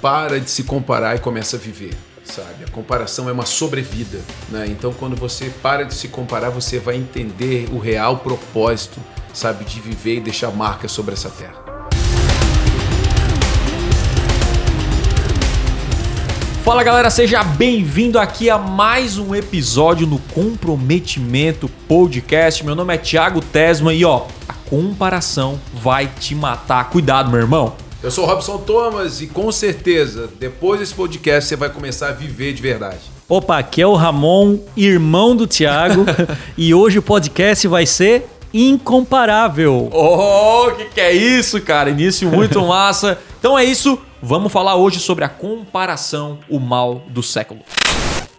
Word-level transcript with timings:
para 0.00 0.40
de 0.40 0.50
se 0.50 0.64
comparar 0.64 1.16
e 1.16 1.18
começa 1.18 1.56
a 1.56 1.60
viver. 1.60 1.96
Sabe? 2.24 2.64
A 2.64 2.70
comparação 2.70 3.28
é 3.28 3.32
uma 3.32 3.44
sobrevida, 3.44 4.20
né? 4.50 4.66
Então, 4.68 4.92
quando 4.92 5.16
você 5.16 5.50
para 5.62 5.84
de 5.84 5.94
se 5.94 6.08
comparar, 6.08 6.50
você 6.50 6.78
vai 6.78 6.96
entender 6.96 7.68
o 7.72 7.78
real 7.78 8.18
propósito, 8.18 9.00
sabe, 9.32 9.64
de 9.64 9.80
viver 9.80 10.16
e 10.16 10.20
deixar 10.20 10.50
marca 10.50 10.86
sobre 10.86 11.14
essa 11.14 11.28
terra. 11.28 11.70
Fala 16.62 16.84
galera, 16.84 17.10
seja 17.10 17.42
bem-vindo 17.42 18.18
aqui 18.18 18.48
a 18.48 18.58
mais 18.58 19.18
um 19.18 19.34
episódio 19.34 20.06
no 20.06 20.18
Comprometimento 20.18 21.68
Podcast. 21.88 22.64
Meu 22.64 22.76
nome 22.76 22.94
é 22.94 22.98
Thiago 22.98 23.40
Tesma 23.40 23.92
e 23.92 24.04
ó, 24.04 24.26
a 24.46 24.52
comparação 24.68 25.58
vai 25.74 26.06
te 26.06 26.34
matar. 26.34 26.90
Cuidado, 26.90 27.28
meu 27.28 27.40
irmão. 27.40 27.89
Eu 28.02 28.10
sou 28.10 28.24
o 28.24 28.26
Robson 28.26 28.56
Thomas 28.56 29.20
e 29.20 29.26
com 29.26 29.52
certeza, 29.52 30.30
depois 30.38 30.80
desse 30.80 30.94
podcast, 30.94 31.46
você 31.46 31.54
vai 31.54 31.68
começar 31.68 32.08
a 32.08 32.12
viver 32.12 32.54
de 32.54 32.62
verdade. 32.62 33.00
Opa, 33.28 33.58
aqui 33.58 33.82
é 33.82 33.86
o 33.86 33.94
Ramon, 33.94 34.58
irmão 34.74 35.36
do 35.36 35.46
Thiago, 35.46 36.06
e 36.56 36.72
hoje 36.72 36.98
o 36.98 37.02
podcast 37.02 37.68
vai 37.68 37.84
ser 37.84 38.26
incomparável. 38.54 39.90
Oh, 39.92 40.70
que 40.78 40.86
que 40.86 41.00
é 41.00 41.12
isso, 41.12 41.60
cara? 41.60 41.90
Início 41.90 42.26
muito 42.30 42.58
massa. 42.64 43.18
Então 43.38 43.58
é 43.58 43.64
isso, 43.64 43.98
vamos 44.22 44.50
falar 44.50 44.76
hoje 44.76 44.98
sobre 44.98 45.22
a 45.22 45.28
comparação, 45.28 46.38
o 46.48 46.58
mal 46.58 47.02
do 47.10 47.22
século. 47.22 47.60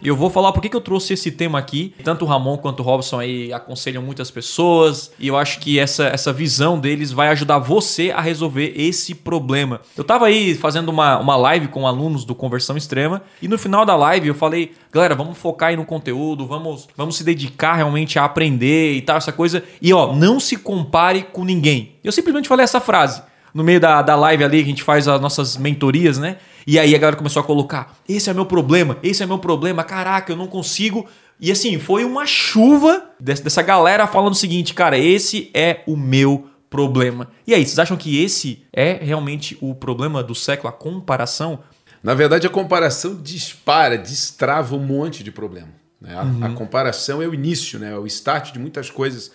E 0.02 0.08
eu 0.08 0.16
vou 0.16 0.28
falar 0.28 0.50
por 0.50 0.60
que 0.60 0.74
eu 0.74 0.80
trouxe 0.80 1.12
esse 1.12 1.30
tema 1.30 1.60
aqui. 1.60 1.94
Tanto 2.02 2.24
o 2.24 2.28
Ramon 2.28 2.56
quanto 2.56 2.80
o 2.80 2.82
Robson 2.82 3.20
aí 3.20 3.52
aconselham 3.52 4.02
muitas 4.02 4.32
pessoas. 4.32 5.12
E 5.16 5.28
eu 5.28 5.36
acho 5.36 5.60
que 5.60 5.78
essa, 5.78 6.06
essa 6.06 6.32
visão 6.32 6.76
deles 6.76 7.12
vai 7.12 7.28
ajudar 7.28 7.60
você 7.60 8.10
a 8.10 8.20
resolver 8.20 8.72
esse 8.76 9.14
problema. 9.14 9.80
Eu 9.96 10.02
tava 10.02 10.26
aí 10.26 10.56
fazendo 10.56 10.88
uma, 10.88 11.20
uma 11.20 11.36
live 11.36 11.68
com 11.68 11.86
alunos 11.86 12.24
do 12.24 12.34
Conversão 12.34 12.76
Extrema. 12.76 13.22
E 13.40 13.46
no 13.46 13.56
final 13.56 13.86
da 13.86 13.94
live 13.94 14.26
eu 14.26 14.34
falei, 14.34 14.72
galera, 14.90 15.14
vamos 15.14 15.38
focar 15.38 15.68
aí 15.68 15.76
no 15.76 15.84
conteúdo, 15.84 16.48
vamos, 16.48 16.88
vamos 16.96 17.16
se 17.16 17.22
dedicar 17.22 17.74
realmente 17.74 18.18
a 18.18 18.24
aprender 18.24 18.94
e 18.94 19.02
tal, 19.02 19.18
essa 19.18 19.30
coisa. 19.30 19.62
E 19.80 19.92
ó, 19.92 20.12
não 20.12 20.40
se 20.40 20.56
compare 20.56 21.28
com 21.32 21.44
ninguém. 21.44 21.92
Eu 22.02 22.10
simplesmente 22.10 22.48
falei 22.48 22.64
essa 22.64 22.80
frase 22.80 23.22
no 23.54 23.62
meio 23.62 23.80
da, 23.80 24.02
da 24.02 24.16
live 24.16 24.44
ali 24.44 24.58
que 24.58 24.64
a 24.64 24.68
gente 24.68 24.82
faz 24.82 25.06
as 25.08 25.20
nossas 25.20 25.56
mentorias, 25.56 26.18
né? 26.18 26.38
E 26.66 26.78
aí 26.78 26.94
a 26.94 26.98
galera 26.98 27.16
começou 27.16 27.40
a 27.40 27.44
colocar: 27.44 27.96
esse 28.08 28.30
é 28.30 28.34
meu 28.34 28.46
problema, 28.46 28.96
esse 29.02 29.22
é 29.22 29.26
meu 29.26 29.38
problema, 29.38 29.84
caraca, 29.84 30.32
eu 30.32 30.36
não 30.36 30.46
consigo. 30.46 31.06
E 31.40 31.50
assim, 31.50 31.78
foi 31.78 32.04
uma 32.04 32.24
chuva 32.24 33.10
dessa 33.18 33.62
galera 33.62 34.06
falando 34.06 34.32
o 34.32 34.36
seguinte, 34.36 34.74
cara, 34.74 34.96
esse 34.96 35.50
é 35.52 35.80
o 35.86 35.96
meu 35.96 36.46
problema. 36.70 37.28
E 37.46 37.52
aí, 37.52 37.66
vocês 37.66 37.78
acham 37.78 37.96
que 37.96 38.22
esse 38.22 38.64
é 38.72 38.92
realmente 38.94 39.58
o 39.60 39.74
problema 39.74 40.22
do 40.22 40.34
século, 40.34 40.68
a 40.68 40.72
comparação? 40.72 41.60
Na 42.02 42.14
verdade, 42.14 42.46
a 42.46 42.50
comparação 42.50 43.14
dispara, 43.20 43.98
destrava 43.98 44.74
um 44.74 44.78
monte 44.78 45.22
de 45.22 45.30
problema. 45.30 45.68
Né? 46.00 46.16
A, 46.16 46.22
uhum. 46.22 46.44
a, 46.44 46.48
comparação 46.50 47.22
é 47.22 47.28
o 47.28 47.34
início, 47.34 47.78
né? 47.78 47.92
é 47.92 47.98
o 47.98 48.06
start 48.06 48.52
de 48.52 48.58
muitas 48.58 48.90
coisas 48.90 49.30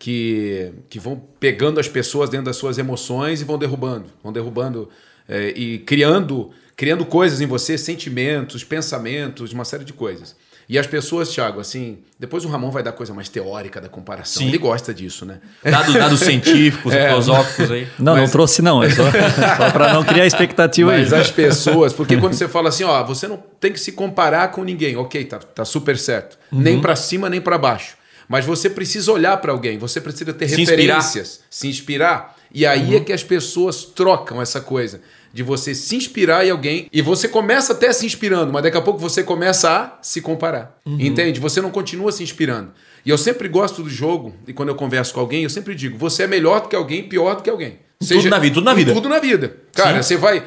que, 0.00 0.72
que 0.88 0.98
vão 0.98 1.22
pegando 1.38 1.78
as 1.78 1.86
pessoas 1.86 2.30
dentro 2.30 2.46
das 2.46 2.56
suas 2.56 2.78
emoções 2.78 3.42
e 3.42 3.44
vão 3.44 3.58
derrubando, 3.58 4.06
vão 4.24 4.32
derrubando 4.32 4.88
é, 5.28 5.50
e 5.50 5.78
criando 5.80 6.50
criando 6.74 7.04
coisas 7.04 7.42
em 7.42 7.46
você, 7.46 7.76
sentimentos, 7.76 8.64
pensamentos, 8.64 9.52
uma 9.52 9.66
série 9.66 9.84
de 9.84 9.92
coisas. 9.92 10.34
E 10.66 10.78
as 10.78 10.86
pessoas, 10.86 11.28
Thiago, 11.28 11.60
assim, 11.60 11.98
depois 12.18 12.42
o 12.46 12.48
Ramon 12.48 12.70
vai 12.70 12.82
dar 12.82 12.92
coisa 12.92 13.12
mais 13.12 13.28
teórica 13.28 13.82
da 13.82 13.88
comparação. 13.90 14.40
Sim. 14.40 14.48
Ele 14.48 14.56
gosta 14.56 14.94
disso, 14.94 15.26
né? 15.26 15.40
Dados, 15.62 15.92
dados 15.92 16.20
científicos, 16.20 16.90
é, 16.94 17.08
filosóficos 17.08 17.70
aí. 17.70 17.86
Não, 17.98 18.14
mas... 18.14 18.22
não 18.22 18.30
trouxe 18.30 18.62
não, 18.62 18.82
é 18.82 18.88
só, 18.88 19.02
só 19.58 19.70
para 19.70 19.92
não 19.92 20.02
criar 20.02 20.24
expectativa 20.24 20.90
mas 20.92 21.12
aí. 21.12 21.18
Mas 21.18 21.28
as 21.28 21.30
pessoas, 21.30 21.92
porque 21.92 22.16
quando 22.22 22.32
você 22.32 22.48
fala 22.48 22.70
assim, 22.70 22.84
ó, 22.84 23.04
você 23.04 23.28
não 23.28 23.36
tem 23.60 23.72
que 23.72 23.80
se 23.80 23.92
comparar 23.92 24.50
com 24.50 24.64
ninguém, 24.64 24.96
ok, 24.96 25.22
tá, 25.26 25.38
tá 25.38 25.66
super 25.66 25.98
certo. 25.98 26.38
Uhum. 26.50 26.60
Nem 26.60 26.80
para 26.80 26.96
cima, 26.96 27.28
nem 27.28 27.42
para 27.42 27.58
baixo. 27.58 27.99
Mas 28.30 28.44
você 28.44 28.70
precisa 28.70 29.10
olhar 29.10 29.36
para 29.38 29.50
alguém, 29.50 29.76
você 29.76 30.00
precisa 30.00 30.32
ter 30.32 30.48
se 30.48 30.54
referências, 30.54 31.30
inspirar. 31.30 31.46
se 31.50 31.66
inspirar. 31.66 32.36
E 32.54 32.64
aí 32.64 32.90
uhum. 32.90 32.98
é 32.98 33.00
que 33.00 33.12
as 33.12 33.24
pessoas 33.24 33.84
trocam 33.84 34.40
essa 34.40 34.60
coisa 34.60 35.00
de 35.32 35.42
você 35.42 35.74
se 35.74 35.96
inspirar 35.96 36.46
em 36.46 36.50
alguém 36.50 36.88
e 36.92 37.02
você 37.02 37.26
começa 37.26 37.72
até 37.72 37.92
se 37.92 38.06
inspirando, 38.06 38.52
mas 38.52 38.62
daqui 38.62 38.76
a 38.76 38.80
pouco 38.80 39.00
você 39.00 39.24
começa 39.24 39.68
a 39.68 39.98
se 40.00 40.20
comparar. 40.20 40.78
Uhum. 40.86 41.00
Entende? 41.00 41.40
Você 41.40 41.60
não 41.60 41.72
continua 41.72 42.12
se 42.12 42.22
inspirando. 42.22 42.70
E 43.04 43.10
eu 43.10 43.18
sempre 43.18 43.48
gosto 43.48 43.82
do 43.82 43.90
jogo, 43.90 44.32
e 44.46 44.52
quando 44.52 44.68
eu 44.68 44.76
converso 44.76 45.12
com 45.12 45.18
alguém, 45.18 45.42
eu 45.42 45.50
sempre 45.50 45.74
digo: 45.74 45.98
você 45.98 46.22
é 46.22 46.26
melhor 46.28 46.60
do 46.60 46.68
que 46.68 46.76
alguém, 46.76 47.02
pior 47.02 47.34
do 47.34 47.42
que 47.42 47.50
alguém. 47.50 47.80
Seja, 48.02 48.22
tudo 48.22 48.30
na 48.30 48.38
vida, 48.38 48.54
tudo 48.54 48.64
na 48.64 48.74
vida. 48.74 48.94
Tudo 48.94 49.08
na 49.10 49.18
vida. 49.18 49.56
Cara, 49.74 50.02
Sim. 50.02 50.08
você 50.08 50.16
vai. 50.16 50.42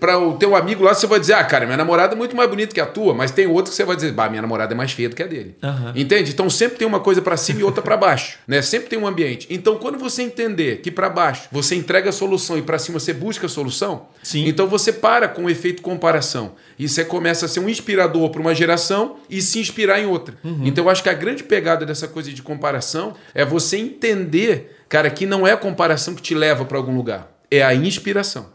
Para 0.00 0.18
o 0.18 0.36
teu 0.38 0.56
amigo 0.56 0.82
lá, 0.82 0.92
você 0.92 1.06
vai 1.06 1.20
dizer: 1.20 1.34
ah, 1.34 1.44
cara, 1.44 1.64
minha 1.64 1.76
namorada 1.76 2.14
é 2.14 2.16
muito 2.16 2.34
mais 2.34 2.50
bonita 2.50 2.74
que 2.74 2.80
a 2.80 2.86
tua, 2.86 3.14
mas 3.14 3.30
tem 3.30 3.46
outro 3.46 3.70
que 3.70 3.76
você 3.76 3.84
vai 3.84 3.94
dizer: 3.94 4.10
bah, 4.10 4.28
minha 4.28 4.42
namorada 4.42 4.74
é 4.74 4.76
mais 4.76 4.90
feia 4.90 5.08
do 5.08 5.14
que 5.14 5.22
a 5.22 5.26
dele. 5.26 5.54
Uhum. 5.62 5.92
Entende? 5.94 6.32
Então 6.32 6.50
sempre 6.50 6.78
tem 6.78 6.86
uma 6.86 6.98
coisa 6.98 7.22
para 7.22 7.36
cima 7.36 7.60
e 7.60 7.62
outra 7.62 7.80
para 7.80 7.96
baixo. 7.96 8.38
Né? 8.46 8.62
Sempre 8.62 8.88
tem 8.88 8.98
um 8.98 9.06
ambiente. 9.06 9.46
Então 9.50 9.76
quando 9.76 9.98
você 9.98 10.22
entender 10.22 10.80
que 10.80 10.90
para 10.90 11.08
baixo 11.08 11.48
você 11.50 11.74
entrega 11.74 12.10
a 12.10 12.12
solução 12.12 12.56
e 12.56 12.62
para 12.62 12.78
cima 12.78 13.00
você 13.00 13.12
busca 13.12 13.46
a 13.46 13.48
solução, 13.48 14.06
Sim. 14.22 14.46
então 14.46 14.68
você 14.68 14.92
para 14.92 15.26
com 15.26 15.44
o 15.44 15.50
efeito 15.50 15.82
comparação. 15.82 16.52
E 16.78 16.88
você 16.88 17.04
começa 17.04 17.46
a 17.46 17.48
ser 17.48 17.60
um 17.60 17.68
inspirador 17.68 18.30
para 18.30 18.40
uma 18.40 18.54
geração 18.54 19.16
e 19.28 19.42
se 19.42 19.58
inspirar 19.58 20.00
em 20.00 20.06
outra. 20.06 20.36
Uhum. 20.44 20.62
Então 20.64 20.84
eu 20.84 20.90
acho 20.90 21.02
que 21.02 21.08
a 21.08 21.14
grande 21.14 21.42
pegada 21.42 21.84
dessa 21.84 22.06
coisa 22.06 22.32
de 22.32 22.40
comparação 22.40 23.14
é 23.34 23.44
você 23.44 23.76
entender 23.78 24.75
Cara, 24.88 25.10
que 25.10 25.26
não 25.26 25.46
é 25.46 25.52
a 25.52 25.56
comparação 25.56 26.14
que 26.14 26.22
te 26.22 26.34
leva 26.34 26.64
para 26.64 26.78
algum 26.78 26.96
lugar, 26.96 27.28
é 27.50 27.62
a 27.62 27.74
inspiração. 27.74 28.46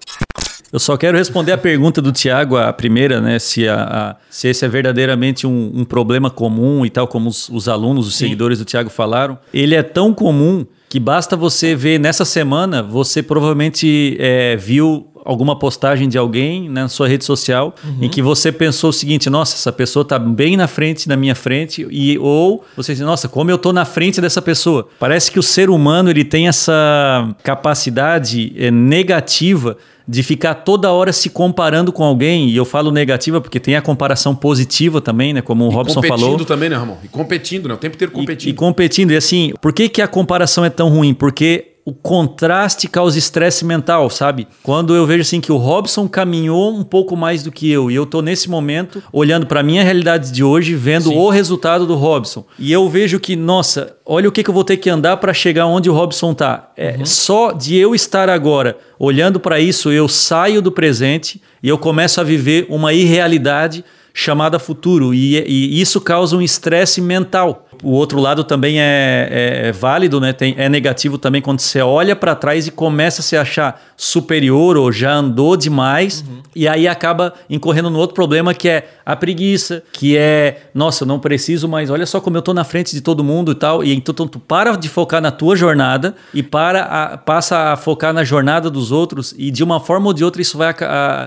Eu 0.72 0.80
só 0.80 0.96
quero 0.96 1.18
responder 1.18 1.52
a 1.52 1.58
pergunta 1.58 2.02
do 2.02 2.14
Tiago, 2.14 2.56
a 2.56 2.72
primeira, 2.72 3.20
né? 3.20 3.40
Se, 3.40 3.68
a, 3.68 3.84
a 3.84 4.16
se 4.30 4.48
esse 4.48 4.64
é 4.64 4.70
verdadeiramente 4.70 5.46
um, 5.46 5.72
um, 5.76 5.84
problema 5.84 6.30
comum 6.30 6.86
e 6.86 6.90
tal, 6.90 7.10
como 7.10 7.30
os, 7.30 7.50
os 7.50 7.68
alunos, 7.68 8.08
os 8.08 8.16
Sim. 8.16 8.26
seguidores 8.26 8.60
do 8.60 8.66
Tiago 8.66 8.90
falaram. 8.90 9.38
Ele 9.54 9.76
é 9.76 9.84
tão 9.84 10.14
comum 10.14 10.66
que 10.88 10.98
basta 10.98 11.36
você 11.36 11.76
ver 11.76 12.00
nessa 12.00 12.24
semana, 12.24 12.82
você 12.82 13.22
provavelmente 13.22 14.16
é, 14.18 14.56
viu 14.56 15.11
alguma 15.24 15.58
postagem 15.58 16.08
de 16.08 16.18
alguém 16.18 16.70
né, 16.70 16.82
na 16.82 16.88
sua 16.88 17.08
rede 17.08 17.24
social 17.24 17.76
uhum. 17.84 17.98
em 18.02 18.10
que 18.10 18.22
você 18.22 18.52
pensou 18.52 18.90
o 18.90 18.94
seguinte, 18.94 19.30
nossa, 19.30 19.56
essa 19.56 19.72
pessoa 19.72 20.02
está 20.02 20.18
bem 20.18 20.58
na 20.58 20.68
frente 20.68 21.08
da 21.08 21.16
minha 21.16 21.36
frente 21.36 21.88
e 21.90 22.18
ou 22.20 22.64
você 22.76 22.94
diz, 22.94 23.02
nossa, 23.02 23.28
como 23.28 23.52
eu 23.52 23.56
estou 23.56 23.74
na 23.74 23.86
frente 23.86 24.20
dessa 24.20 24.42
pessoa. 24.42 24.88
Parece 25.00 25.32
que 25.32 25.40
o 25.40 25.44
ser 25.44 25.70
humano 25.70 26.10
ele 26.10 26.24
tem 26.24 26.48
essa 26.48 27.30
capacidade 27.44 28.54
é, 28.58 28.72
negativa 28.72 29.78
de 30.08 30.24
ficar 30.24 30.56
toda 30.56 30.92
hora 30.92 31.14
se 31.14 31.30
comparando 31.30 31.92
com 31.92 32.04
alguém, 32.04 32.50
e 32.50 32.58
eu 32.58 32.66
falo 32.66 32.92
negativa 32.92 33.40
porque 33.40 33.60
tem 33.60 33.76
a 33.76 33.82
comparação 33.82 34.36
positiva 34.36 35.00
também, 35.00 35.34
né? 35.34 35.42
Como 35.42 35.66
o 35.66 35.72
e 35.72 35.74
Robson 35.74 36.02
falou. 36.02 36.32
competindo 36.32 36.46
também, 36.46 36.70
né, 36.70 36.76
Ramon? 36.76 36.98
E 37.04 37.08
competindo, 37.08 37.70
né? 37.70 37.76
O 37.76 37.78
tempo 37.78 37.96
inteiro 37.96 38.12
competindo. 38.12 38.48
E, 38.48 38.52
e 38.52 38.54
competindo. 38.54 39.12
E 39.12 39.16
assim, 39.16 39.54
por 39.62 39.72
que, 39.72 39.88
que 39.88 40.02
a 40.02 40.08
comparação 40.08 40.66
é 40.66 40.70
tão 40.70 40.90
ruim? 40.90 41.14
Porque 41.14 41.71
o 41.92 41.94
contraste 41.94 42.88
causa 42.88 43.20
estresse 43.20 43.66
mental, 43.66 44.10
sabe? 44.10 44.48
Quando 44.64 44.96
eu 44.96 45.06
vejo 45.06 45.24
assim 45.24 45.42
que 45.42 45.52
o 45.52 45.58
Robson 45.58 46.08
caminhou 46.08 46.74
um 46.74 46.84
pouco 46.84 47.18
mais 47.18 47.44
do 47.44 47.52
que 47.52 47.70
eu 47.70 47.92
e 47.92 47.96
eu 47.96 48.06
tô 48.06 48.22
nesse 48.22 48.50
momento 48.50 49.04
olhando 49.12 49.46
para 49.46 49.62
minha 49.62 49.84
realidade 49.84 50.32
de 50.32 50.42
hoje, 50.42 50.74
vendo 50.74 51.10
Sim. 51.10 51.18
o 51.18 51.30
resultado 51.30 51.86
do 51.86 51.96
Robson. 51.96 52.46
E 52.58 52.72
eu 52.72 52.88
vejo 52.88 53.20
que, 53.20 53.36
nossa, 53.36 53.98
olha 54.06 54.30
o 54.30 54.32
que, 54.32 54.42
que 54.42 54.50
eu 54.50 54.54
vou 54.54 54.64
ter 54.64 54.78
que 54.78 54.90
andar 54.90 55.18
para 55.18 55.34
chegar 55.34 55.66
onde 55.66 55.90
o 55.90 55.94
Robson 55.94 56.34
tá. 56.34 56.72
É 56.78 56.96
uhum. 56.98 57.06
só 57.06 57.52
de 57.52 57.76
eu 57.76 57.94
estar 57.94 58.30
agora 58.30 58.78
olhando 58.98 59.38
para 59.38 59.60
isso, 59.60 59.92
eu 59.92 60.08
saio 60.08 60.62
do 60.62 60.72
presente 60.72 61.42
e 61.62 61.68
eu 61.68 61.78
começo 61.78 62.22
a 62.22 62.24
viver 62.24 62.68
uma 62.70 62.94
irrealidade 62.94 63.84
chamada 64.14 64.60
futuro 64.60 65.14
e, 65.14 65.38
e 65.38 65.82
isso 65.82 66.00
causa 66.02 66.36
um 66.36 66.42
estresse 66.42 67.02
mental 67.02 67.68
o 67.84 67.92
outro 67.92 68.20
lado 68.20 68.44
também 68.44 68.80
é, 68.80 69.28
é, 69.30 69.68
é 69.68 69.72
válido, 69.72 70.20
né? 70.20 70.34
Tem, 70.34 70.56
é 70.58 70.70
negativo 70.70 71.18
também 71.18 71.42
quando 71.42 71.60
você 71.60 71.82
olha 71.82 72.16
para 72.16 72.36
trás 72.36 72.68
e 72.68 72.72
começa 72.72 73.22
a 73.22 73.24
se 73.24 73.36
achar 73.36 73.82
superior 73.98 74.78
ou 74.78 74.92
já 74.92 75.14
andou 75.14 75.56
demais 75.56 76.24
uhum. 76.28 76.42
e 76.56 76.68
aí 76.68 76.88
acaba 76.88 77.34
incorrendo 77.50 77.90
no 77.90 78.00
outro 78.00 78.16
problema 78.16 78.54
que 78.54 78.68
é 78.68 78.90
a 79.06 79.16
preguiça, 79.16 79.84
que 79.92 80.18
é, 80.18 80.70
nossa, 80.74 81.06
não 81.06 81.20
preciso 81.20 81.68
mais, 81.68 81.90
olha 81.90 82.06
só 82.06 82.20
como 82.20 82.38
eu 82.38 82.42
tô 82.42 82.54
na 82.54 82.64
frente 82.64 82.94
de 82.94 83.02
todo 83.02 83.24
mundo 83.24 83.52
e 83.52 83.56
tal. 83.56 83.84
E 83.84 83.94
então 83.94 84.28
tu 84.28 84.40
para 84.40 84.76
de 84.76 84.88
focar 84.88 85.22
na 85.22 85.32
tua 85.32 85.56
jornada 85.56 86.16
e 86.34 86.42
para 86.42 86.84
a, 86.84 87.18
passa 87.18 87.74
a 87.74 87.76
focar 87.76 88.14
na 88.14 88.24
jornada 88.24 88.70
dos 88.70 88.92
outros 88.92 89.34
e 89.38 89.52
de 89.52 89.64
uma 89.64 89.80
forma 89.80 90.08
ou 90.08 90.14
de 90.14 90.24
outra 90.24 90.42
isso 90.42 90.58
vai 90.58 90.74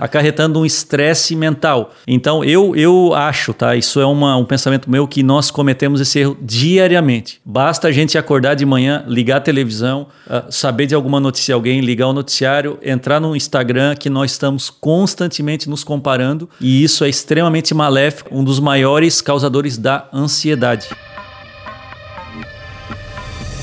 acarretando 0.01 0.59
um 0.59 0.65
estresse 0.65 1.35
mental. 1.35 1.93
Então 2.07 2.43
eu, 2.43 2.75
eu 2.75 3.13
acho, 3.13 3.53
tá? 3.53 3.75
Isso 3.75 3.99
é 3.99 4.05
uma, 4.05 4.35
um 4.37 4.45
pensamento 4.45 4.89
meu 4.89 5.07
que 5.07 5.21
nós 5.21 5.51
cometemos 5.51 6.01
esse 6.01 6.19
erro 6.19 6.37
diariamente. 6.45 7.41
Basta 7.43 7.87
a 7.87 7.91
gente 7.91 8.17
acordar 8.17 8.53
de 8.53 8.65
manhã, 8.65 9.03
ligar 9.07 9.37
a 9.37 9.41
televisão, 9.41 10.07
uh, 10.27 10.51
saber 10.51 10.85
de 10.85 10.93
alguma 10.93 11.19
notícia 11.19 11.55
alguém, 11.55 11.81
ligar 11.81 12.07
o 12.07 12.13
noticiário, 12.13 12.77
entrar 12.83 13.19
no 13.19 13.35
Instagram, 13.35 13.95
que 13.95 14.09
nós 14.09 14.31
estamos 14.31 14.69
constantemente 14.69 15.67
nos 15.67 15.83
comparando 15.83 16.47
e 16.61 16.83
isso 16.83 17.03
é 17.03 17.09
extremamente 17.09 17.73
maléfico, 17.73 18.29
um 18.37 18.43
dos 18.43 18.59
maiores 18.59 19.21
causadores 19.21 19.75
da 19.75 20.07
ansiedade. 20.13 20.89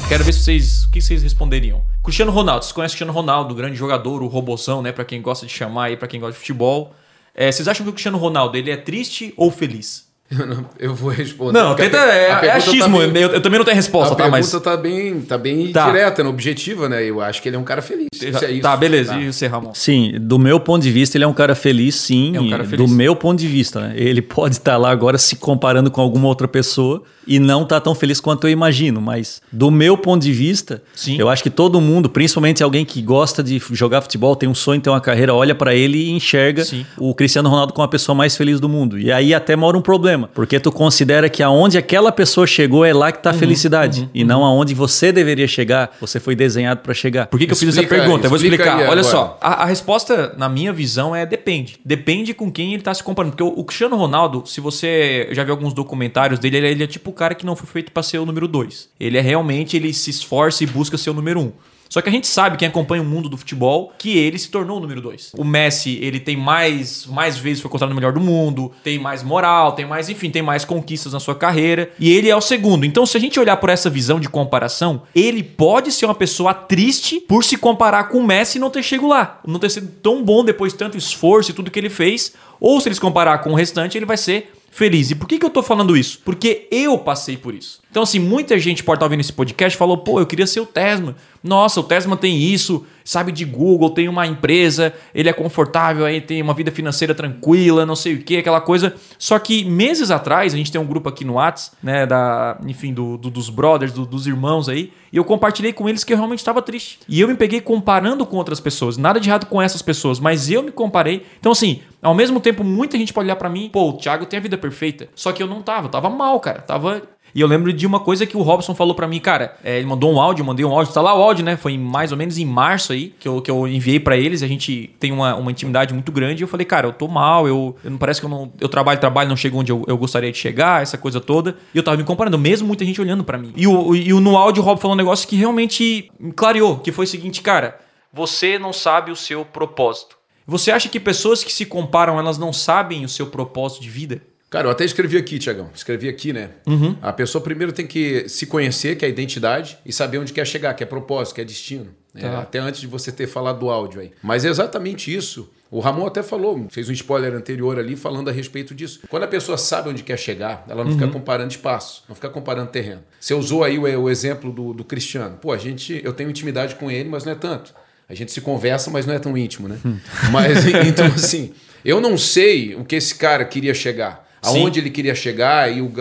Quero 0.08 0.25
ver 0.25 0.32
se 0.32 0.40
vocês, 0.40 0.84
o 0.84 0.90
que 0.90 1.00
vocês 1.00 1.23
responderiam. 1.23 1.82
Cristiano 2.02 2.32
Ronaldo, 2.32 2.64
vocês 2.64 2.73
conhecem 2.73 2.96
o 2.96 2.99
Cristiano 2.99 3.12
Ronaldo, 3.12 3.55
grande 3.55 3.76
jogador, 3.76 4.23
o 4.23 4.26
robozão, 4.26 4.82
né, 4.82 4.90
para 4.90 5.05
quem 5.05 5.23
gosta 5.23 5.46
de 5.46 5.52
chamar 5.52 5.84
aí, 5.84 5.96
para 5.96 6.08
quem 6.08 6.19
gosta 6.19 6.32
de 6.32 6.38
futebol. 6.38 6.93
É, 7.32 7.50
vocês 7.50 7.69
acham 7.69 7.84
que 7.84 7.90
o 7.90 7.93
Cristiano 7.93 8.19
Ronaldo 8.19 8.58
ele 8.58 8.70
é 8.73 8.76
triste 8.76 9.32
ou 9.37 9.50
feliz? 9.52 10.12
Eu, 10.38 10.46
não, 10.46 10.64
eu 10.79 10.94
vou 10.94 11.11
responder. 11.11 11.52
Não, 11.52 11.75
tenta. 11.75 12.00
A, 12.00 12.14
é, 12.14 12.46
é 12.46 12.50
achismo. 12.52 12.99
Tá 12.99 13.06
bem, 13.06 13.23
eu, 13.23 13.31
eu, 13.31 13.40
também 13.40 13.58
não 13.58 13.64
tenho 13.64 13.76
resposta, 13.76 14.14
a 14.14 14.17
tá? 14.17 14.29
Mas. 14.29 14.46
A 14.46 14.50
pergunta 14.50 14.70
tá 14.70 14.76
bem, 14.82 15.20
tá 15.20 15.38
bem 15.38 15.73
tá. 15.73 15.87
direta, 15.87 16.26
objetiva, 16.26 16.88
né? 16.88 17.05
Eu 17.05 17.20
acho 17.20 17.43
que 17.43 17.49
ele 17.49 17.56
é 17.56 17.58
um 17.58 17.64
cara 17.64 17.82
feliz. 17.82 18.08
Tá, 18.19 18.50
é 18.50 18.61
tá, 18.61 18.76
beleza. 18.76 19.12
Tá. 19.12 19.20
E 19.20 19.32
você, 19.32 19.46
Ramon? 19.46 19.75
Sim, 19.75 20.14
do 20.20 20.38
meu 20.38 20.58
ponto 20.58 20.82
de 20.82 20.90
vista, 20.90 21.17
ele 21.17 21.25
é 21.25 21.29
um 21.29 21.34
cara 21.34 21.55
feliz, 21.55 21.94
sim. 21.96 22.34
É 22.34 22.40
um 22.40 22.49
cara 22.49 22.64
feliz. 22.64 22.87
Do 22.87 22.94
meu 22.94 23.14
ponto 23.14 23.38
de 23.38 23.46
vista, 23.46 23.81
né? 23.81 23.94
Ele 23.96 24.23
pode 24.23 24.55
estar 24.55 24.76
lá 24.79 24.90
agora 24.90 25.19
se 25.19 25.37
comparando 25.37 25.90
com 25.90 26.00
alguma 26.00 26.29
outra 26.29 26.49
pessoa 26.49 27.02
e 27.26 27.38
não 27.38 27.64
tá 27.64 27.81
tão 27.81 27.94
feliz 27.94 28.20
quanto 28.20 28.46
eu 28.46 28.50
imagino. 28.50 29.00
Mas 29.00 29.40
do 29.50 29.70
meu 29.70 29.96
ponto 29.96 30.23
de 30.23 30.32
vista, 30.32 30.82
sim. 30.94 31.17
eu 31.19 31.29
acho 31.29 31.43
que 31.43 31.50
todo 31.50 31.81
mundo, 31.81 32.08
principalmente 32.08 32.62
alguém 32.62 32.84
que 32.84 33.02
gosta 33.02 33.43
de 33.43 33.61
jogar 33.73 34.02
futebol, 34.02 34.34
tem 34.37 34.49
um 34.49 34.55
sonho, 34.55 34.81
tem 34.81 34.93
uma 34.93 35.00
carreira, 35.00 35.34
olha 35.34 35.55
para 35.55 35.75
ele 35.75 35.99
e 35.99 36.11
enxerga 36.11 36.64
sim. 36.64 36.87
o 36.99 37.14
Cristiano 37.14 37.49
Ronaldo 37.49 37.73
como 37.73 37.84
a 37.84 37.88
pessoa 37.88 38.14
mais 38.14 38.37
feliz 38.37 38.61
do 38.61 38.69
mundo. 38.69 38.99
E 38.99 39.12
aí 39.12 39.34
até 39.34 39.56
mora 39.56 39.76
um 39.76 39.82
problema, 39.82 40.21
porque 40.34 40.60
tu 40.60 40.70
considera 40.70 41.28
que 41.28 41.42
aonde 41.42 41.78
aquela 41.78 42.12
pessoa 42.12 42.46
chegou 42.46 42.84
é 42.84 42.92
lá 42.92 43.12
que 43.12 43.19
está 43.19 43.30
a 43.30 43.32
uhum, 43.32 43.38
felicidade 43.38 44.02
uhum, 44.02 44.08
e 44.14 44.22
uhum. 44.22 44.28
não 44.28 44.44
aonde 44.44 44.74
você 44.74 45.12
deveria 45.12 45.46
chegar. 45.46 45.96
Você 46.00 46.20
foi 46.20 46.34
desenhado 46.34 46.80
para 46.80 46.94
chegar. 46.94 47.26
Por 47.26 47.38
que, 47.38 47.46
que 47.46 47.52
eu 47.52 47.56
fiz 47.56 47.76
essa 47.76 47.86
pergunta? 47.86 48.26
Eu 48.26 48.30
vou 48.30 48.36
explicar. 48.38 48.76
Olha 48.76 48.84
agora. 48.84 49.04
só, 49.04 49.38
a, 49.40 49.62
a, 49.62 49.64
resposta, 49.64 50.34
na 50.36 50.48
minha 50.48 50.72
visão, 50.72 51.14
é 51.14 51.24
depende. 51.24 51.78
Depende 51.84 52.34
com 52.34 52.50
quem 52.50 52.69
ele 52.69 52.80
está 52.80 52.92
se 52.92 53.02
comparando. 53.02 53.36
Porque 53.36 53.42
o, 53.42 53.60
o, 53.60 53.64
Cristiano 53.64 53.96
Ronaldo, 53.96 54.44
se 54.46 54.60
você 54.60 55.28
já 55.32 55.44
viu 55.44 55.54
alguns 55.54 55.72
documentários 55.72 56.38
dele, 56.38 56.58
ele, 56.58 56.69
ele 56.69 56.84
é 56.84 56.86
tipo 56.86 57.10
o 57.10 57.12
cara 57.12 57.34
que 57.34 57.46
não 57.46 57.56
foi 57.56 57.66
feito 57.66 57.92
para 57.92 58.02
ser 58.02 58.19
o 58.19 58.26
número 58.26 58.48
dois. 58.48 58.88
Ele 58.98 59.19
é 59.19 59.20
realmente, 59.20 59.76
ele 59.76 59.92
se 59.92 60.10
esforça 60.10 60.64
e 60.64 60.66
busca 60.66 60.96
ser 60.96 61.10
o 61.10 61.14
número 61.14 61.40
um. 61.40 61.52
Só 61.93 62.00
que 62.00 62.09
a 62.09 62.12
gente 62.12 62.27
sabe, 62.27 62.56
quem 62.56 62.67
acompanha 62.67 63.03
o 63.03 63.05
mundo 63.05 63.29
do 63.29 63.37
futebol, 63.37 63.93
que 63.99 64.17
ele 64.17 64.39
se 64.39 64.49
tornou 64.49 64.79
o 64.79 64.81
número 64.81 65.03
dois. 65.03 65.31
O 65.37 65.44
Messi, 65.44 65.99
ele 66.00 66.19
tem 66.19 66.35
mais, 66.35 67.05
mais 67.05 67.37
vezes 67.37 67.61
foi 67.61 67.71
considerado 67.71 67.93
o 67.93 67.94
melhor 67.94 68.15
do 68.15 68.21
mundo, 68.21 68.73
tem 68.83 68.99
mais 68.99 69.23
moral, 69.23 69.73
tem 69.73 69.85
mais, 69.85 70.09
enfim, 70.09 70.31
tem 70.31 70.41
mais 70.41 70.65
conquistas 70.65 71.12
na 71.12 71.21
sua 71.21 71.35
carreira. 71.35 71.91
E 72.00 72.11
ele 72.11 72.31
é 72.31 72.35
o 72.35 72.41
segundo. 72.41 72.87
Então, 72.87 73.05
se 73.05 73.15
a 73.19 73.21
gente 73.21 73.39
olhar 73.39 73.59
por 73.59 73.69
essa 73.69 73.91
visão 73.91 74.19
de 74.19 74.27
comparação, 74.27 75.03
ele 75.15 75.43
pode 75.43 75.93
ser 75.93 76.06
uma 76.06 76.15
pessoa 76.15 76.55
triste 76.55 77.21
por 77.29 77.44
se 77.44 77.59
comparar 77.59 78.05
com 78.05 78.21
o 78.21 78.27
Messi 78.27 78.56
e 78.56 78.61
não 78.62 78.71
ter 78.71 78.83
chegado 78.83 79.09
lá. 79.09 79.43
Não 79.47 79.61
ter 79.61 79.69
sido 79.69 79.89
tão 80.03 80.25
bom 80.25 80.43
depois 80.43 80.73
de 80.73 80.79
tanto 80.79 80.97
esforço 80.97 81.50
e 81.50 81.55
tudo 81.55 81.71
que 81.71 81.79
ele 81.79 81.91
fez. 81.91 82.33
Ou 82.59 82.81
se 82.81 82.89
ele 82.89 82.94
se 82.94 83.00
comparar 83.03 83.37
com 83.41 83.50
o 83.50 83.55
restante, 83.55 83.99
ele 83.99 84.06
vai 84.06 84.17
ser 84.17 84.50
feliz. 84.71 85.11
E 85.11 85.15
por 85.15 85.29
que, 85.29 85.39
que 85.39 85.44
eu 85.44 85.50
tô 85.50 85.62
falando 85.62 85.94
isso? 85.94 86.21
Porque 86.25 86.67
eu 86.71 86.97
passei 86.97 87.37
por 87.37 87.55
isso. 87.55 87.81
Então, 87.93 88.05
assim, 88.05 88.19
muita 88.19 88.59
gente 88.59 88.83
pode 88.83 88.97
estar 88.97 89.05
ouvindo 89.05 89.21
esse 89.21 89.35
podcast 89.35 89.77
falou, 89.77 89.99
pô, 89.99 90.19
eu 90.19 90.25
queria 90.25 90.47
ser 90.47 90.61
o 90.61 90.65
Tesma. 90.67 91.15
Nossa, 91.44 91.79
o 91.79 91.83
Tesma 91.83 92.17
tem 92.17 92.41
isso, 92.43 92.87
sabe 93.05 93.31
de 93.33 93.44
Google, 93.44 93.91
tem 93.91 94.09
uma 94.09 94.27
empresa, 94.27 94.94
ele 95.15 95.29
é 95.29 95.33
confortável, 95.33 96.06
aí 96.06 96.19
tem 96.19 96.41
uma 96.41 96.55
vida 96.55 96.71
financeira 96.71 97.15
tranquila, 97.15 97.85
não 97.85 97.94
sei 97.94 98.15
o 98.15 98.23
que, 98.23 98.39
aquela 98.39 98.62
coisa. 98.62 98.94
Só 99.19 99.39
que 99.39 99.62
meses 99.62 100.11
atrás, 100.11 100.55
a 100.55 100.56
gente 100.56 100.73
tem 100.73 100.81
um 100.81 100.87
grupo 100.87 101.11
aqui 101.11 101.23
no 101.23 101.35
Whats, 101.35 101.73
né, 101.83 102.06
da, 102.06 102.59
enfim, 102.67 102.94
do, 102.94 103.19
do 103.19 103.29
dos 103.29 103.50
brothers, 103.50 103.93
do, 103.93 104.06
dos 104.06 104.27
irmãos 104.27 104.71
aí, 104.71 104.91
e 105.12 105.19
eu 105.19 105.25
compartilhei 105.25 105.75
com 105.75 105.87
eles 105.87 106.03
que 106.03 106.15
eu 106.15 106.17
realmente 106.17 106.39
estava 106.39 106.62
triste. 106.62 106.99
E 107.06 107.21
eu 107.21 107.29
me 107.29 107.35
peguei 107.35 107.61
comparando 107.61 108.25
com 108.25 108.39
outras 108.39 108.59
pessoas. 108.59 108.97
Nada 108.97 109.21
de 109.21 109.29
errado 109.29 109.44
com 109.44 109.61
essas 109.61 109.83
pessoas, 109.83 110.19
mas 110.19 110.50
eu 110.50 110.62
me 110.62 110.73
comparei. 110.73 111.27
Então, 111.39 111.53
assim, 111.53 111.83
ao 112.00 112.15
mesmo 112.15 112.41
tempo, 112.41 112.65
muita 112.65 112.97
gente 112.97 113.12
pode 113.12 113.27
olhar 113.27 113.37
para 113.37 113.50
mim, 113.50 113.69
pô, 113.71 113.91
o 113.91 113.93
Thiago 113.99 114.25
tem 114.25 114.39
a 114.39 114.43
vida 114.43 114.56
perfeita. 114.56 115.09
Só 115.15 115.31
que 115.31 115.43
eu 115.43 115.47
não 115.47 115.61
tava, 115.61 115.89
eu 115.89 115.91
tava 115.91 116.09
mal, 116.09 116.41
cara. 116.41 116.62
Tava 116.62 117.03
e 117.34 117.40
eu 117.40 117.46
lembro 117.46 117.73
de 117.73 117.87
uma 117.87 118.00
coisa 118.00 118.26
que 118.26 118.37
o 118.37 118.43
Robson 118.43 118.75
falou 118.75 118.94
para 118.94 119.08
mim, 119.08 119.19
cara. 119.19 119.56
É, 119.64 119.79
ele 119.79 119.87
mandou 119.87 120.12
um 120.12 120.20
áudio, 120.20 120.43
eu 120.43 120.46
mandei 120.46 120.64
um 120.64 120.70
áudio, 120.70 120.93
tá 120.93 121.00
lá 121.00 121.14
o 121.14 121.23
áudio, 121.23 121.44
né? 121.44 121.56
Foi 121.56 121.79
mais 121.79 122.12
ou 122.12 122.19
menos 122.19 122.37
em 122.38 122.44
março 122.44 122.93
aí 122.93 123.14
que 123.19 123.26
eu, 123.26 123.40
que 123.40 123.50
eu 123.50 123.67
enviei 123.67 123.99
para 123.99 124.17
eles. 124.17 124.43
A 124.43 124.46
gente 124.46 124.94
tem 124.99 125.12
uma, 125.12 125.34
uma 125.37 125.50
intimidade 125.50 125.94
muito 125.94 126.12
grande. 126.12 126.43
E 126.43 126.44
eu 126.44 126.49
falei, 126.49 126.67
cara, 126.67 126.87
eu 126.87 126.93
tô 126.93 127.08
mal, 127.08 127.49
eu, 127.49 127.75
eu 127.82 127.90
não 127.90 127.99
parece 127.99 128.20
que 128.20 128.26
eu 128.26 128.31
não. 128.31 128.52
Eu 128.61 128.69
trabalho, 128.69 129.00
trabalho, 129.00 129.29
não 129.29 129.37
chego 129.37 129.58
onde 129.58 129.73
eu, 129.73 129.82
eu 129.87 129.96
gostaria 129.96 130.31
de 130.31 130.38
chegar, 130.38 130.82
essa 130.82 130.99
coisa 130.99 131.20
toda. 131.20 131.56
E 131.75 131.79
eu 131.79 131.82
tava 131.82 131.96
me 131.96 132.05
comparando, 132.05 132.38
mesmo 132.38 132.67
muita 132.67 132.84
gente 132.84 133.00
olhando 133.00 133.25
para 133.25 133.38
mim. 133.38 133.52
E, 133.56 133.67
o, 133.67 133.94
e 133.94 134.12
no 134.12 134.37
áudio 134.37 134.62
o 134.62 134.67
Rob 134.67 134.81
falou 134.81 134.94
um 134.94 134.99
negócio 134.99 135.26
que 135.26 135.37
realmente 135.37 136.11
me 136.20 136.32
clareou, 136.32 136.79
que 136.79 136.93
foi 136.93 137.05
o 137.05 137.08
seguinte, 137.08 137.40
cara, 137.40 137.79
você 138.12 138.58
não 138.58 138.73
sabe 138.73 139.11
o 139.11 139.17
seu 139.17 139.44
propósito. 139.44 140.17
Você 140.46 140.70
acha 140.70 140.88
que 140.88 140.99
pessoas 140.99 141.44
que 141.44 141.52
se 141.52 141.64
comparam, 141.64 142.19
elas 142.19 142.37
não 142.37 142.52
sabem 142.52 143.05
o 143.05 143.08
seu 143.08 143.29
propósito 143.29 143.81
de 143.81 143.88
vida? 143.88 144.23
Cara, 144.52 144.66
eu 144.66 144.70
até 144.70 144.84
escrevi 144.84 145.16
aqui, 145.16 145.38
Tiagão. 145.38 145.70
Escrevi 145.75 146.10
aqui, 146.10 146.31
né? 146.31 146.50
Uhum. 146.66 146.94
A 147.00 147.10
pessoa 147.10 147.43
primeiro 147.43 147.72
tem 147.72 147.87
que 147.87 148.28
se 148.28 148.44
conhecer, 148.44 148.96
que 148.96 149.04
é 149.06 149.08
a 149.08 149.10
identidade, 149.10 149.78
e 149.84 149.90
saber 149.94 150.19
onde 150.19 150.31
quer 150.31 150.46
chegar, 150.46 150.75
que 150.75 150.82
é 150.82 150.87
propósito, 150.87 151.37
que 151.37 151.40
é 151.40 151.44
destino. 151.44 151.87
Tá. 152.12 152.20
É, 152.20 152.37
até 152.37 152.58
antes 152.58 152.82
de 152.82 152.87
você 152.87 153.10
ter 153.10 153.26
falado 153.26 153.60
do 153.60 153.70
áudio 153.70 154.02
aí. 154.02 154.12
Mas 154.22 154.44
é 154.44 154.50
exatamente 154.50 155.12
isso. 155.12 155.50
O 155.70 155.81
Ramon 155.81 156.04
até 156.04 156.22
falou, 156.22 156.66
fez 156.69 156.87
um 156.90 156.93
spoiler 156.93 157.32
anterior 157.32 157.78
ali 157.78 157.96
falando 157.96 158.28
a 158.28 158.32
respeito 158.32 158.75
disso. 158.75 159.00
Quando 159.08 159.22
a 159.22 159.26
pessoa 159.26 159.56
sabe 159.56 159.88
onde 159.88 160.02
quer 160.02 160.19
chegar, 160.19 160.66
ela 160.69 160.84
não 160.84 160.90
uhum. 160.90 160.98
fica 160.98 161.10
comparando 161.10 161.50
espaço, 161.50 162.05
não 162.06 162.14
fica 162.14 162.28
comparando 162.28 162.70
terreno. 162.70 163.00
Você 163.19 163.32
usou 163.32 163.64
aí 163.64 163.78
o, 163.78 163.84
o 164.02 164.10
exemplo 164.10 164.52
do, 164.52 164.75
do 164.75 164.84
Cristiano. 164.84 165.38
Pô, 165.40 165.50
a 165.50 165.56
gente, 165.56 165.98
eu 166.05 166.12
tenho 166.12 166.28
intimidade 166.28 166.75
com 166.75 166.90
ele, 166.90 167.08
mas 167.08 167.25
não 167.25 167.32
é 167.32 167.37
tanto. 167.37 167.72
A 168.06 168.12
gente 168.12 168.31
se 168.31 168.43
conversa, 168.43 168.90
mas 168.90 169.06
não 169.06 169.14
é 169.14 169.19
tão 169.19 169.34
íntimo, 169.34 169.66
né? 169.66 169.78
Hum. 169.82 169.96
Mas 170.31 170.66
então 170.87 171.06
assim, 171.06 171.55
eu 171.82 172.02
não 172.02 172.19
sei 172.19 172.75
o 172.75 172.84
que 172.84 172.96
esse 172.96 173.14
cara 173.14 173.46
queria 173.46 173.72
chegar 173.72 174.31
aonde 174.43 174.75
Sim. 174.75 174.81
ele 174.81 174.91
queria 174.91 175.15
chegar 175.15 175.73
e 175.75 175.81
o, 175.81 175.93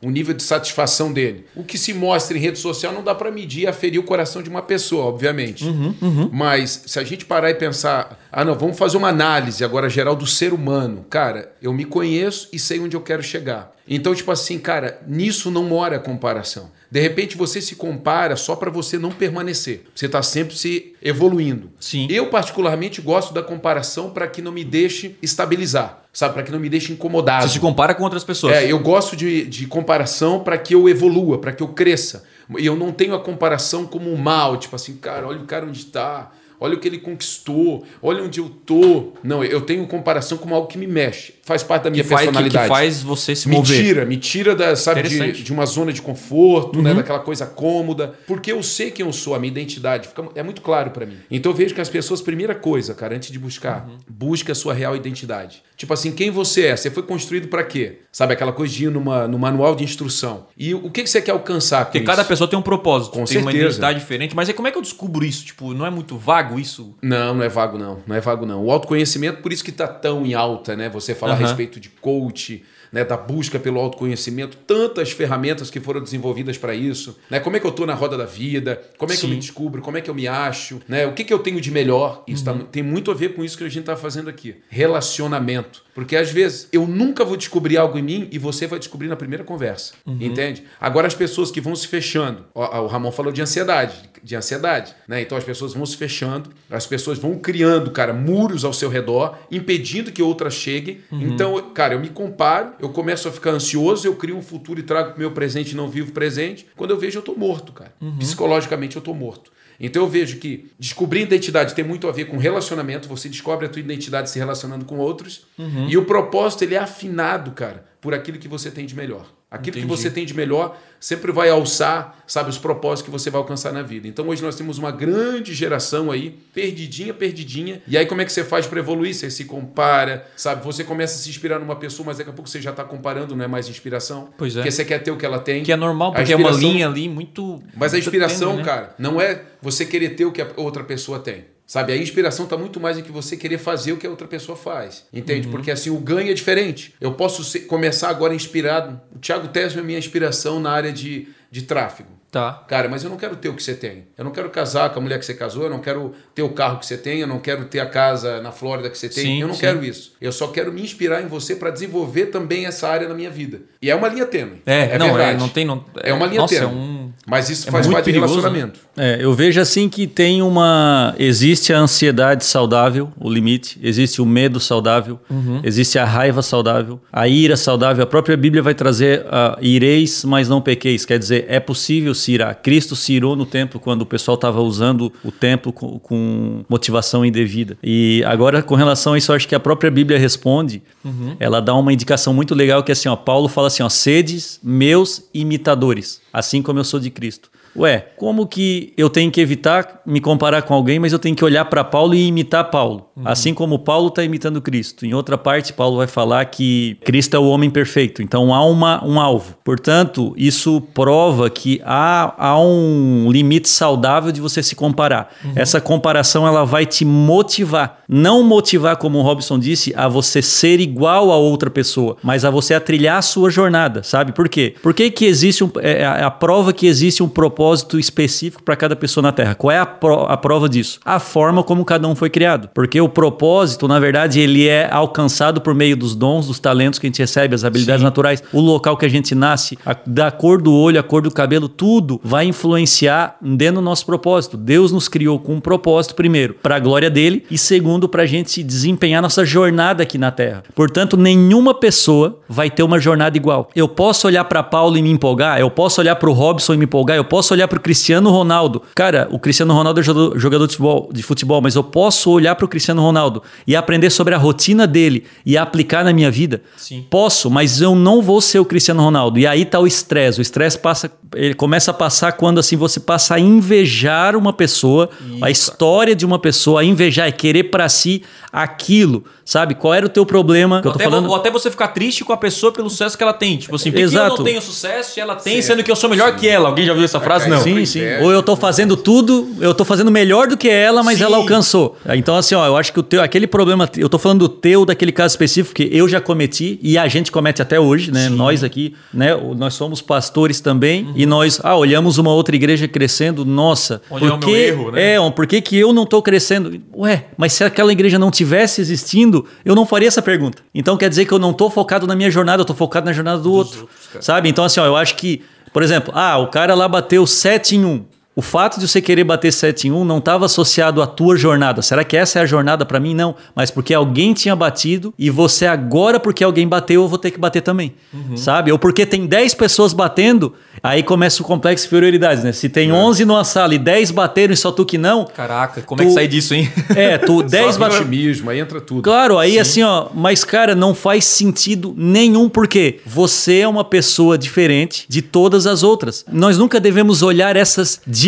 o, 0.00 0.10
nível 0.10 0.32
de 0.32 0.42
satisfação 0.42 1.12
dele. 1.12 1.46
O 1.56 1.64
que 1.64 1.76
se 1.76 1.92
mostra 1.92 2.38
em 2.38 2.40
rede 2.40 2.58
social 2.58 2.92
não 2.92 3.02
dá 3.02 3.12
para 3.14 3.30
medir 3.30 3.62
e 3.62 3.66
aferir 3.66 3.98
o 3.98 4.04
coração 4.04 4.40
de 4.40 4.48
uma 4.48 4.62
pessoa, 4.62 5.06
obviamente. 5.06 5.64
Uhum, 5.64 5.94
uhum. 6.00 6.30
Mas 6.32 6.84
se 6.86 6.98
a 6.98 7.04
gente 7.04 7.26
parar 7.26 7.50
e 7.50 7.54
pensar, 7.54 8.18
ah, 8.30 8.44
não, 8.44 8.54
vamos 8.54 8.78
fazer 8.78 8.96
uma 8.96 9.08
análise 9.08 9.64
agora 9.64 9.88
geral 9.88 10.14
do 10.14 10.26
ser 10.26 10.52
humano. 10.52 11.04
Cara, 11.10 11.52
eu 11.60 11.72
me 11.72 11.84
conheço 11.84 12.48
e 12.52 12.58
sei 12.58 12.78
onde 12.78 12.96
eu 12.96 13.00
quero 13.00 13.22
chegar. 13.22 13.72
Então, 13.88 14.14
tipo 14.14 14.30
assim, 14.30 14.58
cara, 14.58 15.00
nisso 15.06 15.50
não 15.50 15.64
mora 15.64 15.96
a 15.96 16.00
comparação. 16.00 16.70
De 16.90 17.00
repente 17.00 17.36
você 17.36 17.60
se 17.60 17.76
compara 17.76 18.34
só 18.36 18.56
para 18.56 18.70
você 18.70 18.98
não 18.98 19.10
permanecer. 19.10 19.84
Você 19.94 20.06
está 20.06 20.22
sempre 20.22 20.56
se 20.56 20.94
evoluindo. 21.02 21.70
Sim. 21.78 22.06
Eu, 22.10 22.28
particularmente, 22.30 23.00
gosto 23.00 23.34
da 23.34 23.42
comparação 23.42 24.10
para 24.10 24.26
que 24.26 24.40
não 24.40 24.52
me 24.52 24.64
deixe 24.64 25.16
estabilizar, 25.20 26.02
sabe? 26.12 26.34
Para 26.34 26.42
que 26.42 26.50
não 26.50 26.58
me 26.58 26.68
deixe 26.68 26.92
incomodado. 26.92 27.46
Você 27.46 27.54
se 27.54 27.60
compara 27.60 27.94
com 27.94 28.04
outras 28.04 28.24
pessoas. 28.24 28.54
É, 28.54 28.70
eu 28.70 28.78
gosto 28.78 29.14
de, 29.14 29.44
de 29.44 29.66
comparação 29.66 30.40
para 30.40 30.56
que 30.56 30.74
eu 30.74 30.88
evolua, 30.88 31.38
para 31.38 31.52
que 31.52 31.62
eu 31.62 31.68
cresça. 31.68 32.24
E 32.58 32.64
eu 32.64 32.74
não 32.74 32.90
tenho 32.90 33.14
a 33.14 33.20
comparação 33.20 33.86
como 33.86 34.10
um 34.10 34.16
mal, 34.16 34.56
tipo 34.56 34.74
assim, 34.74 34.96
cara, 34.96 35.26
olha 35.26 35.40
o 35.40 35.44
cara 35.44 35.66
onde 35.66 35.80
está 35.80 36.32
olha 36.60 36.74
o 36.74 36.80
que 36.80 36.88
ele 36.88 36.98
conquistou, 36.98 37.84
olha 38.02 38.22
onde 38.22 38.40
eu 38.40 38.48
tô. 38.48 39.12
Não, 39.22 39.44
eu 39.44 39.60
tenho 39.60 39.86
comparação 39.86 40.38
com 40.38 40.54
algo 40.54 40.66
que 40.66 40.78
me 40.78 40.86
mexe, 40.86 41.34
faz 41.42 41.62
parte 41.62 41.84
da 41.84 41.90
minha 41.90 42.02
que 42.02 42.08
personalidade. 42.08 42.50
Que, 42.50 42.58
que 42.58 42.68
faz 42.68 43.02
você 43.02 43.34
se 43.34 43.48
me 43.48 43.56
mover. 43.56 43.76
Me 43.76 43.84
tira, 43.84 44.04
me 44.04 44.16
tira 44.16 44.54
da, 44.54 44.76
sabe, 44.76 45.02
de, 45.02 45.42
de, 45.42 45.52
uma 45.52 45.66
zona 45.66 45.92
de 45.92 46.02
conforto, 46.02 46.82
né, 46.82 46.90
uhum. 46.90 46.96
né, 46.96 47.02
daquela 47.02 47.20
coisa 47.20 47.46
cômoda, 47.46 48.14
porque 48.26 48.52
eu 48.52 48.62
sei 48.62 48.90
quem 48.90 49.04
eu 49.04 49.12
sou, 49.12 49.34
a 49.34 49.38
minha 49.38 49.50
identidade, 49.50 50.08
fica, 50.08 50.24
é 50.34 50.42
muito 50.42 50.60
claro 50.60 50.90
para 50.90 51.06
mim. 51.06 51.16
Então 51.30 51.52
eu 51.52 51.56
vejo 51.56 51.74
que 51.74 51.80
as 51.80 51.88
pessoas, 51.88 52.20
primeira 52.20 52.54
coisa, 52.54 52.94
cara, 52.94 53.14
antes 53.14 53.30
de 53.30 53.38
buscar, 53.38 53.86
uhum. 53.86 53.96
busca 54.08 54.52
a 54.52 54.54
sua 54.54 54.74
real 54.74 54.96
identidade. 54.96 55.62
Tipo 55.76 55.94
assim, 55.94 56.10
quem 56.10 56.30
você 56.30 56.66
é? 56.66 56.76
Você 56.76 56.90
foi 56.90 57.04
construído 57.04 57.46
para 57.46 57.62
quê? 57.62 58.00
Sabe, 58.10 58.32
aquela 58.32 58.52
coisa 58.52 58.74
de 58.74 58.84
ir 58.86 58.90
numa, 58.90 59.28
no 59.28 59.38
manual 59.38 59.76
de 59.76 59.84
instrução. 59.84 60.46
E 60.56 60.74
o 60.74 60.90
que, 60.90 61.04
que 61.04 61.08
você 61.10 61.22
quer 61.22 61.30
alcançar 61.30 61.84
com 61.84 61.92
Porque 61.92 62.04
cada 62.04 62.24
pessoa 62.24 62.48
tem 62.48 62.58
um 62.58 62.62
propósito, 62.62 63.12
com 63.12 63.18
tem 63.18 63.26
certeza. 63.26 63.46
uma 63.46 63.52
identidade 63.52 63.98
diferente. 64.00 64.34
Mas 64.34 64.48
aí 64.48 64.54
como 64.54 64.66
é 64.66 64.72
que 64.72 64.78
eu 64.78 64.82
descubro 64.82 65.24
isso? 65.24 65.44
Tipo, 65.44 65.72
não 65.72 65.86
é 65.86 65.90
muito 65.90 66.16
vago 66.16 66.47
isso? 66.56 66.94
Não, 67.02 67.34
não 67.34 67.42
é 67.42 67.48
vago 67.48 67.76
não. 67.76 67.98
Não 68.06 68.14
é 68.14 68.20
vago 68.20 68.46
não. 68.46 68.64
O 68.64 68.70
autoconhecimento, 68.70 69.42
por 69.42 69.52
isso 69.52 69.64
que 69.64 69.70
está 69.70 69.88
tão 69.88 70.24
em 70.24 70.34
alta, 70.34 70.76
né? 70.76 70.88
Você 70.88 71.14
falar 71.14 71.32
uhum. 71.32 71.44
a 71.44 71.48
respeito 71.48 71.80
de 71.80 71.88
coach, 71.88 72.64
né, 72.92 73.04
da 73.04 73.16
busca 73.16 73.58
pelo 73.58 73.80
autoconhecimento, 73.80 74.56
tantas 74.58 75.12
ferramentas 75.12 75.70
que 75.70 75.80
foram 75.80 76.02
desenvolvidas 76.02 76.56
para 76.56 76.74
isso, 76.74 77.18
né? 77.30 77.40
Como 77.40 77.56
é 77.56 77.60
que 77.60 77.66
eu 77.66 77.70
estou 77.70 77.86
na 77.86 77.94
roda 77.94 78.16
da 78.16 78.24
vida? 78.24 78.80
Como 78.96 79.12
é 79.12 79.14
que 79.14 79.20
Sim. 79.20 79.28
eu 79.28 79.34
me 79.34 79.40
descubro? 79.40 79.82
Como 79.82 79.96
é 79.96 80.00
que 80.00 80.10
eu 80.10 80.14
me 80.14 80.26
acho? 80.26 80.80
Né? 80.88 81.06
O 81.06 81.12
que, 81.12 81.24
que 81.24 81.32
eu 81.32 81.38
tenho 81.38 81.60
de 81.60 81.70
melhor? 81.70 82.22
Isso 82.26 82.44
tá 82.44 82.52
uhum. 82.52 82.58
tá, 82.60 82.66
tem 82.70 82.82
muito 82.82 83.10
a 83.10 83.14
ver 83.14 83.34
com 83.34 83.44
isso 83.44 83.56
que 83.56 83.64
a 83.64 83.68
gente 83.68 83.80
está 83.80 83.96
fazendo 83.96 84.28
aqui. 84.30 84.56
Relacionamento. 84.68 85.82
Porque 85.98 86.14
às 86.14 86.30
vezes 86.30 86.68
eu 86.70 86.86
nunca 86.86 87.24
vou 87.24 87.36
descobrir 87.36 87.76
algo 87.76 87.98
em 87.98 88.02
mim 88.02 88.28
e 88.30 88.38
você 88.38 88.68
vai 88.68 88.78
descobrir 88.78 89.08
na 89.08 89.16
primeira 89.16 89.42
conversa. 89.42 89.94
Uhum. 90.06 90.16
Entende? 90.20 90.62
Agora 90.80 91.08
as 91.08 91.14
pessoas 91.16 91.50
que 91.50 91.60
vão 91.60 91.74
se 91.74 91.88
fechando, 91.88 92.44
o 92.54 92.86
Ramon 92.86 93.10
falou 93.10 93.32
de 93.32 93.42
ansiedade, 93.42 94.08
de 94.22 94.36
ansiedade, 94.36 94.94
né? 95.08 95.20
Então 95.20 95.36
as 95.36 95.42
pessoas 95.42 95.74
vão 95.74 95.84
se 95.84 95.96
fechando, 95.96 96.50
as 96.70 96.86
pessoas 96.86 97.18
vão 97.18 97.36
criando, 97.36 97.90
cara, 97.90 98.12
muros 98.12 98.64
ao 98.64 98.72
seu 98.72 98.88
redor, 98.88 99.36
impedindo 99.50 100.12
que 100.12 100.22
outras 100.22 100.54
cheguem. 100.54 101.00
Uhum. 101.10 101.20
Então, 101.20 101.70
cara, 101.74 101.94
eu 101.94 101.98
me 101.98 102.10
comparo 102.10 102.74
eu 102.78 102.90
começo 102.90 103.26
a 103.26 103.32
ficar 103.32 103.50
ansioso, 103.50 104.06
eu 104.06 104.14
crio 104.14 104.36
um 104.36 104.42
futuro 104.42 104.78
e 104.78 104.84
trago 104.84 105.16
o 105.16 105.18
meu 105.18 105.32
presente 105.32 105.72
e 105.72 105.74
não 105.74 105.88
vivo 105.88 106.12
presente. 106.12 106.64
Quando 106.76 106.92
eu 106.92 106.96
vejo, 106.96 107.18
eu 107.18 107.22
tô 107.22 107.34
morto, 107.34 107.72
cara. 107.72 107.92
Uhum. 108.00 108.18
Psicologicamente, 108.18 108.94
eu 108.94 109.02
tô 109.02 109.12
morto. 109.12 109.50
Então 109.80 110.02
eu 110.02 110.08
vejo 110.08 110.38
que 110.38 110.70
descobrir 110.78 111.22
identidade 111.22 111.74
tem 111.74 111.84
muito 111.84 112.08
a 112.08 112.12
ver 112.12 112.24
com 112.24 112.36
relacionamento, 112.36 113.08
você 113.08 113.28
descobre 113.28 113.66
a 113.66 113.68
tua 113.68 113.80
identidade 113.80 114.30
se 114.30 114.38
relacionando 114.38 114.84
com 114.84 114.98
outros, 114.98 115.46
uhum. 115.58 115.88
e 115.88 115.96
o 115.96 116.04
propósito 116.04 116.64
ele 116.64 116.74
é 116.74 116.78
afinado, 116.78 117.52
cara, 117.52 117.84
por 118.00 118.14
aquilo 118.14 118.38
que 118.38 118.48
você 118.48 118.70
tem 118.70 118.86
de 118.86 118.94
melhor. 118.94 119.26
Aquilo 119.50 119.78
Entendi. 119.78 119.86
que 119.86 119.90
você 119.90 120.10
tem 120.10 120.26
de 120.26 120.34
melhor 120.34 120.78
sempre 121.00 121.32
vai 121.32 121.48
alçar, 121.48 122.22
sabe, 122.26 122.50
os 122.50 122.58
propósitos 122.58 123.02
que 123.02 123.10
você 123.10 123.30
vai 123.30 123.40
alcançar 123.40 123.72
na 123.72 123.82
vida. 123.82 124.06
Então 124.06 124.28
hoje 124.28 124.42
nós 124.42 124.54
temos 124.56 124.76
uma 124.76 124.90
grande 124.90 125.54
geração 125.54 126.10
aí, 126.10 126.38
perdidinha, 126.52 127.14
perdidinha. 127.14 127.80
E 127.88 127.96
aí 127.96 128.04
como 128.04 128.20
é 128.20 128.26
que 128.26 128.32
você 128.32 128.44
faz 128.44 128.66
para 128.66 128.78
evoluir? 128.78 129.14
Você 129.14 129.30
se 129.30 129.46
compara, 129.46 130.26
sabe? 130.36 130.62
Você 130.64 130.84
começa 130.84 131.14
a 131.14 131.18
se 131.18 131.30
inspirar 131.30 131.58
numa 131.58 131.76
pessoa, 131.76 132.06
mas 132.06 132.18
daqui 132.18 132.28
a 132.28 132.32
pouco 132.32 132.48
você 132.48 132.60
já 132.60 132.70
está 132.70 132.84
comparando, 132.84 133.34
não 133.34 133.44
é 133.44 133.48
mais 133.48 133.68
inspiração. 133.68 134.28
Pois 134.36 134.54
é. 134.54 134.60
Porque 134.60 134.70
você 134.70 134.84
quer 134.84 134.98
ter 134.98 135.10
o 135.10 135.16
que 135.16 135.24
ela 135.24 135.38
tem. 135.38 135.62
Que 135.62 135.72
é 135.72 135.76
normal, 135.76 136.12
porque 136.12 136.32
é 136.32 136.36
uma 136.36 136.50
linha 136.50 136.86
ali 136.86 137.08
muito. 137.08 137.62
Mas 137.74 137.94
a 137.94 137.98
inspiração, 137.98 138.56
né? 138.56 138.64
cara, 138.64 138.94
não 138.98 139.18
é 139.18 139.42
você 139.62 139.86
querer 139.86 140.10
ter 140.10 140.26
o 140.26 140.32
que 140.32 140.42
a 140.42 140.48
outra 140.56 140.84
pessoa 140.84 141.20
tem. 141.20 141.46
Sabe, 141.68 141.92
a 141.92 141.96
inspiração 141.98 142.46
está 142.46 142.56
muito 142.56 142.80
mais 142.80 142.96
em 142.96 143.02
que 143.02 143.12
você 143.12 143.36
querer 143.36 143.58
fazer 143.58 143.92
o 143.92 143.98
que 143.98 144.06
a 144.06 144.10
outra 144.10 144.26
pessoa 144.26 144.56
faz. 144.56 145.04
Entende? 145.12 145.48
Uhum. 145.48 145.52
Porque 145.52 145.70
assim, 145.70 145.90
o 145.90 145.98
ganho 145.98 146.30
é 146.30 146.32
diferente. 146.32 146.94
Eu 146.98 147.12
posso 147.12 147.44
ser, 147.44 147.60
começar 147.60 148.08
agora 148.08 148.34
inspirado. 148.34 148.98
O 149.14 149.18
Thiago 149.18 149.48
Tesma 149.48 149.82
é 149.82 149.84
minha 149.84 149.98
inspiração 149.98 150.58
na 150.60 150.70
área 150.70 150.90
de, 150.90 151.28
de 151.50 151.62
tráfego. 151.62 152.08
Tá. 152.30 152.64
Cara, 152.68 152.88
mas 152.88 153.04
eu 153.04 153.10
não 153.10 153.16
quero 153.16 153.36
ter 153.36 153.48
o 153.48 153.54
que 153.54 153.62
você 153.62 153.74
tem. 153.74 154.06
Eu 154.16 154.24
não 154.24 154.30
quero 154.30 154.48
casar 154.50 154.90
com 154.90 154.98
a 154.98 155.02
mulher 155.02 155.18
que 155.18 155.24
você 155.24 155.34
casou, 155.34 155.64
eu 155.64 155.70
não 155.70 155.80
quero 155.80 156.14
ter 156.34 156.42
o 156.42 156.50
carro 156.50 156.78
que 156.78 156.86
você 156.86 156.96
tem, 156.96 157.20
eu 157.20 157.26
não 157.26 157.38
quero 157.38 157.64
ter 157.66 157.80
a 157.80 157.86
casa 157.86 158.40
na 158.42 158.52
Flórida 158.52 158.90
que 158.90 158.98
você 158.98 159.08
tem. 159.08 159.24
Sim, 159.24 159.40
eu 159.40 159.48
não 159.48 159.54
sim. 159.54 159.60
quero 159.60 159.82
isso. 159.82 160.14
Eu 160.20 160.30
só 160.30 160.48
quero 160.48 160.70
me 160.70 160.82
inspirar 160.82 161.22
em 161.22 161.26
você 161.26 161.56
para 161.56 161.70
desenvolver 161.70 162.26
também 162.26 162.66
essa 162.66 162.86
área 162.86 163.08
na 163.08 163.14
minha 163.14 163.30
vida. 163.30 163.60
E 163.80 163.90
é 163.90 163.94
uma 163.94 164.08
linha 164.08 164.26
tênue. 164.26 164.60
É, 164.66 164.94
é 164.94 164.98
não, 164.98 165.06
é, 165.06 165.08
verdade. 165.10 165.36
É, 165.36 165.38
não 165.38 165.48
tem. 165.48 165.64
Não, 165.64 165.84
é, 166.02 166.10
é 166.10 166.14
uma 166.14 166.26
linha 166.26 166.42
nossa, 166.42 166.54
é 166.54 166.60
tênue. 166.60 166.74
É 166.74 166.76
um, 166.76 167.07
mas 167.28 167.50
isso 167.50 167.70
faz 167.70 167.86
parte 167.86 168.06
perigoso, 168.06 168.34
do 168.34 168.40
relacionamento. 168.40 168.80
É, 168.96 169.18
eu 169.20 169.34
vejo 169.34 169.60
assim 169.60 169.88
que 169.88 170.06
tem 170.06 170.40
uma. 170.40 171.14
Existe 171.18 171.72
a 171.74 171.78
ansiedade 171.78 172.44
saudável, 172.44 173.12
o 173.20 173.30
limite, 173.30 173.78
existe 173.82 174.22
o 174.22 174.26
medo 174.26 174.58
saudável, 174.58 175.20
uhum. 175.28 175.60
existe 175.62 175.98
a 175.98 176.06
raiva 176.06 176.40
saudável, 176.40 176.98
a 177.12 177.28
ira 177.28 177.56
saudável. 177.56 178.02
A 178.02 178.06
própria 178.06 178.36
Bíblia 178.36 178.62
vai 178.62 178.74
trazer 178.74 179.20
uh, 179.26 179.62
ireis, 179.62 180.24
mas 180.24 180.48
não 180.48 180.62
pequeis. 180.62 181.04
Quer 181.04 181.18
dizer, 181.18 181.44
é 181.48 181.60
possível 181.60 182.14
se 182.14 182.32
irar. 182.32 182.54
Cristo 182.62 182.96
se 182.96 183.12
irou 183.12 183.36
no 183.36 183.44
templo 183.44 183.78
quando 183.78 184.02
o 184.02 184.06
pessoal 184.06 184.36
estava 184.36 184.62
usando 184.62 185.12
o 185.22 185.30
templo 185.30 185.70
com, 185.70 185.98
com, 185.98 186.64
motivação 186.68 187.26
indevida. 187.26 187.76
E 187.82 188.24
agora, 188.26 188.62
com 188.62 188.74
relação 188.74 189.12
a 189.12 189.18
isso, 189.18 189.30
eu 189.30 189.36
acho 189.36 189.46
que 189.46 189.54
a 189.54 189.60
própria 189.60 189.90
Bíblia 189.90 190.18
responde. 190.18 190.82
Uhum. 191.04 191.36
Ela 191.38 191.60
dá 191.60 191.74
uma 191.74 191.92
indicação 191.92 192.32
muito 192.32 192.54
legal 192.54 192.82
que 192.82 192.90
é 192.90 192.94
assim, 192.94 193.08
ó, 193.08 193.16
Paulo 193.16 193.48
fala 193.48 193.66
assim, 193.66 193.82
ó, 193.82 193.88
sedes 193.88 194.58
meus 194.62 195.28
imitadores, 195.34 196.22
assim 196.32 196.62
como 196.62 196.78
eu 196.78 196.84
sou 196.84 196.98
de 196.98 197.10
Cristo. 197.18 197.50
Ué, 197.76 197.98
como 198.16 198.46
que 198.46 198.94
eu 198.96 199.10
tenho 199.10 199.30
que 199.30 199.40
evitar 199.40 200.02
me 200.06 200.20
comparar 200.20 200.62
com 200.62 200.72
alguém, 200.72 201.00
mas 201.00 201.12
eu 201.12 201.18
tenho 201.18 201.34
que 201.34 201.44
olhar 201.44 201.64
para 201.64 201.82
Paulo 201.82 202.14
e 202.14 202.28
imitar 202.28 202.70
Paulo? 202.70 203.07
Uhum. 203.18 203.24
Assim 203.24 203.52
como 203.52 203.78
Paulo 203.78 204.08
está 204.08 204.22
imitando 204.22 204.62
Cristo. 204.62 205.04
Em 205.04 205.12
outra 205.12 205.36
parte, 205.36 205.72
Paulo 205.72 205.96
vai 205.96 206.06
falar 206.06 206.44
que 206.44 206.96
Cristo 207.04 207.34
é 207.34 207.38
o 207.38 207.48
homem 207.48 207.68
perfeito. 207.68 208.22
Então 208.22 208.54
há 208.54 208.64
uma, 208.64 209.04
um 209.04 209.20
alvo. 209.20 209.56
Portanto, 209.64 210.32
isso 210.36 210.80
prova 210.94 211.50
que 211.50 211.80
há, 211.84 212.34
há 212.38 212.60
um 212.60 213.30
limite 213.30 213.68
saudável 213.68 214.30
de 214.30 214.40
você 214.40 214.62
se 214.62 214.76
comparar. 214.76 215.34
Uhum. 215.44 215.52
Essa 215.56 215.80
comparação 215.80 216.46
ela 216.46 216.64
vai 216.64 216.86
te 216.86 217.04
motivar. 217.04 218.00
Não 218.08 218.42
motivar, 218.42 218.96
como 218.96 219.18
o 219.18 219.22
Robson 219.22 219.58
disse, 219.58 219.92
a 219.96 220.08
você 220.08 220.40
ser 220.40 220.80
igual 220.80 221.30
a 221.30 221.36
outra 221.36 221.68
pessoa, 221.68 222.16
mas 222.22 222.44
a 222.44 222.50
você 222.50 222.72
a 222.72 222.80
trilhar 222.80 223.18
a 223.18 223.22
sua 223.22 223.50
jornada, 223.50 224.02
sabe? 224.02 224.32
Por 224.32 224.48
quê? 224.48 224.74
Por 224.82 224.94
que, 224.94 225.10
que 225.10 225.26
existe 225.26 225.62
um, 225.62 225.70
é, 225.80 226.02
é 226.02 226.22
a 226.22 226.30
prova 226.30 226.72
que 226.72 226.86
existe 226.86 227.22
um 227.22 227.28
propósito 227.28 227.98
específico 227.98 228.62
para 228.62 228.76
cada 228.76 228.96
pessoa 228.96 229.22
na 229.22 229.32
Terra? 229.32 229.54
Qual 229.54 229.70
é 229.70 229.78
a, 229.78 229.84
pro, 229.84 230.22
a 230.22 230.36
prova 230.36 230.68
disso? 230.68 231.00
A 231.04 231.18
forma 231.18 231.62
como 231.62 231.84
cada 231.84 232.08
um 232.08 232.14
foi 232.14 232.30
criado. 232.30 232.70
Porque 232.72 233.00
o 233.00 233.07
o 233.08 233.10
propósito, 233.10 233.88
na 233.88 233.98
verdade, 233.98 234.38
ele 234.38 234.68
é 234.68 234.88
alcançado 234.90 235.60
por 235.60 235.74
meio 235.74 235.96
dos 235.96 236.14
dons, 236.14 236.46
dos 236.46 236.58
talentos 236.58 236.98
que 236.98 237.06
a 237.06 237.08
gente 237.08 237.18
recebe, 237.18 237.54
as 237.54 237.64
habilidades 237.64 238.00
Sim. 238.00 238.04
naturais, 238.04 238.42
o 238.52 238.60
local 238.60 238.96
que 238.96 239.06
a 239.06 239.08
gente 239.08 239.34
nasce, 239.34 239.78
a, 239.84 239.96
da 240.06 240.30
cor 240.30 240.60
do 240.60 240.72
olho, 240.72 241.00
a 241.00 241.02
cor 241.02 241.22
do 241.22 241.30
cabelo, 241.30 241.68
tudo 241.68 242.20
vai 242.22 242.44
influenciar 242.44 243.36
dentro 243.40 243.76
do 243.76 243.80
nosso 243.80 244.04
propósito. 244.04 244.56
Deus 244.56 244.92
nos 244.92 245.08
criou 245.08 245.38
com 245.38 245.54
um 245.54 245.60
propósito, 245.60 246.14
primeiro, 246.14 246.54
para 246.62 246.76
a 246.76 246.78
glória 246.78 247.10
dele 247.10 247.44
e 247.50 247.56
segundo, 247.56 248.08
para 248.08 248.22
a 248.22 248.26
gente 248.26 248.62
desempenhar 248.62 249.22
nossa 249.22 249.44
jornada 249.44 250.02
aqui 250.02 250.18
na 250.18 250.30
Terra. 250.30 250.62
Portanto, 250.74 251.16
nenhuma 251.16 251.74
pessoa 251.74 252.38
vai 252.48 252.70
ter 252.70 252.82
uma 252.82 252.98
jornada 253.00 253.36
igual. 253.36 253.70
Eu 253.74 253.88
posso 253.88 254.26
olhar 254.26 254.44
para 254.44 254.62
Paulo 254.62 254.96
e 254.96 255.02
me 255.02 255.10
empolgar, 255.10 255.58
eu 255.58 255.70
posso 255.70 256.00
olhar 256.00 256.16
para 256.16 256.28
o 256.28 256.32
Robson 256.32 256.74
e 256.74 256.76
me 256.76 256.84
empolgar, 256.84 257.16
eu 257.16 257.24
posso 257.24 257.54
olhar 257.54 257.66
para 257.66 257.78
o 257.78 257.80
Cristiano 257.80 258.30
Ronaldo. 258.30 258.82
Cara, 258.94 259.28
o 259.30 259.38
Cristiano 259.38 259.72
Ronaldo 259.72 260.00
é 260.00 260.02
jogador 260.02 260.66
de 260.66 260.76
futebol, 260.76 261.10
de 261.12 261.22
futebol 261.22 261.60
mas 261.60 261.74
eu 261.74 261.84
posso 261.84 262.30
olhar 262.30 262.54
para 262.54 262.64
o 262.64 262.68
Cristiano 262.68 262.97
Cristiano 262.98 263.02
Ronaldo 263.02 263.42
e 263.66 263.76
aprender 263.76 264.10
sobre 264.10 264.34
a 264.34 264.38
rotina 264.38 264.86
dele 264.86 265.24
e 265.46 265.56
aplicar 265.56 266.04
na 266.04 266.12
minha 266.12 266.30
vida? 266.30 266.60
Sim. 266.76 267.06
Posso, 267.08 267.50
mas 267.50 267.80
eu 267.80 267.94
não 267.94 268.20
vou 268.20 268.40
ser 268.40 268.58
o 268.58 268.64
Cristiano 268.64 269.02
Ronaldo. 269.02 269.38
E 269.38 269.46
aí 269.46 269.64
tá 269.64 269.78
o 269.78 269.86
estresse. 269.86 270.40
O 270.40 270.42
estresse 270.42 270.78
passa, 270.78 271.10
ele 271.34 271.54
começa 271.54 271.90
a 271.90 271.94
passar 271.94 272.32
quando 272.32 272.58
assim 272.58 272.76
você 272.76 273.00
passa 273.00 273.36
a 273.36 273.40
invejar 273.40 274.36
uma 274.36 274.52
pessoa, 274.52 275.08
Isso. 275.20 275.44
a 275.44 275.50
história 275.50 276.14
de 276.14 276.26
uma 276.26 276.38
pessoa, 276.38 276.80
a 276.80 276.84
invejar, 276.84 277.28
é 277.28 277.32
querer 277.32 277.64
para 277.64 277.88
si 277.88 278.22
aquilo, 278.52 279.24
sabe? 279.44 279.74
Qual 279.74 279.92
era 279.92 280.06
o 280.06 280.08
teu 280.08 280.24
problema? 280.24 280.80
Que 280.80 280.88
eu 280.88 280.92
tô 280.92 280.96
até, 280.96 281.04
falando... 281.04 281.28
Ou 281.28 281.36
até 281.36 281.50
você 281.50 281.70
ficar 281.70 281.88
triste 281.88 282.24
com 282.24 282.32
a 282.32 282.36
pessoa 282.36 282.72
pelo 282.72 282.88
sucesso 282.88 283.16
que 283.16 283.22
ela 283.22 283.32
tem. 283.32 283.58
Tipo 283.58 283.76
assim, 283.76 283.90
porque 283.90 284.02
Exato. 284.02 284.34
eu 284.34 284.38
não 284.38 284.44
tenho 284.44 284.62
sucesso 284.62 285.18
e 285.18 285.20
ela 285.20 285.36
tem, 285.36 285.60
sendo 285.60 285.82
que 285.82 285.90
eu 285.90 285.96
sou 285.96 286.08
melhor 286.08 286.32
sim. 286.32 286.38
que 286.38 286.48
ela. 286.48 286.68
Alguém 286.68 286.84
já 286.84 286.92
ouviu 286.92 287.04
essa 287.04 287.20
frase? 287.20 287.48
Não. 287.48 287.62
Sim, 287.62 287.84
sim. 287.84 288.00
Ou 288.22 288.32
eu 288.32 288.42
tô 288.42 288.56
fazendo 288.56 288.96
tudo, 288.96 289.48
eu 289.60 289.74
tô 289.74 289.84
fazendo 289.84 290.10
melhor 290.10 290.46
do 290.46 290.56
que 290.56 290.68
ela, 290.68 291.02
mas 291.02 291.18
sim. 291.18 291.24
ela 291.24 291.36
alcançou. 291.36 291.96
Então, 292.14 292.36
assim, 292.36 292.54
ó, 292.54 292.66
eu 292.66 292.76
acho 292.76 292.92
que 292.92 293.00
o 293.00 293.02
teu, 293.02 293.22
aquele 293.22 293.46
problema, 293.46 293.88
eu 293.96 294.08
tô 294.08 294.18
falando 294.18 294.40
do 294.40 294.48
teu, 294.48 294.84
daquele 294.84 295.12
caso 295.12 295.32
específico 295.32 295.74
que 295.74 295.88
eu 295.92 296.08
já 296.08 296.20
cometi 296.20 296.78
e 296.82 296.96
a 296.96 297.06
gente 297.08 297.30
comete 297.30 297.60
até 297.60 297.78
hoje, 297.78 298.10
né? 298.10 298.28
Sim. 298.28 298.36
Nós 298.36 298.64
aqui, 298.64 298.94
né? 299.12 299.34
Nós 299.56 299.74
somos 299.74 300.00
pastores 300.00 300.60
também 300.60 301.04
uhum. 301.04 301.12
e 301.14 301.26
nós, 301.26 301.60
ah, 301.62 301.76
olhamos 301.76 302.18
uma 302.18 302.32
outra 302.32 302.56
igreja 302.56 302.88
crescendo, 302.88 303.44
nossa. 303.44 304.00
Onde 304.10 304.26
por 304.26 304.30
é 304.30 304.34
o 304.34 304.38
meu 304.38 304.56
erro, 304.56 304.92
né? 304.92 305.14
É, 305.14 305.30
por 305.30 305.46
que, 305.46 305.60
que 305.60 305.76
eu 305.76 305.92
não 305.92 306.06
tô 306.06 306.22
crescendo? 306.22 306.80
Ué, 306.96 307.26
mas 307.36 307.52
se 307.52 307.64
aquela 307.64 307.92
igreja 307.92 308.18
não 308.18 308.30
tivesse 308.48 308.80
existindo, 308.80 309.44
eu 309.64 309.74
não 309.74 309.84
faria 309.84 310.08
essa 310.08 310.22
pergunta. 310.22 310.62
Então 310.74 310.96
quer 310.96 311.10
dizer 311.10 311.26
que 311.26 311.32
eu 311.32 311.38
não 311.38 311.50
estou 311.50 311.70
focado 311.70 312.06
na 312.06 312.16
minha 312.16 312.30
jornada, 312.30 312.60
eu 312.60 312.64
estou 312.64 312.74
focado 312.74 313.04
na 313.04 313.12
jornada 313.12 313.38
do 313.38 313.44
Dos 313.44 313.52
outro. 313.52 313.80
Outros, 313.82 314.24
sabe? 314.24 314.48
Então, 314.48 314.64
assim, 314.64 314.80
ó, 314.80 314.86
eu 314.86 314.96
acho 314.96 315.14
que, 315.16 315.42
por 315.72 315.82
exemplo, 315.82 316.12
ah, 316.16 316.38
o 316.38 316.48
cara 316.48 316.74
lá 316.74 316.88
bateu 316.88 317.26
7 317.26 317.76
em 317.76 317.84
1. 317.84 318.04
O 318.38 318.40
fato 318.40 318.78
de 318.78 318.86
você 318.86 319.02
querer 319.02 319.24
bater 319.24 319.52
7 319.52 319.88
em 319.88 319.90
1 319.90 320.04
não 320.04 320.18
estava 320.18 320.46
associado 320.46 321.02
à 321.02 321.08
tua 321.08 321.36
jornada. 321.36 321.82
Será 321.82 322.04
que 322.04 322.16
essa 322.16 322.38
é 322.38 322.42
a 322.42 322.46
jornada 322.46 322.86
para 322.86 323.00
mim? 323.00 323.12
Não. 323.12 323.34
Mas 323.52 323.68
porque 323.68 323.92
alguém 323.92 324.32
tinha 324.32 324.54
batido 324.54 325.12
e 325.18 325.28
você 325.28 325.66
agora, 325.66 326.20
porque 326.20 326.44
alguém 326.44 326.68
bateu, 326.68 327.02
eu 327.02 327.08
vou 327.08 327.18
ter 327.18 327.32
que 327.32 327.38
bater 327.40 327.62
também. 327.62 327.96
Uhum. 328.14 328.36
Sabe? 328.36 328.70
Ou 328.70 328.78
porque 328.78 329.04
tem 329.04 329.26
10 329.26 329.54
pessoas 329.54 329.92
batendo, 329.92 330.54
Aí 330.82 331.02
começa 331.02 331.42
o 331.42 331.44
complexo 331.44 331.84
de 331.84 331.90
prioridades, 331.90 332.44
né? 332.44 332.52
Se 332.52 332.68
tem 332.68 332.90
é. 332.90 332.92
11 332.92 333.24
numa 333.24 333.44
sala 333.44 333.74
e 333.74 333.78
10 333.78 334.10
bateram 334.10 334.54
e 334.54 334.56
só 334.56 334.70
tu 334.70 334.84
que 334.84 334.98
não. 334.98 335.24
Caraca, 335.24 335.82
como 335.82 336.00
tu... 336.00 336.04
é 336.04 336.06
que 336.06 336.12
sai 336.12 336.28
disso, 336.28 336.54
hein? 336.54 336.70
É, 336.94 337.18
tu 337.18 337.42
10 337.44 337.76
bateram. 337.76 338.02
otimismo, 338.02 338.50
aí 338.50 338.60
entra 338.60 338.80
tudo. 338.80 339.02
Claro, 339.02 339.38
aí 339.38 339.52
Sim. 339.52 339.58
assim, 339.58 339.82
ó, 339.82 340.06
mas 340.14 340.44
cara, 340.44 340.74
não 340.74 340.94
faz 340.94 341.24
sentido 341.24 341.94
nenhum 341.96 342.48
porque 342.48 343.00
você 343.04 343.60
é 343.60 343.68
uma 343.68 343.84
pessoa 343.84 344.38
diferente 344.38 345.04
de 345.08 345.22
todas 345.22 345.66
as 345.66 345.82
outras. 345.82 346.24
Nós 346.30 346.58
nunca 346.58 346.78
devemos 346.80 347.22
olhar 347.22 347.56
essas 347.56 348.00
diferenças 348.06 348.27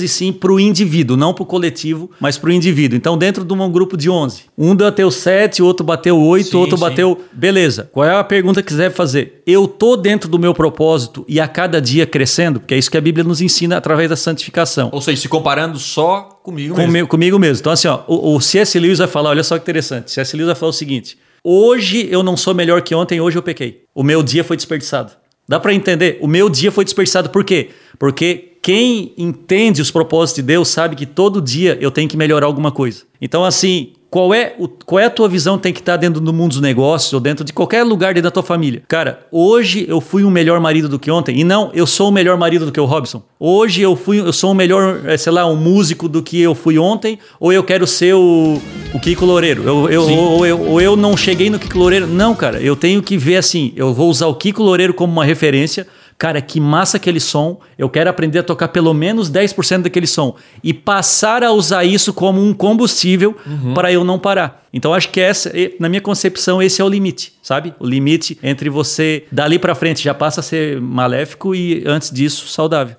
e 0.00 0.08
sim 0.08 0.32
para 0.32 0.52
o 0.52 0.60
indivíduo, 0.60 1.16
não 1.16 1.32
para 1.32 1.42
o 1.42 1.46
coletivo, 1.46 2.10
mas 2.20 2.38
para 2.38 2.50
o 2.50 2.52
indivíduo. 2.52 2.96
Então, 2.96 3.16
dentro 3.16 3.44
de 3.44 3.52
um 3.52 3.70
grupo 3.70 3.96
de 3.96 4.08
11, 4.08 4.44
um 4.56 4.74
bateu 4.74 5.10
7, 5.10 5.62
outro 5.62 5.84
bateu 5.84 6.18
8, 6.18 6.50
sim, 6.50 6.56
outro 6.56 6.76
sim. 6.76 6.82
bateu. 6.82 7.20
Beleza. 7.32 7.88
Qual 7.92 8.06
é 8.06 8.14
a 8.14 8.24
pergunta 8.24 8.62
que 8.62 8.72
você 8.72 8.78
deve 8.78 8.94
fazer? 8.94 9.42
Eu 9.46 9.66
tô 9.66 9.96
dentro 9.96 10.28
do 10.28 10.38
meu 10.38 10.54
propósito 10.54 11.24
e 11.28 11.40
a 11.40 11.48
cada 11.48 11.80
dia 11.80 12.06
crescendo, 12.06 12.60
porque 12.60 12.74
é 12.74 12.78
isso 12.78 12.90
que 12.90 12.96
a 12.96 13.00
Bíblia 13.00 13.24
nos 13.24 13.40
ensina 13.40 13.76
através 13.76 14.08
da 14.08 14.16
santificação. 14.16 14.88
Ou 14.92 15.00
seja, 15.00 15.22
se 15.22 15.28
comparando 15.28 15.78
só 15.78 16.40
comigo 16.42 16.74
mesmo. 16.74 16.86
Comigo, 16.86 17.08
comigo 17.08 17.38
mesmo. 17.38 17.60
Então, 17.60 17.72
assim, 17.72 17.88
ó, 17.88 18.00
o, 18.06 18.34
o 18.36 18.40
C.S. 18.40 18.78
Lewis 18.78 18.98
vai 18.98 19.08
falar, 19.08 19.30
olha 19.30 19.42
só 19.42 19.56
que 19.56 19.62
interessante. 19.62 20.10
C.S. 20.10 20.36
Lewis 20.36 20.46
vai 20.46 20.56
falar 20.56 20.70
o 20.70 20.74
seguinte: 20.74 21.18
hoje 21.42 22.08
eu 22.10 22.22
não 22.22 22.36
sou 22.36 22.54
melhor 22.54 22.82
que 22.82 22.94
ontem, 22.94 23.20
hoje 23.20 23.36
eu 23.36 23.42
pequei. 23.42 23.82
O 23.94 24.02
meu 24.02 24.22
dia 24.22 24.44
foi 24.44 24.56
desperdiçado. 24.56 25.12
Dá 25.48 25.58
para 25.58 25.72
entender? 25.72 26.18
O 26.20 26.26
meu 26.26 26.50
dia 26.50 26.70
foi 26.70 26.84
desperdiçado 26.84 27.30
por 27.30 27.42
quê? 27.42 27.70
Porque 27.98 28.52
quem 28.60 29.14
entende 29.16 29.80
os 29.80 29.90
propósitos 29.90 30.42
de 30.42 30.46
Deus 30.46 30.68
sabe 30.68 30.94
que 30.94 31.06
todo 31.06 31.40
dia 31.40 31.78
eu 31.80 31.90
tenho 31.90 32.08
que 32.08 32.18
melhorar 32.18 32.46
alguma 32.46 32.70
coisa. 32.70 33.04
Então, 33.20 33.44
assim, 33.44 33.94
qual 34.10 34.32
é, 34.32 34.54
o, 34.58 34.66
qual 34.66 34.98
é 34.98 35.04
a 35.04 35.10
tua 35.10 35.28
visão 35.28 35.58
tem 35.58 35.72
que 35.72 35.80
estar 35.80 35.96
dentro 35.96 36.20
do 36.20 36.32
mundo 36.32 36.52
dos 36.52 36.60
negócios 36.62 37.12
ou 37.12 37.20
dentro 37.20 37.44
de 37.44 37.52
qualquer 37.52 37.82
lugar 37.82 38.14
dentro 38.14 38.28
da 38.28 38.30
tua 38.30 38.42
família? 38.42 38.82
Cara, 38.88 39.20
hoje 39.30 39.84
eu 39.86 40.00
fui 40.00 40.24
um 40.24 40.30
melhor 40.30 40.58
marido 40.60 40.88
do 40.88 40.98
que 40.98 41.10
ontem. 41.10 41.38
E 41.38 41.44
não, 41.44 41.70
eu 41.74 41.86
sou 41.86 42.08
o 42.08 42.12
melhor 42.12 42.38
marido 42.38 42.64
do 42.64 42.72
que 42.72 42.80
o 42.80 42.86
Robson. 42.86 43.22
Hoje 43.38 43.82
eu 43.82 43.94
fui, 43.94 44.20
eu 44.20 44.32
sou 44.32 44.52
um 44.52 44.54
melhor, 44.54 45.02
eh, 45.04 45.16
sei 45.18 45.32
lá, 45.32 45.46
um 45.46 45.56
músico 45.56 46.08
do 46.08 46.22
que 46.22 46.40
eu 46.40 46.54
fui 46.54 46.78
ontem, 46.78 47.18
ou 47.38 47.52
eu 47.52 47.62
quero 47.62 47.86
ser 47.86 48.14
o, 48.14 48.60
o 48.94 48.98
Kiko 48.98 49.26
Loureiro. 49.26 49.62
Eu, 49.62 49.90
eu, 49.90 50.02
ou, 50.02 50.32
ou, 50.32 50.46
eu, 50.46 50.60
ou 50.60 50.80
eu 50.80 50.96
não 50.96 51.14
cheguei 51.14 51.50
no 51.50 51.58
Kiko 51.58 51.78
Loureiro. 51.78 52.06
Não, 52.06 52.34
cara, 52.34 52.60
eu 52.62 52.74
tenho 52.74 53.02
que 53.02 53.18
ver 53.18 53.36
assim, 53.36 53.72
eu 53.76 53.92
vou 53.92 54.08
usar 54.08 54.26
o 54.26 54.34
Kiko 54.34 54.62
Loureiro 54.62 54.94
como 54.94 55.12
uma 55.12 55.24
referência 55.24 55.86
Cara, 56.18 56.42
que 56.42 56.60
massa 56.60 56.96
aquele 56.96 57.20
som, 57.20 57.60
eu 57.78 57.88
quero 57.88 58.10
aprender 58.10 58.40
a 58.40 58.42
tocar 58.42 58.68
pelo 58.68 58.92
menos 58.92 59.30
10% 59.30 59.82
daquele 59.82 60.06
som. 60.06 60.34
E 60.64 60.74
passar 60.74 61.44
a 61.44 61.52
usar 61.52 61.84
isso 61.84 62.12
como 62.12 62.42
um 62.42 62.52
combustível 62.52 63.36
uhum. 63.46 63.72
para 63.72 63.92
eu 63.92 64.02
não 64.02 64.18
parar. 64.18 64.66
Então 64.72 64.92
acho 64.92 65.10
que 65.10 65.20
essa, 65.20 65.52
na 65.78 65.88
minha 65.88 66.00
concepção, 66.00 66.60
esse 66.60 66.82
é 66.82 66.84
o 66.84 66.88
limite, 66.88 67.34
sabe? 67.40 67.72
O 67.78 67.86
limite 67.86 68.36
entre 68.42 68.68
você 68.68 69.24
dali 69.30 69.60
para 69.60 69.76
frente 69.76 70.02
já 70.02 70.12
passa 70.12 70.40
a 70.40 70.42
ser 70.42 70.80
maléfico 70.80 71.54
e 71.54 71.84
antes 71.86 72.10
disso 72.10 72.48
saudável. 72.48 72.96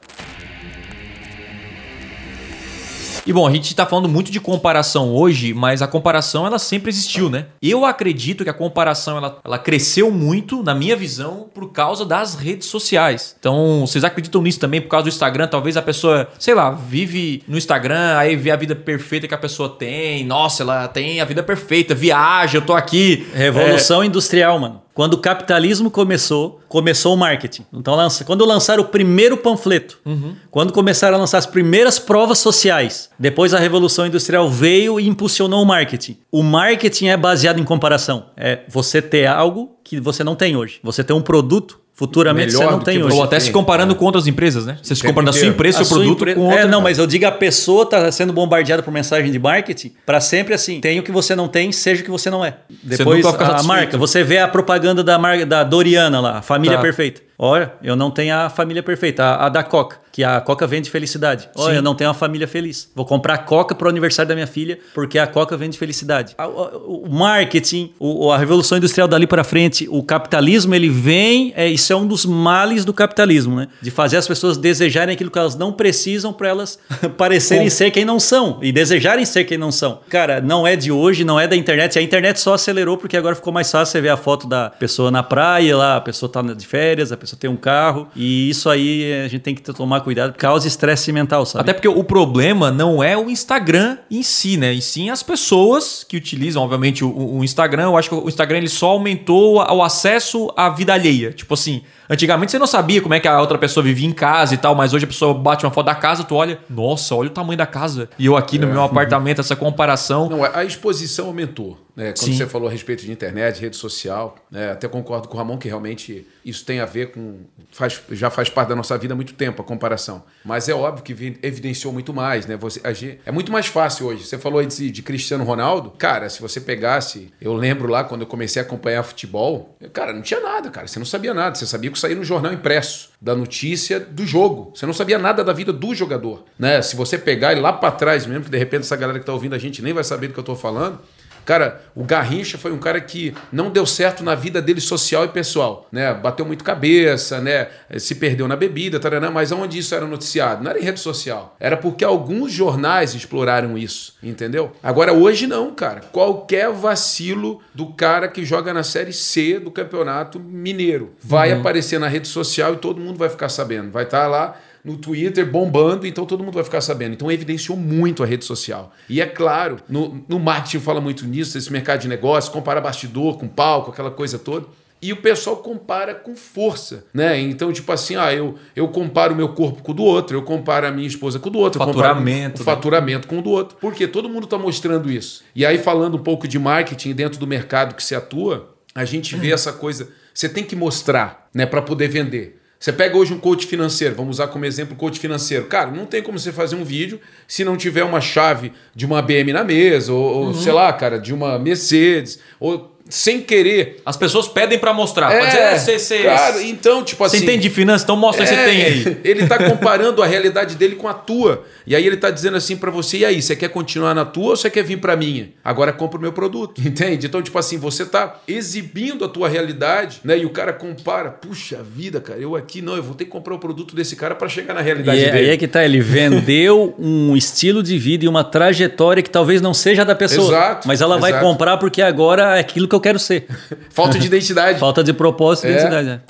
E 3.29 3.31
bom, 3.31 3.45
a 3.45 3.51
gente 3.51 3.65
está 3.65 3.85
falando 3.85 4.09
muito 4.09 4.31
de 4.31 4.39
comparação 4.39 5.13
hoje, 5.13 5.53
mas 5.53 5.83
a 5.83 5.87
comparação 5.87 6.47
ela 6.47 6.57
sempre 6.57 6.89
existiu, 6.89 7.29
né? 7.29 7.45
Eu 7.61 7.85
acredito 7.85 8.43
que 8.43 8.49
a 8.49 8.53
comparação 8.53 9.17
ela, 9.17 9.37
ela 9.45 9.59
cresceu 9.59 10.09
muito, 10.09 10.63
na 10.63 10.73
minha 10.73 10.95
visão, 10.95 11.47
por 11.53 11.71
causa 11.71 12.03
das 12.03 12.33
redes 12.33 12.67
sociais. 12.67 13.35
Então, 13.39 13.85
vocês 13.85 14.03
acreditam 14.03 14.41
nisso 14.41 14.59
também 14.59 14.81
por 14.81 14.87
causa 14.87 15.03
do 15.03 15.09
Instagram? 15.09 15.45
Talvez 15.45 15.77
a 15.77 15.81
pessoa, 15.83 16.27
sei 16.39 16.55
lá, 16.55 16.71
vive 16.71 17.43
no 17.47 17.55
Instagram, 17.55 18.17
aí 18.17 18.35
vê 18.35 18.49
a 18.49 18.55
vida 18.55 18.75
perfeita 18.75 19.27
que 19.27 19.35
a 19.35 19.37
pessoa 19.37 19.69
tem. 19.69 20.25
Nossa, 20.25 20.63
ela 20.63 20.87
tem 20.87 21.21
a 21.21 21.25
vida 21.25 21.43
perfeita, 21.43 21.93
viaja, 21.93 22.57
eu 22.57 22.63
tô 22.63 22.73
aqui. 22.73 23.27
Revolução 23.35 24.01
é... 24.01 24.07
industrial, 24.07 24.57
mano. 24.57 24.81
Quando 24.99 25.13
o 25.13 25.17
capitalismo 25.19 25.89
começou, 25.89 26.59
começou 26.67 27.13
o 27.13 27.17
marketing. 27.17 27.65
Então, 27.71 27.95
lança, 27.95 28.25
quando 28.25 28.43
lançaram 28.43 28.83
o 28.83 28.85
primeiro 28.85 29.37
panfleto, 29.37 29.97
uhum. 30.05 30.35
quando 30.51 30.73
começaram 30.73 31.15
a 31.15 31.19
lançar 31.21 31.37
as 31.37 31.45
primeiras 31.45 31.97
provas 31.97 32.39
sociais, 32.39 33.09
depois 33.17 33.53
a 33.53 33.59
Revolução 33.59 34.05
Industrial 34.05 34.49
veio 34.49 34.99
e 34.99 35.07
impulsionou 35.07 35.63
o 35.63 35.65
marketing. 35.65 36.17
O 36.29 36.43
marketing 36.43 37.07
é 37.07 37.15
baseado 37.15 37.61
em 37.61 37.63
comparação. 37.63 38.25
É 38.35 38.59
você 38.67 39.01
ter 39.01 39.25
algo 39.25 39.71
que 39.85 40.01
você 40.01 40.21
não 40.21 40.35
tem 40.35 40.57
hoje. 40.57 40.81
Você 40.83 41.01
tem 41.01 41.15
um 41.15 41.21
produto 41.21 41.79
Futuramente 41.99 42.53
Melhor 42.53 42.63
você 42.63 42.71
não 42.71 42.79
tem 42.79 43.03
hoje. 43.03 43.13
Ou 43.13 43.23
até 43.23 43.35
tem. 43.35 43.47
se 43.47 43.51
comparando 43.51 43.91
é. 43.91 43.95
com 43.97 44.05
outras 44.05 44.25
empresas, 44.25 44.65
né? 44.65 44.77
Você 44.81 44.95
se 44.95 45.03
comparando 45.03 45.31
a 45.31 45.33
sua 45.33 45.47
empresa, 45.47 45.83
seu 45.83 45.97
produto 45.97 46.21
empre... 46.21 46.33
com 46.33 46.45
outra. 46.45 46.61
É, 46.61 46.65
não, 46.65 46.79
mas 46.79 46.97
eu 46.97 47.05
digo 47.05 47.25
a 47.25 47.31
pessoa 47.31 47.83
está 47.83 48.09
sendo 48.09 48.31
bombardeada 48.31 48.81
por 48.81 48.89
mensagem 48.89 49.29
de 49.29 49.37
marketing 49.37 49.91
para 50.05 50.21
sempre 50.21 50.53
assim, 50.53 50.79
tem 50.79 50.97
o 50.97 51.03
que 51.03 51.11
você 51.11 51.35
não 51.35 51.49
tem, 51.49 51.73
seja 51.73 52.01
o 52.01 52.05
que 52.05 52.09
você 52.09 52.29
não 52.29 52.45
é. 52.45 52.55
Depois 52.81 53.25
a 53.25 53.63
marca, 53.63 53.97
você 53.97 54.23
vê 54.23 54.37
a 54.37 54.47
propaganda 54.47 55.03
da 55.03 55.19
marca 55.19 55.45
da 55.45 55.61
Doriana 55.61 56.21
lá, 56.21 56.37
a 56.37 56.41
família 56.41 56.77
tá. 56.77 56.81
perfeita. 56.81 57.19
Olha, 57.41 57.71
eu 57.81 57.95
não 57.95 58.11
tenho 58.11 58.35
a 58.35 58.49
família 58.49 58.83
perfeita, 58.83 59.23
a, 59.23 59.45
a 59.45 59.49
da 59.49 59.63
Coca, 59.63 59.97
que 60.11 60.25
a 60.25 60.41
Coca 60.41 60.67
vende 60.67 60.89
felicidade. 60.89 61.47
Olha, 61.55 61.71
Sim. 61.71 61.75
eu 61.77 61.81
não 61.81 61.95
tenho 61.95 62.09
uma 62.09 62.13
família 62.13 62.45
feliz. 62.45 62.91
Vou 62.93 63.05
comprar 63.05 63.37
Coca 63.39 63.73
para 63.73 63.85
o 63.85 63.89
aniversário 63.89 64.27
da 64.27 64.35
minha 64.35 64.45
filha, 64.45 64.77
porque 64.93 65.17
a 65.17 65.25
Coca 65.25 65.55
vende 65.55 65.77
felicidade. 65.77 66.35
O, 66.37 67.07
o 67.07 67.09
marketing, 67.09 67.93
o, 67.97 68.29
a 68.29 68.37
revolução 68.37 68.77
industrial 68.77 69.07
dali 69.07 69.25
para 69.25 69.45
frente, 69.45 69.87
o 69.89 70.03
capitalismo, 70.03 70.75
ele 70.75 70.89
vem, 70.89 71.53
é, 71.55 71.65
isso 71.65 71.93
é 71.93 71.95
um 71.95 72.05
dos 72.05 72.25
males 72.25 72.83
do 72.83 72.93
capitalismo, 72.93 73.55
né? 73.55 73.69
De 73.81 73.89
fazer 73.89 74.17
as 74.17 74.27
pessoas 74.27 74.57
desejarem 74.57 75.13
aquilo 75.13 75.31
que 75.31 75.39
elas 75.39 75.55
não 75.55 75.71
precisam 75.71 76.33
para 76.33 76.49
elas 76.49 76.77
parecerem 77.17 77.69
Com... 77.69 77.69
ser 77.69 77.89
quem 77.91 78.03
não 78.03 78.19
são 78.19 78.59
e 78.61 78.73
desejarem 78.73 79.23
ser 79.23 79.45
quem 79.45 79.57
não 79.57 79.71
são. 79.71 80.01
Cara, 80.09 80.41
não 80.41 80.67
é 80.67 80.75
de 80.75 80.91
hoje, 80.91 81.23
não 81.23 81.39
é 81.39 81.47
da 81.47 81.55
internet. 81.55 81.97
A 81.97 82.01
internet 82.01 82.37
só 82.41 82.55
acelerou 82.55 82.97
porque 82.97 83.15
agora 83.15 83.33
ficou 83.33 83.53
mais 83.53 83.71
fácil 83.71 83.93
você 83.93 84.01
ver 84.01 84.09
a 84.09 84.17
foto 84.17 84.45
da 84.45 84.69
pessoa 84.71 85.09
na 85.09 85.23
praia 85.23 85.77
lá, 85.77 85.95
a 85.95 86.01
pessoa 86.01 86.29
tá 86.29 86.41
de 86.41 86.67
férias, 86.67 87.13
a 87.13 87.17
pessoa 87.17 87.28
pessoa 87.29 87.39
tem 87.39 87.49
um 87.49 87.57
carro. 87.57 88.07
E 88.15 88.49
isso 88.49 88.69
aí 88.69 89.21
a 89.25 89.27
gente 89.27 89.41
tem 89.41 89.55
que 89.55 89.61
tomar 89.61 90.01
cuidado, 90.01 90.33
causa 90.35 90.67
estresse 90.67 91.11
mental, 91.11 91.45
sabe? 91.45 91.63
Até 91.63 91.73
porque 91.73 91.87
o 91.87 92.03
problema 92.03 92.71
não 92.71 93.03
é 93.03 93.17
o 93.17 93.29
Instagram 93.29 93.97
em 94.09 94.23
si, 94.23 94.57
né? 94.57 94.73
E 94.73 94.81
sim 94.81 95.09
as 95.09 95.21
pessoas 95.21 96.03
que 96.07 96.17
utilizam, 96.17 96.63
obviamente, 96.63 97.03
o, 97.03 97.37
o 97.37 97.43
Instagram. 97.43 97.83
Eu 97.83 97.97
acho 97.97 98.09
que 98.09 98.15
o 98.15 98.27
Instagram 98.27 98.59
ele 98.59 98.69
só 98.69 98.89
aumentou 98.89 99.55
o 99.55 99.83
acesso 99.83 100.51
à 100.55 100.69
vida 100.69 100.93
alheia. 100.93 101.31
Tipo 101.31 101.53
assim, 101.53 101.83
Antigamente 102.09 102.51
você 102.51 102.57
não 102.57 102.65
sabia 102.65 103.01
como 103.01 103.13
é 103.13 103.19
que 103.19 103.27
a 103.27 103.39
outra 103.39 103.57
pessoa 103.57 103.83
vivia 103.83 104.07
em 104.07 104.11
casa 104.11 104.55
e 104.55 104.57
tal, 104.57 104.73
mas 104.73 104.93
hoje 104.93 105.05
a 105.05 105.07
pessoa 105.07 105.33
bate 105.33 105.63
uma 105.63 105.71
foto 105.71 105.85
da 105.85 105.95
casa, 105.95 106.23
tu 106.23 106.33
olha, 106.35 106.59
nossa, 106.67 107.13
olha 107.13 107.27
o 107.27 107.33
tamanho 107.33 107.57
da 107.57 107.67
casa. 107.67 108.09
E 108.17 108.25
eu 108.25 108.35
aqui 108.35 108.57
no 108.57 108.67
é. 108.67 108.71
meu 108.71 108.81
apartamento, 108.81 109.41
essa 109.41 109.55
comparação. 109.55 110.27
Não, 110.27 110.43
a 110.43 110.63
exposição 110.63 111.27
aumentou. 111.27 111.77
Né? 111.99 112.13
Quando 112.13 112.31
Sim. 112.31 112.37
você 112.37 112.47
falou 112.47 112.69
a 112.69 112.71
respeito 112.71 113.03
de 113.03 113.11
internet, 113.11 113.59
rede 113.59 113.75
social, 113.75 114.37
né? 114.49 114.71
até 114.71 114.87
concordo 114.87 115.27
com 115.27 115.35
o 115.35 115.37
Ramon 115.37 115.57
que 115.57 115.67
realmente 115.67 116.25
isso 116.45 116.63
tem 116.63 116.79
a 116.79 116.85
ver 116.85 117.11
com. 117.11 117.41
Faz, 117.71 118.01
já 118.11 118.29
faz 118.29 118.49
parte 118.49 118.69
da 118.69 118.75
nossa 118.75 118.97
vida 118.97 119.13
há 119.13 119.17
muito 119.17 119.33
tempo 119.33 119.61
a 119.61 119.65
comparação. 119.65 120.23
Mas 120.45 120.69
é 120.69 120.73
óbvio 120.73 121.03
que 121.03 121.11
evidenciou 121.43 121.91
muito 121.91 122.13
mais. 122.13 122.45
Né? 122.45 122.55
Você, 122.55 122.79
agir, 122.85 123.19
é 123.25 123.31
muito 123.33 123.51
mais 123.51 123.67
fácil 123.67 124.07
hoje. 124.07 124.23
Você 124.23 124.37
falou 124.37 124.59
aí 124.59 124.65
de, 124.65 124.89
de 124.89 125.03
Cristiano 125.03 125.43
Ronaldo. 125.43 125.91
Cara, 125.97 126.29
se 126.29 126.41
você 126.41 126.61
pegasse. 126.61 127.33
Eu 127.41 127.53
lembro 127.53 127.89
lá 127.89 128.05
quando 128.05 128.21
eu 128.21 128.27
comecei 128.27 128.61
a 128.61 128.65
acompanhar 128.65 129.03
futebol, 129.03 129.75
cara, 129.91 130.13
não 130.13 130.21
tinha 130.21 130.39
nada, 130.39 130.69
cara. 130.69 130.87
Você 130.87 130.99
não 130.99 131.05
sabia 131.05 131.33
nada. 131.33 131.55
Você 131.55 131.65
sabia 131.65 131.91
que 131.91 131.98
saía 131.99 132.15
no 132.15 132.23
jornal 132.23 132.53
impresso 132.53 133.09
da 133.21 133.35
notícia 133.35 133.99
do 133.99 134.25
jogo. 134.25 134.71
Você 134.73 134.85
não 134.85 134.93
sabia 134.93 135.17
nada 135.17 135.43
da 135.43 135.53
vida 135.53 135.73
do 135.73 135.93
jogador. 135.93 136.45
Né? 136.57 136.81
Se 136.81 136.95
você 136.95 137.17
pegar 137.17 137.53
e 137.53 137.59
lá 137.59 137.73
para 137.73 137.91
trás 137.91 138.25
mesmo, 138.25 138.45
que 138.45 138.49
de 138.49 138.57
repente 138.57 138.81
essa 138.81 138.95
galera 138.95 139.19
que 139.19 139.23
está 139.23 139.33
ouvindo 139.33 139.55
a 139.55 139.59
gente 139.59 139.81
nem 139.81 139.93
vai 139.93 140.03
saber 140.03 140.27
do 140.27 140.33
que 140.33 140.39
eu 140.39 140.43
estou 140.43 140.55
falando 140.55 140.99
Cara, 141.49 141.81
o 141.95 142.03
Garrincha 142.03 142.59
foi 142.59 142.71
um 142.71 142.77
cara 142.77 143.01
que 143.01 143.33
não 143.51 143.71
deu 143.71 143.83
certo 143.83 144.23
na 144.23 144.35
vida 144.35 144.61
dele 144.61 144.79
social 144.79 145.25
e 145.25 145.29
pessoal, 145.29 145.87
né? 145.91 146.13
Bateu 146.13 146.45
muito 146.45 146.63
cabeça, 146.63 147.41
né? 147.41 147.69
Se 147.97 148.13
perdeu 148.13 148.47
na 148.47 148.55
bebida, 148.55 148.99
taranã, 148.99 149.31
mas 149.31 149.51
onde 149.51 149.79
isso 149.79 149.95
era 149.95 150.05
noticiado? 150.05 150.63
Não 150.63 150.69
era 150.69 150.79
em 150.79 150.83
rede 150.83 150.99
social. 150.99 151.55
Era 151.59 151.75
porque 151.75 152.05
alguns 152.05 152.51
jornais 152.51 153.15
exploraram 153.15 153.75
isso, 153.75 154.13
entendeu? 154.21 154.73
Agora, 154.83 155.11
hoje 155.11 155.47
não, 155.47 155.73
cara. 155.73 156.01
Qualquer 156.11 156.71
vacilo 156.71 157.59
do 157.73 157.93
cara 157.93 158.27
que 158.27 158.45
joga 158.45 158.71
na 158.71 158.83
Série 158.83 159.11
C 159.11 159.59
do 159.59 159.71
Campeonato 159.71 160.39
Mineiro 160.39 161.15
vai 161.19 161.51
uhum. 161.51 161.61
aparecer 161.61 161.99
na 161.99 162.07
rede 162.07 162.27
social 162.27 162.75
e 162.75 162.77
todo 162.77 163.01
mundo 163.01 163.17
vai 163.17 163.27
ficar 163.27 163.49
sabendo. 163.49 163.89
Vai 163.89 164.03
estar 164.03 164.21
tá 164.21 164.27
lá 164.27 164.55
no 164.83 164.97
Twitter 164.97 165.49
bombando, 165.49 166.07
então 166.07 166.25
todo 166.25 166.43
mundo 166.43 166.55
vai 166.55 166.63
ficar 166.63 166.81
sabendo. 166.81 167.13
Então 167.13 167.31
evidenciou 167.31 167.77
muito 167.77 168.23
a 168.23 168.25
rede 168.25 168.45
social. 168.45 168.93
E 169.09 169.21
é 169.21 169.25
claro, 169.25 169.77
no, 169.87 170.23
no 170.27 170.39
marketing 170.39 170.79
fala 170.79 171.01
muito 171.01 171.25
nisso, 171.25 171.57
esse 171.57 171.71
mercado 171.71 172.01
de 172.01 172.07
negócio, 172.07 172.51
compara 172.51 172.79
bastidor 172.79 173.37
com 173.37 173.47
palco, 173.47 173.91
aquela 173.91 174.11
coisa 174.11 174.39
toda. 174.39 174.65
E 175.01 175.13
o 175.13 175.17
pessoal 175.17 175.57
compara 175.57 176.13
com 176.13 176.35
força, 176.35 177.05
né? 177.13 177.39
Então, 177.39 177.71
tipo 177.71 177.89
assim, 177.89 178.17
ah, 178.17 178.33
eu, 178.33 178.55
eu 178.75 178.85
comparo 178.89 179.33
o 179.33 179.37
meu 179.37 179.49
corpo 179.49 179.81
com 179.81 179.93
o 179.93 179.95
do 179.95 180.03
outro, 180.03 180.35
eu 180.35 180.41
comparo 180.41 180.87
a 180.87 180.91
minha 180.91 181.07
esposa 181.07 181.39
com 181.39 181.47
o 181.47 181.51
do 181.51 181.59
outro, 181.59 181.79
faturamento, 181.79 182.61
o 182.61 182.65
né? 182.65 182.65
faturamento 182.65 183.27
com 183.27 183.39
o 183.39 183.41
do 183.41 183.49
outro, 183.49 183.77
porque 183.79 184.07
todo 184.07 184.27
mundo 184.27 184.43
está 184.43 184.57
mostrando 184.57 185.09
isso. 185.09 185.41
E 185.55 185.65
aí, 185.65 185.77
falando 185.77 186.15
um 186.15 186.21
pouco 186.21 186.49
de 186.49 186.59
marketing 186.59 187.13
dentro 187.13 187.39
do 187.39 187.47
mercado 187.47 187.95
que 187.95 188.03
se 188.03 188.13
atua, 188.13 188.75
a 188.93 189.05
gente 189.05 189.35
vê 189.37 189.53
essa 189.53 189.71
coisa. 189.71 190.09
Você 190.33 190.49
tem 190.49 190.65
que 190.65 190.75
mostrar, 190.75 191.49
né, 191.53 191.65
para 191.65 191.81
poder 191.81 192.09
vender. 192.09 192.58
Você 192.79 192.93
pega 192.93 193.17
hoje 193.17 193.33
um 193.33 193.39
coach 193.39 193.67
financeiro, 193.67 194.15
vamos 194.15 194.37
usar 194.37 194.47
como 194.47 194.63
exemplo 194.63 194.93
o 194.93 194.97
coach 194.97 195.19
financeiro. 195.19 195.65
Cara, 195.65 195.91
não 195.91 196.05
tem 196.05 196.23
como 196.23 196.39
você 196.39 196.53
fazer 196.53 196.77
um 196.77 196.83
vídeo 196.85 197.19
se 197.45 197.65
não 197.65 197.75
tiver 197.75 198.05
uma 198.05 198.21
chave 198.21 198.71
de 198.95 199.05
uma 199.05 199.21
BM 199.21 199.51
na 199.51 199.65
mesa, 199.65 200.13
ou, 200.13 200.45
uhum. 200.45 200.53
sei 200.53 200.71
lá, 200.71 200.93
cara, 200.93 201.19
de 201.19 201.33
uma 201.33 201.59
Mercedes, 201.59 202.39
ou 202.57 202.95
sem 203.09 203.41
querer. 203.41 204.01
As 204.05 204.15
pessoas 204.15 204.47
pedem 204.47 204.77
para 204.77 204.93
mostrar. 204.93 205.31
É, 205.31 205.39
Pode 205.39 205.51
dizer, 205.51 205.63
é, 205.63 205.77
cê, 205.77 205.99
cê, 205.99 206.23
cara, 206.23 206.61
então, 206.63 207.03
tipo 207.03 207.23
assim. 207.23 207.39
Você 207.39 207.43
entende 207.43 207.63
de 207.63 207.69
finanças, 207.69 208.03
então 208.03 208.15
mostra 208.15 208.45
é, 208.45 208.47
que 208.47 208.55
você 208.55 208.63
tem 208.63 208.83
aí. 208.83 209.17
Ele 209.23 209.47
tá 209.47 209.57
comparando 209.57 210.21
a 210.21 210.27
realidade 210.27 210.75
dele 210.75 210.95
com 210.95 211.07
a 211.07 211.13
tua. 211.13 211.65
E 211.85 211.95
aí 211.95 212.05
ele 212.05 212.17
tá 212.17 212.29
dizendo 212.29 212.55
assim 212.55 212.77
para 212.77 212.91
você: 212.91 213.17
e 213.17 213.25
aí, 213.25 213.41
você 213.41 213.55
quer 213.55 213.69
continuar 213.69 214.13
na 214.13 214.23
tua 214.23 214.51
ou 214.51 214.55
você 214.55 214.69
quer 214.69 214.83
vir 214.83 214.97
para 214.97 215.15
minha? 215.15 215.49
Agora 215.63 215.91
compra 215.91 216.19
o 216.19 216.21
meu 216.21 216.31
produto. 216.31 216.79
Entende? 216.85 217.25
Então, 217.25 217.41
tipo 217.41 217.57
assim, 217.57 217.77
você 217.77 218.05
tá 218.05 218.39
exibindo 218.47 219.25
a 219.25 219.27
tua 219.27 219.49
realidade, 219.49 220.19
né? 220.23 220.37
E 220.37 220.45
o 220.45 220.51
cara 220.51 220.71
compara: 220.71 221.31
puxa 221.31 221.81
vida, 221.81 222.21
cara, 222.21 222.39
eu 222.39 222.55
aqui 222.55 222.81
não, 222.81 222.95
eu 222.95 223.01
vou 223.01 223.15
ter 223.15 223.25
que 223.25 223.31
comprar 223.31 223.55
o 223.55 223.59
produto 223.59 223.95
desse 223.95 224.15
cara 224.15 224.35
para 224.35 224.47
chegar 224.47 224.73
na 224.73 224.81
realidade 224.81 225.17
e 225.17 225.23
é, 225.23 225.31
dele. 225.31 225.45
Aí 225.45 225.53
é 225.53 225.57
que 225.57 225.67
tá, 225.67 225.83
ele 225.83 225.99
vendeu 225.99 226.93
um 226.99 227.35
estilo 227.35 227.81
de 227.81 227.97
vida 227.97 228.25
e 228.25 228.27
uma 228.27 228.43
trajetória 228.43 229.23
que 229.23 229.29
talvez 229.29 229.61
não 229.61 229.73
seja 229.73 230.05
da 230.05 230.13
pessoa. 230.13 230.49
Exato. 230.49 230.87
Mas 230.87 231.01
ela 231.01 231.17
exato. 231.17 231.31
vai 231.31 231.41
comprar 231.41 231.77
porque 231.77 232.01
agora 232.01 232.57
é 232.57 232.59
aquilo 232.59 232.87
que 232.87 232.95
eu 232.95 232.98
quero 232.99 233.19
ser. 233.19 233.47
Falta 233.89 234.17
de 234.19 234.27
identidade. 234.27 234.79
Falta 234.79 235.03
de 235.03 235.13
propósito 235.13 235.67
e 235.67 235.71
é. 235.71 235.73
identidade. 235.73 236.07
Né? 236.07 236.21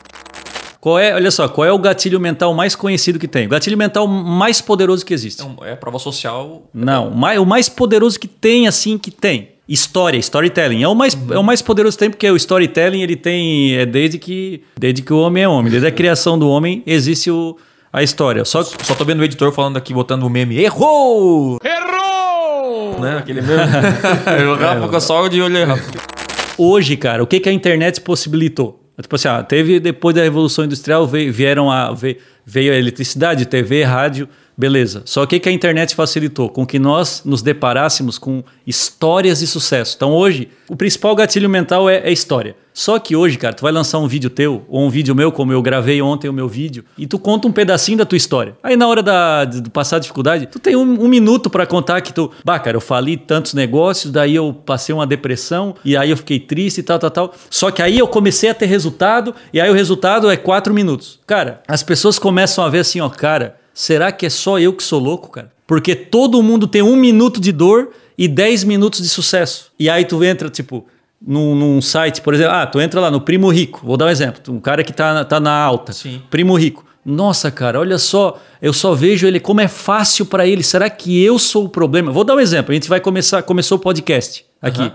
Qual 0.80 0.98
é, 0.98 1.14
olha 1.14 1.30
só, 1.30 1.48
qual 1.50 1.68
é 1.68 1.72
o 1.72 1.78
gatilho 1.78 2.20
mental 2.22 2.54
mais 2.54 2.74
conhecido 2.74 3.20
que 3.20 3.28
tem? 3.28 3.48
O 3.48 3.50
gatilho 3.50 3.78
mental 3.78 4.08
mais 4.08 4.62
poderoso 4.62 5.06
que 5.06 5.14
existe. 5.14 5.44
É, 5.62 5.72
é 5.72 5.76
prova 5.76 6.00
social. 6.00 6.64
Não, 6.74 7.10
o 7.10 7.46
mais 7.46 7.68
poderoso 7.68 8.18
que 8.18 8.28
tem, 8.28 8.68
assim, 8.68 8.98
que 8.98 9.12
tem. 9.12 9.50
História, 9.68 10.18
storytelling. 10.18 10.82
É 10.82 10.88
o 10.88 10.96
mais, 10.96 11.14
uhum. 11.14 11.34
é 11.34 11.38
o 11.38 11.44
mais 11.44 11.62
poderoso 11.62 11.98
que 11.98 12.00
tem, 12.00 12.10
porque 12.10 12.32
o 12.32 12.36
storytelling 12.36 13.02
ele 13.02 13.16
tem. 13.16 13.76
É 13.76 13.86
desde 13.86 14.18
que, 14.18 14.64
desde 14.76 15.02
que 15.02 15.14
o 15.14 15.20
homem 15.20 15.44
é 15.44 15.48
homem. 15.48 15.70
Desde 15.70 15.88
a 15.88 15.92
criação 15.92 16.40
do 16.40 16.50
homem 16.50 16.82
existe 16.88 17.30
o, 17.30 17.58
a 17.92 18.02
história. 18.02 18.46
Só, 18.46 18.64
só 18.64 18.96
tô 18.96 19.04
vendo 19.04 19.20
o 19.20 19.24
editor 19.24 19.52
falando 19.52 19.78
aqui, 19.78 19.94
botando 19.94 20.24
o 20.24 20.30
meme. 20.30 20.58
Errou! 20.58 21.60
Errou! 21.64 23.00
Né? 23.00 23.18
Aquele 23.18 23.42
meme. 23.42 23.62
o 24.50 24.56
Rafa 24.56 24.96
é, 24.96 25.00
só 25.00 25.28
de 25.28 25.42
olho 25.42 25.58
errado 25.58 26.19
hoje, 26.60 26.98
cara, 26.98 27.24
o 27.24 27.28
que, 27.28 27.40
que 27.40 27.50
a 27.50 27.54
internet 27.54 28.02
possibilitou? 28.02 28.84
Tipo 29.02 29.16
assim, 29.16 29.30
ah, 29.30 29.42
teve 29.42 29.80
depois 29.80 30.14
da 30.14 30.22
Revolução 30.22 30.66
Industrial 30.66 31.08
veio, 31.08 31.32
vieram 31.32 31.72
a, 31.72 31.94
veio, 31.94 32.18
veio 32.46 32.74
a 32.74 32.76
eletricidade, 32.76 33.46
TV, 33.46 33.84
rádio, 33.84 34.28
Beleza. 34.60 35.04
Só 35.06 35.26
que 35.26 35.40
que 35.40 35.48
a 35.48 35.52
internet 35.54 35.96
facilitou? 35.96 36.50
Com 36.50 36.66
que 36.66 36.78
nós 36.78 37.22
nos 37.24 37.42
deparássemos 37.42 38.18
com 38.18 38.44
histórias 38.68 39.40
de 39.40 39.48
sucesso. 39.48 39.94
Então 39.96 40.12
hoje, 40.12 40.50
o 40.68 40.76
principal 40.76 41.16
gatilho 41.16 41.50
mental 41.50 41.90
é, 41.90 42.00
é 42.00 42.12
história. 42.12 42.58
Só 42.74 43.00
que 43.00 43.16
hoje, 43.16 43.38
cara, 43.38 43.54
tu 43.54 43.62
vai 43.62 43.72
lançar 43.72 44.00
um 44.00 44.08
vídeo 44.08 44.30
teu, 44.30 44.66
ou 44.68 44.86
um 44.86 44.90
vídeo 44.90 45.16
meu, 45.16 45.32
como 45.32 45.54
eu 45.54 45.62
gravei 45.62 46.02
ontem 46.02 46.28
o 46.28 46.34
meu 46.34 46.50
vídeo, 46.50 46.84
e 46.98 47.08
tu 47.08 47.18
conta 47.18 47.48
um 47.48 47.54
pedacinho 47.54 47.98
da 47.98 48.06
tua 48.06 48.18
história. 48.18 48.58
Aí 48.62 48.76
na 48.76 48.86
hora 48.86 49.02
da, 49.02 49.46
de, 49.46 49.70
passar 49.70 49.98
dificuldade, 50.00 50.46
tu 50.46 50.60
tem 50.60 50.76
um, 50.76 51.04
um 51.04 51.08
minuto 51.08 51.50
para 51.50 51.66
contar 51.66 52.02
que 52.02 52.14
tu, 52.14 52.30
bah, 52.44 52.60
cara, 52.60 52.76
eu 52.76 52.82
falei 52.82 53.16
tantos 53.16 53.54
negócios, 53.54 54.12
daí 54.12 54.36
eu 54.36 54.54
passei 54.54 54.94
uma 54.94 55.08
depressão, 55.08 55.76
e 55.86 55.96
aí 55.96 56.10
eu 56.10 56.18
fiquei 56.18 56.40
triste 56.40 56.80
e 56.80 56.84
tal, 56.84 57.00
tal, 57.00 57.12
tal. 57.12 57.34
Só 57.50 57.72
que 57.72 57.82
aí 57.82 57.98
eu 57.98 58.08
comecei 58.08 58.50
a 58.50 58.54
ter 58.54 58.66
resultado, 58.66 59.34
e 59.54 59.60
aí 59.60 59.70
o 59.70 59.74
resultado 59.74 60.30
é 60.30 60.36
quatro 60.38 60.74
minutos. 60.74 61.20
Cara, 61.26 61.62
as 61.68 61.82
pessoas 61.82 62.20
começam 62.20 62.64
a 62.64 62.70
ver 62.70 62.80
assim, 62.80 63.00
ó, 63.02 63.10
cara, 63.10 63.59
Será 63.80 64.12
que 64.12 64.26
é 64.26 64.30
só 64.30 64.60
eu 64.60 64.74
que 64.74 64.84
sou 64.84 65.00
louco, 65.00 65.30
cara? 65.30 65.54
Porque 65.66 65.96
todo 65.96 66.44
mundo 66.44 66.68
tem 66.68 66.82
um 66.82 66.98
minuto 66.98 67.40
de 67.40 67.54
dor 67.54 67.92
e 68.18 68.28
dez 68.28 68.66
minutos 68.66 69.02
de 69.02 69.08
sucesso. 69.08 69.72
E 69.80 69.90
aí 69.90 70.04
tu 70.04 70.22
entra, 70.22 70.50
tipo, 70.50 70.86
num, 71.26 71.56
num, 71.56 71.82
site, 71.82 72.22
por 72.22 72.34
exemplo, 72.34 72.56
ah, 72.56 72.68
tu 72.68 72.82
entra 72.82 73.00
lá 73.00 73.10
no 73.10 73.22
Primo 73.22 73.48
Rico, 73.48 73.80
vou 73.82 73.96
dar 73.96 74.08
um 74.08 74.10
exemplo, 74.10 74.54
um 74.54 74.60
cara 74.60 74.84
que 74.84 74.92
tá, 74.92 75.24
tá 75.24 75.40
na 75.40 75.54
alta, 75.54 75.94
Sim. 75.94 76.22
Primo 76.30 76.58
Rico. 76.58 76.86
Nossa, 77.06 77.50
cara, 77.50 77.80
olha 77.80 77.98
só, 77.98 78.38
eu 78.62 78.74
só 78.74 78.94
vejo 78.94 79.26
ele 79.26 79.40
como 79.40 79.62
é 79.62 79.70
fácil 79.70 80.26
para 80.26 80.46
ele. 80.46 80.62
Será 80.62 80.90
que 80.90 81.24
eu 81.24 81.40
sou 81.40 81.64
o 81.64 81.70
problema? 81.70 82.12
Vou 82.12 82.26
dar 82.26 82.36
um 82.36 82.40
exemplo. 82.42 82.72
A 82.72 82.76
gente 82.76 82.90
vai 82.90 83.00
começar, 83.00 83.42
começou 83.44 83.78
o 83.78 83.82
podcast 83.82 84.46
aqui. 84.62 84.92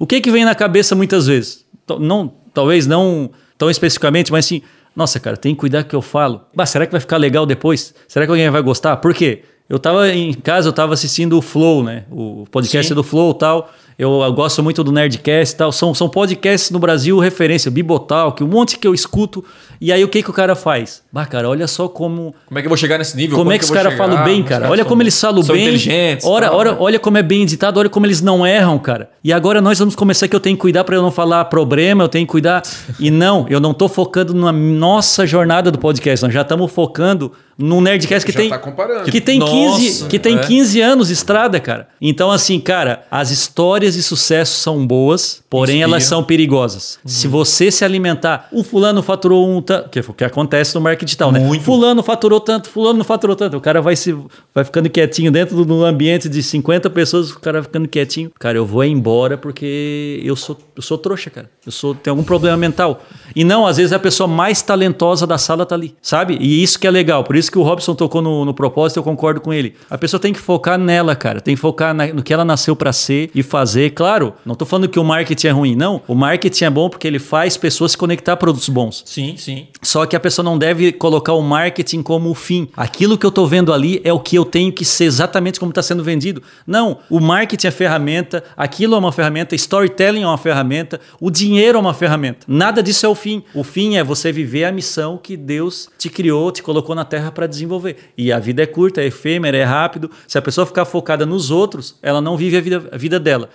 O 0.00 0.04
que 0.04 0.20
que 0.20 0.32
vem 0.32 0.44
na 0.44 0.56
cabeça 0.56 0.96
muitas 0.96 1.28
vezes? 1.28 1.64
Não, 2.00 2.34
talvez 2.52 2.88
não 2.88 3.30
tão 3.56 3.70
especificamente, 3.70 4.32
mas 4.32 4.46
sim, 4.46 4.62
nossa, 4.96 5.20
cara, 5.20 5.36
tem 5.36 5.54
que 5.54 5.60
cuidar 5.60 5.84
que 5.84 5.94
eu 5.94 6.00
falo. 6.00 6.40
Bah, 6.54 6.64
será 6.64 6.86
que 6.86 6.92
vai 6.92 7.00
ficar 7.00 7.18
legal 7.18 7.44
depois? 7.44 7.94
Será 8.08 8.24
que 8.24 8.30
alguém 8.30 8.48
vai 8.48 8.62
gostar? 8.62 8.96
Por 8.96 9.12
quê? 9.12 9.42
Eu 9.68 9.78
tava 9.78 10.08
em 10.08 10.32
casa, 10.32 10.68
eu 10.68 10.72
tava 10.72 10.94
assistindo 10.94 11.36
o 11.36 11.42
Flow, 11.42 11.84
né? 11.84 12.04
O 12.10 12.46
podcast 12.50 12.88
Sim. 12.88 12.94
do 12.94 13.02
Flow 13.02 13.32
e 13.32 13.38
tal. 13.38 13.70
Eu, 13.98 14.20
eu, 14.22 14.32
gosto 14.32 14.62
muito 14.62 14.84
do 14.84 14.92
Nerdcast 14.92 15.54
e 15.54 15.56
tal. 15.56 15.72
São, 15.72 15.94
são 15.94 16.06
podcasts 16.06 16.70
no 16.70 16.78
Brasil, 16.78 17.18
referência, 17.18 17.70
Bibotalk, 17.70 18.44
um 18.44 18.46
monte 18.46 18.78
que 18.78 18.86
eu 18.86 18.92
escuto. 18.92 19.42
E 19.80 19.90
aí 19.90 20.04
o 20.04 20.08
que, 20.08 20.22
que 20.22 20.28
o 20.28 20.32
cara 20.34 20.54
faz? 20.54 21.02
Bah, 21.10 21.24
cara, 21.24 21.48
olha 21.48 21.66
só 21.66 21.88
como. 21.88 22.34
Como 22.46 22.58
é 22.58 22.62
que 22.62 22.66
eu 22.66 22.70
vou 22.70 22.76
chegar 22.76 22.98
nesse 22.98 23.16
nível? 23.16 23.36
Como, 23.36 23.44
como 23.44 23.52
é 23.52 23.58
que, 23.58 23.64
os 23.64 23.70
caras 23.70 23.94
falam 23.94 24.22
bem, 24.22 24.42
cara? 24.42 24.68
Olha 24.68 24.84
como 24.84 25.02
eles 25.02 25.18
falam 25.18 25.42
bem. 25.42 25.62
inteligentes. 25.62 26.26
Ora, 26.26 26.48
tal, 26.48 26.58
ora, 26.58 26.72
né? 26.72 26.78
olha 26.78 26.98
como 26.98 27.16
é 27.16 27.22
bem 27.22 27.42
editado, 27.42 27.80
olha 27.80 27.88
como 27.88 28.04
eles 28.04 28.20
não 28.20 28.46
erram, 28.46 28.78
cara. 28.78 29.08
E 29.24 29.32
agora 29.32 29.62
nós 29.62 29.78
vamos 29.78 29.94
começar 29.94 30.28
que 30.28 30.36
eu 30.36 30.40
tenho 30.40 30.56
que 30.56 30.60
cuidar 30.60 30.84
para 30.84 30.96
eu 30.96 31.02
não 31.02 31.10
falar 31.10 31.46
problema, 31.46 32.04
eu 32.04 32.08
tenho 32.08 32.26
que 32.26 32.30
cuidar. 32.30 32.62
e 33.00 33.10
não, 33.10 33.46
eu 33.48 33.60
não 33.60 33.72
tô 33.72 33.88
focando 33.88 34.34
na 34.34 34.52
nossa 34.52 35.26
jornada 35.26 35.70
do 35.70 35.78
podcast, 35.78 36.22
nós 36.22 36.34
já 36.34 36.42
estamos 36.42 36.70
focando 36.70 37.32
num 37.58 37.80
Nerdcast 37.80 38.26
que 38.26 38.32
Já 38.32 38.38
tem. 38.40 38.50
tá 38.50 38.58
comparando. 38.58 39.10
Que 39.10 39.20
tem, 39.20 39.38
Nossa, 39.38 39.78
15, 39.78 40.06
que 40.08 40.18
tem 40.18 40.36
é. 40.36 40.40
15 40.40 40.80
anos 40.80 41.08
de 41.08 41.14
estrada, 41.14 41.58
cara. 41.58 41.88
Então, 42.00 42.30
assim, 42.30 42.60
cara, 42.60 43.04
as 43.10 43.30
histórias 43.30 43.94
de 43.94 44.02
sucesso 44.02 44.58
são 44.60 44.86
boas, 44.86 45.42
porém 45.48 45.76
Inspira. 45.76 45.90
elas 45.90 46.04
são 46.04 46.22
perigosas. 46.22 46.98
Se 47.04 47.26
você 47.26 47.70
se 47.70 47.84
alimentar, 47.84 48.48
o 48.52 48.62
fulano 48.62 49.02
faturou 49.02 49.48
um 49.48 49.62
tanto. 49.62 49.88
Que 49.88 49.98
é 49.98 50.02
o 50.06 50.12
que 50.12 50.24
acontece 50.24 50.74
no 50.74 50.80
marketing 50.80 51.06
digital, 51.06 51.32
né? 51.32 51.40
Fulano 51.60 52.02
faturou 52.02 52.40
tanto, 52.40 52.68
fulano 52.68 52.98
não 52.98 53.04
faturou 53.04 53.34
tanto. 53.34 53.56
O 53.56 53.60
cara 53.60 53.80
vai 53.80 53.96
se 53.96 54.14
vai 54.54 54.64
ficando 54.64 54.88
quietinho 54.90 55.32
dentro 55.32 55.64
do 55.64 55.84
ambiente 55.84 56.28
de 56.28 56.42
50 56.42 56.90
pessoas, 56.90 57.30
o 57.30 57.40
cara 57.40 57.62
ficando 57.62 57.88
quietinho. 57.88 58.30
Cara, 58.38 58.58
eu 58.58 58.66
vou 58.66 58.84
embora 58.84 59.36
porque 59.38 60.20
eu 60.24 60.36
sou, 60.36 60.56
eu 60.76 60.82
sou 60.82 60.98
trouxa, 60.98 61.30
cara. 61.30 61.50
Eu 61.64 61.72
sou 61.72 61.94
tenho 61.94 62.12
algum 62.12 62.24
problema 62.24 62.56
mental. 62.56 63.02
E 63.34 63.44
não, 63.44 63.66
às 63.66 63.76
vezes 63.78 63.92
a 63.92 63.98
pessoa 63.98 64.26
mais 64.28 64.62
talentosa 64.62 65.26
da 65.26 65.38
sala 65.38 65.64
tá 65.64 65.74
ali, 65.74 65.94
sabe? 66.02 66.36
E 66.40 66.62
isso 66.62 66.78
que 66.78 66.86
é 66.86 66.90
legal. 66.90 67.24
Por 67.24 67.36
isso 67.36 67.45
que 67.50 67.58
o 67.58 67.62
Robson 67.62 67.94
tocou 67.94 68.20
no, 68.22 68.44
no 68.44 68.54
propósito, 68.54 68.98
eu 68.98 69.02
concordo 69.02 69.40
com 69.40 69.52
ele. 69.52 69.74
A 69.90 69.96
pessoa 69.98 70.20
tem 70.20 70.32
que 70.32 70.38
focar 70.40 70.78
nela, 70.78 71.14
cara. 71.16 71.40
Tem 71.40 71.54
que 71.54 71.60
focar 71.60 71.92
na- 71.94 72.06
no 72.08 72.22
que 72.22 72.32
ela 72.32 72.44
nasceu 72.44 72.74
para 72.76 72.92
ser 72.92 73.30
e 73.34 73.42
fazer. 73.42 73.90
Claro, 73.90 74.34
não 74.44 74.54
tô 74.54 74.64
falando 74.64 74.88
que 74.88 74.98
o 74.98 75.04
marketing 75.04 75.46
é 75.46 75.50
ruim, 75.50 75.74
não. 75.76 76.00
O 76.08 76.14
marketing 76.14 76.64
é 76.64 76.70
bom 76.70 76.88
porque 76.88 77.06
ele 77.06 77.18
faz 77.18 77.56
pessoas 77.56 77.92
se 77.92 77.98
conectar 77.98 78.32
a 78.32 78.36
produtos 78.36 78.68
bons. 78.68 79.02
Sim, 79.06 79.36
sim. 79.36 79.66
Só 79.82 80.06
que 80.06 80.16
a 80.16 80.20
pessoa 80.20 80.44
não 80.44 80.58
deve 80.58 80.92
colocar 80.92 81.32
o 81.34 81.42
marketing 81.42 82.02
como 82.02 82.30
o 82.30 82.34
fim. 82.34 82.68
Aquilo 82.76 83.16
que 83.18 83.24
eu 83.26 83.30
estou 83.30 83.46
vendo 83.46 83.72
ali 83.72 84.00
é 84.04 84.12
o 84.12 84.20
que 84.20 84.36
eu 84.36 84.44
tenho 84.44 84.72
que 84.72 84.84
ser 84.84 85.04
exatamente 85.04 85.58
como 85.60 85.70
está 85.70 85.82
sendo 85.82 86.02
vendido. 86.02 86.42
Não, 86.66 86.98
o 87.10 87.20
marketing 87.20 87.66
é 87.66 87.70
ferramenta, 87.70 88.42
aquilo 88.56 88.94
é 88.94 88.98
uma 88.98 89.12
ferramenta, 89.12 89.54
storytelling 89.54 90.22
é 90.22 90.26
uma 90.26 90.38
ferramenta, 90.38 91.00
o 91.20 91.30
dinheiro 91.30 91.78
é 91.78 91.80
uma 91.80 91.94
ferramenta. 91.94 92.46
Nada 92.48 92.82
disso 92.82 93.06
é 93.06 93.08
o 93.08 93.14
fim. 93.14 93.42
O 93.54 93.62
fim 93.64 93.96
é 93.96 94.04
você 94.04 94.32
viver 94.32 94.64
a 94.64 94.72
missão 94.72 95.18
que 95.22 95.36
Deus 95.36 95.88
te 95.98 96.08
criou, 96.08 96.50
te 96.50 96.62
colocou 96.62 96.94
na 96.94 97.04
Terra 97.04 97.30
para 97.36 97.46
desenvolver. 97.46 97.96
E 98.18 98.32
a 98.32 98.40
vida 98.40 98.62
é 98.62 98.66
curta, 98.66 99.00
é 99.00 99.06
efêmera, 99.06 99.56
é 99.56 99.62
rápido. 99.62 100.10
Se 100.26 100.36
a 100.36 100.42
pessoa 100.42 100.66
ficar 100.66 100.84
focada 100.86 101.24
nos 101.24 101.52
outros, 101.52 101.98
ela 102.02 102.20
não 102.20 102.36
vive 102.36 102.56
a 102.56 102.60
vida, 102.60 102.88
a 102.90 102.96
vida 102.96 103.20
dela. 103.20 103.48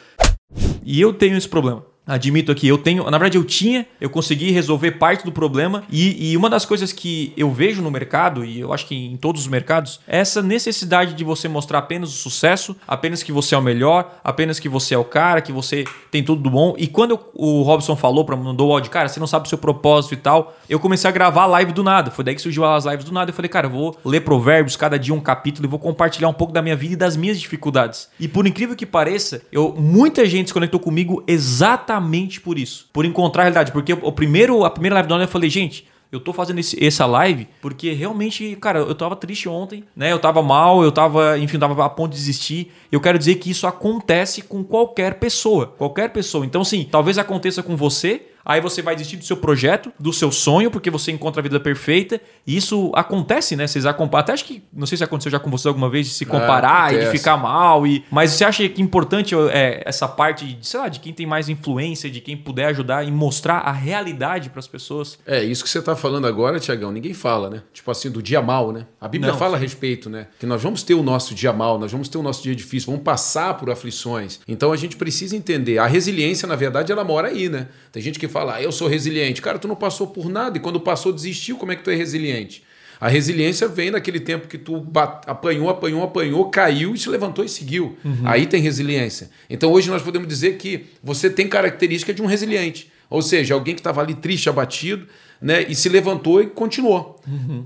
E 0.85 1.01
eu 1.01 1.11
tenho 1.11 1.35
esse 1.35 1.49
problema. 1.49 1.90
Admito 2.11 2.51
aqui, 2.51 2.67
eu 2.67 2.77
tenho. 2.77 3.05
Na 3.05 3.17
verdade, 3.17 3.37
eu 3.37 3.43
tinha, 3.45 3.85
eu 4.01 4.09
consegui 4.09 4.51
resolver 4.51 4.91
parte 4.91 5.23
do 5.23 5.31
problema. 5.31 5.81
E, 5.89 6.31
e 6.31 6.35
uma 6.35 6.49
das 6.49 6.65
coisas 6.65 6.91
que 6.91 7.31
eu 7.37 7.49
vejo 7.49 7.81
no 7.81 7.89
mercado, 7.89 8.43
e 8.43 8.59
eu 8.59 8.73
acho 8.73 8.85
que 8.85 8.93
em 8.93 9.15
todos 9.15 9.43
os 9.43 9.47
mercados, 9.47 10.01
é 10.05 10.19
essa 10.19 10.41
necessidade 10.41 11.13
de 11.13 11.23
você 11.23 11.47
mostrar 11.47 11.79
apenas 11.79 12.09
o 12.09 12.17
sucesso, 12.17 12.75
apenas 12.85 13.23
que 13.23 13.31
você 13.31 13.55
é 13.55 13.57
o 13.57 13.61
melhor, 13.61 14.19
apenas 14.25 14.59
que 14.59 14.67
você 14.67 14.93
é 14.93 14.97
o 14.97 15.05
cara, 15.05 15.39
que 15.39 15.53
você 15.53 15.85
tem 16.11 16.21
tudo 16.21 16.41
do 16.41 16.49
bom. 16.49 16.75
E 16.77 16.85
quando 16.85 17.11
eu- 17.11 17.29
o 17.33 17.61
Robson 17.61 17.95
falou 17.95 18.25
para 18.25 18.35
mandou 18.35 18.67
o 18.69 18.73
áudio, 18.73 18.91
cara, 18.91 19.07
você 19.07 19.19
não 19.19 19.27
sabe 19.27 19.45
o 19.45 19.49
seu 19.49 19.57
propósito 19.57 20.13
e 20.13 20.17
tal, 20.17 20.53
eu 20.67 20.81
comecei 20.81 21.09
a 21.09 21.13
gravar 21.13 21.45
live 21.45 21.71
do 21.71 21.81
nada. 21.81 22.11
Foi 22.11 22.25
daí 22.25 22.35
que 22.35 22.41
surgiu 22.41 22.65
as 22.65 22.83
lives 22.83 23.05
do 23.05 23.13
nada. 23.13 23.31
Eu 23.31 23.35
falei, 23.35 23.47
cara, 23.47 23.67
eu 23.67 23.71
vou 23.71 23.97
ler 24.03 24.19
provérbios, 24.19 24.75
cada 24.75 24.99
dia 24.99 25.13
um 25.13 25.21
capítulo, 25.21 25.65
e 25.65 25.69
vou 25.69 25.79
compartilhar 25.79 26.27
um 26.27 26.33
pouco 26.33 26.51
da 26.51 26.61
minha 26.61 26.75
vida 26.75 26.93
e 26.93 26.97
das 26.97 27.15
minhas 27.15 27.39
dificuldades. 27.39 28.09
E 28.19 28.27
por 28.27 28.45
incrível 28.45 28.75
que 28.75 28.85
pareça, 28.85 29.41
eu, 29.49 29.73
muita 29.77 30.25
gente 30.25 30.47
se 30.47 30.53
conectou 30.53 30.79
comigo 30.79 31.23
exatamente 31.25 32.00
por 32.41 32.57
isso. 32.57 32.89
Por 32.91 33.05
encontrar 33.05 33.43
a 33.43 33.45
realidade. 33.45 33.71
Porque 33.71 33.93
o 33.93 34.11
primeiro, 34.11 34.63
a 34.65 34.69
primeira 34.69 34.95
live 34.95 35.07
do 35.07 35.13
ano 35.15 35.23
eu 35.23 35.27
falei, 35.27 35.49
gente, 35.49 35.87
eu 36.11 36.19
tô 36.19 36.33
fazendo 36.33 36.59
esse- 36.59 36.83
essa 36.83 37.05
live 37.05 37.47
porque 37.61 37.93
realmente, 37.93 38.57
cara, 38.59 38.79
eu 38.79 38.93
tava 38.93 39.15
triste 39.15 39.47
ontem, 39.47 39.83
né? 39.95 40.11
Eu 40.11 40.19
tava 40.19 40.41
mal, 40.41 40.83
eu 40.83 40.91
tava, 40.91 41.37
enfim, 41.39 41.57
tava 41.57 41.85
a 41.85 41.89
ponto 41.89 42.11
de 42.11 42.17
desistir. 42.17 42.71
Eu 42.91 42.99
quero 42.99 43.17
dizer 43.17 43.35
que 43.35 43.49
isso 43.49 43.65
acontece 43.65 44.41
com 44.41 44.61
qualquer 44.63 45.15
pessoa. 45.19 45.67
Qualquer 45.77 46.09
pessoa. 46.11 46.45
Então, 46.45 46.63
sim, 46.65 46.85
talvez 46.89 47.17
aconteça 47.17 47.63
com 47.63 47.77
você. 47.77 48.23
Aí 48.45 48.59
você 48.59 48.81
vai 48.81 48.95
desistir 48.95 49.17
do 49.17 49.25
seu 49.25 49.37
projeto, 49.37 49.91
do 49.99 50.11
seu 50.11 50.31
sonho, 50.31 50.71
porque 50.71 50.89
você 50.89 51.11
encontra 51.11 51.41
a 51.41 51.43
vida 51.43 51.59
perfeita. 51.59 52.19
E 52.45 52.57
isso 52.57 52.91
acontece, 52.95 53.55
né? 53.55 53.67
Vocês 53.67 53.85
acompanham. 53.85 54.21
Até 54.21 54.33
acho 54.33 54.45
que. 54.45 54.63
Não 54.73 54.85
sei 54.85 54.97
se 54.97 55.03
aconteceu 55.03 55.31
já 55.31 55.39
com 55.39 55.49
você 55.49 55.67
alguma 55.67 55.89
vez 55.89 56.07
de 56.07 56.13
se 56.13 56.25
comparar 56.25 56.93
e 56.93 56.99
de 56.99 57.05
ficar 57.07 57.37
mal. 57.37 57.85
E, 57.85 58.03
mas 58.11 58.31
você 58.31 58.43
acha 58.43 58.67
que 58.67 58.81
é 58.81 58.83
importante 58.83 59.35
é, 59.51 59.81
essa 59.85 60.07
parte, 60.07 60.45
de, 60.45 60.67
sei 60.67 60.79
lá, 60.79 60.87
de 60.87 60.99
quem 60.99 61.13
tem 61.13 61.25
mais 61.25 61.49
influência, 61.49 62.09
de 62.09 62.21
quem 62.21 62.35
puder 62.35 62.65
ajudar 62.67 63.05
e 63.05 63.11
mostrar 63.11 63.59
a 63.59 63.71
realidade 63.71 64.49
para 64.49 64.59
as 64.59 64.67
pessoas? 64.67 65.19
É, 65.25 65.43
isso 65.43 65.63
que 65.63 65.69
você 65.69 65.79
está 65.79 65.95
falando 65.95 66.27
agora, 66.27 66.59
Tiagão, 66.59 66.91
ninguém 66.91 67.13
fala, 67.13 67.49
né? 67.49 67.63
Tipo 67.73 67.91
assim, 67.91 68.09
do 68.09 68.21
dia 68.21 68.41
mal, 68.41 68.71
né? 68.71 68.85
A 68.99 69.07
Bíblia 69.07 69.31
Não, 69.31 69.39
fala 69.39 69.57
a 69.57 69.59
sim. 69.59 69.65
respeito, 69.65 70.09
né? 70.09 70.27
Que 70.39 70.45
nós 70.45 70.61
vamos 70.61 70.83
ter 70.83 70.93
o 70.93 71.03
nosso 71.03 71.35
dia 71.35 71.53
mal, 71.53 71.77
nós 71.77 71.91
vamos 71.91 72.07
ter 72.07 72.17
o 72.17 72.23
nosso 72.23 72.43
dia 72.43 72.55
difícil, 72.55 72.87
vamos 72.87 73.03
passar 73.03 73.55
por 73.55 73.69
aflições. 73.69 74.39
Então 74.47 74.71
a 74.71 74.77
gente 74.77 74.95
precisa 74.95 75.35
entender. 75.35 75.77
A 75.77 75.85
resiliência, 75.85 76.47
na 76.47 76.55
verdade, 76.55 76.91
ela 76.91 77.03
mora 77.03 77.27
aí, 77.27 77.49
né? 77.49 77.67
Tem 77.91 78.01
gente 78.01 78.19
que 78.19 78.27
fala, 78.31 78.55
ah, 78.55 78.61
eu 78.61 78.71
sou 78.71 78.87
resiliente. 78.87 79.41
Cara, 79.41 79.59
tu 79.59 79.67
não 79.67 79.75
passou 79.75 80.07
por 80.07 80.29
nada 80.29 80.57
e 80.57 80.61
quando 80.61 80.79
passou, 80.79 81.11
desistiu, 81.11 81.57
como 81.57 81.71
é 81.71 81.75
que 81.75 81.83
tu 81.83 81.89
é 81.91 81.95
resiliente? 81.95 82.63
A 82.99 83.07
resiliência 83.07 83.67
vem 83.67 83.91
daquele 83.91 84.19
tempo 84.19 84.47
que 84.47 84.59
tu 84.59 84.85
apanhou, 85.25 85.69
apanhou, 85.69 86.03
apanhou, 86.03 86.49
caiu 86.51 86.93
e 86.93 86.99
se 86.99 87.09
levantou 87.09 87.43
e 87.43 87.49
seguiu. 87.49 87.97
Aí 88.23 88.45
tem 88.45 88.61
resiliência. 88.61 89.31
Então 89.49 89.71
hoje 89.71 89.89
nós 89.89 90.03
podemos 90.03 90.27
dizer 90.27 90.57
que 90.57 90.85
você 91.03 91.27
tem 91.27 91.47
característica 91.47 92.13
de 92.13 92.21
um 92.21 92.27
resiliente. 92.27 92.91
Ou 93.09 93.23
seja, 93.23 93.55
alguém 93.55 93.73
que 93.73 93.81
estava 93.81 94.01
ali 94.01 94.13
triste, 94.13 94.49
abatido, 94.49 95.07
né? 95.41 95.65
E 95.67 95.73
se 95.73 95.89
levantou 95.89 96.41
e 96.43 96.47
continuou. 96.47 97.19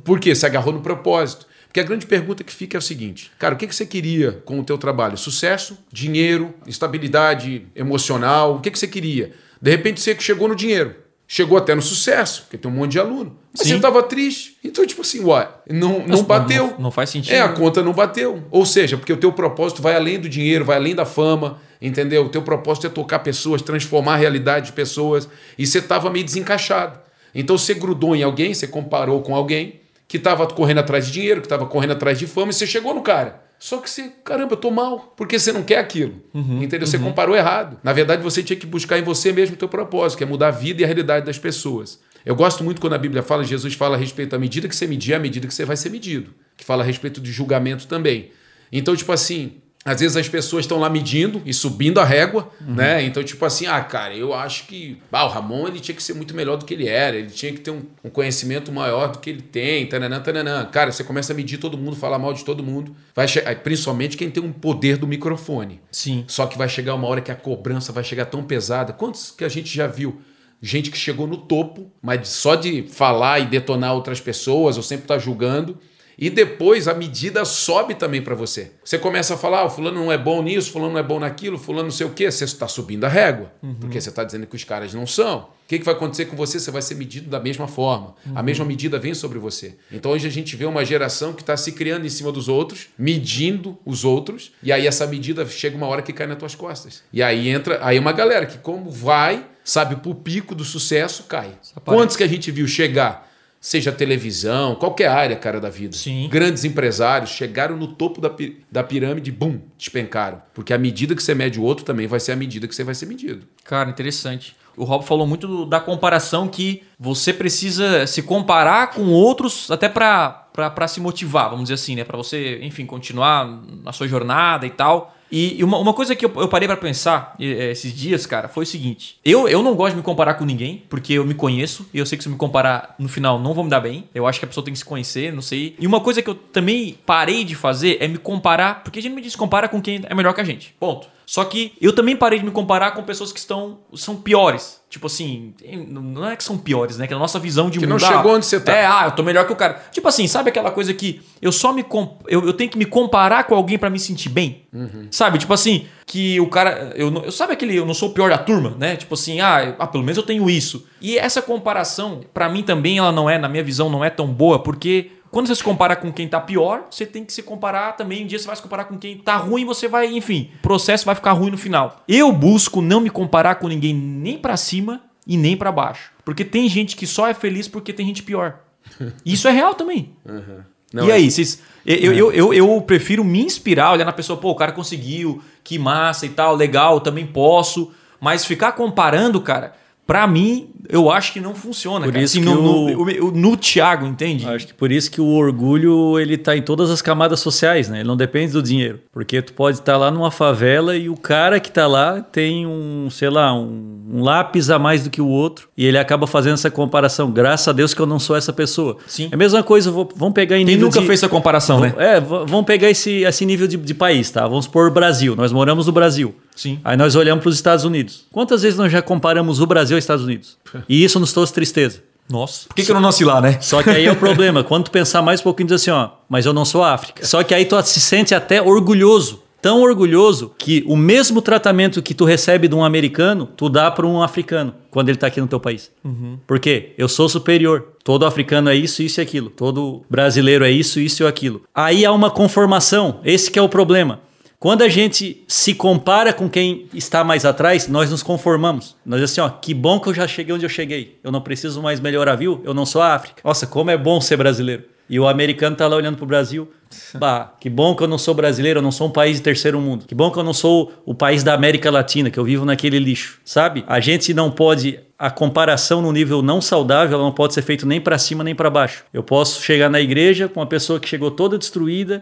Por 0.06 0.22
quê? 0.22 0.34
Se 0.34 0.46
agarrou 0.46 0.74
no 0.74 0.80
propósito. 0.80 1.46
Porque 1.68 1.82
a 1.82 1.84
grande 1.84 2.06
pergunta 2.06 2.42
que 2.42 2.54
fica 2.54 2.78
é 2.78 2.80
o 2.80 2.82
seguinte: 2.82 3.30
cara, 3.38 3.54
o 3.54 3.58
que 3.58 3.68
que 3.68 3.76
você 3.76 3.86
queria 3.86 4.42
com 4.46 4.58
o 4.58 4.64
teu 4.64 4.78
trabalho? 4.78 5.18
Sucesso, 5.18 5.78
dinheiro, 5.92 6.54
estabilidade 6.66 7.68
emocional? 7.76 8.56
O 8.56 8.62
que 8.62 8.72
que 8.72 8.80
você 8.80 8.88
queria? 8.88 9.34
De 9.62 9.72
repente 9.72 10.02
você 10.02 10.16
chegou 10.20 10.48
no 10.48 10.56
dinheiro. 10.56 10.96
Chegou 11.28 11.58
até 11.58 11.74
no 11.74 11.82
sucesso, 11.82 12.44
porque 12.44 12.56
tem 12.56 12.70
um 12.70 12.74
monte 12.74 12.92
de 12.92 13.00
aluno. 13.00 13.36
Mas 13.52 13.64
Sim. 13.64 13.70
você 13.70 13.76
estava 13.78 14.04
triste. 14.04 14.58
Então, 14.64 14.86
tipo 14.86 15.02
assim, 15.02 15.24
uai, 15.24 15.50
não, 15.68 16.06
não 16.06 16.22
bateu. 16.22 16.68
Não, 16.68 16.80
não 16.82 16.92
faz 16.92 17.10
sentido. 17.10 17.34
É, 17.34 17.40
a 17.40 17.50
conta 17.50 17.82
não 17.82 17.94
bateu. 17.94 18.44
Ou 18.52 18.64
seja, 18.64 18.96
porque 18.96 19.12
o 19.12 19.18
teu 19.18 19.32
propósito 19.32 19.82
vai 19.82 19.96
além 19.96 20.20
do 20.20 20.30
dinheiro, 20.30 20.64
vai 20.64 20.78
além 20.78 20.94
da 20.94 21.04
fama, 21.04 21.60
entendeu? 21.82 22.26
O 22.26 22.30
teu 22.30 22.44
propósito 22.44 22.86
é 22.86 22.90
tocar 22.92 23.20
pessoas, 23.20 23.64
transformar 23.64 24.14
a 24.14 24.18
realidade 24.18 24.68
de 24.68 24.72
pessoas. 24.74 25.28
E 25.58 25.66
você 25.66 25.80
estava 25.80 26.12
meio 26.12 26.24
desencaixado. 26.24 27.00
Então 27.34 27.58
você 27.58 27.74
grudou 27.74 28.16
em 28.16 28.22
alguém, 28.22 28.54
você 28.54 28.68
comparou 28.68 29.22
com 29.24 29.36
alguém 29.36 29.82
que 30.08 30.18
estava 30.18 30.46
correndo 30.46 30.80
atrás 30.80 31.08
de 31.08 31.12
dinheiro, 31.12 31.42
que 31.42 31.48
estava 31.48 31.66
correndo 31.66 31.92
atrás 31.94 32.20
de 32.20 32.28
fama, 32.28 32.52
e 32.52 32.54
você 32.54 32.68
chegou 32.68 32.94
no 32.94 33.02
cara. 33.02 33.45
Só 33.58 33.78
que 33.78 33.90
você, 33.90 34.12
caramba, 34.24 34.54
eu 34.54 34.58
tô 34.58 34.70
mal, 34.70 35.14
porque 35.18 35.40
você 35.40 35.52
não 35.52 35.64
quer 35.64 35.78
aquilo. 35.80 36.22
entendeu? 36.62 36.86
Você 36.88 36.98
comparou 37.00 37.36
errado. 37.36 37.78
Na 37.84 37.94
verdade, 37.94 38.22
você 38.22 38.44
tinha 38.44 38.58
que 38.58 38.66
buscar 38.66 39.00
em 39.00 39.02
você 39.02 39.32
mesmo 39.32 39.56
o 39.56 39.58
teu 39.58 39.68
propósito, 39.70 40.18
que 40.18 40.24
é 40.24 40.28
mudar 40.28 40.50
a 40.50 40.52
vida 40.52 40.82
e 40.82 40.84
a 40.84 40.88
realidade 40.88 41.26
das 41.26 41.40
pessoas. 41.40 42.00
Eu 42.26 42.36
gosto 42.36 42.64
muito 42.64 42.82
quando 42.82 42.94
a 42.94 42.98
Bíblia 42.98 43.22
fala, 43.24 43.44
Jesus 43.44 43.74
fala 43.76 43.96
a 43.96 44.00
respeito 44.00 44.32
da 44.32 44.40
medida 44.40 44.68
que 44.68 44.76
você 44.76 44.88
medir, 44.88 45.14
a 45.14 45.20
medida 45.20 45.48
que 45.48 45.54
você 45.54 45.64
vai 45.64 45.78
ser 45.78 45.90
medido. 45.90 46.34
Que 46.58 46.66
fala 46.66 46.84
a 46.84 46.86
respeito 46.86 47.22
de 47.22 47.32
julgamento 47.32 47.88
também. 47.88 48.32
Então, 48.72 48.96
tipo 48.96 49.12
assim, 49.12 49.58
às 49.88 50.00
vezes 50.00 50.18
as 50.18 50.28
pessoas 50.28 50.66
estão 50.66 50.80
lá 50.80 50.90
medindo 50.90 51.44
e 51.46 51.54
subindo 51.54 52.00
a 52.00 52.04
régua, 52.04 52.50
uhum. 52.60 52.74
né? 52.74 53.04
Então, 53.04 53.24
tipo 53.24 53.46
assim, 53.46 53.68
ah, 53.68 53.80
cara, 53.82 54.16
eu 54.16 54.34
acho 54.34 54.66
que 54.66 54.98
ah, 55.12 55.26
o 55.26 55.28
Ramon 55.28 55.68
ele 55.68 55.80
tinha 55.80 55.96
que 55.96 56.02
ser 56.02 56.16
muito 56.16 56.36
melhor 56.36 56.58
do 56.58 56.66
que 56.66 56.74
ele 56.74 56.88
era, 56.88 57.16
ele 57.16 57.30
tinha 57.30 57.54
que 57.54 57.60
ter 57.60 57.70
um, 57.70 57.84
um 58.04 58.10
conhecimento 58.10 58.72
maior 58.72 59.12
do 59.12 59.20
que 59.20 59.30
ele 59.30 59.44
tem, 59.44 59.86
tananã, 59.86 60.20
tananã. 60.20 60.66
Cara, 60.66 60.92
você 60.92 61.04
começa 61.04 61.34
a 61.34 61.36
medir 61.36 61.60
todo 61.60 61.78
mundo, 61.78 61.96
falar 61.96 62.18
mal 62.18 62.34
de 62.34 62.44
todo 62.44 62.64
mundo, 62.64 62.96
vai 63.14 63.28
principalmente 63.64 64.18
quem 64.18 64.32
tem 64.32 64.42
um 64.42 64.52
poder 64.52 64.98
do 64.98 65.06
microfone. 65.06 65.80
Sim. 65.92 66.26
Só 66.28 66.48
que 66.48 66.58
vai 66.58 66.68
chegar 66.68 66.96
uma 66.96 67.08
hora 67.08 67.22
que 67.22 67.32
a 67.32 67.36
cobrança 67.36 67.94
vai 67.94 68.04
chegar 68.04 68.26
tão 68.26 68.44
pesada. 68.44 68.92
Quantos 68.92 69.30
que 69.30 69.46
a 69.46 69.50
gente 69.50 69.72
já 69.72 69.86
viu? 69.86 70.20
Gente 70.60 70.90
que 70.90 70.98
chegou 70.98 71.28
no 71.28 71.38
topo, 71.38 71.92
mas 72.02 72.28
só 72.30 72.56
de 72.56 72.88
falar 72.90 73.40
e 73.40 73.46
detonar 73.46 73.94
outras 73.94 74.20
pessoas, 74.20 74.78
ou 74.78 74.84
sempre 74.84 75.06
tá 75.06 75.20
julgando, 75.20 75.78
e 76.18 76.30
depois 76.30 76.88
a 76.88 76.94
medida 76.94 77.44
sobe 77.44 77.96
também 77.96 78.22
para 78.22 78.36
você. 78.36 78.72
Você 78.84 78.98
começa 78.98 79.34
a 79.34 79.38
falar, 79.38 79.60
ah, 79.60 79.66
o 79.66 79.70
fulano 79.70 80.00
não 80.00 80.12
é 80.12 80.18
bom 80.18 80.42
nisso, 80.42 80.72
fulano 80.72 80.94
não 80.94 81.00
é 81.00 81.04
bom 81.04 81.20
naquilo, 81.20 81.58
fulano 81.58 81.86
não 81.86 81.92
sei 81.92 82.08
o 82.08 82.12
quê. 82.12 82.32
Você 82.32 82.46
está 82.46 82.68
subindo 82.68 83.04
a 83.04 83.10
régua, 83.10 83.52
uhum. 83.62 83.76
porque 83.76 84.00
você 84.00 84.10
está 84.10 84.24
dizendo 84.24 84.48
que 84.48 84.56
os 84.56 84.64
caras 84.64 84.94
não 84.94 85.06
são. 85.06 85.40
O 85.66 85.68
que, 85.68 85.80
que 85.80 85.86
vai 85.86 85.96
acontecer 85.96 86.26
com 86.26 86.36
você? 86.36 86.60
Você 86.60 86.70
vai 86.70 86.82
ser 86.82 86.96
medido 86.96 87.30
da 87.30 87.40
mesma 87.40 87.68
forma. 87.68 88.16
Uhum. 88.26 88.38
A 88.38 88.44
mesma 88.44 88.64
medida 88.64 89.00
vem 89.00 89.14
sobre 89.14 89.40
você. 89.40 89.76
Então 89.92 90.12
hoje 90.12 90.28
a 90.28 90.32
gente 90.32 90.56
vê 90.56 90.66
uma 90.66 90.86
geração 90.86 91.34
que 91.34 91.42
está 91.42 91.58
se 91.58 91.72
criando 91.72 92.06
em 92.06 92.10
cima 92.10 92.32
dos 92.32 92.48
outros, 92.48 92.88
medindo 92.98 93.78
os 93.84 94.06
outros, 94.06 94.54
e 94.62 94.72
aí 94.72 94.86
essa 94.86 95.08
medida 95.08 95.46
chega 95.48 95.76
uma 95.76 95.88
hora 95.88 96.02
que 96.02 96.14
cai 96.14 96.28
nas 96.28 96.38
tuas 96.38 96.56
costas. 96.56 97.04
E 97.12 97.22
aí 97.22 97.50
entra 97.50 97.80
aí 97.82 97.98
uma 97.98 98.12
galera 98.12 98.46
que, 98.46 98.60
como 98.60 98.92
vai, 98.92 99.46
sabe, 99.64 99.96
pro 99.96 100.14
pico 100.14 100.54
do 100.54 100.64
sucesso, 100.64 101.24
cai. 101.24 101.58
Quantos 101.84 102.16
que 102.16 102.24
a 102.24 102.28
gente 102.28 102.52
viu 102.52 102.68
chegar 102.68 103.35
seja 103.66 103.92
televisão, 103.92 104.76
qualquer 104.76 105.08
área, 105.08 105.36
cara, 105.36 105.60
da 105.60 105.72
vida. 105.72 105.96
Sim. 105.96 106.30
Grandes 106.30 106.64
empresários 106.64 107.32
chegaram 107.32 107.76
no 107.76 107.88
topo 107.88 108.22
da, 108.22 108.30
da 108.72 108.84
pirâmide, 108.84 109.32
bum, 109.32 109.60
despencaram. 109.76 110.40
Porque 110.54 110.72
a 110.72 110.78
medida 110.78 111.16
que 111.16 111.24
você 111.24 111.34
mede 111.34 111.60
o 111.60 111.64
outro 111.64 111.84
também 111.84 112.06
vai 112.06 112.20
ser 112.20 112.34
a 112.34 112.36
medida 112.36 112.68
que 112.68 112.76
você 112.76 112.84
vai 112.84 112.94
ser 112.94 113.08
medido. 113.08 113.48
Cara, 113.64 113.90
interessante. 113.90 114.56
O 114.78 114.84
Rob 114.84 115.04
falou 115.04 115.26
muito 115.26 115.66
da 115.66 115.80
comparação 115.80 116.48
que 116.48 116.84
você 117.00 117.34
precisa 117.34 118.06
se 118.06 118.22
comparar 118.22 118.92
com 118.92 119.10
outros 119.10 119.72
até 119.72 119.90
para 119.90 120.88
se 120.88 121.02
motivar, 121.02 121.50
vamos 121.50 121.64
dizer 121.64 121.74
assim, 121.74 121.96
né? 121.96 122.04
Para 122.04 122.18
você, 122.18 122.60
enfim, 122.62 122.86
continuar 122.86 123.48
na 123.84 123.92
sua 123.92 124.08
jornada 124.08 124.68
e 124.68 124.70
tal. 124.70 125.15
E 125.38 125.62
uma, 125.66 125.78
uma 125.78 125.94
coisa 125.94 126.16
que 126.16 126.26
eu, 126.26 126.32
eu 126.38 126.48
parei 126.48 126.66
para 126.66 126.78
pensar 126.78 127.36
eh, 127.38 127.72
esses 127.72 127.94
dias, 127.94 128.26
cara, 128.26 128.48
foi 128.48 128.64
o 128.64 128.66
seguinte: 128.66 129.18
eu, 129.26 129.50
eu 129.50 129.62
não 129.62 129.76
gosto 129.76 129.92
de 129.92 129.98
me 129.98 130.04
comparar 130.04 130.36
com 130.36 130.46
ninguém, 130.46 130.84
porque 130.88 131.12
eu 131.12 131.26
me 131.26 131.34
conheço 131.34 131.86
e 131.94 132.00
eu 132.00 132.06
sei 132.06 132.18
que 132.18 132.24
se 132.24 132.30
eu 132.30 132.32
me 132.32 132.38
comparar 132.38 132.96
no 132.98 133.10
final 133.10 133.38
não 133.38 133.54
vou 133.54 133.66
me 133.66 133.70
dar 133.70 133.82
bem. 133.82 134.06
Eu 134.16 134.26
acho 134.26 134.40
que 134.40 134.46
a 134.46 134.48
pessoa 134.48 134.64
tem 134.64 134.74
que 134.74 134.80
se 134.80 134.86
conhecer, 134.86 135.34
não 135.34 135.42
sei. 135.42 135.76
E 135.78 135.86
uma 135.86 136.00
coisa 136.00 136.22
que 136.22 136.30
eu 136.30 136.36
também 136.36 136.98
parei 137.06 137.44
de 137.44 137.54
fazer 137.54 137.98
é 138.00 138.08
me 138.08 138.18
comparar, 138.18 138.82
porque 138.82 139.00
a 139.00 139.02
gente 139.02 139.12
me 139.12 139.22
diz 139.22 139.36
compara 139.36 139.68
com 139.68 139.82
quem 139.82 140.02
é 140.06 140.16
melhor 140.16 140.34
que 140.34 140.40
a 140.40 140.46
gente. 140.46 140.74
Ponto. 140.80 141.08
Só 141.26 141.44
que 141.44 141.74
eu 141.82 141.94
também 141.94 142.16
parei 142.16 142.40
de 142.40 142.46
me 142.46 142.52
comparar 142.52 142.92
com 142.92 143.04
pessoas 143.04 143.32
que 143.32 143.40
estão 143.40 143.80
são 143.94 144.16
piores. 144.16 144.82
Tipo 144.90 145.08
assim, 145.08 145.54
não 145.90 146.30
é 146.30 146.36
que 146.36 146.44
são 146.44 146.58
piores, 146.58 146.98
né? 146.98 147.08
Que 147.08 147.14
a 147.14 147.20
nossa 147.20 147.40
visão 147.40 147.70
de 147.70 147.80
que 147.80 147.86
mundo. 147.86 147.98
Que 147.98 148.06
não 148.06 148.16
chegou 148.16 148.36
onde 148.36 148.46
você 148.46 148.60
tá. 148.60 148.72
É, 148.72 148.86
ah, 148.86 149.04
eu 149.06 149.12
tô 149.12 149.24
melhor 149.24 149.46
que 149.46 149.52
o 149.52 149.56
cara. 149.56 149.82
Tipo 149.92 150.08
assim, 150.08 150.28
sabe 150.28 150.50
aquela 150.50 150.72
coisa 150.72 150.94
que 150.94 151.22
eu 151.42 151.52
só 151.52 151.74
me. 151.74 151.84
Comp... 151.84 152.22
Eu, 152.28 152.46
eu 152.46 152.54
tenho 152.54 152.70
que 152.70 152.78
me 152.78 152.86
comparar 152.86 153.44
com 153.46 153.56
alguém 153.56 153.78
para 153.78 153.90
me 153.90 154.00
sentir 154.00 154.30
bem? 154.30 154.68
Uhum. 154.72 155.08
Sabe? 155.12 155.38
Tipo 155.38 155.54
assim, 155.54 155.86
que 156.06 156.40
o 156.40 156.48
cara. 156.48 156.94
Eu, 156.96 157.14
eu 157.24 157.32
sabe 157.32 157.54
aquele. 157.54 157.76
Eu 157.76 157.86
não 157.86 157.94
sou 157.94 158.10
o 158.10 158.14
pior 158.14 158.30
da 158.30 158.38
turma, 158.38 158.76
né? 158.78 158.96
Tipo 158.96 159.16
assim, 159.16 159.42
ah, 159.42 159.76
ah 159.80 159.88
pelo 159.88 160.04
menos 160.04 160.18
eu 160.18 160.24
tenho 160.24 160.50
isso. 160.50 160.88
E 161.02 161.18
essa 161.18 161.42
comparação, 161.42 162.22
para 162.34 162.48
mim 162.48 162.64
também, 162.64 162.98
ela 162.98 163.12
não 163.12 163.30
é, 163.30 163.38
na 163.38 163.50
minha 163.50 163.64
visão, 163.64 163.90
não 163.90 164.06
é 164.06 164.10
tão 164.10 164.28
boa, 164.28 164.60
porque 164.60 165.12
quando 165.36 165.48
você 165.48 165.56
se 165.56 165.64
compara 165.66 165.98
com 165.98 166.14
quem 166.14 166.30
tá 166.30 166.40
pior, 166.40 166.88
você 166.90 167.06
tem 167.06 167.26
que 167.26 167.34
se 167.34 167.44
comparar 167.44 167.98
também. 167.98 168.24
Um 168.24 168.26
dia 168.26 168.40
você 168.40 168.48
vai 168.48 168.56
se 168.56 168.62
comparar 168.62 168.86
com 168.86 168.98
quem 168.98 169.18
tá 169.18 169.36
ruim, 169.36 169.66
você 169.66 169.86
vai, 169.86 170.08
enfim, 170.08 170.50
o 170.60 170.62
processo 170.62 171.06
vai 171.06 171.14
ficar 171.14 171.34
ruim 171.34 171.52
no 171.52 171.58
final. 171.58 172.02
Eu 172.08 172.32
busco 172.32 172.82
não 172.82 173.02
me 173.02 173.10
comparar 173.10 173.56
com 173.56 173.68
ninguém 173.68 173.94
nem 173.94 174.38
para 174.38 174.56
cima 174.56 175.02
e 175.28 175.36
nem 175.36 175.58
para 175.58 175.74
baixo. 175.74 176.14
Porque 176.24 176.46
tem 176.46 176.70
gente 176.70 176.96
que 176.96 177.06
só 177.06 177.28
é 177.28 177.34
feliz 177.34 177.68
porque 177.68 177.92
tem 177.92 178.08
gente 178.08 178.24
pior. 178.24 178.60
Isso 179.26 179.46
é 179.50 179.52
real 179.52 179.74
também. 179.74 180.14
Uhum. 180.26 180.60
Não, 180.94 181.06
e 181.06 181.12
aí, 181.12 181.28
é... 181.28 181.30
vocês. 181.30 181.62
Eu, 181.86 182.14
é. 182.14 182.16
eu, 182.16 182.32
eu, 182.32 182.54
eu, 182.54 182.82
prefiro 182.84 183.22
me 183.22 183.44
inspirar, 183.44 183.92
olhar 183.92 184.06
na 184.06 184.14
pessoa, 184.14 184.40
pô, 184.40 184.52
o 184.52 184.56
cara 184.56 184.72
conseguiu, 184.72 185.44
que 185.66 185.78
massa 185.78 186.26
e 186.26 186.30
tal, 186.30 186.56
legal, 186.56 187.02
também 187.02 187.28
posso. 187.28 187.92
Mas 188.22 188.46
ficar 188.46 188.72
comparando, 188.72 189.42
cara, 189.42 189.74
Pra 190.08 190.28
mim, 190.28 190.70
eu 190.88 191.10
acho 191.10 191.34
que 191.34 191.40
não 191.40 191.56
funciona. 191.56 192.06
Por 192.06 192.14
cara. 192.14 192.24
isso 192.24 192.38
assim, 192.38 192.48
que 192.48 192.54
no, 192.54 193.02
o... 193.02 193.06
no, 193.06 193.32
no, 193.32 193.58
Thiago, 193.58 194.06
entende? 194.06 194.48
Acho 194.48 194.68
que 194.68 194.74
por 194.74 194.92
isso 194.92 195.10
que 195.10 195.20
o 195.20 195.26
orgulho 195.26 196.20
ele 196.20 196.38
tá 196.38 196.56
em 196.56 196.62
todas 196.62 196.92
as 196.92 197.02
camadas 197.02 197.40
sociais, 197.40 197.90
né? 197.90 198.00
Ele 198.00 198.08
não 198.08 198.16
depende 198.16 198.54
do 198.54 198.62
dinheiro. 198.62 199.00
Porque 199.12 199.42
tu 199.42 199.54
pode 199.54 199.78
estar 199.78 199.94
tá 199.94 199.98
lá 199.98 200.12
numa 200.12 200.30
favela 200.30 200.96
e 200.96 201.10
o 201.10 201.18
cara 201.18 201.60
que 201.60 201.72
tá 201.72 201.88
lá 201.88 202.22
tem 202.22 202.68
um, 202.68 203.10
sei 203.10 203.30
lá, 203.30 203.54
um, 203.54 204.04
um, 204.14 204.22
lápis 204.22 204.70
a 204.70 204.78
mais 204.78 205.04
do 205.04 205.10
que 205.10 205.22
o 205.22 205.28
outro. 205.28 205.70
E 205.76 205.86
ele 205.86 205.98
acaba 205.98 206.28
fazendo 206.28 206.54
essa 206.54 206.70
comparação. 206.70 207.32
Graças 207.32 207.68
a 207.68 207.72
Deus 207.72 207.94
que 207.94 208.02
eu 208.02 208.06
não 208.06 208.20
sou 208.20 208.36
essa 208.36 208.54
pessoa. 208.54 208.98
Sim. 209.08 209.30
É 209.32 209.36
a 209.36 209.38
mesma 209.38 209.64
coisa, 209.64 209.90
vamos 209.92 210.34
pegar 210.34 210.58
em 210.58 210.66
Quem 210.66 210.78
nunca 210.78 211.00
de... 211.00 211.08
fez 211.08 211.20
essa 211.20 211.30
comparação, 211.30 211.80
né? 211.80 211.94
É, 211.98 212.20
vamos 212.20 212.66
pegar 212.66 212.90
esse, 212.90 213.24
esse 213.24 213.46
nível 213.46 213.68
de, 213.68 213.78
de 213.78 213.94
país, 213.94 214.30
tá? 214.30 214.48
Vamos 214.48 214.66
supor 214.66 214.92
Brasil. 214.92 215.36
Nós 215.36 215.52
moramos 215.52 215.88
no 215.88 215.92
Brasil. 215.92 216.36
Sim. 216.56 216.80
Aí 216.84 216.96
nós 216.96 217.16
olhamos 217.16 217.44
para 217.44 217.50
os 217.50 217.56
Estados 217.56 217.84
Unidos. 217.84 218.26
Quantas 218.32 218.62
vezes 218.62 218.78
nós 218.78 218.92
já 218.92 219.02
comparamos 219.02 219.60
o 219.60 219.68
Brasil 219.68 219.98
aos 219.98 220.04
Estados 220.04 220.24
Unidos? 220.24 220.58
E 220.88 221.04
isso 221.04 221.20
nos 221.20 221.34
trouxe 221.34 221.54
tristeza. 221.54 222.02
Nossa. 222.30 222.68
Por 222.68 222.76
que, 222.76 222.84
que 222.84 222.92
eu 222.92 222.96
não 222.96 223.02
nasci 223.02 223.24
lá, 223.24 223.40
né? 223.40 223.60
Só 223.62 223.82
que 223.82 223.90
aí 223.90 224.06
é 224.06 224.12
o 224.12 224.16
problema. 224.16 224.64
Quando 224.64 224.86
tu 224.86 224.92
pensar 224.92 225.22
mais 225.22 225.40
um 225.40 225.44
pouquinho, 225.44 225.68
diz 225.68 225.82
assim, 225.82 225.92
ó, 225.92 226.10
mas 226.28 226.46
eu 226.46 226.54
não 226.54 226.66
sou 226.66 226.84
África. 226.84 227.26
Só 227.26 227.44
que 227.44 227.54
aí 227.54 227.66
tu 227.66 227.82
se 227.84 228.00
sente 228.00 228.34
até 228.34 228.62
orgulhoso. 228.62 229.44
Tão 229.62 229.82
orgulhoso 229.82 230.54
que 230.60 230.84
o 230.86 230.96
mesmo 230.96 231.42
tratamento 231.42 232.02
que 232.02 232.14
tu 232.14 232.24
recebe 232.24 232.68
de 232.68 232.76
um 232.76 232.84
americano, 232.84 233.50
tu 233.58 233.68
dá 233.68 233.90
para 233.90 234.06
um 234.06 234.22
africano 234.22 234.76
quando 234.92 235.10
ele 235.10 235.18
está 235.18 235.26
aqui 235.26 235.42
no 235.42 235.48
teu 235.48 235.60
país. 235.60 235.92
Uhum. 236.04 236.38
Por 236.46 236.60
quê? 236.60 236.94
Eu 236.98 237.08
sou 237.08 237.28
superior. 237.28 237.94
Todo 238.04 238.28
africano 238.28 238.70
é 238.70 238.76
isso, 238.76 239.02
isso 239.02 239.20
e 239.20 239.24
aquilo. 239.24 239.50
Todo 239.50 240.04
brasileiro 240.08 240.64
é 240.64 240.70
isso, 240.70 241.00
isso 241.00 241.24
e 241.24 241.26
aquilo. 241.28 241.64
Aí 241.74 242.06
há 242.06 242.12
uma 242.12 242.30
conformação. 242.30 243.20
Esse 243.24 243.50
que 243.50 243.58
é 243.58 243.62
o 243.62 243.68
problema. 243.68 244.20
Quando 244.66 244.82
a 244.82 244.90
gente 244.90 245.44
se 245.48 245.76
compara 245.76 246.34
com 246.34 246.50
quem 246.50 246.88
está 246.92 247.24
mais 247.24 247.46
atrás, 247.46 247.88
nós 247.88 248.10
nos 248.10 248.24
conformamos. 248.24 248.96
Nós 249.06 249.22
assim, 249.22 249.40
ó, 249.40 249.48
que 249.48 249.76
bom 249.76 250.00
que 250.00 250.10
eu 250.10 250.14
já 250.16 250.28
cheguei 250.28 250.56
onde 250.56 250.66
eu 250.66 250.70
cheguei. 250.70 251.20
Eu 251.24 251.32
não 251.32 251.40
preciso 251.40 251.84
mais 251.84 252.00
melhorar, 252.00 252.34
viu? 252.34 252.60
Eu 252.64 252.74
não 252.74 252.84
sou 252.84 253.00
a 253.00 253.14
África. 253.14 253.44
Nossa, 253.44 253.68
como 253.68 253.92
é 253.92 253.98
bom 253.98 254.20
ser 254.20 254.38
brasileiro. 254.38 254.86
E 255.08 255.20
o 255.20 255.28
americano 255.28 255.76
tá 255.76 255.88
lá 255.88 255.96
olhando 255.96 256.18
pro 256.18 256.26
Brasil. 256.26 256.68
Bah, 257.14 257.54
que 257.60 257.70
bom 257.70 257.96
que 257.96 258.02
eu 258.02 258.08
não 258.08 258.18
sou 258.18 258.34
brasileiro, 258.34 258.80
eu 258.80 258.82
não 258.82 258.92
sou 258.92 259.08
um 259.08 259.12
país 259.12 259.38
de 259.38 259.44
terceiro 259.44 259.80
mundo. 259.80 260.06
Que 260.08 260.16
bom 260.16 260.32
que 260.32 260.40
eu 260.40 260.44
não 260.44 260.54
sou 260.54 260.92
o 261.06 261.14
país 261.14 261.44
da 261.44 261.54
América 261.54 261.92
Latina, 261.92 262.32
que 262.32 262.40
eu 262.40 262.44
vivo 262.44 262.66
naquele 262.66 262.98
lixo, 262.98 263.40
sabe? 263.46 263.84
A 263.86 264.00
gente 264.00 264.34
não 264.34 264.50
pode 264.50 265.00
a 265.18 265.30
comparação 265.30 266.02
no 266.02 266.12
nível 266.12 266.42
não 266.42 266.60
saudável, 266.60 267.16
ela 267.16 267.24
não 267.24 267.32
pode 267.32 267.54
ser 267.54 267.62
feita 267.62 267.86
nem 267.86 268.02
para 268.02 268.18
cima 268.18 268.44
nem 268.44 268.54
para 268.54 268.70
baixo. 268.70 269.06
Eu 269.14 269.24
posso 269.24 269.62
chegar 269.62 269.90
na 269.90 270.02
igreja 270.02 270.50
com 270.50 270.60
uma 270.60 270.66
pessoa 270.66 271.00
que 271.00 271.08
chegou 271.08 271.32
toda 271.32 271.58
destruída, 271.58 272.22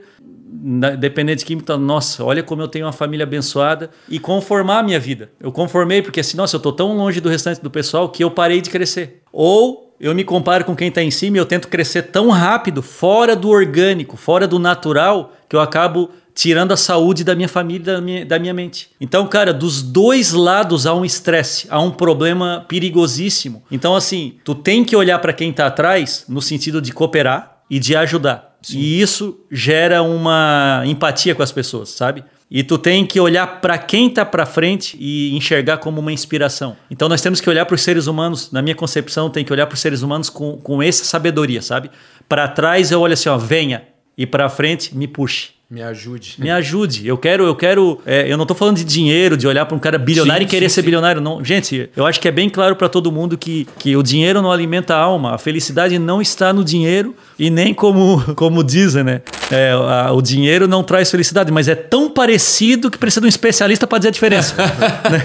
dependente 0.98 1.39
de 1.39 1.46
química, 1.46 1.76
nossa, 1.78 2.24
olha 2.24 2.44
como 2.44 2.62
eu 2.62 2.68
tenho 2.68 2.86
uma 2.86 2.92
família 2.92 3.24
abençoada 3.24 3.89
e 4.08 4.20
conformar 4.20 4.80
a 4.80 4.84
minha 4.84 5.00
vida. 5.00 5.32
Eu 5.39 5.52
conformei 5.52 6.02
porque 6.02 6.20
assim, 6.20 6.38
nossa, 6.38 6.56
eu 6.56 6.60
tô 6.60 6.72
tão 6.72 6.96
longe 6.96 7.20
do 7.20 7.30
restante 7.30 7.62
do 7.62 7.72
pessoal 7.72 8.10
que 8.10 8.24
eu 8.24 8.30
parei 8.30 8.62
de 8.62 8.70
crescer. 8.70 9.24
Ou 9.32 9.96
eu 10.00 10.13
me 10.13 10.24
comparo 10.24 10.63
com 10.66 10.76
quem 10.76 10.89
está 10.89 11.02
em 11.02 11.10
cima 11.10 11.38
e 11.38 11.39
eu 11.39 11.46
tento 11.46 11.68
crescer 11.68 12.04
tão 12.04 12.30
rápido, 12.30 12.82
fora 12.82 13.36
do 13.36 13.50
orgânico, 13.50 14.16
fora 14.16 14.48
do 14.48 14.60
natural, 14.60 15.34
que 15.50 15.56
eu 15.56 15.60
acabo 15.60 16.10
tirando 16.36 16.72
a 16.72 16.78
saúde 16.78 17.24
da 17.24 17.36
minha 17.36 17.48
família, 17.48 17.94
da 17.94 18.02
minha, 18.02 18.26
da 18.26 18.39
minha 18.39 18.54
mente. 18.54 18.89
Então, 19.00 19.28
cara, 19.28 19.54
dos 19.54 19.82
dois 19.82 20.34
lados 20.34 20.86
há 20.86 20.94
um 20.94 21.06
estresse, 21.06 21.68
há 21.70 21.80
um 21.80 21.92
problema 21.92 22.66
perigosíssimo. 22.68 23.63
Então, 23.72 23.96
assim, 23.96 24.36
tu 24.44 24.56
tem 24.56 24.84
que 24.84 24.96
olhar 24.96 25.20
para 25.20 25.34
quem 25.34 25.52
está 25.52 25.68
atrás 25.68 26.26
no 26.28 26.42
sentido 26.42 26.82
de 26.82 26.92
cooperar 26.92 27.60
e 27.70 27.80
de 27.80 27.96
ajudar. 27.96 28.53
Sim. 28.63 28.80
E 28.80 29.02
isso 29.02 29.38
gera 29.52 30.02
uma 30.02 30.84
empatia 30.86 31.36
com 31.36 31.43
as 31.43 31.52
pessoas, 31.52 31.89
sabe? 31.89 32.23
E 32.49 32.63
tu 32.63 32.78
tem 32.78 33.06
que 33.06 33.19
olhar 33.19 33.62
para 33.62 33.78
quem 33.78 34.08
está 34.08 34.23
para 34.23 34.45
frente 34.45 34.95
e 34.99 35.36
enxergar 35.36 35.78
como 35.78 35.99
uma 35.99 36.12
inspiração. 36.12 36.78
Então 36.89 37.10
nós 37.10 37.21
temos 37.21 37.41
que 37.41 37.49
olhar 37.49 37.65
para 37.65 37.76
os 37.76 37.82
seres 37.82 38.08
humanos, 38.08 38.52
na 38.52 38.62
minha 38.62 38.76
concepção, 38.76 39.30
tem 39.30 39.43
que 39.43 39.52
olhar 39.52 39.67
para 39.67 39.73
os 39.73 39.80
seres 39.80 40.02
humanos 40.02 40.30
com, 40.30 40.58
com 40.58 40.82
essa 40.82 41.04
sabedoria, 41.04 41.62
sabe? 41.62 41.89
Para 42.30 42.47
trás 42.47 42.91
eu 42.91 43.02
olho 43.02 43.13
assim, 43.13 43.28
ó, 43.28 43.38
venha, 43.38 43.84
e 44.17 44.26
para 44.26 44.47
frente 44.49 44.95
me 44.95 45.08
puxe. 45.08 45.54
Me 45.73 45.82
ajude. 45.82 46.36
Me 46.38 46.52
ajude. 46.52 47.08
Eu 47.08 47.17
quero, 47.17 47.45
eu 47.45 47.56
quero. 47.56 47.99
É, 48.06 48.32
eu 48.32 48.38
não 48.38 48.45
tô 48.45 48.54
falando 48.54 48.78
de 48.78 48.84
dinheiro, 48.84 49.36
de 49.36 49.47
olhar 49.47 49.65
para 49.65 49.76
um 49.76 49.80
cara 49.80 49.97
bilionário 49.97 50.43
sim, 50.43 50.47
e 50.47 50.49
querer 50.52 50.69
sim, 50.69 50.76
ser 50.76 50.82
sim. 50.82 50.86
bilionário. 50.86 51.19
Não. 51.19 51.43
Gente, 51.43 51.89
eu 51.97 52.06
acho 52.06 52.21
que 52.21 52.28
é 52.28 52.32
bem 52.32 52.47
claro 52.47 52.76
para 52.76 52.88
todo 52.88 53.12
mundo 53.12 53.36
que, 53.36 53.67
que 53.80 53.95
o 53.97 54.04
dinheiro 54.04 54.39
não 54.39 54.52
alimenta 54.52 54.93
a 54.93 54.99
alma. 54.99 55.34
A 55.34 55.39
felicidade 55.39 55.97
não 55.97 56.21
está 56.21 56.54
no 56.54 56.63
dinheiro 56.63 57.15
e 57.38 57.50
nem 57.50 57.74
como, 57.74 58.22
como 58.36 58.63
dizem, 58.63 59.04
né? 59.04 59.22
É, 59.52 59.72
a, 59.72 60.12
o 60.12 60.22
dinheiro 60.22 60.67
não 60.67 60.84
traz 60.84 61.12
felicidade, 61.12 61.52
mas 61.52 61.67
é 61.67 61.76
tão 61.76 62.10
parecido 62.10 62.89
que 62.89 62.98
precisa 62.98 63.22
de 63.22 63.28
um 63.28 63.30
especialista 63.30 63.86
para 63.86 64.00
dizer 64.00 64.10
a 64.10 64.12
diferença. 64.12 64.56
né? 65.10 65.22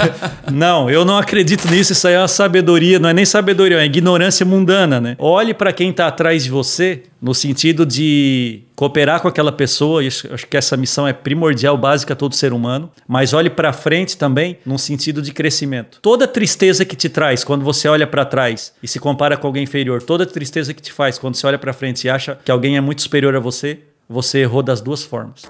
Não, 0.53 0.90
eu 0.90 1.05
não 1.05 1.16
acredito 1.16 1.68
nisso. 1.68 1.92
Isso 1.92 2.07
aí 2.09 2.14
é 2.14 2.18
uma 2.18 2.29
sabedoria, 2.29 2.99
não 2.99 3.09
é 3.09 3.12
nem 3.12 3.25
sabedoria, 3.25 3.81
é 3.81 3.85
ignorância 3.85 4.44
mundana, 4.44 5.01
né? 5.01 5.16
Olhe 5.18 5.55
para 5.55 5.73
quem 5.73 5.90
está 5.90 6.07
atrás 6.07 6.44
de 6.44 6.51
você 6.51 7.03
no 7.21 7.35
sentido 7.35 7.85
de 7.85 8.62
cooperar 8.77 9.21
com 9.21 9.27
aquela 9.27 9.51
pessoa, 9.51 10.05
isso, 10.05 10.33
acho 10.33 10.47
que 10.47 10.57
essa 10.57 10.77
missão 10.77 11.07
é 11.07 11.12
primordial, 11.12 11.77
básica 11.77 12.12
a 12.12 12.16
todo 12.16 12.35
ser 12.35 12.53
humano, 12.53 12.90
mas 13.09 13.33
olhe 13.33 13.51
para 13.51 13.73
frente 13.73 14.16
também 14.16 14.57
no 14.64 14.79
sentido 14.79 15.21
de 15.21 15.33
crescimento. 15.33 15.99
Toda 16.01 16.29
tristeza 16.29 16.85
que 16.85 16.94
te 16.94 17.09
traz 17.09 17.42
quando 17.42 17.64
você 17.64 17.88
olha 17.88 18.07
para 18.07 18.25
trás 18.25 18.73
e 18.81 18.87
se 18.87 19.01
compara 19.01 19.37
com 19.37 19.49
alguém 19.49 19.64
inferior, 19.64 20.01
toda 20.01 20.25
tristeza 20.25 20.73
que 20.73 20.81
te 20.81 20.92
faz 20.92 21.18
quando 21.18 21.35
você 21.35 21.47
olha 21.47 21.59
para 21.59 21.73
frente 21.73 21.97
e 22.06 22.11
acha 22.11 22.38
que 22.44 22.50
alguém 22.50 22.76
é 22.76 22.80
muito 22.80 23.02
superior 23.02 23.34
a 23.34 23.40
você, 23.40 23.80
você 24.08 24.38
errou 24.38 24.62
das 24.62 24.80
duas 24.80 25.02
formas. 25.02 25.42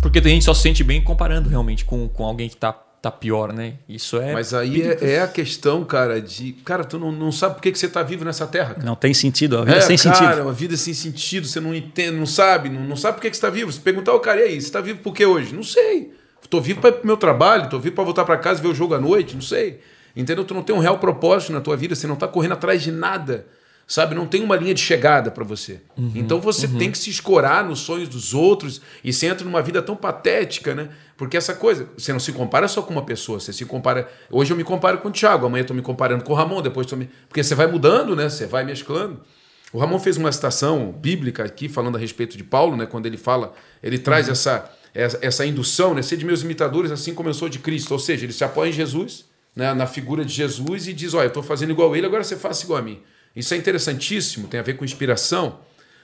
Porque 0.00 0.20
tem 0.20 0.32
gente 0.32 0.42
que 0.42 0.44
só 0.44 0.54
se 0.54 0.62
sente 0.62 0.84
bem 0.84 1.02
comparando 1.02 1.48
realmente 1.48 1.84
com, 1.84 2.08
com 2.08 2.24
alguém 2.24 2.48
que 2.48 2.54
está 2.54 2.72
tá 2.72 3.10
pior, 3.10 3.52
né? 3.52 3.74
Isso 3.88 4.16
é. 4.16 4.32
Mas 4.32 4.54
aí 4.54 4.82
é, 4.82 5.14
é, 5.14 5.20
a 5.20 5.28
questão, 5.28 5.84
cara, 5.84 6.20
de. 6.20 6.52
Cara, 6.64 6.84
tu 6.84 6.98
não, 6.98 7.12
não 7.12 7.30
sabe 7.30 7.56
por 7.56 7.62
que, 7.62 7.72
que 7.72 7.78
você 7.78 7.88
tá 7.88 8.02
vivo 8.02 8.24
nessa 8.24 8.46
terra. 8.46 8.74
Cara. 8.74 8.86
Não 8.86 8.96
tem 8.96 9.14
sentido, 9.14 9.58
a 9.58 9.64
vida 9.64 9.76
é, 9.76 9.80
sem 9.80 9.96
cara, 9.96 10.16
sentido. 10.16 10.42
uma 10.42 10.52
vida 10.52 10.76
sem 10.76 10.94
sentido, 10.94 11.46
você 11.46 11.60
não 11.60 11.74
entende, 11.74 12.16
não 12.16 12.26
sabe, 12.26 12.68
não, 12.68 12.82
não 12.82 12.96
sabe 12.96 13.16
por 13.16 13.22
que, 13.22 13.30
que 13.30 13.36
você 13.36 13.42
tá 13.42 13.50
vivo. 13.50 13.72
Você 13.72 13.80
perguntar 13.80 14.12
ao 14.12 14.20
cara, 14.20 14.40
e 14.40 14.44
aí, 14.44 14.60
você 14.60 14.70
tá 14.70 14.80
vivo 14.80 15.00
por 15.00 15.12
que 15.12 15.24
hoje? 15.24 15.54
Não 15.54 15.62
sei. 15.62 16.12
Tô 16.48 16.60
vivo 16.60 16.80
para 16.80 16.96
meu 17.02 17.16
trabalho, 17.16 17.68
tô 17.68 17.78
vivo 17.78 17.96
para 17.96 18.04
voltar 18.04 18.24
para 18.24 18.36
casa 18.36 18.60
e 18.60 18.62
ver 18.62 18.68
o 18.68 18.74
jogo 18.74 18.94
à 18.94 19.00
noite, 19.00 19.34
não 19.34 19.42
sei. 19.42 19.80
Entendeu? 20.14 20.44
Tu 20.44 20.54
não 20.54 20.62
tem 20.62 20.74
um 20.74 20.78
real 20.78 20.98
propósito 20.98 21.52
na 21.52 21.60
tua 21.60 21.76
vida, 21.76 21.94
você 21.94 22.06
não 22.06 22.14
tá 22.14 22.28
correndo 22.28 22.52
atrás 22.52 22.82
de 22.82 22.92
nada 22.92 23.46
sabe? 23.86 24.14
Não 24.14 24.26
tem 24.26 24.42
uma 24.42 24.56
linha 24.56 24.74
de 24.74 24.80
chegada 24.80 25.30
para 25.30 25.44
você. 25.44 25.80
Uhum, 25.96 26.12
então 26.14 26.40
você 26.40 26.66
uhum. 26.66 26.78
tem 26.78 26.90
que 26.90 26.98
se 26.98 27.08
escorar 27.08 27.64
nos 27.64 27.80
sonhos 27.80 28.08
dos 28.08 28.34
outros 28.34 28.80
e 29.04 29.12
você 29.12 29.26
entra 29.26 29.44
numa 29.44 29.62
vida 29.62 29.80
tão 29.80 29.94
patética, 29.94 30.74
né? 30.74 30.88
Porque 31.16 31.36
essa 31.36 31.54
coisa, 31.54 31.88
você 31.96 32.12
não 32.12 32.18
se 32.18 32.32
compara 32.32 32.66
só 32.66 32.82
com 32.82 32.92
uma 32.92 33.04
pessoa, 33.04 33.38
você 33.38 33.52
se 33.52 33.64
compara. 33.64 34.10
Hoje 34.30 34.52
eu 34.52 34.56
me 34.56 34.64
comparo 34.64 34.98
com 34.98 35.08
o 35.08 35.12
Thiago, 35.12 35.46
amanhã 35.46 35.62
eu 35.62 35.66
tô 35.66 35.74
me 35.74 35.82
comparando 35.82 36.24
com 36.24 36.32
o 36.32 36.36
Ramon, 36.36 36.60
depois 36.60 36.86
tô 36.86 36.96
me. 36.96 37.08
Porque 37.28 37.42
você 37.42 37.54
vai 37.54 37.68
mudando, 37.68 38.16
né? 38.16 38.28
Você 38.28 38.46
vai 38.46 38.64
mesclando. 38.64 39.20
O 39.72 39.78
Ramon 39.78 39.98
fez 39.98 40.16
uma 40.16 40.30
citação 40.32 40.92
bíblica 40.92 41.44
aqui 41.44 41.68
falando 41.68 41.96
a 41.96 41.98
respeito 41.98 42.36
de 42.36 42.44
Paulo, 42.44 42.76
né? 42.76 42.86
Quando 42.86 43.06
ele 43.06 43.16
fala, 43.16 43.52
ele 43.82 43.98
traz 43.98 44.26
uhum. 44.26 44.32
essa, 44.32 44.70
essa, 44.94 45.46
indução, 45.46 45.94
né? 45.94 46.02
Ser 46.02 46.16
de 46.16 46.24
meus 46.24 46.42
imitadores 46.42 46.90
assim 46.90 47.14
como 47.14 47.28
eu 47.28 47.34
sou 47.34 47.48
de 47.48 47.60
Cristo. 47.60 47.92
Ou 47.92 47.98
seja, 47.98 48.24
ele 48.24 48.32
se 48.32 48.42
apoia 48.42 48.70
em 48.70 48.72
Jesus, 48.72 49.26
né? 49.54 49.72
na 49.74 49.86
figura 49.86 50.24
de 50.24 50.32
Jesus 50.32 50.88
e 50.88 50.92
diz: 50.92 51.14
Olha, 51.14 51.26
eu 51.26 51.28
estou 51.28 51.42
fazendo 51.42 51.70
igual 51.70 51.92
a 51.92 51.96
ele, 51.96 52.06
agora 52.06 52.24
você 52.24 52.36
faça 52.36 52.64
igual 52.64 52.80
a 52.80 52.82
mim. 52.82 53.00
Isso 53.36 53.52
é 53.52 53.56
interessantíssimo, 53.58 54.48
tem 54.48 54.58
a 54.58 54.62
ver 54.62 54.78
com 54.78 54.84
inspiração. 54.84 55.60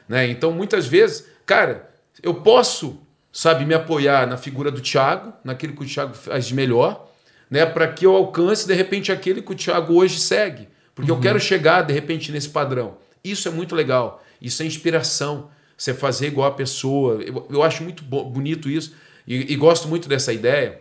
Né? 0.06 0.28
Então, 0.28 0.52
muitas 0.52 0.86
vezes, 0.86 1.26
cara, 1.46 1.90
eu 2.22 2.34
posso, 2.34 3.00
sabe, 3.32 3.64
me 3.64 3.72
apoiar 3.72 4.26
na 4.26 4.36
figura 4.36 4.70
do 4.70 4.82
Tiago, 4.82 5.32
naquilo 5.42 5.74
que 5.74 5.82
o 5.82 5.86
Tiago 5.86 6.14
faz 6.14 6.52
melhor, 6.52 7.10
né? 7.50 7.64
para 7.64 7.88
que 7.88 8.04
eu 8.04 8.14
alcance, 8.14 8.66
de 8.66 8.74
repente, 8.74 9.10
aquele 9.10 9.40
que 9.40 9.50
o 9.50 9.54
Tiago 9.54 9.94
hoje 9.94 10.20
segue. 10.20 10.68
Porque 10.94 11.10
uhum. 11.10 11.16
eu 11.16 11.22
quero 11.22 11.40
chegar, 11.40 11.82
de 11.82 11.94
repente, 11.94 12.30
nesse 12.30 12.50
padrão. 12.50 12.98
Isso 13.24 13.48
é 13.48 13.50
muito 13.50 13.74
legal. 13.74 14.22
Isso 14.40 14.62
é 14.62 14.66
inspiração. 14.66 15.48
Você 15.76 15.94
fazer 15.94 16.26
igual 16.26 16.48
a 16.48 16.54
pessoa. 16.54 17.22
Eu, 17.22 17.46
eu 17.50 17.62
acho 17.62 17.82
muito 17.82 18.04
bonito 18.04 18.68
isso. 18.68 18.94
E, 19.26 19.52
e, 19.52 19.56
gosto 19.56 19.88
muito 19.88 20.08
dessa 20.08 20.32
ideia. 20.32 20.80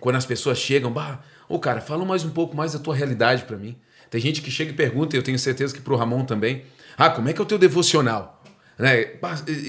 Quando 0.00 0.16
as 0.16 0.24
pessoas 0.24 0.58
chegam, 0.58 0.90
bah, 0.90 1.20
ô 1.48 1.58
cara, 1.58 1.80
fala 1.80 2.04
mais 2.04 2.24
um 2.24 2.30
pouco 2.30 2.56
mais 2.56 2.72
da 2.72 2.78
tua 2.78 2.94
realidade 2.94 3.44
para 3.44 3.56
mim. 3.56 3.76
Tem 4.12 4.20
gente 4.20 4.42
que 4.42 4.50
chega 4.50 4.72
e 4.72 4.74
pergunta, 4.74 5.16
e 5.16 5.18
eu 5.18 5.22
tenho 5.22 5.38
certeza 5.38 5.72
que 5.72 5.80
para 5.80 5.94
o 5.94 5.96
Ramon 5.96 6.22
também, 6.26 6.64
ah, 6.98 7.08
como 7.08 7.30
é 7.30 7.32
que 7.32 7.40
é 7.40 7.42
o 7.42 7.46
teu 7.46 7.56
devocional? 7.56 8.44
Né? 8.78 9.04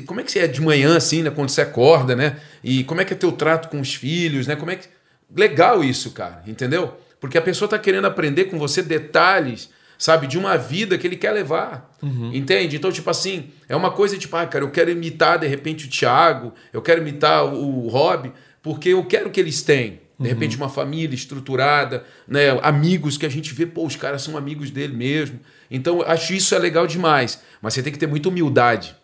Como 0.06 0.20
é 0.20 0.24
que 0.24 0.30
você 0.30 0.40
é 0.40 0.48
de 0.48 0.62
manhã, 0.62 0.98
assim, 0.98 1.24
né? 1.24 1.30
quando 1.30 1.48
você 1.48 1.62
acorda, 1.62 2.14
né? 2.14 2.42
E 2.62 2.84
como 2.84 3.00
é 3.00 3.06
que 3.06 3.14
é 3.14 3.16
teu 3.16 3.32
trato 3.32 3.70
com 3.70 3.80
os 3.80 3.96
filhos, 3.96 4.46
né? 4.46 4.58
Como 4.58 4.70
é 4.70 4.76
que... 4.76 4.90
Legal 5.34 5.82
isso, 5.82 6.12
cara, 6.12 6.44
entendeu? 6.46 6.94
Porque 7.22 7.38
a 7.38 7.42
pessoa 7.42 7.68
está 7.68 7.80
querendo 7.80 8.06
aprender 8.06 8.46
com 8.46 8.60
você 8.60 8.82
detalhes, 8.82 9.70
sabe, 9.98 10.28
de 10.28 10.38
uma 10.38 10.58
vida 10.58 10.98
que 10.98 11.08
ele 11.08 11.16
quer 11.16 11.32
levar. 11.32 11.96
Uhum. 12.02 12.32
Entende? 12.34 12.76
Então, 12.76 12.92
tipo 12.92 13.10
assim, 13.10 13.50
é 13.70 13.78
uma 13.78 13.92
coisa 13.92 14.18
tipo, 14.18 14.36
ah, 14.36 14.46
cara, 14.46 14.66
eu 14.66 14.72
quero 14.72 14.92
imitar 14.92 15.40
de 15.40 15.48
repente 15.48 15.86
o 15.86 15.90
Thiago, 15.90 16.54
eu 16.74 16.82
quero 16.82 17.00
imitar 17.00 17.46
o 17.46 17.88
Rob, 17.88 18.30
porque 18.62 18.90
eu 18.90 19.06
quero 19.06 19.32
que 19.32 19.40
eles 19.40 19.62
tenham. 19.62 20.03
De 20.20 20.28
uhum. 20.28 20.34
repente, 20.34 20.58
uma 20.58 20.70
família 20.70 21.16
estruturada, 21.16 22.04
né? 22.28 22.58
amigos 22.62 23.18
que 23.18 23.26
a 23.26 23.30
gente 23.30 23.54
vê, 23.54 23.66
pô, 23.66 23.86
os 23.86 23.96
caras 23.96 24.22
são 24.22 24.38
amigos 24.38 24.70
dele 24.70 24.96
mesmo. 24.96 25.40
Então, 25.70 26.02
acho 26.04 26.34
isso 26.34 26.54
é 26.54 26.60
legal 26.60 26.86
demais. 26.86 27.42
Mas 27.62 27.74
você 27.74 27.82
tem 27.82 27.92
que 27.92 28.00
ter 28.00 28.08
muita 28.08 28.30
humildade. 28.30 28.96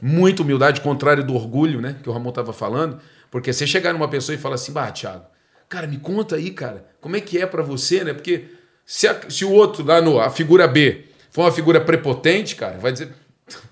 Muita 0.00 0.42
humildade, 0.42 0.80
contrário 0.80 1.24
do 1.24 1.34
orgulho, 1.34 1.80
né? 1.80 1.96
Que 2.02 2.08
o 2.08 2.12
Ramon 2.12 2.30
estava 2.30 2.52
falando. 2.52 2.98
Porque 3.30 3.52
você 3.52 3.66
chegar 3.66 3.92
numa 3.92 4.08
pessoa 4.08 4.34
e 4.34 4.38
falar 4.38 4.54
assim, 4.56 4.72
bah, 4.72 4.90
Thiago, 4.90 5.24
cara, 5.68 5.86
me 5.86 5.96
conta 5.96 6.36
aí, 6.36 6.50
cara, 6.50 6.86
como 7.00 7.16
é 7.16 7.20
que 7.20 7.38
é 7.38 7.46
para 7.46 7.62
você, 7.62 8.04
né? 8.04 8.12
Porque 8.12 8.44
se, 8.84 9.08
a, 9.08 9.18
se 9.28 9.44
o 9.44 9.50
outro 9.50 9.84
lá 9.84 10.02
no, 10.02 10.20
a 10.20 10.30
figura 10.30 10.68
B, 10.68 11.06
for 11.30 11.42
uma 11.42 11.52
figura 11.52 11.80
prepotente, 11.80 12.54
cara, 12.54 12.78
vai 12.78 12.92
dizer, 12.92 13.08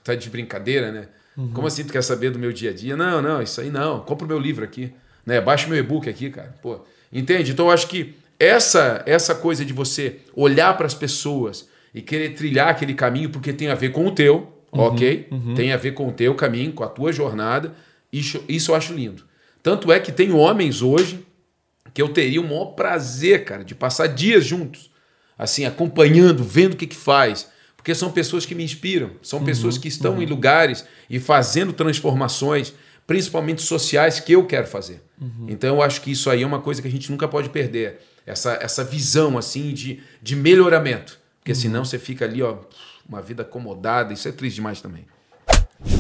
tá 0.03 0.15
de 0.15 0.31
brincadeira, 0.31 0.91
né? 0.91 1.09
Uhum. 1.37 1.53
Como 1.53 1.67
assim 1.67 1.85
tu 1.85 1.93
quer 1.93 2.03
saber 2.03 2.31
do 2.31 2.39
meu 2.39 2.53
dia 2.53 2.71
a 2.71 2.73
dia? 2.73 2.97
Não, 2.97 3.21
não, 3.21 3.43
isso 3.43 3.61
aí 3.61 3.71
não. 3.71 4.01
Compra 4.01 4.25
o 4.25 4.29
meu 4.29 4.39
livro 4.39 4.65
aqui. 4.65 4.93
Né? 5.31 5.41
Baixa 5.41 5.69
meu 5.69 5.79
e-book 5.79 6.11
aqui, 6.11 6.29
cara. 6.29 6.57
Pô, 6.61 6.81
entende? 7.13 7.53
Então 7.53 7.67
eu 7.67 7.71
acho 7.71 7.87
que 7.87 8.17
essa 8.37 9.01
essa 9.07 9.33
coisa 9.33 9.65
de 9.65 9.73
você 9.73 10.17
olhar 10.35 10.77
para 10.77 10.87
as 10.87 10.95
pessoas 10.95 11.69
e 11.95 12.03
querer 12.03 12.31
trilhar 12.31 12.67
aquele 12.67 12.95
caminho 12.95 13.31
porque 13.31 13.53
tem 13.53 13.69
a 13.69 13.77
ver 13.77 13.93
com 13.93 14.05
o 14.09 14.11
teu, 14.11 14.53
uhum, 14.73 14.81
ok? 14.81 15.29
Uhum. 15.31 15.55
Tem 15.55 15.73
a 15.73 15.77
ver 15.77 15.93
com 15.93 16.09
o 16.09 16.13
teu 16.13 16.35
caminho, 16.35 16.73
com 16.73 16.83
a 16.83 16.89
tua 16.89 17.13
jornada. 17.13 17.73
Isso, 18.13 18.43
isso 18.49 18.73
eu 18.73 18.75
acho 18.75 18.93
lindo. 18.93 19.23
Tanto 19.63 19.93
é 19.93 20.01
que 20.01 20.11
tem 20.11 20.33
homens 20.33 20.83
hoje 20.83 21.25
que 21.95 22.03
eu 22.03 22.09
teria 22.09 22.41
o 22.41 22.45
maior 22.45 22.73
prazer, 22.75 23.45
cara, 23.45 23.63
de 23.63 23.77
passar 23.77 24.09
dias 24.09 24.45
juntos, 24.45 24.91
assim, 25.39 25.65
acompanhando, 25.65 26.43
vendo 26.43 26.73
o 26.73 26.77
que 26.77 26.89
que 26.89 26.97
faz. 26.97 27.49
Porque 27.77 27.95
são 27.95 28.11
pessoas 28.11 28.45
que 28.45 28.55
me 28.57 28.65
inspiram, 28.65 29.13
são 29.23 29.45
pessoas 29.45 29.77
uhum, 29.77 29.81
que 29.81 29.89
estão 29.89 30.15
uhum. 30.15 30.23
em 30.23 30.27
lugares 30.27 30.85
e 31.09 31.21
fazendo 31.21 31.73
transformações 31.73 32.75
principalmente 33.11 33.61
sociais, 33.61 34.21
que 34.21 34.31
eu 34.31 34.47
quero 34.47 34.69
fazer. 34.69 35.03
Uhum. 35.21 35.47
Então 35.49 35.75
eu 35.75 35.83
acho 35.83 36.01
que 36.01 36.13
isso 36.13 36.31
aí 36.31 36.45
é 36.45 36.47
uma 36.47 36.61
coisa 36.61 36.81
que 36.81 36.87
a 36.87 36.91
gente 36.91 37.11
nunca 37.11 37.27
pode 37.27 37.49
perder. 37.49 37.99
Essa, 38.25 38.53
essa 38.63 38.85
visão 38.85 39.37
assim 39.37 39.75
de, 39.75 40.01
de 40.23 40.37
melhoramento. 40.37 41.19
Porque 41.41 41.51
uhum. 41.51 41.59
senão 41.59 41.85
você 41.85 41.99
fica 41.99 42.25
ali, 42.25 42.41
ó, 42.41 42.59
uma 43.09 43.21
vida 43.21 43.43
acomodada, 43.43 44.13
isso 44.13 44.29
é 44.29 44.31
triste 44.31 44.55
demais 44.55 44.81
também. 44.81 45.07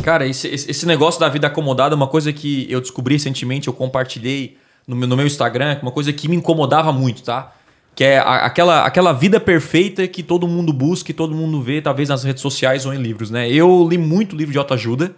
Cara, 0.04 0.24
esse, 0.24 0.46
esse 0.46 0.86
negócio 0.86 1.18
da 1.18 1.28
vida 1.28 1.48
acomodada 1.48 1.92
é 1.92 1.96
uma 1.96 2.06
coisa 2.06 2.32
que 2.32 2.70
eu 2.70 2.80
descobri 2.80 3.16
recentemente, 3.16 3.66
eu 3.66 3.74
compartilhei 3.74 4.56
no 4.86 4.94
meu, 4.94 5.08
no 5.08 5.16
meu 5.16 5.26
Instagram, 5.26 5.80
uma 5.82 5.90
coisa 5.90 6.12
que 6.12 6.28
me 6.28 6.36
incomodava 6.36 6.92
muito, 6.92 7.24
tá? 7.24 7.56
Que 7.92 8.04
é 8.04 8.18
a, 8.18 8.46
aquela, 8.46 8.86
aquela 8.86 9.12
vida 9.12 9.40
perfeita 9.40 10.06
que 10.06 10.22
todo 10.22 10.46
mundo 10.46 10.72
busca 10.72 11.10
e 11.10 11.14
todo 11.14 11.34
mundo 11.34 11.60
vê, 11.60 11.82
talvez 11.82 12.08
nas 12.08 12.22
redes 12.22 12.40
sociais 12.40 12.86
ou 12.86 12.94
em 12.94 13.02
livros, 13.02 13.32
né? 13.32 13.50
Eu 13.50 13.84
li 13.90 13.98
muito 13.98 14.36
livro 14.36 14.52
de 14.52 14.58
autoajuda 14.58 15.12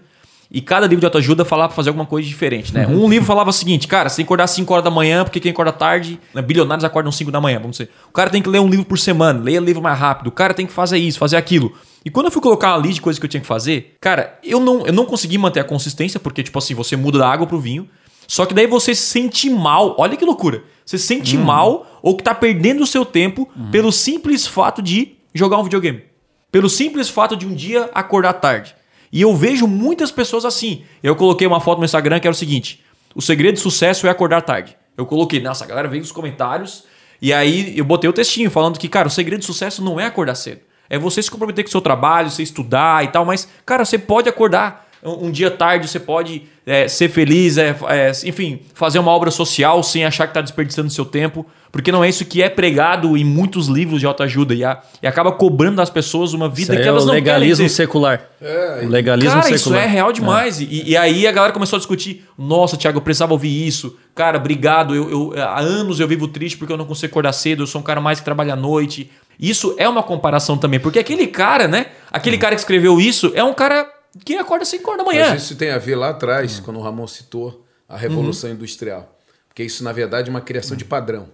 e 0.52 0.60
cada 0.60 0.86
livro 0.86 1.00
de 1.00 1.06
autoajuda 1.06 1.46
falava 1.46 1.68
pra 1.68 1.76
fazer 1.76 1.88
alguma 1.88 2.04
coisa 2.04 2.28
diferente, 2.28 2.74
né? 2.74 2.86
Um 2.86 3.08
livro 3.08 3.26
falava 3.26 3.48
o 3.48 3.52
seguinte, 3.52 3.88
cara, 3.88 4.10
você 4.10 4.16
tem 4.16 4.24
que 4.24 4.28
acordar 4.28 4.44
às 4.44 4.50
5 4.50 4.70
horas 4.70 4.84
da 4.84 4.90
manhã, 4.90 5.24
porque 5.24 5.40
quem 5.40 5.50
acorda 5.50 5.72
tarde, 5.72 6.20
né? 6.34 6.42
bilionários 6.42 6.84
acordam 6.84 7.08
às 7.08 7.16
5 7.16 7.30
da 7.30 7.40
manhã, 7.40 7.58
vamos 7.58 7.78
dizer. 7.78 7.90
O 8.10 8.12
cara 8.12 8.28
tem 8.28 8.42
que 8.42 8.50
ler 8.50 8.60
um 8.60 8.68
livro 8.68 8.84
por 8.84 8.98
semana, 8.98 9.40
leia 9.40 9.60
livro 9.60 9.80
mais 9.80 9.98
rápido, 9.98 10.26
o 10.26 10.30
cara 10.30 10.52
tem 10.52 10.66
que 10.66 10.72
fazer 10.72 10.98
isso, 10.98 11.18
fazer 11.18 11.38
aquilo. 11.38 11.72
E 12.04 12.10
quando 12.10 12.26
eu 12.26 12.32
fui 12.32 12.42
colocar 12.42 12.74
a 12.74 12.76
lista 12.76 12.94
de 12.94 13.00
coisas 13.00 13.18
que 13.18 13.24
eu 13.24 13.30
tinha 13.30 13.40
que 13.40 13.46
fazer, 13.46 13.96
cara, 13.98 14.38
eu 14.44 14.60
não, 14.60 14.86
eu 14.86 14.92
não 14.92 15.06
consegui 15.06 15.38
manter 15.38 15.60
a 15.60 15.64
consistência, 15.64 16.20
porque, 16.20 16.42
tipo 16.42 16.58
assim, 16.58 16.74
você 16.74 16.96
muda 16.96 17.18
da 17.18 17.28
água 17.28 17.46
pro 17.46 17.58
vinho, 17.58 17.88
só 18.28 18.44
que 18.44 18.52
daí 18.52 18.66
você 18.66 18.94
se 18.94 19.02
sente 19.02 19.48
mal. 19.48 19.94
Olha 19.98 20.16
que 20.16 20.24
loucura. 20.24 20.64
Você 20.84 20.98
se 20.98 21.06
sente 21.06 21.36
uhum. 21.36 21.44
mal 21.44 22.00
ou 22.02 22.16
que 22.16 22.22
tá 22.22 22.34
perdendo 22.34 22.82
o 22.82 22.86
seu 22.86 23.04
tempo 23.04 23.48
uhum. 23.56 23.70
pelo 23.70 23.92
simples 23.92 24.46
fato 24.46 24.82
de 24.82 25.16
jogar 25.34 25.58
um 25.58 25.62
videogame. 25.62 26.02
Pelo 26.50 26.68
simples 26.68 27.08
fato 27.08 27.36
de 27.36 27.46
um 27.46 27.54
dia 27.54 27.88
acordar 27.94 28.34
tarde. 28.34 28.74
E 29.12 29.20
eu 29.20 29.36
vejo 29.36 29.66
muitas 29.66 30.10
pessoas 30.10 30.44
assim. 30.44 30.84
Eu 31.02 31.14
coloquei 31.14 31.46
uma 31.46 31.60
foto 31.60 31.78
no 31.78 31.84
Instagram 31.84 32.18
que 32.18 32.26
era 32.26 32.32
o 32.32 32.36
seguinte: 32.36 32.82
o 33.14 33.20
segredo 33.20 33.54
de 33.54 33.60
sucesso 33.60 34.06
é 34.06 34.10
acordar 34.10 34.40
tarde. 34.42 34.76
Eu 34.96 35.04
coloquei, 35.04 35.40
nossa, 35.40 35.64
a 35.64 35.66
galera 35.66 35.88
veio 35.88 36.00
nos 36.00 36.12
comentários. 36.12 36.84
E 37.20 37.32
aí 37.32 37.76
eu 37.78 37.84
botei 37.84 38.08
o 38.08 38.12
textinho 38.12 38.50
falando 38.50 38.78
que, 38.78 38.88
cara, 38.88 39.06
o 39.06 39.10
segredo 39.10 39.40
de 39.40 39.46
sucesso 39.46 39.84
não 39.84 40.00
é 40.00 40.06
acordar 40.06 40.34
cedo. 40.34 40.62
É 40.90 40.98
você 40.98 41.22
se 41.22 41.30
comprometer 41.30 41.64
com 41.64 41.68
o 41.68 41.70
seu 41.70 41.80
trabalho, 41.80 42.30
você 42.30 42.42
estudar 42.42 43.04
e 43.04 43.08
tal, 43.08 43.24
mas, 43.24 43.48
cara, 43.64 43.84
você 43.84 43.98
pode 43.98 44.28
acordar 44.28 44.90
um, 45.04 45.30
dia 45.30 45.50
tarde 45.50 45.88
você 45.88 45.98
pode 45.98 46.44
é, 46.64 46.86
ser 46.86 47.08
feliz, 47.08 47.58
é, 47.58 47.74
é, 47.88 48.12
enfim, 48.24 48.60
fazer 48.74 48.98
uma 48.98 49.10
obra 49.10 49.30
social 49.30 49.82
sem 49.82 50.04
achar 50.04 50.26
que 50.26 50.30
está 50.30 50.40
desperdiçando 50.40 50.90
seu 50.90 51.04
tempo, 51.04 51.44
porque 51.72 51.90
não 51.90 52.04
é 52.04 52.08
isso 52.08 52.24
que 52.24 52.40
é 52.42 52.48
pregado 52.48 53.16
em 53.16 53.24
muitos 53.24 53.66
livros 53.66 53.98
de 53.98 54.06
autoajuda 54.06 54.54
e, 54.54 54.62
a, 54.62 54.80
e 55.02 55.06
acaba 55.06 55.32
cobrando 55.32 55.76
das 55.76 55.90
pessoas 55.90 56.32
uma 56.34 56.48
vida 56.48 56.74
isso 56.74 56.82
que 56.82 56.88
elas 56.88 57.02
é 57.02 57.04
o 57.04 57.06
não 57.08 57.14
legalismo 57.14 57.56
querem 57.64 57.68
secular. 57.68 58.22
É, 58.40 58.82
o 58.84 58.88
legalismo 58.88 59.40
Cara, 59.40 59.42
secular. 59.56 59.80
isso 59.80 59.88
é 59.88 59.92
real 59.92 60.12
demais. 60.12 60.60
E, 60.60 60.90
e 60.90 60.96
aí 60.96 61.26
a 61.26 61.32
galera 61.32 61.52
começou 61.52 61.76
a 61.76 61.80
discutir: 61.80 62.24
nossa, 62.38 62.76
Thiago, 62.76 62.98
eu 62.98 63.02
precisava 63.02 63.32
ouvir 63.32 63.66
isso. 63.66 63.96
Cara, 64.14 64.36
obrigado. 64.38 64.94
Eu, 64.94 65.10
eu- 65.34 65.42
há 65.42 65.60
anos 65.60 65.98
eu 65.98 66.06
vivo 66.06 66.28
triste 66.28 66.56
porque 66.58 66.72
eu 66.72 66.76
não 66.76 66.84
consigo 66.84 67.10
acordar 67.10 67.32
cedo. 67.32 67.62
Eu 67.62 67.66
sou 67.66 67.80
um 67.80 67.84
cara 67.84 68.00
mais 68.00 68.18
que 68.20 68.24
trabalha 68.24 68.52
à 68.52 68.56
noite. 68.56 69.10
Isso 69.40 69.74
é 69.78 69.88
uma 69.88 70.02
comparação 70.02 70.58
também, 70.58 70.78
porque 70.78 70.98
aquele 70.98 71.26
cara, 71.26 71.66
né? 71.66 71.86
Aquele 72.12 72.36
cara 72.38 72.54
que 72.54 72.60
escreveu 72.60 73.00
isso 73.00 73.32
é 73.34 73.42
um 73.42 73.54
cara 73.54 73.88
que 74.24 74.36
acorda 74.36 74.64
5 74.64 74.90
horas 74.90 75.04
da 75.04 75.10
manhã. 75.10 75.30
Mas 75.30 75.42
isso 75.44 75.56
tem 75.56 75.70
a 75.70 75.78
ver 75.78 75.96
lá 75.96 76.10
atrás, 76.10 76.58
Hum. 76.58 76.62
quando 76.64 76.76
o 76.78 76.82
Ramon 76.82 77.06
citou 77.06 77.64
a 77.88 77.96
Revolução 77.96 78.50
Uhum. 78.50 78.56
Industrial. 78.56 79.18
Porque 79.48 79.62
isso, 79.62 79.82
na 79.84 79.92
verdade, 79.92 80.28
é 80.28 80.30
uma 80.30 80.40
criação 80.40 80.76
de 80.76 80.84
padrão. 80.84 81.28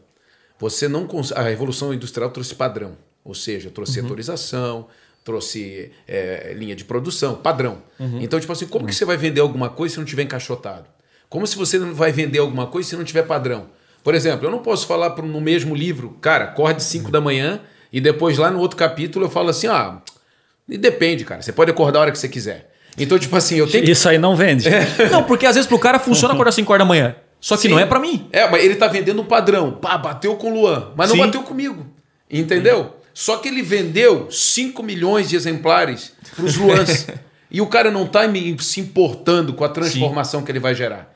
Você 0.59 0.89
não 0.89 1.07
cons- 1.07 1.33
A 1.33 1.43
Revolução 1.43 1.93
Industrial 1.95 2.31
trouxe 2.31 2.55
padrão. 2.55 2.97
Ou 3.25 3.35
seja, 3.35 3.71
trouxe 3.71 3.99
Uhum. 3.99 4.07
setorização, 4.07 4.87
trouxe 5.25 5.93
é, 6.07 6.53
linha 6.57 6.75
de 6.75 6.85
produção, 6.85 7.35
padrão. 7.37 7.83
Uhum. 8.01 8.21
Então, 8.23 8.41
tipo 8.41 8.53
assim, 8.53 8.67
como 8.67 8.87
que 8.87 8.95
você 8.95 9.05
vai 9.05 9.17
vender 9.17 9.41
alguma 9.41 9.69
coisa 9.69 9.95
se 9.95 9.99
não 10.01 10.07
tiver 10.07 10.23
encaixotado? 10.23 10.87
Como 11.29 11.47
se 11.47 11.57
você 11.57 11.79
não 11.79 11.95
vai 11.95 12.11
vender 12.11 12.39
alguma 12.39 12.67
coisa 12.67 12.89
se 12.89 12.97
não 12.97 13.05
tiver 13.05 13.23
padrão? 13.25 13.69
Por 14.03 14.15
exemplo, 14.15 14.47
eu 14.47 14.51
não 14.51 14.61
posso 14.61 14.87
falar 14.87 15.11
pro- 15.11 15.27
no 15.27 15.41
mesmo 15.41 15.75
livro, 15.75 16.17
cara, 16.21 16.45
acorde 16.47 16.83
5 16.83 17.11
da 17.11 17.21
manhã 17.21 17.61
e 17.93 18.01
depois 18.01 18.39
lá 18.39 18.51
no 18.51 18.59
outro 18.61 18.77
capítulo 18.79 19.27
eu 19.27 19.31
falo 19.31 19.51
assim, 19.51 19.67
ah, 19.67 20.01
e 20.67 20.79
depende, 20.79 21.25
cara. 21.25 21.43
Você 21.43 21.53
pode 21.53 21.71
acordar 21.71 21.99
a 21.99 22.03
hora 22.03 22.13
que 22.13 22.19
você 22.19 22.29
quiser. 22.29 22.68
Então, 22.99 23.19
tipo 23.19 23.35
assim, 23.37 23.57
eu 23.57 23.67
tenho 23.71 23.85
que 23.85 23.91
Isso 23.91 24.09
aí 24.09 24.19
não 24.19 24.35
vende. 24.37 24.69
Não, 25.11 25.23
porque 25.25 25.47
às 25.47 25.55
vezes 25.55 25.69
pro 25.69 25.79
cara 25.79 25.99
funciona 25.99 26.35
acordar 26.35 26.53
5 26.53 26.73
horas 26.73 26.85
da 26.85 26.89
manhã. 26.89 27.15
Só 27.41 27.57
que 27.57 27.63
Sim. 27.63 27.69
não 27.69 27.79
é 27.79 27.87
pra 27.87 28.01
mim. 28.01 28.29
É, 28.33 28.49
mas 28.51 28.65
ele 28.65 28.75
tá 28.75 28.89
vendendo 28.89 29.23
um 29.23 29.25
padrão. 29.25 29.73
Pá, 29.73 29.97
bateu 29.97 30.35
com 30.37 30.51
o 30.51 30.55
Luan, 30.55 30.93
mas 30.97 31.09
não 31.09 31.17
Sim. 31.17 31.23
bateu 31.23 31.43
comigo. 31.43 31.87
Entendeu? 32.31 32.95
Só 33.15 33.37
que 33.37 33.49
ele 33.49 33.63
vendeu 33.63 34.29
5 34.31 34.83
milhões 34.83 35.29
de 35.29 35.37
exemplares 35.37 36.13
pros 36.37 36.57
Luans. 36.57 37.07
e 37.51 37.61
o 37.61 37.67
cara 37.67 37.91
não 37.91 38.07
tá 38.07 38.27
me- 38.29 38.57
se 38.61 38.81
importando 38.81 39.53
com 39.55 39.65
a 39.65 39.69
transformação 39.69 40.43
que 40.43 40.51
ele 40.53 40.59
vai 40.61 40.75
gerar. 40.75 41.15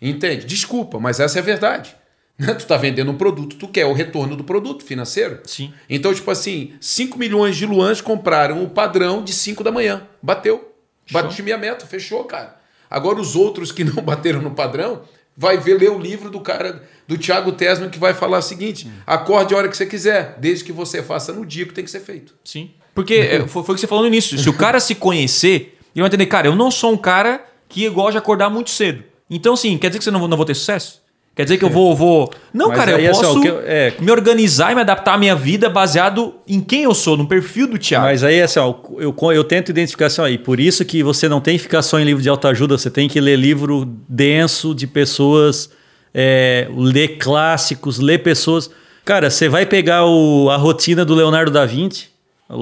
Entende? 0.00 0.44
Desculpa, 0.46 0.98
mas 0.98 1.18
essa 1.20 1.38
é 1.38 1.40
a 1.40 1.44
verdade. 1.44 1.94
Né? 2.38 2.52
Tu 2.54 2.66
tá 2.66 2.76
vendendo 2.76 3.10
um 3.12 3.16
produto, 3.16 3.56
tu 3.56 3.68
quer 3.68 3.86
o 3.86 3.92
retorno 3.92 4.34
do 4.36 4.42
produto 4.42 4.84
financeiro. 4.84 5.38
Sim. 5.44 5.72
Então, 5.88 6.12
tipo 6.12 6.30
assim, 6.30 6.72
5 6.80 7.16
milhões 7.18 7.56
de 7.56 7.64
Luans 7.66 8.00
compraram 8.00 8.62
o 8.64 8.68
padrão 8.70 9.22
de 9.22 9.32
5 9.32 9.62
da 9.62 9.70
manhã. 9.70 10.02
Bateu. 10.20 10.73
Bati 11.10 11.42
minha 11.42 11.58
meta, 11.58 11.86
fechou, 11.86 12.24
cara. 12.24 12.56
Agora 12.90 13.20
os 13.20 13.34
outros 13.34 13.72
que 13.72 13.84
não 13.84 14.00
bateram 14.04 14.40
no 14.40 14.52
padrão, 14.52 15.02
vai 15.36 15.58
ver 15.58 15.78
ler 15.78 15.90
o 15.90 15.98
livro 15.98 16.30
do 16.30 16.40
cara, 16.40 16.82
do 17.06 17.18
Thiago 17.18 17.52
Tesman, 17.52 17.90
que 17.90 17.98
vai 17.98 18.14
falar 18.14 18.38
o 18.38 18.42
seguinte: 18.42 18.90
acorde 19.06 19.54
a 19.54 19.58
hora 19.58 19.68
que 19.68 19.76
você 19.76 19.86
quiser, 19.86 20.36
desde 20.38 20.64
que 20.64 20.72
você 20.72 21.02
faça 21.02 21.32
no 21.32 21.44
dia 21.44 21.66
que 21.66 21.74
tem 21.74 21.84
que 21.84 21.90
ser 21.90 22.00
feito. 22.00 22.34
Sim. 22.44 22.70
Porque 22.94 23.14
é, 23.14 23.46
foi, 23.46 23.64
foi 23.64 23.72
o 23.72 23.74
que 23.74 23.80
você 23.80 23.86
falou 23.86 24.04
no 24.04 24.08
início. 24.08 24.38
Se 24.38 24.48
o 24.48 24.52
cara 24.52 24.78
se 24.78 24.94
conhecer, 24.94 25.76
ele 25.94 26.02
vai 26.02 26.06
entender, 26.06 26.26
cara, 26.26 26.46
eu 26.46 26.54
não 26.54 26.70
sou 26.70 26.92
um 26.92 26.96
cara 26.96 27.44
que 27.68 27.88
gosta 27.88 28.12
de 28.12 28.18
acordar 28.18 28.48
muito 28.48 28.70
cedo. 28.70 29.02
Então, 29.28 29.54
assim, 29.54 29.76
quer 29.76 29.88
dizer 29.88 29.98
que 29.98 30.04
você 30.04 30.10
não, 30.10 30.28
não 30.28 30.36
vou 30.36 30.46
ter 30.46 30.54
sucesso? 30.54 31.02
Quer 31.34 31.42
dizer 31.44 31.58
que 31.58 31.64
eu 31.64 31.70
vou. 31.70 31.96
vou... 31.96 32.30
Não, 32.52 32.68
Mas 32.68 32.78
cara, 32.78 33.00
eu 33.00 33.10
assim, 33.10 33.20
posso 33.22 33.40
que 33.40 33.48
eu- 33.48 33.60
é. 33.66 33.92
me 33.98 34.10
organizar 34.12 34.70
e 34.70 34.74
me 34.76 34.82
adaptar 34.82 35.14
à 35.14 35.18
minha 35.18 35.34
vida 35.34 35.68
baseado 35.68 36.34
em 36.46 36.60
quem 36.60 36.84
eu 36.84 36.94
sou, 36.94 37.16
no 37.16 37.26
perfil 37.26 37.66
do 37.66 37.76
Thiago. 37.76 38.04
Mas 38.06 38.22
aí, 38.22 38.40
assim, 38.40 38.60
ó, 38.60 38.72
eu, 38.98 39.12
eu 39.32 39.42
tento 39.42 39.68
identificar 39.70 40.06
assim, 40.06 40.20
ó, 40.20 40.28
e 40.28 40.38
por 40.38 40.60
isso 40.60 40.84
que 40.84 41.02
você 41.02 41.28
não 41.28 41.40
tem 41.40 41.56
que 41.56 41.62
ficar 41.64 41.82
só 41.82 41.98
em 41.98 42.04
livro 42.04 42.22
de 42.22 42.28
autoajuda, 42.28 42.78
você 42.78 42.88
tem 42.88 43.08
que 43.08 43.20
ler 43.20 43.36
livro 43.36 43.84
denso 44.08 44.72
de 44.74 44.86
pessoas, 44.86 45.70
é, 46.14 46.68
ler 46.76 47.18
clássicos, 47.18 47.98
ler 47.98 48.18
pessoas. 48.22 48.70
Cara, 49.04 49.28
você 49.28 49.48
vai 49.48 49.66
pegar 49.66 50.04
o- 50.06 50.48
a 50.50 50.56
rotina 50.56 51.04
do 51.04 51.14
Leonardo 51.16 51.50
da 51.50 51.66
Vinci, 51.66 52.10
o- 52.48 52.54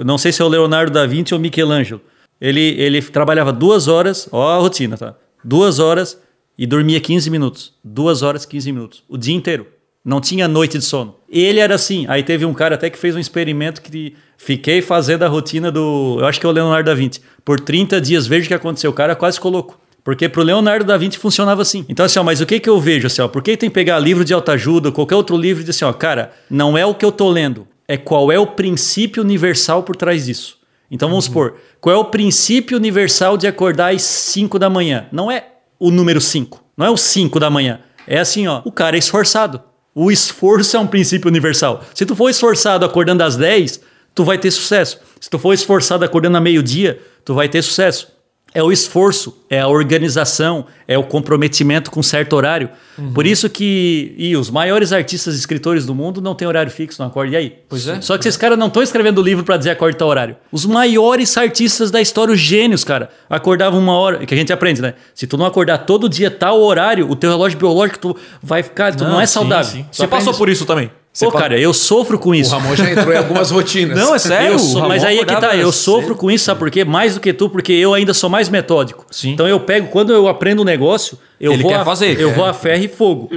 o- 0.00 0.04
não 0.04 0.16
sei 0.16 0.30
se 0.30 0.40
é 0.40 0.44
o 0.44 0.48
Leonardo 0.48 0.92
da 0.92 1.04
Vinci 1.06 1.34
ou 1.34 1.40
Michelangelo. 1.40 2.00
Ele, 2.40 2.60
ele 2.80 3.02
trabalhava 3.02 3.52
duas 3.52 3.88
horas, 3.88 4.28
ó 4.30 4.48
a 4.48 4.58
rotina, 4.58 4.96
tá? 4.96 5.14
Duas 5.44 5.78
horas 5.80 6.16
e 6.60 6.66
dormia 6.66 7.00
15 7.00 7.30
minutos. 7.30 7.72
Duas 7.82 8.20
horas, 8.20 8.44
15 8.44 8.70
minutos. 8.70 9.02
O 9.08 9.16
dia 9.16 9.34
inteiro. 9.34 9.66
Não 10.04 10.20
tinha 10.20 10.46
noite 10.46 10.76
de 10.76 10.84
sono. 10.84 11.14
Ele 11.26 11.58
era 11.58 11.74
assim. 11.74 12.04
Aí 12.06 12.22
teve 12.22 12.44
um 12.44 12.52
cara 12.52 12.74
até 12.74 12.90
que 12.90 12.98
fez 12.98 13.16
um 13.16 13.18
experimento 13.18 13.80
que 13.80 14.14
fiquei 14.36 14.82
fazendo 14.82 15.22
a 15.22 15.28
rotina 15.28 15.72
do. 15.72 16.18
Eu 16.20 16.26
acho 16.26 16.38
que 16.38 16.44
é 16.44 16.48
o 16.50 16.52
Leonardo 16.52 16.90
da 16.90 16.94
Vinci. 16.94 17.22
Por 17.46 17.58
30 17.58 17.98
dias, 17.98 18.26
veja 18.26 18.44
o 18.44 18.48
que 18.48 18.54
aconteceu. 18.54 18.90
O 18.90 18.94
cara 18.94 19.16
quase 19.16 19.40
colocou. 19.40 19.78
Porque 20.04 20.28
pro 20.28 20.42
Leonardo 20.42 20.84
da 20.84 20.98
Vinci 20.98 21.16
funcionava 21.16 21.62
assim. 21.62 21.86
Então, 21.88 22.04
assim, 22.04 22.18
ó, 22.18 22.22
mas 22.22 22.42
o 22.42 22.46
que, 22.46 22.60
que 22.60 22.68
eu 22.68 22.78
vejo? 22.78 23.06
Assim, 23.06 23.22
ó, 23.22 23.28
por 23.28 23.42
que 23.42 23.56
tem 23.56 23.70
que 23.70 23.74
pegar 23.74 23.98
livro 23.98 24.22
de 24.22 24.34
autoajuda 24.34 24.90
ou 24.90 24.92
qualquer 24.92 25.16
outro 25.16 25.38
livro 25.38 25.62
e 25.62 25.64
dizer 25.64 25.70
assim, 25.70 25.84
ó, 25.86 25.92
cara, 25.96 26.30
não 26.50 26.76
é 26.76 26.84
o 26.84 26.94
que 26.94 27.04
eu 27.04 27.12
tô 27.12 27.30
lendo, 27.30 27.66
é 27.88 27.96
qual 27.96 28.30
é 28.30 28.38
o 28.38 28.46
princípio 28.46 29.22
universal 29.22 29.82
por 29.82 29.96
trás 29.96 30.26
disso. 30.26 30.58
Então 30.90 31.08
vamos 31.08 31.26
supor, 31.26 31.56
qual 31.80 31.94
é 31.94 31.98
o 31.98 32.06
princípio 32.06 32.76
universal 32.76 33.36
de 33.36 33.46
acordar 33.46 33.94
às 33.94 34.02
5 34.02 34.58
da 34.58 34.68
manhã? 34.70 35.06
Não 35.12 35.30
é 35.30 35.44
o 35.80 35.90
número 35.90 36.20
5, 36.20 36.62
não 36.76 36.86
é 36.86 36.90
o 36.90 36.96
5 36.96 37.40
da 37.40 37.48
manhã. 37.48 37.80
É 38.06 38.20
assim, 38.20 38.46
ó, 38.46 38.60
o 38.64 38.70
cara 38.70 38.96
é 38.96 38.98
esforçado. 38.98 39.62
O 39.94 40.10
esforço 40.12 40.76
é 40.76 40.80
um 40.80 40.86
princípio 40.86 41.28
universal. 41.28 41.82
Se 41.94 42.04
tu 42.04 42.14
for 42.14 42.28
esforçado 42.28 42.84
acordando 42.84 43.22
às 43.22 43.36
10, 43.36 43.80
tu 44.14 44.24
vai 44.24 44.38
ter 44.38 44.50
sucesso. 44.50 45.00
Se 45.18 45.28
tu 45.28 45.38
for 45.38 45.52
esforçado 45.52 46.04
acordando 46.04 46.36
a 46.36 46.40
meio-dia, 46.40 47.00
tu 47.24 47.34
vai 47.34 47.48
ter 47.48 47.62
sucesso. 47.62 48.08
É 48.52 48.62
o 48.62 48.72
esforço, 48.72 49.36
é 49.48 49.60
a 49.60 49.68
organização, 49.68 50.66
é 50.88 50.98
o 50.98 51.04
comprometimento 51.04 51.90
com 51.90 52.02
certo 52.02 52.34
horário. 52.34 52.68
Uhum. 52.98 53.12
Por 53.12 53.24
isso 53.24 53.48
que 53.48 54.12
e 54.18 54.36
os 54.36 54.50
maiores 54.50 54.92
artistas 54.92 55.36
e 55.36 55.38
escritores 55.38 55.86
do 55.86 55.94
mundo 55.94 56.20
não 56.20 56.34
têm 56.34 56.48
horário 56.48 56.70
fixo, 56.70 57.00
não 57.00 57.08
acorde. 57.08 57.32
E 57.34 57.36
aí? 57.36 57.58
Pois 57.68 57.86
é. 57.86 58.00
Só 58.00 58.18
que 58.18 58.26
esses 58.26 58.36
caras 58.36 58.58
não 58.58 58.66
estão 58.66 58.82
escrevendo 58.82 59.22
livro 59.22 59.44
para 59.44 59.56
dizer 59.56 59.70
acorde 59.70 59.96
tal 59.96 60.08
horário. 60.08 60.36
Os 60.50 60.66
maiores 60.66 61.36
artistas 61.36 61.92
da 61.92 62.00
história, 62.00 62.34
os 62.34 62.40
gênios, 62.40 62.82
cara, 62.82 63.10
acordavam 63.28 63.78
uma 63.78 63.96
hora, 63.96 64.26
que 64.26 64.34
a 64.34 64.36
gente 64.36 64.52
aprende, 64.52 64.82
né? 64.82 64.94
Se 65.14 65.26
tu 65.28 65.36
não 65.36 65.46
acordar 65.46 65.78
todo 65.78 66.08
dia 66.08 66.30
tal 66.30 66.60
horário, 66.60 67.08
o 67.08 67.14
teu 67.14 67.30
relógio 67.30 67.56
biológico 67.56 67.98
tu 68.00 68.16
vai 68.42 68.62
ficar, 68.64 68.94
tu 68.96 69.04
não, 69.04 69.20
é 69.20 69.26
sim, 69.26 69.34
saudável. 69.34 69.70
sim. 69.70 69.86
Você 69.92 70.08
passou 70.08 70.34
por 70.34 70.48
isso 70.48 70.66
também. 70.66 70.90
Você 71.12 71.24
Pô, 71.24 71.32
pa- 71.32 71.40
cara, 71.40 71.58
eu 71.58 71.72
sofro 71.74 72.18
com 72.18 72.30
O 72.30 72.34
isso. 72.34 72.54
Ramon 72.54 72.76
já 72.76 72.88
entrou 72.90 73.12
em 73.12 73.16
algumas 73.16 73.50
rotinas. 73.52 73.98
Não, 73.98 74.14
é 74.14 74.18
sério. 74.18 74.52
Eu 74.52 74.58
o 74.58 74.88
mas 74.88 75.02
aí 75.04 75.18
é 75.18 75.24
que 75.24 75.36
tá, 75.40 75.56
eu 75.56 75.72
sofro 75.72 76.14
com 76.14 76.30
isso, 76.30 76.44
sabe 76.44 76.60
por 76.60 76.70
quê? 76.70 76.84
Mais 76.84 77.14
do 77.14 77.20
que 77.20 77.32
tu, 77.32 77.48
porque 77.50 77.72
eu 77.72 77.92
ainda 77.94 78.14
sou 78.14 78.30
mais 78.30 78.48
metódico. 78.48 79.04
Sim. 79.10 79.30
Então 79.32 79.48
eu 79.48 79.58
pego, 79.58 79.88
quando 79.88 80.12
eu 80.12 80.28
aprendo 80.28 80.62
um 80.62 80.64
negócio, 80.64 81.18
eu 81.40 81.52
Ele 81.52 81.62
vou 81.62 81.72
quer 81.72 81.78
a, 81.80 81.84
fazer, 81.84 82.20
eu 82.20 82.28
quer. 82.28 82.36
vou 82.36 82.44
a 82.44 82.52
ferro 82.54 82.84
e 82.84 82.88
fogo. 82.88 83.28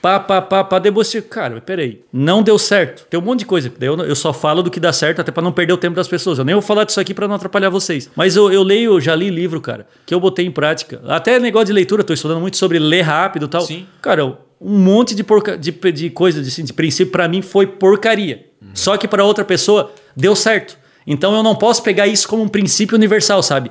Pá, 0.00 0.18
pá, 0.20 0.40
pá, 0.40 0.62
pá, 0.62 0.78
depois 0.78 1.08
você, 1.08 1.20
cara, 1.20 1.54
mas 1.54 1.64
peraí, 1.64 2.00
não 2.12 2.40
deu 2.40 2.56
certo. 2.56 3.04
Tem 3.10 3.18
um 3.18 3.22
monte 3.22 3.40
de 3.40 3.44
coisa. 3.46 3.70
Eu, 3.80 3.98
eu 4.04 4.14
só 4.14 4.32
falo 4.32 4.62
do 4.62 4.70
que 4.70 4.78
dá 4.78 4.92
certo, 4.92 5.20
até 5.20 5.32
pra 5.32 5.42
não 5.42 5.50
perder 5.52 5.72
o 5.72 5.76
tempo 5.76 5.96
das 5.96 6.06
pessoas. 6.06 6.38
Eu 6.38 6.44
nem 6.44 6.54
vou 6.54 6.62
falar 6.62 6.84
disso 6.84 7.00
aqui 7.00 7.12
pra 7.12 7.26
não 7.28 7.34
atrapalhar 7.34 7.68
vocês. 7.68 8.08
Mas 8.14 8.36
eu, 8.36 8.50
eu 8.52 8.62
leio, 8.62 8.92
eu 8.94 9.00
já 9.00 9.14
li 9.16 9.28
livro, 9.28 9.60
cara, 9.60 9.86
que 10.06 10.14
eu 10.14 10.20
botei 10.20 10.46
em 10.46 10.52
prática. 10.52 11.02
Até 11.08 11.38
negócio 11.40 11.66
de 11.66 11.72
leitura, 11.72 12.04
tô 12.04 12.12
estudando 12.14 12.40
muito 12.40 12.56
sobre 12.56 12.78
ler 12.78 13.02
rápido 13.02 13.46
e 13.46 13.48
tal. 13.48 13.62
Sim. 13.62 13.86
Cara, 14.00 14.38
um 14.60 14.78
monte 14.78 15.14
de, 15.14 15.22
porca, 15.22 15.56
de, 15.56 15.70
de 15.70 16.10
coisa, 16.10 16.42
de, 16.42 16.62
de 16.62 16.72
princípio, 16.72 17.12
pra 17.12 17.28
mim 17.28 17.42
foi 17.42 17.66
porcaria. 17.66 18.46
Só 18.74 18.96
que 18.96 19.06
pra 19.06 19.24
outra 19.24 19.44
pessoa 19.44 19.92
deu 20.16 20.34
certo. 20.34 20.78
Então 21.06 21.34
eu 21.34 21.42
não 21.42 21.54
posso 21.54 21.82
pegar 21.82 22.06
isso 22.06 22.28
como 22.28 22.42
um 22.42 22.48
princípio 22.48 22.94
universal, 22.94 23.42
sabe? 23.42 23.70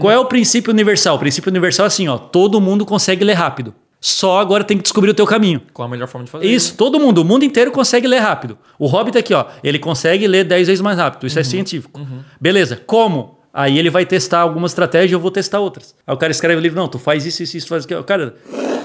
Qual 0.00 0.10
é 0.10 0.18
o 0.18 0.24
princípio 0.24 0.72
universal? 0.72 1.16
O 1.16 1.18
princípio 1.18 1.48
universal 1.48 1.84
é 1.84 1.86
assim, 1.86 2.08
ó, 2.08 2.18
todo 2.18 2.60
mundo 2.60 2.84
consegue 2.84 3.24
ler 3.24 3.34
rápido. 3.34 3.72
Só 4.00 4.40
agora 4.40 4.64
tem 4.64 4.76
que 4.76 4.82
descobrir 4.82 5.12
o 5.12 5.14
teu 5.14 5.24
caminho. 5.24 5.62
Qual 5.72 5.86
a 5.86 5.88
melhor 5.88 6.08
forma 6.08 6.24
de 6.24 6.30
fazer? 6.32 6.44
Isso, 6.44 6.74
todo 6.76 6.98
mundo, 6.98 7.18
o 7.18 7.24
mundo 7.24 7.44
inteiro 7.44 7.70
consegue 7.70 8.08
ler 8.08 8.18
rápido. 8.18 8.58
O 8.76 8.88
Hobbit 8.88 9.16
aqui, 9.16 9.32
ó, 9.32 9.46
ele 9.62 9.78
consegue 9.78 10.26
ler 10.26 10.42
10 10.42 10.66
vezes 10.66 10.80
mais 10.80 10.98
rápido. 10.98 11.24
Isso 11.24 11.38
é 11.38 11.44
científico. 11.44 12.00
Beleza, 12.40 12.82
como? 12.84 13.38
Aí 13.54 13.78
ele 13.78 13.90
vai 13.90 14.04
testar 14.04 14.40
alguma 14.40 14.66
estratégia 14.66 15.14
e 15.14 15.16
eu 15.16 15.20
vou 15.20 15.30
testar 15.30 15.60
outras. 15.60 15.94
Aí 16.04 16.12
o 16.12 16.16
cara 16.16 16.32
escreve 16.32 16.58
o 16.58 16.60
livro, 16.60 16.80
não, 16.80 16.88
tu 16.88 16.98
faz 16.98 17.24
isso, 17.24 17.44
isso, 17.44 17.56
isso, 17.58 17.68
faz 17.68 17.84
aquilo. 17.84 18.02
Cara, 18.02 18.34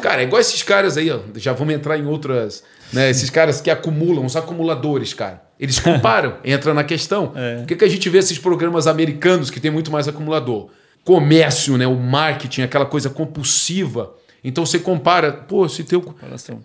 Cara, 0.01 0.21
é 0.21 0.25
igual 0.25 0.39
esses 0.39 0.63
caras 0.63 0.97
aí, 0.97 1.11
ó. 1.11 1.19
Já 1.35 1.53
vamos 1.53 1.73
entrar 1.73 1.97
em 1.97 2.05
outras. 2.05 2.63
Né, 2.93 3.09
esses 3.09 3.29
caras 3.29 3.59
que 3.59 3.69
acumulam, 3.69 4.25
os 4.25 4.35
acumuladores, 4.35 5.13
cara. 5.13 5.43
Eles 5.59 5.79
comparam, 5.79 6.37
entra 6.45 6.73
na 6.73 6.83
questão. 6.83 7.33
Por 7.59 7.67
que, 7.67 7.75
que 7.75 7.85
a 7.85 7.89
gente 7.89 8.07
vê 8.09 8.19
esses 8.19 8.37
programas 8.37 8.87
americanos 8.87 9.49
que 9.49 9.59
tem 9.59 9.71
muito 9.71 9.91
mais 9.91 10.07
acumulador? 10.07 10.69
Comércio, 11.03 11.77
né? 11.77 11.87
O 11.87 11.95
marketing, 11.95 12.61
aquela 12.61 12.85
coisa 12.85 13.09
compulsiva. 13.09 14.13
Então 14.43 14.65
você 14.65 14.79
compara, 14.79 15.31
pô, 15.31 15.67
se 15.67 15.83
teu. 15.83 16.15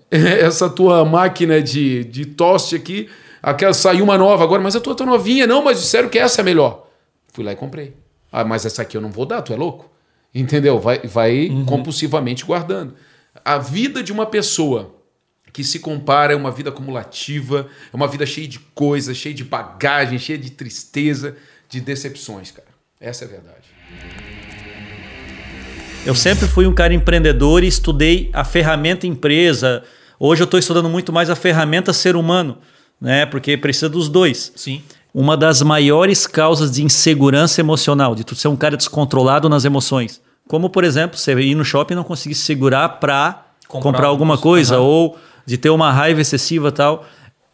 Essa 0.11 0.69
tua 0.69 1.05
máquina 1.05 1.61
de, 1.61 2.05
de 2.05 2.27
toste 2.27 2.77
aqui, 2.77 3.09
aquela 3.43 3.73
saiu 3.73 4.05
uma 4.05 4.19
nova 4.19 4.45
agora, 4.45 4.63
mas 4.63 4.77
a 4.77 4.81
tua 4.81 4.95
tá 4.95 5.05
novinha, 5.05 5.47
não, 5.47 5.65
mas 5.65 5.81
disseram 5.81 6.09
que 6.09 6.19
essa 6.19 6.43
é 6.43 6.45
melhor. 6.45 6.87
Fui 7.33 7.45
lá 7.45 7.53
e 7.53 7.57
comprei. 7.57 7.95
Ah, 8.31 8.45
mas 8.45 8.65
essa 8.65 8.83
aqui 8.83 8.97
eu 8.97 9.01
não 9.01 9.11
vou 9.11 9.27
dar, 9.27 9.43
tu 9.43 9.53
é 9.53 9.57
louco? 9.57 9.91
Entendeu? 10.35 10.79
Vai, 10.79 11.01
vai 11.01 11.51
compulsivamente 11.67 12.45
guardando. 12.45 12.95
A 13.45 13.59
vida 13.59 14.03
de 14.03 14.13
uma 14.13 14.27
pessoa 14.27 14.95
que 15.53 15.65
se 15.65 15.81
compara 15.81 16.33
é 16.33 16.37
uma 16.37 16.51
vida 16.51 16.71
acumulativa, 16.71 17.67
é 17.93 17.97
uma 17.97 18.07
vida 18.07 18.25
cheia 18.25 18.49
de 18.49 18.59
coisas, 18.59 19.17
cheia 19.17 19.35
de 19.35 19.45
bagagem, 19.45 20.19
cheia 20.19 20.39
de 20.39 20.51
tristeza, 20.51 21.37
de 21.69 21.81
decepções, 21.81 22.51
cara. 22.51 22.69
Essa 23.01 23.25
é 23.25 23.27
a 23.27 23.31
verdade. 23.31 23.67
Eu 26.07 26.15
sempre 26.15 26.47
fui 26.47 26.67
um 26.67 26.75
cara 26.75 26.95
empreendedor 26.95 27.63
e 27.65 27.67
estudei 27.67 28.31
a 28.33 28.45
ferramenta 28.45 29.07
empresa. 29.07 29.83
Hoje 30.19 30.43
eu 30.43 30.47
estou 30.47 30.59
estudando 30.59 30.89
muito 30.89 31.13
mais 31.13 31.29
a 31.29 31.37
ferramenta 31.37 31.93
ser 31.93 32.17
humano, 32.17 32.59
né? 33.01 33.27
Porque 33.27 33.57
precisa 33.57 33.89
dos 33.89 34.09
dois. 34.09 34.53
Sim. 34.55 34.83
Uma 35.13 35.37
das 35.37 35.63
maiores 35.63 36.27
causas 36.27 36.71
de 36.71 36.83
insegurança 36.83 37.61
emocional, 37.61 38.15
de 38.15 38.25
tu 38.25 38.35
ser 38.35 38.49
um 38.49 38.57
cara 38.57 38.77
descontrolado 38.77 39.49
nas 39.49 39.65
emoções. 39.65 40.21
Como, 40.49 40.69
por 40.69 40.85
exemplo, 40.85 41.19
você 41.19 41.33
ir 41.41 41.55
no 41.55 41.65
shopping 41.65 41.95
e 41.95 41.97
não 41.97 42.05
conseguir 42.05 42.35
se 42.35 42.43
segurar 42.43 42.89
para 43.01 43.45
comprar, 43.69 43.93
comprar, 43.93 44.07
alguma 44.07 44.37
coisa, 44.37 44.79
uhum. 44.79 44.87
ou 44.87 45.19
de 45.47 45.57
ter 45.57 45.71
uma 45.71 45.91
raiva 45.91 46.21
excessiva 46.21 46.69
e 46.69 46.73
tal, 46.73 47.05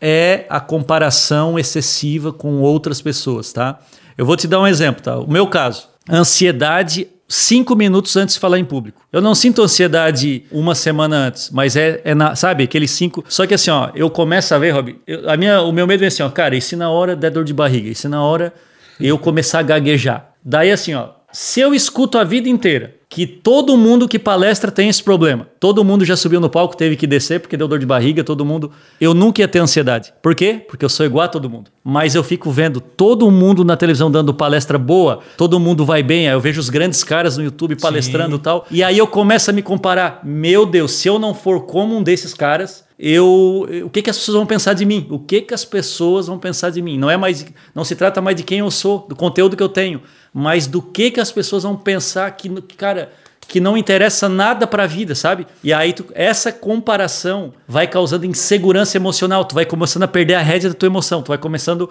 é 0.01 0.47
a 0.49 0.61
comparação 0.61 1.59
excessiva 1.59 2.33
com 2.33 2.61
outras 2.61 3.01
pessoas, 3.01 3.53
tá? 3.53 3.79
Eu 4.17 4.27
vou 4.27 4.37
te 4.37 4.47
dar 4.47 4.61
um 4.61 4.67
exemplo, 4.67 5.03
tá? 5.03 5.19
O 5.19 5.31
meu 5.31 5.47
caso, 5.47 5.89
ansiedade 6.11 7.09
cinco 7.29 7.77
minutos 7.77 8.17
antes 8.17 8.37
de 8.37 8.41
falar 8.41 8.59
em 8.59 8.65
público. 8.65 9.03
Eu 9.13 9.21
não 9.21 9.35
sinto 9.35 9.63
ansiedade 9.63 10.45
uma 10.51 10.75
semana 10.75 11.27
antes, 11.27 11.51
mas 11.51 11.77
é, 11.77 12.01
é 12.03 12.15
na, 12.15 12.35
sabe, 12.35 12.65
aqueles 12.65 12.91
cinco. 12.91 13.23
Só 13.29 13.47
que 13.47 13.55
assim, 13.55 13.71
ó, 13.71 13.91
eu 13.95 14.09
começo 14.09 14.55
a 14.55 14.59
ver, 14.59 14.71
Rob, 14.71 14.99
eu, 15.07 15.29
a 15.29 15.37
minha, 15.37 15.61
o 15.61 15.71
meu 15.71 15.87
medo 15.87 16.05
é 16.05 16.07
assim, 16.07 16.23
ó, 16.23 16.31
cara, 16.31 16.57
e 16.57 16.61
se 16.61 16.75
na 16.75 16.91
hora 16.91 17.15
der 17.15 17.31
dor 17.31 17.45
de 17.45 17.53
barriga? 17.53 17.91
E 17.91 17.95
se 17.95 18.09
na 18.09 18.23
hora 18.23 18.53
eu 18.99 19.19
começar 19.19 19.59
a 19.59 19.63
gaguejar? 19.63 20.31
Daí 20.43 20.73
assim, 20.73 20.95
ó, 20.95 21.11
se 21.41 21.61
eu 21.61 21.73
escuto 21.73 22.19
a 22.19 22.25
vida 22.25 22.49
inteira 22.49 22.97
que 23.09 23.25
todo 23.25 23.77
mundo 23.77 24.09
que 24.09 24.19
palestra 24.19 24.73
tem 24.73 24.89
esse 24.89 25.01
problema. 25.01 25.47
Todo 25.61 25.85
mundo 25.85 26.05
já 26.05 26.17
subiu 26.17 26.41
no 26.41 26.51
palco, 26.51 26.77
teve 26.77 26.97
que 26.97 27.07
descer 27.07 27.39
porque 27.39 27.57
deu 27.57 27.69
dor 27.69 27.79
de 27.79 27.87
barriga, 27.87 28.25
todo 28.25 28.45
mundo. 28.45 28.73
Eu 29.01 29.15
nunca 29.15 29.41
ia 29.41 29.47
ter 29.47 29.61
ansiedade. 29.61 30.13
Por 30.21 30.35
quê? 30.35 30.61
Porque 30.69 30.85
eu 30.85 30.89
sou 30.89 31.07
igual 31.07 31.27
a 31.27 31.29
todo 31.29 31.49
mundo. 31.49 31.71
Mas 31.85 32.17
eu 32.17 32.25
fico 32.25 32.51
vendo 32.51 32.81
todo 32.81 33.31
mundo 33.31 33.65
na 33.65 33.77
televisão 33.77 34.11
dando 34.11 34.35
palestra 34.35 34.77
boa, 34.77 35.21
todo 35.37 35.61
mundo 35.61 35.85
vai 35.85 36.03
bem, 36.03 36.27
aí 36.27 36.35
eu 36.35 36.41
vejo 36.41 36.59
os 36.59 36.69
grandes 36.69 37.05
caras 37.05 37.37
no 37.37 37.45
YouTube 37.45 37.77
palestrando 37.77 38.35
e 38.35 38.41
tal. 38.41 38.67
E 38.69 38.83
aí 38.83 38.99
eu 38.99 39.07
começo 39.07 39.49
a 39.49 39.53
me 39.53 39.63
comparar. 39.63 40.23
Meu 40.25 40.67
Deus, 40.67 40.91
se 40.91 41.07
eu 41.07 41.21
não 41.21 41.35
for 41.35 41.67
como 41.67 41.97
um 41.97 42.03
desses 42.03 42.35
caras, 42.35 42.85
eu, 42.99 43.65
o 43.85 43.89
que, 43.89 44.03
que 44.03 44.11
as 44.11 44.19
pessoas 44.19 44.37
vão 44.37 44.47
pensar 44.47 44.75
de 44.75 44.85
mim? 44.85 45.07
O 45.09 45.21
que, 45.21 45.41
que 45.41 45.55
as 45.55 45.65
pessoas 45.65 46.27
vão 46.27 46.37
pensar 46.37 46.71
de 46.71 46.83
mim? 46.83 46.99
Não 46.99 47.09
é 47.09 47.17
mais, 47.17 47.47
não 47.73 47.85
se 47.85 47.95
trata 47.95 48.21
mais 48.21 48.37
de 48.37 48.43
quem 48.43 48.59
eu 48.59 48.71
sou, 48.73 49.07
do 49.09 49.15
conteúdo 49.15 49.57
que 49.57 49.63
eu 49.63 49.69
tenho, 49.69 50.03
mas 50.33 50.67
do 50.67 50.81
que 50.83 51.11
que 51.11 51.21
as 51.21 51.33
pessoas 51.33 51.63
vão 51.63 51.77
pensar 51.77 52.31
que, 52.33 52.49
cara, 52.77 53.11
que 53.47 53.61
não 53.61 53.77
interessa 53.77 54.29
nada 54.29 54.67
para 54.67 54.85
a 54.85 54.87
vida, 54.87 55.15
sabe? 55.15 55.47
E 55.65 55.73
aí 55.73 55.93
tu, 55.93 56.05
essa 56.15 56.53
comparação 56.53 57.53
vai 57.67 57.87
causando 57.87 58.27
insegurança 58.27 58.97
emocional, 58.97 59.45
tu 59.45 59.55
vai 59.55 59.65
começando 59.65 60.03
a 60.03 60.09
perder 60.09 60.35
a 60.35 60.43
rédea 60.43 60.69
da 60.69 60.75
tua 60.75 60.87
emoção, 60.87 61.23
tu 61.23 61.29
vai 61.29 61.39
começando 61.39 61.91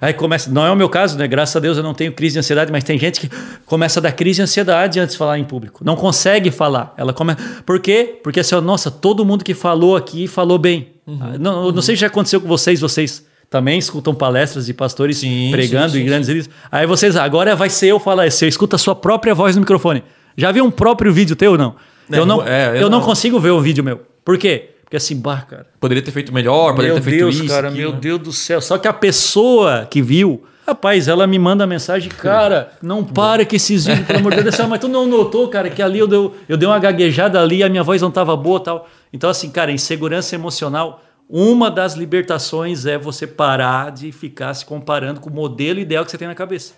Aí 0.00 0.12
começa, 0.12 0.50
não 0.50 0.66
é 0.66 0.70
o 0.70 0.76
meu 0.76 0.88
caso, 0.88 1.16
né? 1.16 1.26
Graças 1.26 1.56
a 1.56 1.60
Deus 1.60 1.78
eu 1.78 1.82
não 1.82 1.94
tenho 1.94 2.12
crise 2.12 2.34
de 2.34 2.40
ansiedade, 2.40 2.70
mas 2.70 2.84
tem 2.84 2.98
gente 2.98 3.20
que 3.20 3.30
começa 3.64 4.00
a 4.00 4.02
dar 4.02 4.12
crise 4.12 4.36
de 4.36 4.42
ansiedade 4.42 5.00
antes 5.00 5.14
de 5.14 5.18
falar 5.18 5.38
em 5.38 5.44
público. 5.44 5.82
Não 5.82 5.96
consegue 5.96 6.50
falar. 6.50 6.92
Ela 6.96 7.12
começa. 7.12 7.40
Por 7.64 7.80
quê? 7.80 8.20
Porque 8.22 8.40
assim, 8.40 8.54
nossa, 8.60 8.90
todo 8.90 9.24
mundo 9.24 9.42
que 9.42 9.54
falou 9.54 9.96
aqui 9.96 10.26
falou 10.26 10.58
bem. 10.58 10.88
Uhum. 11.06 11.38
Não, 11.38 11.72
não 11.72 11.80
sei 11.80 11.96
se 11.96 12.02
já 12.02 12.08
aconteceu 12.08 12.38
com 12.38 12.46
vocês, 12.46 12.80
vocês 12.80 13.24
também 13.50 13.78
escutam 13.78 14.14
palestras 14.14 14.66
de 14.66 14.74
pastores 14.74 15.18
sim, 15.18 15.50
pregando 15.50 15.90
sim, 15.90 15.98
sim, 15.98 16.02
em 16.02 16.06
grandes 16.06 16.28
vídeos. 16.28 16.50
Aí 16.70 16.86
vocês, 16.86 17.16
agora 17.16 17.54
vai 17.54 17.70
ser 17.70 17.88
eu 17.88 18.00
falar, 18.00 18.30
você 18.30 18.48
escuta 18.48 18.76
a 18.76 18.78
sua 18.78 18.94
própria 18.94 19.34
voz 19.34 19.54
no 19.54 19.60
microfone. 19.60 20.02
Já 20.36 20.50
viu 20.50 20.64
um 20.64 20.70
próprio 20.70 21.12
vídeo 21.12 21.36
teu 21.36 21.52
ou 21.52 21.58
não? 21.58 21.76
É, 22.10 22.18
eu 22.18 22.26
não, 22.26 22.42
é, 22.42 22.68
eu, 22.70 22.74
eu 22.74 22.90
não. 22.90 22.98
não 22.98 23.00
consigo 23.00 23.38
ver 23.38 23.52
um 23.52 23.60
vídeo 23.60 23.82
meu. 23.82 24.00
Por 24.24 24.36
quê? 24.36 24.70
Porque 24.84 24.96
assim, 24.96 25.16
bah, 25.16 25.42
cara. 25.42 25.66
Poderia 25.80 26.02
ter 26.02 26.10
feito 26.10 26.32
melhor, 26.32 26.74
poderia 26.74 26.94
ter 26.94 27.02
feito 27.02 27.18
Deus, 27.18 27.36
isso. 27.36 27.48
cara, 27.48 27.70
meu 27.70 27.92
né? 27.92 27.98
Deus 28.00 28.20
do 28.20 28.32
céu. 28.32 28.60
Só 28.60 28.78
que 28.78 28.86
a 28.86 28.92
pessoa 28.92 29.86
que 29.90 30.02
viu, 30.02 30.44
rapaz, 30.66 31.08
ela 31.08 31.26
me 31.26 31.38
manda 31.38 31.66
mensagem, 31.66 32.08
cara, 32.10 32.72
não 32.82 33.02
para 33.02 33.44
que 33.44 33.56
esses 33.56 33.86
vídeos, 33.86 34.06
pelo 34.06 34.18
amor 34.20 34.34
de 34.34 34.42
Deus, 34.42 34.58
mas 34.68 34.78
tu 34.78 34.88
não 34.88 35.06
notou, 35.06 35.48
cara, 35.48 35.70
que 35.70 35.82
ali 35.82 35.98
eu 35.98 36.06
dei, 36.06 36.30
eu 36.48 36.56
dei 36.56 36.68
uma 36.68 36.78
gaguejada 36.78 37.40
ali, 37.40 37.62
a 37.62 37.68
minha 37.68 37.82
voz 37.82 38.02
não 38.02 38.08
estava 38.08 38.36
boa 38.36 38.60
tal. 38.60 38.88
Então, 39.12 39.30
assim, 39.30 39.50
cara, 39.50 39.72
insegurança 39.72 40.34
emocional. 40.34 41.02
Uma 41.28 41.70
das 41.70 41.94
libertações 41.94 42.84
é 42.84 42.98
você 42.98 43.26
parar 43.26 43.90
de 43.90 44.12
ficar 44.12 44.52
se 44.52 44.64
comparando 44.64 45.20
com 45.20 45.30
o 45.30 45.32
modelo 45.32 45.80
ideal 45.80 46.04
que 46.04 46.10
você 46.10 46.18
tem 46.18 46.28
na 46.28 46.34
cabeça. 46.34 46.74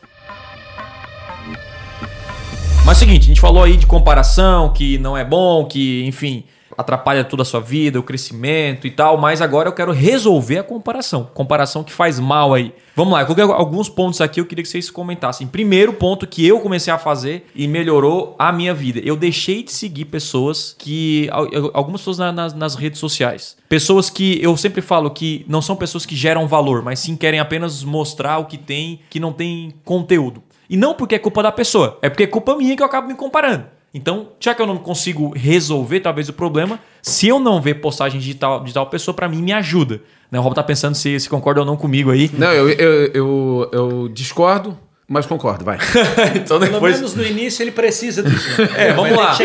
Mas 2.84 2.88
é 2.88 3.04
o 3.04 3.08
seguinte, 3.08 3.24
a 3.24 3.26
gente 3.26 3.40
falou 3.40 3.64
aí 3.64 3.76
de 3.76 3.86
comparação, 3.86 4.72
que 4.72 4.98
não 4.98 5.16
é 5.16 5.24
bom, 5.24 5.64
que, 5.64 6.04
enfim, 6.06 6.44
atrapalha 6.76 7.24
toda 7.24 7.42
a 7.42 7.44
sua 7.44 7.60
vida, 7.60 7.98
o 7.98 8.02
crescimento 8.02 8.86
e 8.86 8.90
tal, 8.90 9.16
mas 9.16 9.40
agora 9.40 9.68
eu 9.68 9.72
quero 9.72 9.92
resolver 9.92 10.58
a 10.58 10.62
comparação. 10.62 11.30
Comparação 11.34 11.82
que 11.82 11.92
faz 11.92 12.20
mal 12.20 12.52
aí. 12.52 12.72
Vamos 12.94 13.12
lá, 13.12 13.20
eu 13.20 13.26
coloquei 13.26 13.44
alguns 13.44 13.88
pontos 13.88 14.20
aqui, 14.20 14.40
eu 14.40 14.46
queria 14.46 14.62
que 14.62 14.68
vocês 14.68 14.90
comentassem. 14.90 15.46
Primeiro 15.46 15.92
ponto 15.92 16.26
que 16.26 16.46
eu 16.46 16.60
comecei 16.60 16.92
a 16.92 16.98
fazer 16.98 17.46
e 17.54 17.68
melhorou 17.68 18.34
a 18.38 18.50
minha 18.50 18.72
vida. 18.72 19.00
Eu 19.04 19.16
deixei 19.16 19.62
de 19.62 19.72
seguir 19.72 20.06
pessoas 20.06 20.74
que. 20.78 21.28
Algumas 21.74 22.00
pessoas 22.00 22.18
na, 22.18 22.32
nas, 22.32 22.54
nas 22.54 22.74
redes 22.74 22.98
sociais. 22.98 23.56
Pessoas 23.68 24.08
que 24.08 24.42
eu 24.42 24.56
sempre 24.56 24.80
falo 24.80 25.10
que 25.10 25.44
não 25.48 25.60
são 25.60 25.76
pessoas 25.76 26.06
que 26.06 26.16
geram 26.16 26.46
valor, 26.46 26.82
mas 26.82 27.00
sim 27.00 27.16
querem 27.16 27.40
apenas 27.40 27.84
mostrar 27.84 28.38
o 28.38 28.46
que 28.46 28.56
tem, 28.56 29.00
que 29.10 29.20
não 29.20 29.32
tem 29.32 29.74
conteúdo. 29.84 30.42
E 30.68 30.76
não 30.76 30.94
porque 30.94 31.14
é 31.14 31.18
culpa 31.18 31.42
da 31.42 31.52
pessoa, 31.52 31.98
é 32.02 32.08
porque 32.08 32.24
é 32.24 32.26
culpa 32.26 32.56
minha 32.56 32.76
que 32.76 32.82
eu 32.82 32.86
acabo 32.86 33.08
me 33.08 33.14
comparando. 33.14 33.75
Então, 33.92 34.28
já 34.38 34.54
que 34.54 34.60
eu 34.60 34.66
não 34.66 34.76
consigo 34.76 35.32
resolver 35.34 36.00
talvez 36.00 36.28
o 36.28 36.32
problema, 36.32 36.78
se 37.00 37.28
eu 37.28 37.40
não 37.40 37.60
ver 37.60 37.74
postagem 37.74 38.20
de 38.20 38.34
tal, 38.34 38.62
de 38.62 38.72
tal 38.72 38.86
pessoa, 38.86 39.14
para 39.14 39.28
mim 39.28 39.40
me 39.42 39.52
ajuda. 39.52 40.02
Né? 40.30 40.38
O 40.38 40.42
Rob 40.42 40.54
tá 40.54 40.62
pensando 40.62 40.94
se, 40.94 41.18
se 41.18 41.28
concorda 41.28 41.60
ou 41.60 41.66
não 41.66 41.76
comigo 41.76 42.10
aí. 42.10 42.30
Não, 42.36 42.52
eu, 42.52 42.68
eu, 42.68 43.10
eu, 43.14 43.70
eu 43.72 44.08
discordo, 44.08 44.76
mas 45.08 45.24
concordo, 45.24 45.64
vai. 45.64 45.78
então 46.36 46.58
depois... 46.58 46.96
Pelo 46.98 47.10
menos 47.10 47.14
no 47.14 47.24
início 47.24 47.62
ele 47.62 47.70
precisa 47.70 48.22
disso. 48.22 48.60
Né? 48.60 48.68
É, 48.76 48.92
vamos 48.92 49.16
lá. 49.16 49.38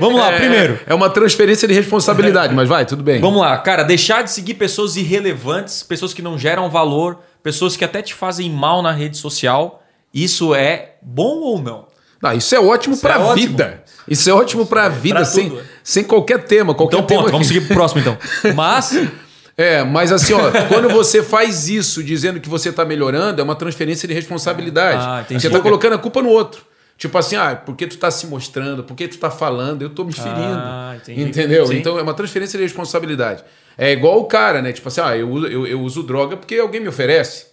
Vamos 0.00 0.20
lá, 0.20 0.32
primeiro. 0.32 0.80
É 0.84 0.94
uma 0.94 1.10
transferência 1.10 1.68
de 1.68 1.74
responsabilidade, 1.74 2.54
mas 2.54 2.68
vai, 2.68 2.84
tudo 2.84 3.02
bem. 3.04 3.20
Vamos 3.20 3.40
lá, 3.40 3.56
cara, 3.58 3.84
deixar 3.84 4.22
de 4.22 4.32
seguir 4.32 4.54
pessoas 4.54 4.96
irrelevantes, 4.96 5.82
pessoas 5.82 6.12
que 6.12 6.22
não 6.22 6.36
geram 6.36 6.68
valor, 6.68 7.20
pessoas 7.42 7.76
que 7.76 7.84
até 7.84 8.02
te 8.02 8.14
fazem 8.14 8.50
mal 8.50 8.82
na 8.82 8.90
rede 8.90 9.16
social 9.16 9.84
isso 10.12 10.54
é 10.54 10.96
bom 11.02 11.40
ou 11.40 11.60
não? 11.60 11.86
Isso 12.36 12.54
é 12.54 12.60
ótimo 12.60 12.96
para 12.96 13.16
a 13.16 13.30
é 13.30 13.34
vida. 13.34 13.84
Isso 14.06 14.28
é 14.28 14.32
ótimo 14.32 14.66
para 14.66 14.86
a 14.86 14.88
vida, 14.88 15.24
sem, 15.24 15.58
sem 15.84 16.02
qualquer 16.02 16.44
tema. 16.44 16.74
Qualquer 16.74 16.96
então, 16.96 17.06
tema 17.06 17.22
ponto, 17.22 17.32
vamos 17.32 17.46
seguir 17.46 17.60
pro 17.66 17.74
próximo 17.74 18.00
então. 18.00 18.16
Mas. 18.54 18.92
É, 19.56 19.82
mas 19.82 20.12
assim, 20.12 20.34
ó, 20.34 20.52
quando 20.68 20.88
você 20.88 21.20
faz 21.20 21.68
isso 21.68 22.00
dizendo 22.00 22.38
que 22.38 22.48
você 22.48 22.68
está 22.68 22.84
melhorando, 22.84 23.40
é 23.40 23.44
uma 23.44 23.56
transferência 23.56 24.06
de 24.06 24.14
responsabilidade. 24.14 25.04
Ah, 25.04 25.24
você 25.28 25.48
está 25.48 25.58
colocando 25.58 25.94
a 25.94 25.98
culpa 25.98 26.22
no 26.22 26.28
outro. 26.28 26.62
Tipo 26.96 27.18
assim, 27.18 27.34
ah, 27.34 27.60
porque 27.66 27.84
tu 27.88 27.96
está 27.96 28.08
se 28.08 28.28
mostrando, 28.28 28.84
porque 28.84 29.08
tu 29.08 29.14
está 29.14 29.32
falando, 29.32 29.82
eu 29.82 29.88
estou 29.88 30.04
me 30.04 30.12
ferindo. 30.12 30.36
Ah, 30.36 30.96
entendeu? 31.08 31.66
Sim. 31.66 31.76
Então 31.76 31.98
é 31.98 32.02
uma 32.02 32.14
transferência 32.14 32.56
de 32.56 32.62
responsabilidade. 32.62 33.42
É 33.76 33.90
igual 33.90 34.20
o 34.20 34.26
cara, 34.26 34.62
né? 34.62 34.72
Tipo 34.72 34.86
assim, 34.86 35.00
ah, 35.00 35.16
eu, 35.16 35.46
eu, 35.48 35.66
eu 35.66 35.80
uso 35.80 36.04
droga 36.04 36.36
porque 36.36 36.54
alguém 36.54 36.80
me 36.80 36.86
oferece. 36.86 37.46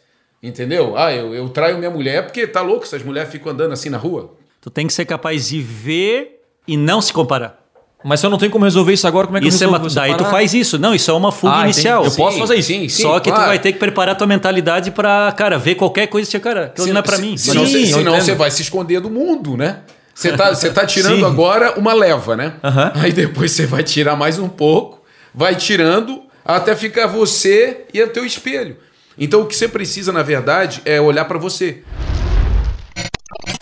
Entendeu? 0.43 0.95
Ah, 0.95 1.11
eu, 1.11 1.33
eu 1.33 1.49
traio 1.49 1.79
minha 1.79 1.89
mulher 1.89 2.23
porque 2.23 2.45
tá 2.45 2.61
louco, 2.61 2.83
essas 2.83 3.01
mulheres 3.01 3.31
ficam 3.31 3.51
andando 3.51 3.71
assim 3.71 3.89
na 3.89 3.97
rua. 3.97 4.35
Tu 4.65 4.71
tem 4.71 4.87
que 4.87 4.93
ser 4.93 5.05
capaz 5.05 5.47
de 5.47 5.61
ver 5.61 6.41
e 6.67 6.75
não 6.75 6.99
se 6.99 7.13
comparar. 7.13 7.63
Mas 8.03 8.19
se 8.19 8.25
eu 8.25 8.31
não 8.31 8.37
tenho 8.39 8.51
como 8.51 8.65
resolver 8.65 8.93
isso 8.93 9.07
agora, 9.07 9.27
como 9.27 9.37
é 9.37 9.41
que 9.41 9.47
isso 9.47 9.63
eu 9.63 9.69
resolvo? 9.69 9.85
É 9.85 9.89
uma, 9.89 10.07
daí 10.07 10.17
tu 10.17 10.25
faz 10.25 10.55
isso. 10.55 10.79
Não, 10.79 10.95
isso 10.95 11.11
é 11.11 11.13
uma 11.13 11.31
fuga 11.31 11.57
ah, 11.57 11.63
inicial. 11.65 12.01
Entendi. 12.01 12.19
Eu 12.19 12.25
posso 12.25 12.39
fazer 12.39 12.55
isso. 12.55 12.69
Sim, 12.69 12.89
sim, 12.89 13.03
Só 13.03 13.19
que 13.19 13.29
claro. 13.29 13.43
tu 13.43 13.47
vai 13.49 13.59
ter 13.59 13.73
que 13.73 13.77
preparar 13.77 14.17
tua 14.17 14.25
mentalidade 14.25 14.89
para, 14.89 15.31
cara, 15.33 15.59
ver 15.59 15.75
qualquer 15.75 16.07
coisa 16.07 16.35
e 16.35 16.39
cara, 16.39 16.65
aquilo 16.65 16.87
não 16.87 16.97
é 16.97 17.03
para 17.03 17.19
mim. 17.19 17.37
Senão, 17.37 17.63
sim, 17.67 17.85
senão 17.85 18.19
você 18.19 18.33
vai 18.33 18.49
se 18.49 18.63
esconder 18.63 18.99
do 19.01 19.09
mundo, 19.11 19.55
né? 19.55 19.81
Você 20.15 20.31
tá, 20.31 20.51
você 20.51 20.71
tá 20.71 20.83
tirando 20.83 21.19
sim. 21.19 21.25
agora 21.25 21.77
uma 21.77 21.93
leva, 21.93 22.35
né? 22.35 22.55
Aí 22.95 23.13
depois 23.13 23.51
você 23.51 23.67
vai 23.67 23.83
tirar 23.83 24.15
mais 24.15 24.39
um 24.39 24.49
pouco, 24.49 25.03
vai 25.31 25.53
tirando 25.53 26.23
até 26.43 26.75
ficar 26.75 27.05
você 27.05 27.85
e 27.93 28.01
o 28.01 28.07
teu 28.07 28.25
espelho. 28.25 28.77
Então 29.15 29.41
o 29.41 29.45
que 29.45 29.55
você 29.55 29.67
precisa, 29.67 30.11
na 30.11 30.23
verdade, 30.23 30.81
é 30.85 30.99
olhar 30.99 31.25
para 31.25 31.37
você. 31.37 31.83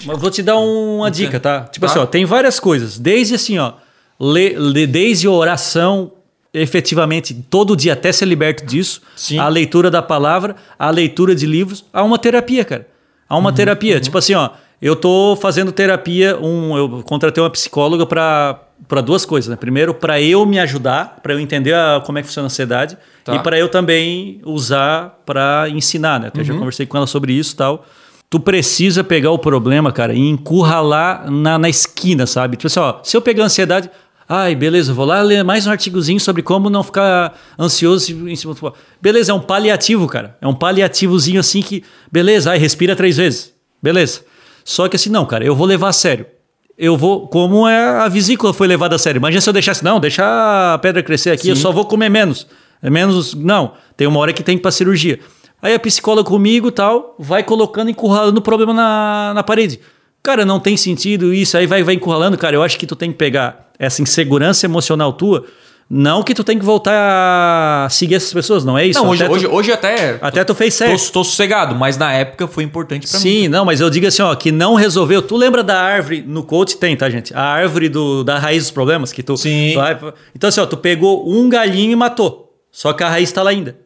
Mas 0.05 0.19
vou 0.19 0.29
te 0.29 0.43
dar 0.43 0.57
uma 0.57 1.09
dica, 1.09 1.39
tá? 1.39 1.61
Tipo 1.61 1.85
tá. 1.85 1.91
assim, 1.91 1.99
ó, 1.99 2.05
tem 2.05 2.25
várias 2.25 2.59
coisas. 2.59 2.97
Desde 2.97 3.35
assim, 3.35 3.57
ó, 3.57 3.73
le, 4.19 4.57
le, 4.57 4.87
desde 4.87 5.27
oração, 5.27 6.11
efetivamente, 6.53 7.33
todo 7.49 7.75
dia 7.75 7.93
até 7.93 8.11
ser 8.11 8.25
liberto 8.25 8.65
disso, 8.65 9.01
Sim. 9.15 9.39
a 9.39 9.47
leitura 9.47 9.89
da 9.89 10.01
palavra, 10.01 10.55
a 10.77 10.89
leitura 10.89 11.35
de 11.35 11.45
livros, 11.45 11.85
há 11.91 12.03
uma 12.03 12.17
terapia, 12.17 12.63
cara. 12.63 12.87
Há 13.27 13.37
uma 13.37 13.49
uhum, 13.49 13.55
terapia. 13.55 13.95
Uhum. 13.95 14.01
Tipo 14.01 14.17
assim, 14.17 14.33
ó, 14.33 14.49
eu 14.81 14.95
tô 14.95 15.37
fazendo 15.41 15.71
terapia, 15.71 16.37
um, 16.37 16.77
eu 16.77 17.03
contratei 17.03 17.41
uma 17.41 17.49
psicóloga 17.49 18.05
para 18.05 18.59
para 18.85 18.99
duas 18.99 19.25
coisas, 19.25 19.49
né? 19.49 19.55
Primeiro, 19.55 19.93
para 19.93 20.21
eu 20.21 20.45
me 20.45 20.59
ajudar, 20.59 21.19
para 21.23 21.33
eu 21.33 21.39
entender 21.39 21.73
a, 21.73 22.01
como 22.05 22.17
é 22.17 22.21
que 22.21 22.27
funciona 22.27 22.47
a 22.47 22.47
ansiedade, 22.47 22.97
tá. 23.23 23.33
e 23.33 23.39
para 23.39 23.57
eu 23.57 23.69
também 23.69 24.41
usar 24.43 25.21
para 25.25 25.69
ensinar, 25.69 26.19
né? 26.19 26.27
Até 26.27 26.39
uhum. 26.39 26.45
já 26.45 26.53
conversei 26.53 26.85
com 26.85 26.97
ela 26.97 27.07
sobre 27.07 27.31
isso 27.31 27.53
e 27.53 27.57
tal. 27.57 27.85
Tu 28.33 28.39
precisa 28.39 29.03
pegar 29.03 29.29
o 29.29 29.37
problema, 29.37 29.91
cara, 29.91 30.11
e 30.11 30.17
encurralar 30.17 31.29
na, 31.29 31.59
na 31.59 31.69
esquina, 31.69 32.25
sabe? 32.25 32.57
Tipo 32.57 32.65
assim, 32.65 32.79
ó, 32.79 32.95
se 33.03 33.15
eu 33.15 33.21
pegar 33.21 33.43
ansiedade, 33.43 33.91
ai, 34.27 34.55
beleza, 34.55 34.91
vou 34.91 35.05
lá 35.05 35.21
ler 35.21 35.43
mais 35.43 35.67
um 35.67 35.69
artigozinho 35.69 36.19
sobre 36.19 36.41
como 36.41 36.67
não 36.67 36.81
ficar 36.81 37.39
ansioso 37.59 38.27
em 38.27 38.35
cima 38.35 38.55
do... 38.55 38.73
Beleza, 38.99 39.31
é 39.31 39.35
um 39.35 39.39
paliativo, 39.39 40.07
cara. 40.07 40.35
É 40.41 40.47
um 40.47 40.55
paliativozinho 40.55 41.39
assim 41.39 41.61
que, 41.61 41.83
beleza, 42.11 42.49
ai, 42.49 42.57
respira 42.57 42.95
três 42.95 43.17
vezes. 43.17 43.53
Beleza. 43.79 44.21
Só 44.65 44.87
que 44.87 44.95
assim, 44.95 45.11
não, 45.11 45.27
cara, 45.27 45.45
eu 45.45 45.55
vou 45.55 45.67
levar 45.67 45.89
a 45.89 45.93
sério 45.93 46.25
eu 46.75 46.97
vou. 46.97 47.27
Como 47.27 47.67
é 47.67 47.99
a 47.99 48.07
vesícula 48.07 48.51
foi 48.51 48.67
levada 48.67 48.95
a 48.95 48.97
sério. 48.97 49.19
Imagina 49.19 49.41
se 49.41 49.47
eu 49.47 49.53
deixasse, 49.53 49.83
não, 49.83 49.99
deixa 49.99 50.23
a 50.73 50.79
pedra 50.79 51.03
crescer 51.03 51.29
aqui, 51.29 51.43
Sim. 51.43 51.49
eu 51.49 51.55
só 51.55 51.71
vou 51.71 51.85
comer 51.85 52.09
menos. 52.09 52.47
É 52.81 52.89
menos. 52.89 53.35
Não, 53.35 53.73
tem 53.95 54.07
uma 54.07 54.19
hora 54.19 54.33
que 54.33 54.41
tem 54.41 54.57
para 54.57 54.71
cirurgia. 54.71 55.19
Aí 55.63 55.73
a 55.73 55.79
psicóloga 55.79 56.29
comigo 56.29 56.69
tal, 56.71 57.15
vai 57.17 57.41
colocando, 57.41 57.89
encurralando 57.89 58.37
o 58.37 58.43
problema 58.43 58.73
na, 58.73 59.31
na 59.33 59.43
parede. 59.43 59.79
Cara, 60.21 60.45
não 60.45 60.59
tem 60.59 60.77
sentido 60.77 61.33
isso, 61.33 61.57
aí 61.57 61.65
vai, 61.65 61.81
vai 61.81 61.95
encurralando. 61.95 62.37
Cara, 62.37 62.55
eu 62.55 62.61
acho 62.61 62.77
que 62.77 62.85
tu 62.85 62.95
tem 62.95 63.11
que 63.11 63.17
pegar 63.17 63.69
essa 63.79 64.01
insegurança 64.01 64.65
emocional 64.65 65.13
tua 65.13 65.45
não 65.89 66.23
que 66.23 66.33
tu 66.33 66.43
tem 66.43 66.57
que 66.57 66.65
voltar 66.65 67.85
a 67.85 67.89
seguir 67.89 68.15
essas 68.15 68.33
pessoas, 68.33 68.65
não 68.65 68.77
é 68.77 68.87
isso? 68.87 68.99
Não, 68.99 69.09
hoje, 69.09 69.23
hoje, 69.27 69.47
tu, 69.47 69.53
hoje 69.53 69.71
até. 69.71 70.17
Até 70.21 70.43
tu 70.43 70.55
fez 70.55 70.73
certo. 70.73 70.99
Tô, 71.07 71.11
tô 71.11 71.23
sossegado, 71.23 71.75
mas 71.75 71.97
na 71.97 72.11
época 72.11 72.47
foi 72.47 72.63
importante 72.63 73.07
para 73.07 73.19
mim. 73.19 73.23
Sim, 73.23 73.47
não, 73.47 73.63
mas 73.63 73.79
eu 73.79 73.89
digo 73.89 74.07
assim, 74.07 74.21
ó, 74.21 74.33
que 74.33 74.51
não 74.51 74.75
resolveu. 74.75 75.21
Tu 75.21 75.35
lembra 75.35 75.63
da 75.63 75.79
árvore, 75.79 76.23
no 76.25 76.43
coach 76.43 76.77
tem, 76.77 76.95
tá, 76.95 77.09
gente? 77.09 77.33
A 77.33 77.43
árvore 77.43 77.89
do, 77.89 78.23
da 78.23 78.39
raiz 78.39 78.63
dos 78.63 78.71
problemas 78.71 79.11
que 79.11 79.21
tu. 79.21 79.37
Sim. 79.37 79.75
Tu, 79.99 80.13
então, 80.35 80.47
assim, 80.47 80.61
ó, 80.61 80.65
tu 80.65 80.77
pegou 80.77 81.29
um 81.29 81.47
galinho 81.47 81.91
e 81.91 81.95
matou. 81.95 82.51
Só 82.71 82.91
que 82.93 83.03
a 83.03 83.09
raiz 83.09 83.31
tá 83.31 83.43
lá 83.43 83.51
ainda. 83.51 83.77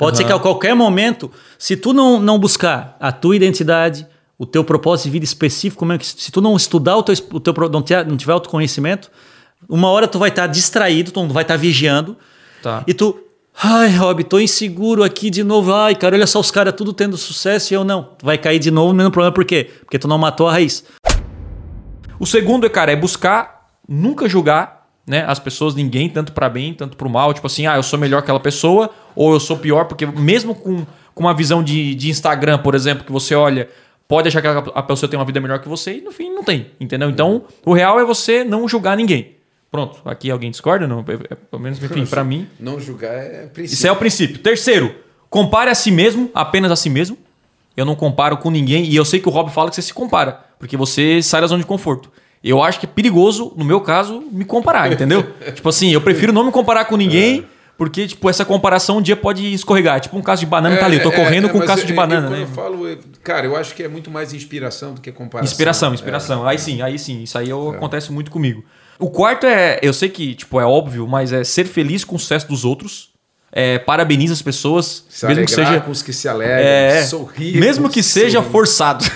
Pode 0.00 0.12
uhum. 0.12 0.16
ser 0.16 0.24
que 0.24 0.32
a 0.32 0.38
qualquer 0.38 0.74
momento, 0.74 1.30
se 1.58 1.76
tu 1.76 1.92
não, 1.92 2.18
não 2.18 2.38
buscar 2.38 2.96
a 2.98 3.12
tua 3.12 3.36
identidade, 3.36 4.06
o 4.38 4.46
teu 4.46 4.64
propósito 4.64 5.04
de 5.04 5.10
vida 5.10 5.26
específico, 5.26 5.78
como 5.78 5.92
é 5.92 5.98
que, 5.98 6.06
se 6.06 6.32
tu 6.32 6.40
não 6.40 6.56
estudar 6.56 6.96
o 6.96 7.02
teu, 7.02 7.14
o 7.30 7.38
teu 7.38 7.52
não, 7.70 7.82
tiver, 7.82 8.06
não 8.06 8.16
tiver 8.16 8.32
autoconhecimento, 8.32 9.10
uma 9.68 9.90
hora 9.90 10.08
tu 10.08 10.18
vai 10.18 10.30
estar 10.30 10.46
tá 10.46 10.48
distraído, 10.48 11.10
tu 11.10 11.28
vai 11.28 11.42
estar 11.42 11.52
tá 11.52 11.60
vigiando. 11.60 12.16
Tá. 12.62 12.82
E 12.86 12.94
tu, 12.94 13.14
ai, 13.62 13.94
Rob, 13.94 14.24
tô 14.24 14.40
inseguro 14.40 15.04
aqui 15.04 15.28
de 15.28 15.44
novo. 15.44 15.74
Ai, 15.74 15.94
cara, 15.94 16.16
olha 16.16 16.26
só 16.26 16.40
os 16.40 16.50
caras 16.50 16.72
tudo 16.74 16.94
tendo 16.94 17.18
sucesso 17.18 17.74
e 17.74 17.76
eu 17.76 17.84
não. 17.84 18.04
Tu 18.18 18.24
vai 18.24 18.38
cair 18.38 18.58
de 18.58 18.70
novo 18.70 18.88
no 18.88 18.94
mesmo 18.94 19.10
problema, 19.10 19.34
por 19.34 19.44
quê? 19.44 19.70
Porque 19.80 19.98
tu 19.98 20.08
não 20.08 20.16
matou 20.16 20.48
a 20.48 20.52
raiz. 20.52 20.82
O 22.18 22.24
segundo, 22.24 22.70
cara, 22.70 22.90
é 22.90 22.96
buscar 22.96 23.68
nunca 23.86 24.26
julgar 24.26 24.86
né, 25.06 25.26
as 25.28 25.38
pessoas, 25.38 25.74
ninguém, 25.74 26.08
tanto 26.08 26.32
para 26.32 26.48
bem, 26.48 26.72
tanto 26.72 26.96
para 26.96 27.06
o 27.06 27.10
mal. 27.10 27.34
Tipo 27.34 27.46
assim, 27.46 27.66
ah, 27.66 27.76
eu 27.76 27.82
sou 27.82 27.98
melhor 27.98 28.20
que 28.20 28.24
aquela 28.24 28.40
pessoa, 28.40 28.88
ou 29.14 29.32
eu 29.32 29.40
sou 29.40 29.56
pior, 29.56 29.84
porque 29.84 30.06
mesmo 30.06 30.54
com, 30.54 30.86
com 31.14 31.22
uma 31.22 31.34
visão 31.34 31.62
de, 31.62 31.94
de 31.94 32.10
Instagram, 32.10 32.58
por 32.58 32.74
exemplo, 32.74 33.04
que 33.04 33.12
você 33.12 33.34
olha, 33.34 33.68
pode 34.08 34.28
achar 34.28 34.42
que 34.42 34.70
a 34.74 34.82
pessoa 34.82 35.08
tem 35.08 35.18
uma 35.18 35.24
vida 35.24 35.40
melhor 35.40 35.60
que 35.60 35.68
você 35.68 35.98
e 35.98 36.00
no 36.00 36.10
fim 36.10 36.30
não 36.30 36.42
tem, 36.42 36.70
entendeu? 36.80 37.08
Então, 37.08 37.44
o 37.64 37.72
real 37.72 38.00
é 38.00 38.04
você 38.04 38.42
não 38.42 38.68
julgar 38.68 38.96
ninguém. 38.96 39.36
Pronto, 39.70 40.00
aqui 40.04 40.30
alguém 40.30 40.50
discorda? 40.50 40.86
Não, 40.86 41.00
é, 41.00 41.32
é, 41.32 41.34
pelo 41.36 41.62
menos, 41.62 41.82
enfim, 41.82 42.04
para 42.04 42.24
mim. 42.24 42.48
Não 42.58 42.80
julgar 42.80 43.12
é 43.12 43.46
princípio. 43.46 43.74
Isso 43.74 43.86
é 43.86 43.92
o 43.92 43.94
princípio. 43.94 44.38
Terceiro, 44.38 44.92
compare 45.28 45.70
a 45.70 45.76
si 45.76 45.92
mesmo, 45.92 46.28
apenas 46.34 46.72
a 46.72 46.76
si 46.76 46.90
mesmo. 46.90 47.16
Eu 47.76 47.84
não 47.84 47.94
comparo 47.94 48.36
com 48.36 48.50
ninguém 48.50 48.84
e 48.84 48.96
eu 48.96 49.04
sei 49.04 49.20
que 49.20 49.28
o 49.28 49.30
Rob 49.30 49.48
fala 49.48 49.70
que 49.70 49.76
você 49.76 49.82
se 49.82 49.94
compara, 49.94 50.40
porque 50.58 50.76
você 50.76 51.22
sai 51.22 51.40
da 51.40 51.46
zona 51.46 51.60
de 51.60 51.66
conforto. 51.66 52.10
Eu 52.42 52.62
acho 52.62 52.80
que 52.80 52.86
é 52.86 52.88
perigoso, 52.88 53.52
no 53.56 53.64
meu 53.64 53.80
caso, 53.80 54.24
me 54.32 54.44
comparar, 54.44 54.92
entendeu? 54.92 55.22
tipo 55.54 55.68
assim, 55.68 55.92
eu 55.92 56.00
prefiro 56.00 56.32
não 56.32 56.44
me 56.44 56.50
comparar 56.50 56.86
com 56.86 56.96
ninguém. 56.96 57.40
É. 57.40 57.59
Porque, 57.80 58.06
tipo, 58.06 58.28
essa 58.28 58.44
comparação 58.44 58.98
um 58.98 59.00
dia 59.00 59.16
pode 59.16 59.54
escorregar. 59.54 60.02
Tipo 60.02 60.18
um 60.18 60.20
caso 60.20 60.40
de 60.40 60.46
banana 60.46 60.74
é, 60.74 60.78
tá 60.78 60.84
ali. 60.84 60.98
Eu 60.98 61.02
tô 61.02 61.12
é, 61.12 61.16
correndo 61.16 61.46
é, 61.46 61.50
com 61.50 61.56
um 61.56 61.64
caso 61.64 61.86
de 61.86 61.94
banana. 61.94 62.26
Eu, 62.26 62.30
né? 62.30 62.42
eu 62.42 62.46
falo, 62.48 62.98
cara, 63.24 63.46
eu 63.46 63.56
acho 63.56 63.74
que 63.74 63.82
é 63.82 63.88
muito 63.88 64.10
mais 64.10 64.34
inspiração 64.34 64.92
do 64.92 65.00
que 65.00 65.10
comparação. 65.10 65.50
Inspiração, 65.50 65.94
inspiração. 65.94 66.46
É. 66.46 66.50
Aí 66.50 66.58
sim, 66.58 66.82
aí 66.82 66.98
sim. 66.98 67.22
Isso 67.22 67.38
aí 67.38 67.48
eu, 67.48 67.70
acontece 67.70 68.12
muito 68.12 68.30
comigo. 68.30 68.62
O 68.98 69.08
quarto 69.08 69.46
é, 69.46 69.78
eu 69.80 69.94
sei 69.94 70.10
que 70.10 70.34
tipo 70.34 70.60
é 70.60 70.66
óbvio, 70.66 71.08
mas 71.08 71.32
é 71.32 71.42
ser 71.42 71.64
feliz 71.64 72.04
com 72.04 72.16
o 72.16 72.18
sucesso 72.18 72.46
dos 72.46 72.66
outros. 72.66 73.12
É, 73.50 73.78
parabeniza 73.78 74.34
as 74.34 74.42
pessoas, 74.42 75.06
se 75.08 75.26
mesmo 75.26 75.46
que 75.46 75.50
seja 75.50 75.80
com 75.80 75.90
os 75.90 76.02
que 76.02 76.12
se 76.12 76.28
alegram, 76.28 76.58
é, 76.58 77.02
sorrir, 77.04 77.58
mesmo 77.58 77.88
que 77.88 78.02
seja 78.02 78.42
forçado. 78.42 79.06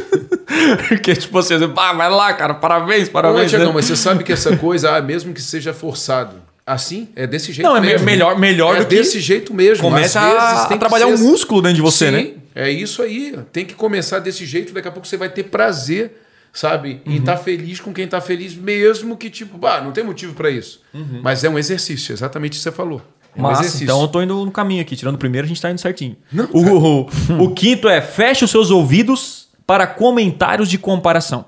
Porque, 0.88 1.16
tipo 1.16 1.38
assim, 1.38 1.54
ah, 1.54 1.92
vai 1.94 2.10
lá, 2.10 2.34
cara, 2.34 2.52
parabéns, 2.52 3.08
parabéns. 3.08 3.50
Não, 3.50 3.60
né? 3.60 3.72
mas 3.74 3.86
você 3.86 3.96
sabe 3.96 4.22
que 4.22 4.32
essa 4.32 4.54
coisa, 4.58 4.94
ah, 4.94 5.00
mesmo 5.00 5.32
que 5.32 5.40
seja 5.40 5.72
forçado, 5.72 6.43
assim, 6.66 7.08
é 7.14 7.26
desse 7.26 7.52
jeito 7.52 7.68
não, 7.68 7.76
é 7.76 7.80
mesmo. 7.80 7.98
Não, 7.98 8.02
é 8.02 8.06
melhor, 8.06 8.38
melhor 8.38 8.76
é 8.76 8.78
do 8.80 8.86
que... 8.86 8.96
desse 8.96 9.20
jeito 9.20 9.52
mesmo. 9.52 9.82
Começa 9.82 10.20
a, 10.20 10.64
a 10.64 10.78
trabalhar 10.78 11.06
um 11.06 11.18
músculo 11.18 11.62
dentro 11.62 11.76
de 11.76 11.82
você, 11.82 12.06
Sim, 12.06 12.12
né? 12.12 12.30
é 12.54 12.70
isso 12.70 13.02
aí. 13.02 13.36
Tem 13.52 13.64
que 13.64 13.74
começar 13.74 14.18
desse 14.18 14.46
jeito, 14.46 14.72
daqui 14.72 14.88
a 14.88 14.92
pouco 14.92 15.06
você 15.06 15.16
vai 15.16 15.28
ter 15.28 15.44
prazer 15.44 16.20
sabe? 16.54 17.02
Uhum. 17.04 17.16
E 17.16 17.20
tá 17.20 17.36
feliz 17.36 17.80
com 17.80 17.92
quem 17.92 18.06
tá 18.06 18.20
feliz, 18.20 18.54
mesmo 18.54 19.16
que, 19.16 19.28
tipo, 19.28 19.58
bah, 19.58 19.80
não 19.80 19.90
tem 19.90 20.04
motivo 20.04 20.34
para 20.34 20.48
isso. 20.48 20.80
Uhum. 20.94 21.20
Mas 21.20 21.42
é 21.42 21.50
um 21.50 21.58
exercício, 21.58 22.12
exatamente 22.12 22.52
o 22.52 22.56
que 22.56 22.62
você 22.62 22.70
falou. 22.70 23.02
É 23.36 23.40
um 23.40 23.42
Massa, 23.42 23.82
então 23.82 24.00
eu 24.00 24.06
tô 24.06 24.22
indo 24.22 24.44
no 24.44 24.52
caminho 24.52 24.80
aqui. 24.80 24.94
Tirando 24.94 25.16
o 25.16 25.18
primeiro, 25.18 25.44
a 25.44 25.48
gente 25.48 25.60
tá 25.60 25.68
indo 25.68 25.80
certinho. 25.80 26.16
Não, 26.32 26.48
o, 26.52 27.02
o, 27.02 27.42
o, 27.42 27.50
quinto 27.52 27.88
é 27.88 28.00
feche 28.00 28.44
os 28.44 28.50
seus 28.52 28.70
ouvidos 28.70 29.48
para 29.66 29.88
comentários 29.88 30.68
de 30.68 30.78
comparação. 30.78 31.44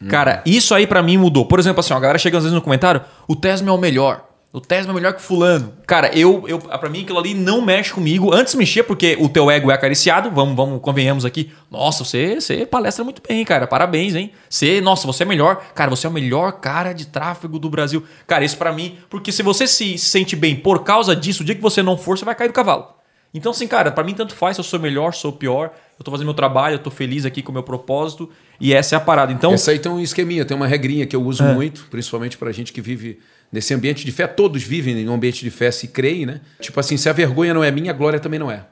Hum. 0.00 0.08
Cara, 0.08 0.42
isso 0.44 0.74
aí 0.74 0.86
para 0.86 1.02
mim 1.02 1.16
mudou. 1.16 1.46
Por 1.46 1.58
exemplo, 1.58 1.80
assim, 1.80 1.94
ó, 1.94 1.96
a 1.96 2.00
galera 2.00 2.18
chega 2.18 2.36
às 2.36 2.44
vezes 2.44 2.54
no 2.54 2.60
comentário, 2.60 3.00
o 3.26 3.34
Tesla 3.34 3.70
é 3.70 3.72
o 3.72 3.78
melhor. 3.78 4.28
O 4.52 4.60
Tesla 4.60 4.92
é 4.92 4.94
melhor 4.94 5.14
que 5.14 5.22
fulano. 5.22 5.72
Cara, 5.86 6.14
eu, 6.14 6.46
eu 6.46 6.58
para 6.58 6.90
mim 6.90 7.00
aquilo 7.00 7.18
ali 7.18 7.32
não 7.32 7.62
mexe 7.62 7.90
comigo. 7.90 8.34
Antes 8.34 8.54
mexia 8.54 8.84
porque 8.84 9.16
o 9.18 9.26
teu 9.26 9.50
ego 9.50 9.70
é 9.70 9.74
acariciado. 9.74 10.30
Vamos, 10.30 10.54
vamos 10.54 10.78
convenhamos 10.82 11.24
aqui. 11.24 11.50
Nossa, 11.70 12.04
você, 12.04 12.38
você 12.38 12.66
palestra 12.66 13.02
muito 13.02 13.22
bem, 13.26 13.42
cara. 13.46 13.66
Parabéns, 13.66 14.14
hein? 14.14 14.30
Você, 14.50 14.78
nossa, 14.82 15.06
você 15.06 15.22
é 15.22 15.26
melhor. 15.26 15.64
Cara, 15.74 15.88
você 15.88 16.06
é 16.06 16.10
o 16.10 16.12
melhor 16.12 16.60
cara 16.60 16.92
de 16.92 17.06
tráfego 17.06 17.58
do 17.58 17.70
Brasil. 17.70 18.04
Cara, 18.26 18.44
isso 18.44 18.58
para 18.58 18.72
mim, 18.72 18.98
porque 19.08 19.32
se 19.32 19.42
você 19.42 19.66
se 19.66 19.96
sente 19.96 20.36
bem 20.36 20.54
por 20.54 20.84
causa 20.84 21.16
disso, 21.16 21.42
o 21.42 21.46
dia 21.46 21.54
que 21.54 21.62
você 21.62 21.82
não 21.82 21.96
for, 21.96 22.18
você 22.18 22.24
vai 22.26 22.34
cair 22.34 22.48
do 22.48 22.54
cavalo. 22.54 22.88
Então, 23.34 23.52
assim, 23.52 23.66
cara, 23.66 23.90
para 23.90 24.04
mim 24.04 24.12
tanto 24.12 24.34
faz 24.34 24.56
se 24.56 24.60
eu 24.60 24.64
sou 24.64 24.78
melhor, 24.78 25.14
sou 25.14 25.32
pior. 25.32 25.72
Eu 25.98 26.04
tô 26.04 26.10
fazendo 26.10 26.26
meu 26.26 26.34
trabalho, 26.34 26.74
eu 26.74 26.78
tô 26.78 26.90
feliz 26.90 27.24
aqui 27.24 27.40
com 27.40 27.50
o 27.50 27.54
meu 27.54 27.62
propósito. 27.62 28.28
E 28.60 28.74
essa 28.74 28.94
é 28.94 28.98
a 28.98 29.00
parada. 29.00 29.32
Então, 29.32 29.54
essa 29.54 29.70
aí 29.70 29.78
tem 29.78 29.90
um 29.90 29.98
esqueminha, 29.98 30.44
tem 30.44 30.54
uma 30.54 30.66
regrinha 30.66 31.06
que 31.06 31.16
eu 31.16 31.22
uso 31.22 31.42
é. 31.42 31.54
muito, 31.54 31.86
principalmente 31.90 32.36
pra 32.36 32.52
gente 32.52 32.70
que 32.70 32.82
vive 32.82 33.18
nesse 33.52 33.74
ambiente 33.74 34.04
de 34.04 34.10
fé, 34.10 34.26
todos 34.26 34.62
vivem 34.62 34.98
em 34.98 35.08
um 35.08 35.12
ambiente 35.12 35.44
de 35.44 35.50
fé 35.50 35.70
se 35.70 35.88
creem, 35.88 36.24
né? 36.24 36.40
Tipo 36.58 36.80
assim, 36.80 36.96
se 36.96 37.08
a 37.08 37.12
vergonha 37.12 37.52
não 37.52 37.62
é 37.62 37.70
minha, 37.70 37.90
a 37.90 37.94
glória 37.94 38.18
também 38.18 38.40
não 38.40 38.50
é. 38.50 38.64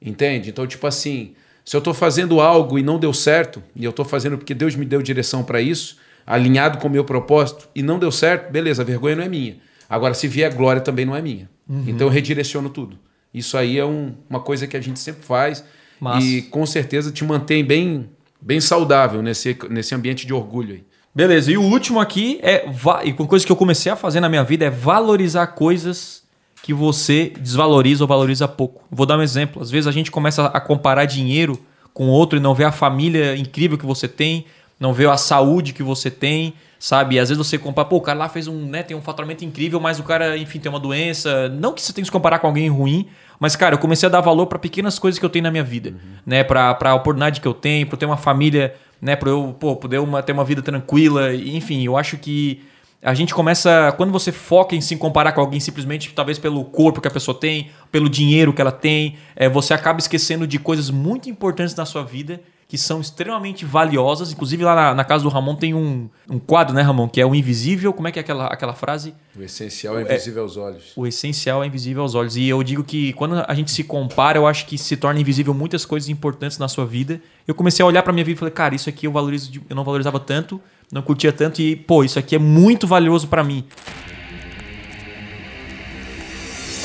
Entende? 0.00 0.50
Então, 0.50 0.64
tipo 0.64 0.86
assim, 0.86 1.34
se 1.64 1.74
eu 1.74 1.78
estou 1.78 1.92
fazendo 1.92 2.40
algo 2.40 2.78
e 2.78 2.82
não 2.82 2.98
deu 2.98 3.12
certo, 3.12 3.60
e 3.74 3.84
eu 3.84 3.90
estou 3.90 4.04
fazendo 4.04 4.38
porque 4.38 4.54
Deus 4.54 4.76
me 4.76 4.84
deu 4.84 5.02
direção 5.02 5.42
para 5.42 5.60
isso, 5.60 5.98
alinhado 6.24 6.78
com 6.78 6.86
o 6.86 6.90
meu 6.90 7.04
propósito, 7.04 7.68
e 7.74 7.82
não 7.82 7.98
deu 7.98 8.12
certo, 8.12 8.50
beleza, 8.52 8.82
a 8.82 8.84
vergonha 8.84 9.16
não 9.16 9.24
é 9.24 9.28
minha. 9.28 9.56
Agora, 9.90 10.14
se 10.14 10.28
vier 10.28 10.54
glória, 10.54 10.80
também 10.80 11.04
não 11.04 11.16
é 11.16 11.20
minha. 11.20 11.50
Uhum. 11.68 11.84
Então, 11.88 12.06
eu 12.06 12.12
redireciono 12.12 12.70
tudo. 12.70 12.98
Isso 13.32 13.56
aí 13.56 13.78
é 13.78 13.84
um, 13.84 14.14
uma 14.28 14.40
coisa 14.40 14.66
que 14.66 14.76
a 14.76 14.80
gente 14.80 14.98
sempre 15.00 15.24
faz 15.24 15.64
Massa. 16.00 16.26
e 16.26 16.42
com 16.42 16.64
certeza 16.64 17.10
te 17.10 17.24
mantém 17.24 17.64
bem, 17.64 18.08
bem 18.40 18.60
saudável 18.60 19.22
nesse, 19.22 19.56
nesse 19.68 19.94
ambiente 19.94 20.26
de 20.26 20.32
orgulho 20.32 20.74
aí. 20.74 20.84
Beleza, 21.18 21.50
e 21.50 21.58
o 21.58 21.62
último 21.62 21.98
aqui 21.98 22.38
é. 22.44 22.64
E 23.04 23.10
uma 23.10 23.26
coisa 23.26 23.44
que 23.44 23.50
eu 23.50 23.56
comecei 23.56 23.90
a 23.90 23.96
fazer 23.96 24.20
na 24.20 24.28
minha 24.28 24.44
vida 24.44 24.66
é 24.66 24.70
valorizar 24.70 25.48
coisas 25.48 26.22
que 26.62 26.72
você 26.72 27.32
desvaloriza 27.40 28.04
ou 28.04 28.08
valoriza 28.08 28.46
pouco. 28.46 28.84
Vou 28.88 29.04
dar 29.04 29.18
um 29.18 29.22
exemplo. 29.22 29.60
Às 29.60 29.68
vezes 29.68 29.88
a 29.88 29.90
gente 29.90 30.12
começa 30.12 30.46
a 30.46 30.60
comparar 30.60 31.06
dinheiro 31.06 31.60
com 31.92 32.06
outro 32.06 32.38
e 32.38 32.40
não 32.40 32.54
vê 32.54 32.62
a 32.62 32.70
família 32.70 33.36
incrível 33.36 33.76
que 33.76 33.84
você 33.84 34.06
tem, 34.06 34.44
não 34.78 34.92
vê 34.92 35.06
a 35.06 35.16
saúde 35.16 35.72
que 35.72 35.82
você 35.82 36.08
tem, 36.08 36.54
sabe? 36.78 37.16
E 37.16 37.18
às 37.18 37.28
vezes 37.28 37.44
você 37.44 37.58
compara, 37.58 37.88
pô, 37.88 37.96
o 37.96 38.00
cara 38.00 38.18
lá 38.18 38.28
fez 38.28 38.46
um, 38.46 38.66
né, 38.66 38.82
tem 38.82 38.96
um 38.96 39.02
faturamento 39.02 39.44
incrível, 39.44 39.80
mas 39.80 39.98
o 39.98 40.02
cara, 40.02 40.36
enfim, 40.36 40.58
tem 40.58 40.70
uma 40.70 40.80
doença. 40.80 41.48
Não 41.48 41.72
que 41.72 41.82
você 41.82 41.92
tenha 41.92 42.02
que 42.02 42.08
se 42.08 42.12
comparar 42.12 42.38
com 42.38 42.46
alguém 42.46 42.68
ruim, 42.68 43.08
mas, 43.40 43.56
cara, 43.56 43.74
eu 43.74 43.78
comecei 43.78 44.08
a 44.08 44.10
dar 44.10 44.20
valor 44.20 44.46
para 44.46 44.58
pequenas 44.58 44.98
coisas 44.98 45.18
que 45.18 45.24
eu 45.24 45.30
tenho 45.30 45.44
na 45.44 45.50
minha 45.50 45.64
vida, 45.64 45.90
uhum. 45.90 45.96
né? 46.26 46.44
Para 46.44 46.76
a 46.80 46.94
oportunidade 46.94 47.40
que 47.40 47.48
eu 47.48 47.54
tenho, 47.54 47.86
para 47.86 47.96
ter 47.96 48.06
uma 48.06 48.16
família 48.16 48.74
né? 49.00 49.16
Para 49.16 49.30
eu 49.30 49.54
pô, 49.58 49.76
poder 49.76 49.98
uma, 49.98 50.22
ter 50.22 50.32
uma 50.32 50.44
vida 50.44 50.62
tranquila. 50.62 51.34
Enfim, 51.34 51.84
eu 51.84 51.96
acho 51.96 52.16
que 52.18 52.62
a 53.02 53.14
gente 53.14 53.34
começa. 53.34 53.92
Quando 53.96 54.12
você 54.12 54.32
foca 54.32 54.74
em 54.74 54.80
se 54.80 54.96
comparar 54.96 55.32
com 55.32 55.40
alguém 55.40 55.60
simplesmente, 55.60 56.12
talvez 56.12 56.38
pelo 56.38 56.64
corpo 56.64 57.00
que 57.00 57.08
a 57.08 57.10
pessoa 57.10 57.38
tem, 57.38 57.70
pelo 57.90 58.08
dinheiro 58.08 58.52
que 58.52 58.60
ela 58.60 58.72
tem, 58.72 59.16
é, 59.36 59.48
você 59.48 59.72
acaba 59.72 59.98
esquecendo 59.98 60.46
de 60.46 60.58
coisas 60.58 60.90
muito 60.90 61.30
importantes 61.30 61.74
na 61.74 61.86
sua 61.86 62.02
vida 62.02 62.40
que 62.68 62.76
são 62.76 63.00
extremamente 63.00 63.64
valiosas. 63.64 64.30
Inclusive, 64.30 64.62
lá 64.62 64.74
na, 64.74 64.94
na, 64.96 65.02
casa 65.02 65.24
do 65.24 65.30
Ramon 65.30 65.54
tem 65.54 65.72
um, 65.72 66.06
um 66.28 66.38
quadro, 66.38 66.74
né, 66.74 66.82
Ramon? 66.82 67.08
Que 67.08 67.18
é 67.18 67.24
o 67.24 67.34
invisível. 67.34 67.94
Como 67.94 68.06
é 68.06 68.12
que 68.12 68.18
é 68.18 68.22
aquela, 68.22 68.46
aquela 68.46 68.74
frase? 68.74 69.14
O 69.34 69.42
essencial 69.42 69.98
é 69.98 70.02
invisível 70.02 70.40
é, 70.40 70.42
aos 70.42 70.56
olhos. 70.58 70.92
O 70.94 71.06
essencial 71.06 71.64
é 71.64 71.66
invisível 71.66 72.02
aos 72.02 72.14
olhos. 72.14 72.36
E 72.36 72.46
eu 72.46 72.62
digo 72.62 72.84
que 72.84 73.14
quando 73.14 73.42
a 73.48 73.54
gente 73.54 73.70
se 73.70 73.82
compara, 73.82 74.36
eu 74.36 74.46
acho 74.46 74.66
que 74.66 74.76
se 74.76 74.98
torna 74.98 75.18
invisível 75.18 75.54
muitas 75.54 75.86
coisas 75.86 76.10
importantes 76.10 76.58
na 76.58 76.68
sua 76.68 76.84
vida. 76.84 77.22
Eu 77.46 77.54
comecei 77.54 77.82
a 77.82 77.86
olhar 77.86 78.02
para 78.02 78.12
minha 78.12 78.24
vida 78.24 78.36
e 78.36 78.38
falei, 78.38 78.52
cara, 78.52 78.74
isso 78.74 78.90
aqui 78.90 79.06
eu 79.06 79.12
valorizo, 79.12 79.50
eu 79.68 79.74
não 79.74 79.82
valorizava 79.82 80.20
tanto, 80.20 80.60
não 80.92 81.00
curtia 81.00 81.32
tanto 81.32 81.62
e, 81.62 81.74
pô, 81.74 82.04
isso 82.04 82.18
aqui 82.18 82.36
é 82.36 82.38
muito 82.38 82.86
valioso 82.86 83.28
para 83.28 83.42
mim. 83.42 83.64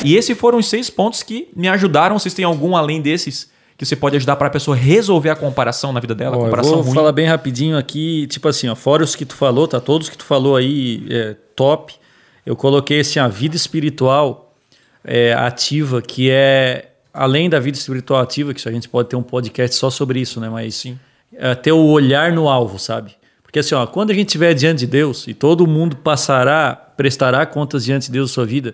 E 0.01 0.15
esses 0.15 0.37
foram 0.37 0.59
os 0.59 0.67
seis 0.67 0.89
pontos 0.89 1.21
que 1.23 1.49
me 1.53 1.67
ajudaram. 1.67 2.17
Vocês 2.17 2.33
têm 2.33 2.45
algum 2.45 2.77
além 2.77 3.01
desses 3.01 3.51
que 3.83 3.89
você 3.89 3.95
pode 3.95 4.15
ajudar 4.17 4.35
para 4.35 4.47
a 4.47 4.49
pessoa 4.49 4.75
resolver 4.75 5.29
a 5.29 5.35
comparação 5.35 5.91
na 5.91 5.99
vida 5.99 6.15
dela? 6.15 6.37
Ó, 6.37 6.45
comparação 6.45 6.71
eu 6.71 6.77
vou 6.77 6.85
ruim. 6.85 6.95
falar 6.95 7.11
bem 7.11 7.27
rapidinho 7.27 7.77
aqui, 7.77 8.27
tipo 8.27 8.47
assim, 8.47 8.67
ó, 8.67 8.75
fora 8.75 9.03
os 9.03 9.15
que 9.15 9.25
tu 9.25 9.35
falou, 9.35 9.67
tá? 9.67 9.79
Todos 9.79 10.09
que 10.09 10.17
tu 10.17 10.23
falou 10.23 10.55
aí, 10.55 11.05
é, 11.09 11.35
top. 11.55 11.93
Eu 12.45 12.55
coloquei 12.55 12.99
assim, 12.99 13.19
a 13.19 13.27
vida 13.27 13.55
espiritual 13.55 14.53
é, 15.03 15.33
ativa, 15.33 16.01
que 16.01 16.29
é 16.29 16.89
além 17.13 17.49
da 17.49 17.59
vida 17.59 17.77
espiritual 17.77 18.21
ativa, 18.21 18.53
que 18.53 18.67
a 18.67 18.71
gente 18.71 18.89
pode 18.89 19.09
ter 19.09 19.15
um 19.15 19.23
podcast 19.23 19.75
só 19.75 19.89
sobre 19.89 20.19
isso, 20.19 20.39
né? 20.39 20.49
Mas 20.49 20.75
Sim. 20.75 20.99
É, 21.35 21.53
ter 21.55 21.71
o 21.71 21.85
olhar 21.85 22.31
no 22.31 22.47
alvo, 22.49 22.79
sabe? 22.79 23.15
Porque 23.41 23.59
assim, 23.59 23.75
ó, 23.75 23.85
quando 23.85 24.09
a 24.11 24.13
gente 24.13 24.27
estiver 24.27 24.53
diante 24.53 24.79
de 24.79 24.87
Deus 24.87 25.27
e 25.27 25.33
todo 25.33 25.67
mundo 25.67 25.95
passará, 25.97 26.75
prestará 26.75 27.45
contas 27.45 27.85
diante 27.85 28.07
de 28.07 28.11
Deus 28.11 28.31
da 28.31 28.33
sua 28.33 28.45
vida, 28.45 28.73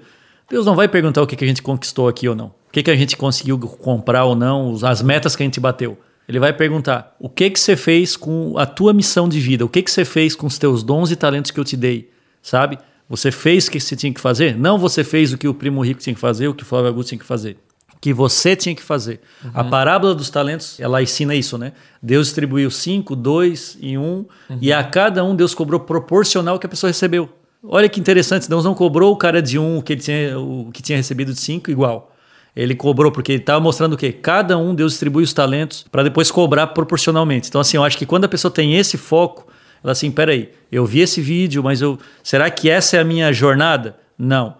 Deus 0.49 0.65
não 0.65 0.75
vai 0.75 0.87
perguntar 0.87 1.21
o 1.21 1.27
que, 1.27 1.35
que 1.35 1.43
a 1.43 1.47
gente 1.47 1.61
conquistou 1.61 2.07
aqui 2.07 2.27
ou 2.27 2.35
não. 2.35 2.47
O 2.47 2.71
que, 2.71 2.83
que 2.83 2.91
a 2.91 2.95
gente 2.95 3.15
conseguiu 3.15 3.57
comprar 3.59 4.25
ou 4.25 4.35
não, 4.35 4.75
as 4.83 5.01
metas 5.01 5.35
que 5.35 5.43
a 5.43 5.45
gente 5.45 5.59
bateu. 5.59 5.97
Ele 6.27 6.39
vai 6.39 6.53
perguntar: 6.53 7.15
o 7.19 7.27
que 7.27 7.49
que 7.49 7.59
você 7.59 7.75
fez 7.75 8.15
com 8.15 8.55
a 8.57 8.65
tua 8.65 8.93
missão 8.93 9.27
de 9.27 9.39
vida? 9.39 9.65
O 9.65 9.69
que 9.69 9.81
que 9.81 9.89
você 9.89 10.05
fez 10.05 10.35
com 10.35 10.45
os 10.45 10.57
teus 10.57 10.83
dons 10.83 11.11
e 11.11 11.15
talentos 11.15 11.49
que 11.51 11.59
eu 11.59 11.65
te 11.65 11.75
dei? 11.75 12.11
Sabe? 12.41 12.77
Você 13.09 13.31
fez 13.31 13.67
o 13.67 13.71
que 13.71 13.79
você 13.79 13.95
tinha 13.95 14.13
que 14.13 14.21
fazer? 14.21 14.55
Não 14.55 14.77
você 14.77 15.03
fez 15.03 15.33
o 15.33 15.37
que 15.37 15.47
o 15.47 15.53
primo 15.53 15.83
rico 15.83 15.99
tinha 15.99 16.13
que 16.13 16.19
fazer, 16.19 16.47
o 16.47 16.53
que 16.53 16.61
o 16.61 16.65
Flávio 16.65 16.89
Augusto 16.89 17.09
tinha 17.09 17.19
que 17.19 17.25
fazer. 17.25 17.57
O 17.95 17.97
que 17.99 18.13
você 18.13 18.55
tinha 18.55 18.75
que 18.75 18.83
fazer. 18.83 19.19
Uhum. 19.43 19.51
A 19.55 19.63
parábola 19.63 20.13
dos 20.13 20.29
talentos, 20.29 20.79
ela 20.79 21.01
ensina 21.01 21.33
isso, 21.33 21.57
né? 21.57 21.73
Deus 22.01 22.27
distribuiu 22.27 22.69
cinco, 22.69 23.15
dois 23.15 23.75
e 23.81 23.97
um, 23.97 24.25
uhum. 24.47 24.59
e 24.61 24.71
a 24.71 24.83
cada 24.83 25.23
um 25.23 25.35
Deus 25.35 25.55
cobrou 25.55 25.79
proporcional 25.79 26.53
ao 26.53 26.59
que 26.59 26.67
a 26.67 26.69
pessoa 26.69 26.89
recebeu. 26.89 27.27
Olha 27.63 27.89
que 27.89 27.99
interessante, 27.99 28.47
Deus 28.47 28.63
não 28.63 28.73
cobrou 28.73 29.11
o 29.11 29.17
cara 29.17 29.41
de 29.41 29.59
um 29.59 29.81
que 29.81 29.93
ele 29.93 30.01
tinha, 30.01 30.39
o 30.39 30.69
que 30.71 30.81
tinha 30.81 30.97
recebido 30.97 31.33
de 31.33 31.39
cinco 31.39 31.69
igual. 31.69 32.15
Ele 32.55 32.73
cobrou 32.73 33.11
porque 33.11 33.33
ele 33.33 33.41
estava 33.41 33.59
mostrando 33.59 33.93
o 33.93 33.97
quê? 33.97 34.11
Cada 34.11 34.57
um 34.57 34.73
Deus 34.73 34.93
distribui 34.93 35.23
os 35.23 35.33
talentos 35.33 35.85
para 35.91 36.03
depois 36.03 36.31
cobrar 36.31 36.67
proporcionalmente. 36.67 37.49
Então 37.49 37.59
assim, 37.59 37.77
eu 37.77 37.83
acho 37.83 37.97
que 37.97 38.05
quando 38.05 38.25
a 38.25 38.29
pessoa 38.29 38.51
tem 38.51 38.75
esse 38.75 38.97
foco, 38.97 39.47
ela 39.83 39.91
assim, 39.91 40.09
peraí, 40.09 40.49
eu 40.71 40.85
vi 40.85 41.01
esse 41.01 41.21
vídeo, 41.21 41.63
mas 41.63 41.81
eu, 41.81 41.99
será 42.23 42.49
que 42.49 42.69
essa 42.69 42.97
é 42.97 42.99
a 42.99 43.03
minha 43.03 43.31
jornada? 43.33 43.97
Não. 44.17 44.55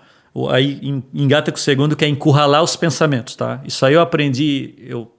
Aí 0.50 0.80
engata 1.14 1.52
com 1.52 1.58
o 1.58 1.62
segundo 1.62 1.96
que 1.96 2.06
é 2.06 2.08
encurralar 2.08 2.64
os 2.64 2.76
pensamentos, 2.76 3.36
tá? 3.36 3.62
Isso 3.66 3.86
aí 3.86 3.94
eu 3.94 4.02
aprendi, 4.02 4.76
eu 4.80 5.12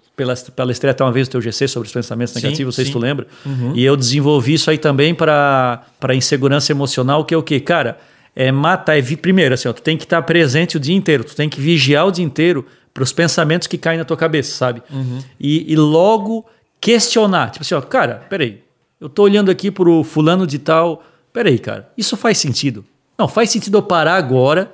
palestrei 0.55 0.91
até 0.91 1.05
uma 1.05 1.12
vez 1.12 1.29
o 1.29 1.31
teu 1.31 1.41
GC 1.41 1.68
sobre 1.68 1.87
os 1.87 1.93
pensamentos 1.93 2.35
sim, 2.35 2.41
negativos, 2.41 2.73
não 2.73 2.77
sei 2.77 2.85
sim. 2.85 2.91
se 2.91 2.97
tu 2.97 3.01
lembra. 3.01 3.27
Uhum. 3.45 3.73
E 3.75 3.85
eu 3.85 3.97
desenvolvi 3.97 4.55
isso 4.55 4.71
aí 4.71 4.79
também 4.79 5.14
para 5.14 5.85
insegurança 6.12 6.73
emocional, 6.73 7.25
que 7.25 7.35
é 7.35 7.37
o 7.37 7.43
quê? 7.43 7.61
Cara, 7.61 7.99
é 8.35 8.53
matar, 8.53 8.99
é, 8.99 9.03
primeiro, 9.03 9.55
assim, 9.55 9.68
ó, 9.68 9.73
tu 9.73 9.83
tem 9.83 9.97
que 9.97 10.05
estar 10.05 10.23
presente 10.23 10.77
o 10.77 10.81
dia 10.81 10.95
inteiro, 10.95 11.25
tu 11.25 11.35
tem 11.35 11.49
que 11.49 11.61
vigiar 11.61 12.07
o 12.07 12.12
dia 12.12 12.25
inteiro 12.25 12.64
para 12.93 13.03
os 13.03 13.12
pensamentos 13.12 13.66
que 13.66 13.79
caem 13.79 13.99
na 13.99 14.05
tua 14.05 14.16
cabeça, 14.16 14.55
sabe? 14.57 14.83
Uhum. 14.91 15.21
E, 15.39 15.73
e, 15.73 15.77
logo 15.77 16.47
questionar, 16.81 17.51
tipo 17.51 17.62
assim, 17.62 17.75
ó, 17.75 17.81
cara, 17.81 18.27
peraí, 18.29 18.62
eu 19.01 19.09
tô 19.09 19.23
olhando 19.23 19.51
aqui 19.51 19.71
pro 19.71 20.03
fulano 20.03 20.47
de 20.47 20.59
tal, 20.59 21.03
peraí, 21.33 21.59
cara, 21.59 21.91
isso 21.97 22.16
faz 22.16 22.39
sentido? 22.39 22.85
Não, 23.18 23.29
faz 23.29 23.51
sentido 23.51 23.79
eu 23.79 23.83
parar 23.83 24.16
agora, 24.16 24.73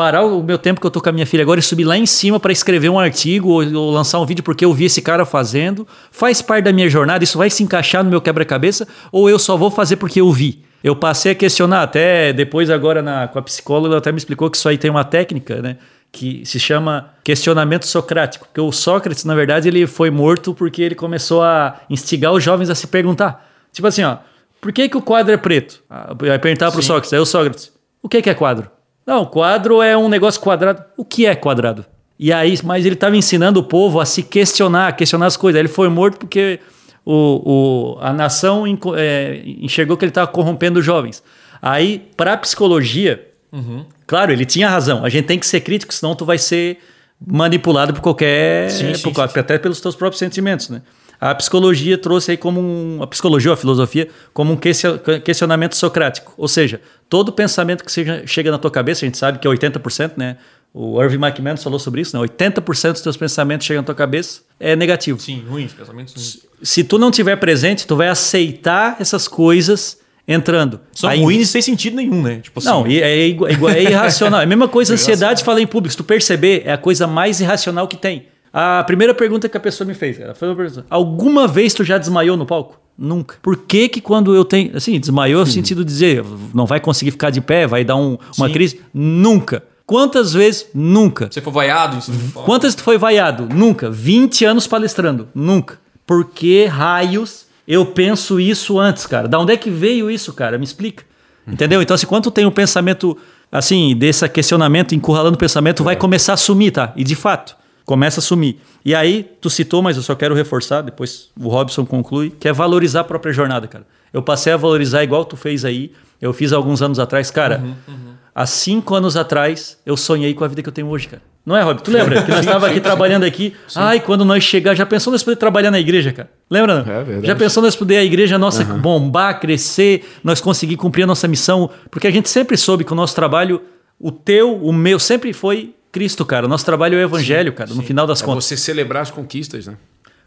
parar 0.00 0.24
o 0.24 0.42
meu 0.42 0.56
tempo 0.56 0.80
que 0.80 0.86
eu 0.86 0.90
tô 0.90 0.98
com 0.98 1.10
a 1.10 1.12
minha 1.12 1.26
filha 1.26 1.42
agora 1.42 1.60
e 1.60 1.62
subir 1.62 1.84
lá 1.84 1.94
em 1.94 2.06
cima 2.06 2.40
para 2.40 2.50
escrever 2.50 2.88
um 2.88 2.98
artigo 2.98 3.50
ou, 3.50 3.62
ou, 3.62 3.90
lançar 3.90 4.18
um 4.18 4.24
vídeo 4.24 4.42
porque 4.42 4.64
eu 4.64 4.72
vi 4.72 4.86
esse 4.86 5.02
cara 5.02 5.26
fazendo, 5.26 5.86
faz 6.10 6.40
parte 6.40 6.64
da 6.64 6.72
minha 6.72 6.88
jornada, 6.88 7.22
isso 7.22 7.36
vai 7.36 7.50
se 7.50 7.62
encaixar 7.62 8.02
no 8.02 8.08
meu 8.08 8.18
quebra-cabeça 8.18 8.88
ou 9.12 9.28
eu 9.28 9.38
só 9.38 9.58
vou 9.58 9.70
fazer 9.70 9.96
porque 9.96 10.22
eu 10.22 10.32
vi? 10.32 10.64
Eu 10.82 10.96
passei 10.96 11.32
a 11.32 11.34
questionar, 11.34 11.82
até 11.82 12.32
depois 12.32 12.70
agora 12.70 13.02
na, 13.02 13.28
com 13.28 13.38
a 13.38 13.42
psicóloga, 13.42 13.88
ela 13.88 13.98
até 13.98 14.10
me 14.10 14.16
explicou 14.16 14.48
que 14.48 14.56
isso 14.56 14.66
aí 14.70 14.78
tem 14.78 14.90
uma 14.90 15.04
técnica, 15.04 15.60
né? 15.60 15.76
Que 16.10 16.46
se 16.46 16.58
chama 16.58 17.10
questionamento 17.22 17.86
socrático. 17.86 18.46
Porque 18.46 18.62
o 18.62 18.72
Sócrates, 18.72 19.26
na 19.26 19.34
verdade, 19.34 19.68
ele 19.68 19.86
foi 19.86 20.10
morto 20.10 20.54
porque 20.54 20.80
ele 20.80 20.94
começou 20.94 21.42
a 21.42 21.82
instigar 21.90 22.32
os 22.32 22.42
jovens 22.42 22.70
a 22.70 22.74
se 22.74 22.86
perguntar. 22.86 23.46
Tipo 23.70 23.86
assim, 23.86 24.02
ó, 24.02 24.16
por 24.62 24.72
que, 24.72 24.88
que 24.88 24.96
o 24.96 25.02
quadro 25.02 25.34
é 25.34 25.36
preto? 25.36 25.82
Vai 26.18 26.38
perguntar 26.38 26.70
para 26.70 26.80
o 26.80 26.82
Sócrates. 26.82 27.12
Aí 27.12 27.20
o 27.20 27.26
Sócrates, 27.26 27.70
o 28.02 28.08
que, 28.08 28.22
que 28.22 28.30
é 28.30 28.34
quadro? 28.34 28.70
Não, 29.06 29.24
quadro 29.24 29.82
é 29.82 29.96
um 29.96 30.08
negócio 30.08 30.40
quadrado. 30.40 30.82
O 30.96 31.04
que 31.04 31.26
é 31.26 31.34
quadrado? 31.34 31.84
E 32.18 32.32
aí, 32.32 32.54
mas 32.62 32.84
ele 32.84 32.94
estava 32.94 33.16
ensinando 33.16 33.60
o 33.60 33.62
povo 33.62 33.98
a 33.98 34.04
se 34.04 34.22
questionar, 34.22 34.88
a 34.88 34.92
questionar 34.92 35.26
as 35.26 35.36
coisas. 35.36 35.58
Ele 35.58 35.68
foi 35.68 35.88
morto 35.88 36.18
porque 36.18 36.60
o, 37.04 37.94
o, 37.94 37.98
a 38.00 38.12
nação 38.12 38.64
é, 38.96 39.42
enxergou 39.44 39.96
que 39.96 40.04
ele 40.04 40.10
estava 40.10 40.26
corrompendo 40.26 40.80
os 40.80 40.84
jovens. 40.84 41.22
Aí, 41.62 42.10
para 42.16 42.34
a 42.34 42.36
psicologia, 42.36 43.26
uhum. 43.52 43.84
claro, 44.06 44.32
ele 44.32 44.44
tinha 44.44 44.68
razão. 44.68 45.04
A 45.04 45.08
gente 45.08 45.26
tem 45.26 45.38
que 45.38 45.46
ser 45.46 45.60
crítico, 45.60 45.94
senão 45.94 46.14
tu 46.14 46.24
vai 46.24 46.38
ser 46.38 46.78
manipulado 47.26 47.92
por 47.94 48.00
qualquer. 48.00 48.70
Sim, 48.70 48.94
sim, 48.94 49.02
por, 49.02 49.28
sim, 49.28 49.38
até 49.40 49.58
pelos 49.58 49.80
teus 49.80 49.96
próprios 49.96 50.18
sentimentos, 50.18 50.68
né? 50.68 50.82
A 51.20 51.34
psicologia 51.34 51.98
trouxe 51.98 52.30
aí 52.30 52.36
como 52.36 52.60
um, 52.60 53.02
a 53.02 53.06
psicologia, 53.06 53.52
a 53.52 53.56
filosofia, 53.56 54.08
como 54.32 54.54
um 54.54 54.56
questionamento 54.56 55.76
socrático. 55.76 56.32
Ou 56.38 56.48
seja, 56.48 56.80
todo 57.10 57.30
pensamento 57.30 57.84
que 57.84 57.92
seja, 57.92 58.22
chega 58.26 58.50
na 58.50 58.58
tua 58.58 58.70
cabeça, 58.70 59.04
a 59.04 59.06
gente 59.06 59.18
sabe 59.18 59.38
que 59.38 59.46
é 59.46 59.50
80%, 59.50 60.12
né? 60.16 60.38
O 60.72 61.02
Irving 61.02 61.16
McManus 61.16 61.62
falou 61.62 61.78
sobre 61.78 62.00
isso, 62.00 62.16
né? 62.18 62.26
80% 62.26 62.92
dos 62.92 63.00
teus 63.02 63.16
pensamentos 63.16 63.66
chegam 63.66 63.82
na 63.82 63.86
tua 63.86 63.94
cabeça 63.94 64.42
é 64.58 64.74
negativo. 64.74 65.20
Sim, 65.20 65.44
ruins, 65.46 65.72
pensamentos 65.72 66.14
ruins. 66.14 66.38
Se 66.62 66.84
tu 66.84 66.96
não 66.96 67.10
tiver 67.10 67.36
presente, 67.36 67.86
tu 67.86 67.96
vai 67.96 68.08
aceitar 68.08 68.96
essas 69.00 69.26
coisas 69.26 69.98
entrando. 70.26 70.80
São 70.92 71.10
Aí, 71.10 71.20
ruins 71.20 71.50
sem 71.50 71.60
sentido 71.60 71.96
nenhum, 71.96 72.22
né? 72.22 72.38
Tipo 72.38 72.60
assim, 72.60 72.68
não, 72.68 72.86
é, 72.86 72.94
é, 72.94 73.30
é, 73.30 73.32
é 73.32 73.82
irracional. 73.82 74.40
É 74.40 74.44
a 74.44 74.46
mesma 74.46 74.68
coisa, 74.68 74.94
ansiedade 74.94 75.42
falar 75.42 75.60
em 75.60 75.66
público. 75.66 75.90
Se 75.90 75.96
tu 75.96 76.04
perceber, 76.04 76.62
é 76.64 76.72
a 76.72 76.78
coisa 76.78 77.06
mais 77.06 77.40
irracional 77.40 77.88
que 77.88 77.96
tem. 77.96 78.26
A 78.52 78.82
primeira 78.84 79.14
pergunta 79.14 79.48
que 79.48 79.56
a 79.56 79.60
pessoa 79.60 79.86
me 79.86 79.94
fez, 79.94 80.18
ela 80.18 80.34
foi 80.34 80.48
uma 80.48 80.56
pergunta, 80.56 80.84
alguma 80.90 81.46
vez 81.46 81.72
tu 81.72 81.84
já 81.84 81.98
desmaiou 81.98 82.36
no 82.36 82.44
palco? 82.44 82.80
Nunca. 82.98 83.36
Por 83.40 83.56
que 83.56 83.88
que 83.88 84.00
quando 84.00 84.34
eu 84.34 84.44
tenho... 84.44 84.76
Assim, 84.76 84.98
desmaiou 84.98 85.40
no 85.40 85.46
sentido 85.46 85.84
de 85.84 85.90
dizer, 85.90 86.24
não 86.52 86.66
vai 86.66 86.80
conseguir 86.80 87.12
ficar 87.12 87.30
de 87.30 87.40
pé, 87.40 87.66
vai 87.66 87.84
dar 87.84 87.96
um, 87.96 88.18
uma 88.36 88.48
Sim. 88.48 88.52
crise? 88.52 88.80
Nunca. 88.92 89.62
Quantas 89.86 90.32
vezes? 90.32 90.66
Nunca. 90.74 91.28
Você 91.30 91.40
foi 91.40 91.52
vaiado? 91.52 91.98
Quantas 92.44 92.74
tu 92.74 92.82
foi 92.82 92.98
vaiado? 92.98 93.48
Nunca. 93.52 93.90
20 93.90 94.44
anos 94.44 94.66
palestrando? 94.66 95.28
Nunca. 95.34 95.80
Por 96.06 96.26
que 96.26 96.66
raios 96.66 97.46
eu 97.66 97.86
penso 97.86 98.38
isso 98.38 98.78
antes, 98.78 99.06
cara? 99.06 99.26
Da 99.26 99.38
onde 99.38 99.52
é 99.52 99.56
que 99.56 99.70
veio 99.70 100.10
isso, 100.10 100.32
cara? 100.32 100.58
Me 100.58 100.64
explica. 100.64 101.04
Entendeu? 101.46 101.80
Então, 101.80 101.94
assim, 101.94 102.06
quando 102.06 102.24
tu 102.24 102.30
tem 102.30 102.44
um 102.44 102.50
pensamento, 102.50 103.16
assim, 103.50 103.96
desse 103.96 104.28
questionamento, 104.28 104.94
encurralando 104.94 105.36
o 105.36 105.38
pensamento, 105.38 105.82
vai 105.82 105.96
começar 105.96 106.34
a 106.34 106.36
sumir, 106.36 106.72
tá? 106.72 106.92
E 106.94 107.02
de 107.02 107.14
fato, 107.14 107.56
começa 107.90 108.20
a 108.20 108.22
sumir. 108.22 108.56
E 108.84 108.94
aí, 108.94 109.28
tu 109.40 109.50
citou, 109.50 109.82
mas 109.82 109.96
eu 109.96 110.02
só 110.04 110.14
quero 110.14 110.32
reforçar, 110.32 110.80
depois 110.80 111.28
o 111.36 111.48
Robson 111.48 111.84
conclui, 111.84 112.30
que 112.30 112.46
é 112.46 112.52
valorizar 112.52 113.00
a 113.00 113.04
própria 113.04 113.32
jornada, 113.32 113.66
cara. 113.66 113.84
Eu 114.12 114.22
passei 114.22 114.52
a 114.52 114.56
valorizar 114.56 115.02
igual 115.02 115.24
tu 115.24 115.36
fez 115.36 115.64
aí. 115.64 115.90
Eu 116.22 116.32
fiz 116.32 116.52
alguns 116.52 116.80
anos 116.82 117.00
atrás, 117.00 117.32
cara. 117.32 117.58
Uhum, 117.58 117.74
uhum. 117.88 118.12
Há 118.32 118.46
cinco 118.46 118.94
anos 118.94 119.16
atrás, 119.16 119.76
eu 119.84 119.96
sonhei 119.96 120.32
com 120.34 120.44
a 120.44 120.46
vida 120.46 120.62
que 120.62 120.68
eu 120.68 120.72
tenho 120.72 120.86
hoje, 120.86 121.08
cara. 121.08 121.20
Não 121.44 121.56
é, 121.56 121.62
Rob? 121.62 121.82
Tu 121.82 121.90
lembra? 121.90 122.22
Que 122.22 122.30
nós 122.30 122.40
estávamos 122.40 122.66
aqui 122.66 122.76
sim, 122.76 122.80
trabalhando 122.80 123.24
aqui. 123.24 123.56
Sim. 123.66 123.80
Ai, 123.80 123.98
quando 123.98 124.24
nós 124.24 124.44
chegar, 124.44 124.76
já 124.76 124.86
pensou 124.86 125.10
nós 125.10 125.24
poder 125.24 125.34
trabalhar 125.34 125.72
na 125.72 125.80
igreja, 125.80 126.12
cara? 126.12 126.30
Lembra? 126.48 126.84
Não? 126.84 126.92
É 126.92 127.02
verdade. 127.02 127.26
Já 127.26 127.34
pensou 127.34 127.60
nós 127.60 127.74
poder 127.74 127.96
a 127.96 128.04
igreja 128.04 128.38
nossa 128.38 128.62
uhum. 128.62 128.78
bombar, 128.78 129.40
crescer, 129.40 130.08
nós 130.22 130.40
conseguir 130.40 130.76
cumprir 130.76 131.02
a 131.02 131.06
nossa 131.08 131.26
missão? 131.26 131.68
Porque 131.90 132.06
a 132.06 132.10
gente 132.12 132.28
sempre 132.28 132.56
soube 132.56 132.84
que 132.84 132.92
o 132.92 132.94
nosso 132.94 133.16
trabalho, 133.16 133.60
o 133.98 134.12
teu, 134.12 134.56
o 134.58 134.72
meu, 134.72 135.00
sempre 135.00 135.32
foi 135.32 135.74
Cristo, 135.92 136.24
cara. 136.24 136.46
O 136.46 136.48
nosso 136.48 136.64
trabalho 136.64 136.94
é 136.94 136.98
o 136.98 137.02
evangelho, 137.02 137.50
sim, 137.50 137.56
cara, 137.56 137.74
no 137.74 137.82
final 137.82 138.06
das 138.06 138.22
é 138.22 138.24
contas. 138.24 138.44
você 138.44 138.56
celebrar 138.56 139.02
as 139.02 139.10
conquistas, 139.10 139.66
né? 139.66 139.76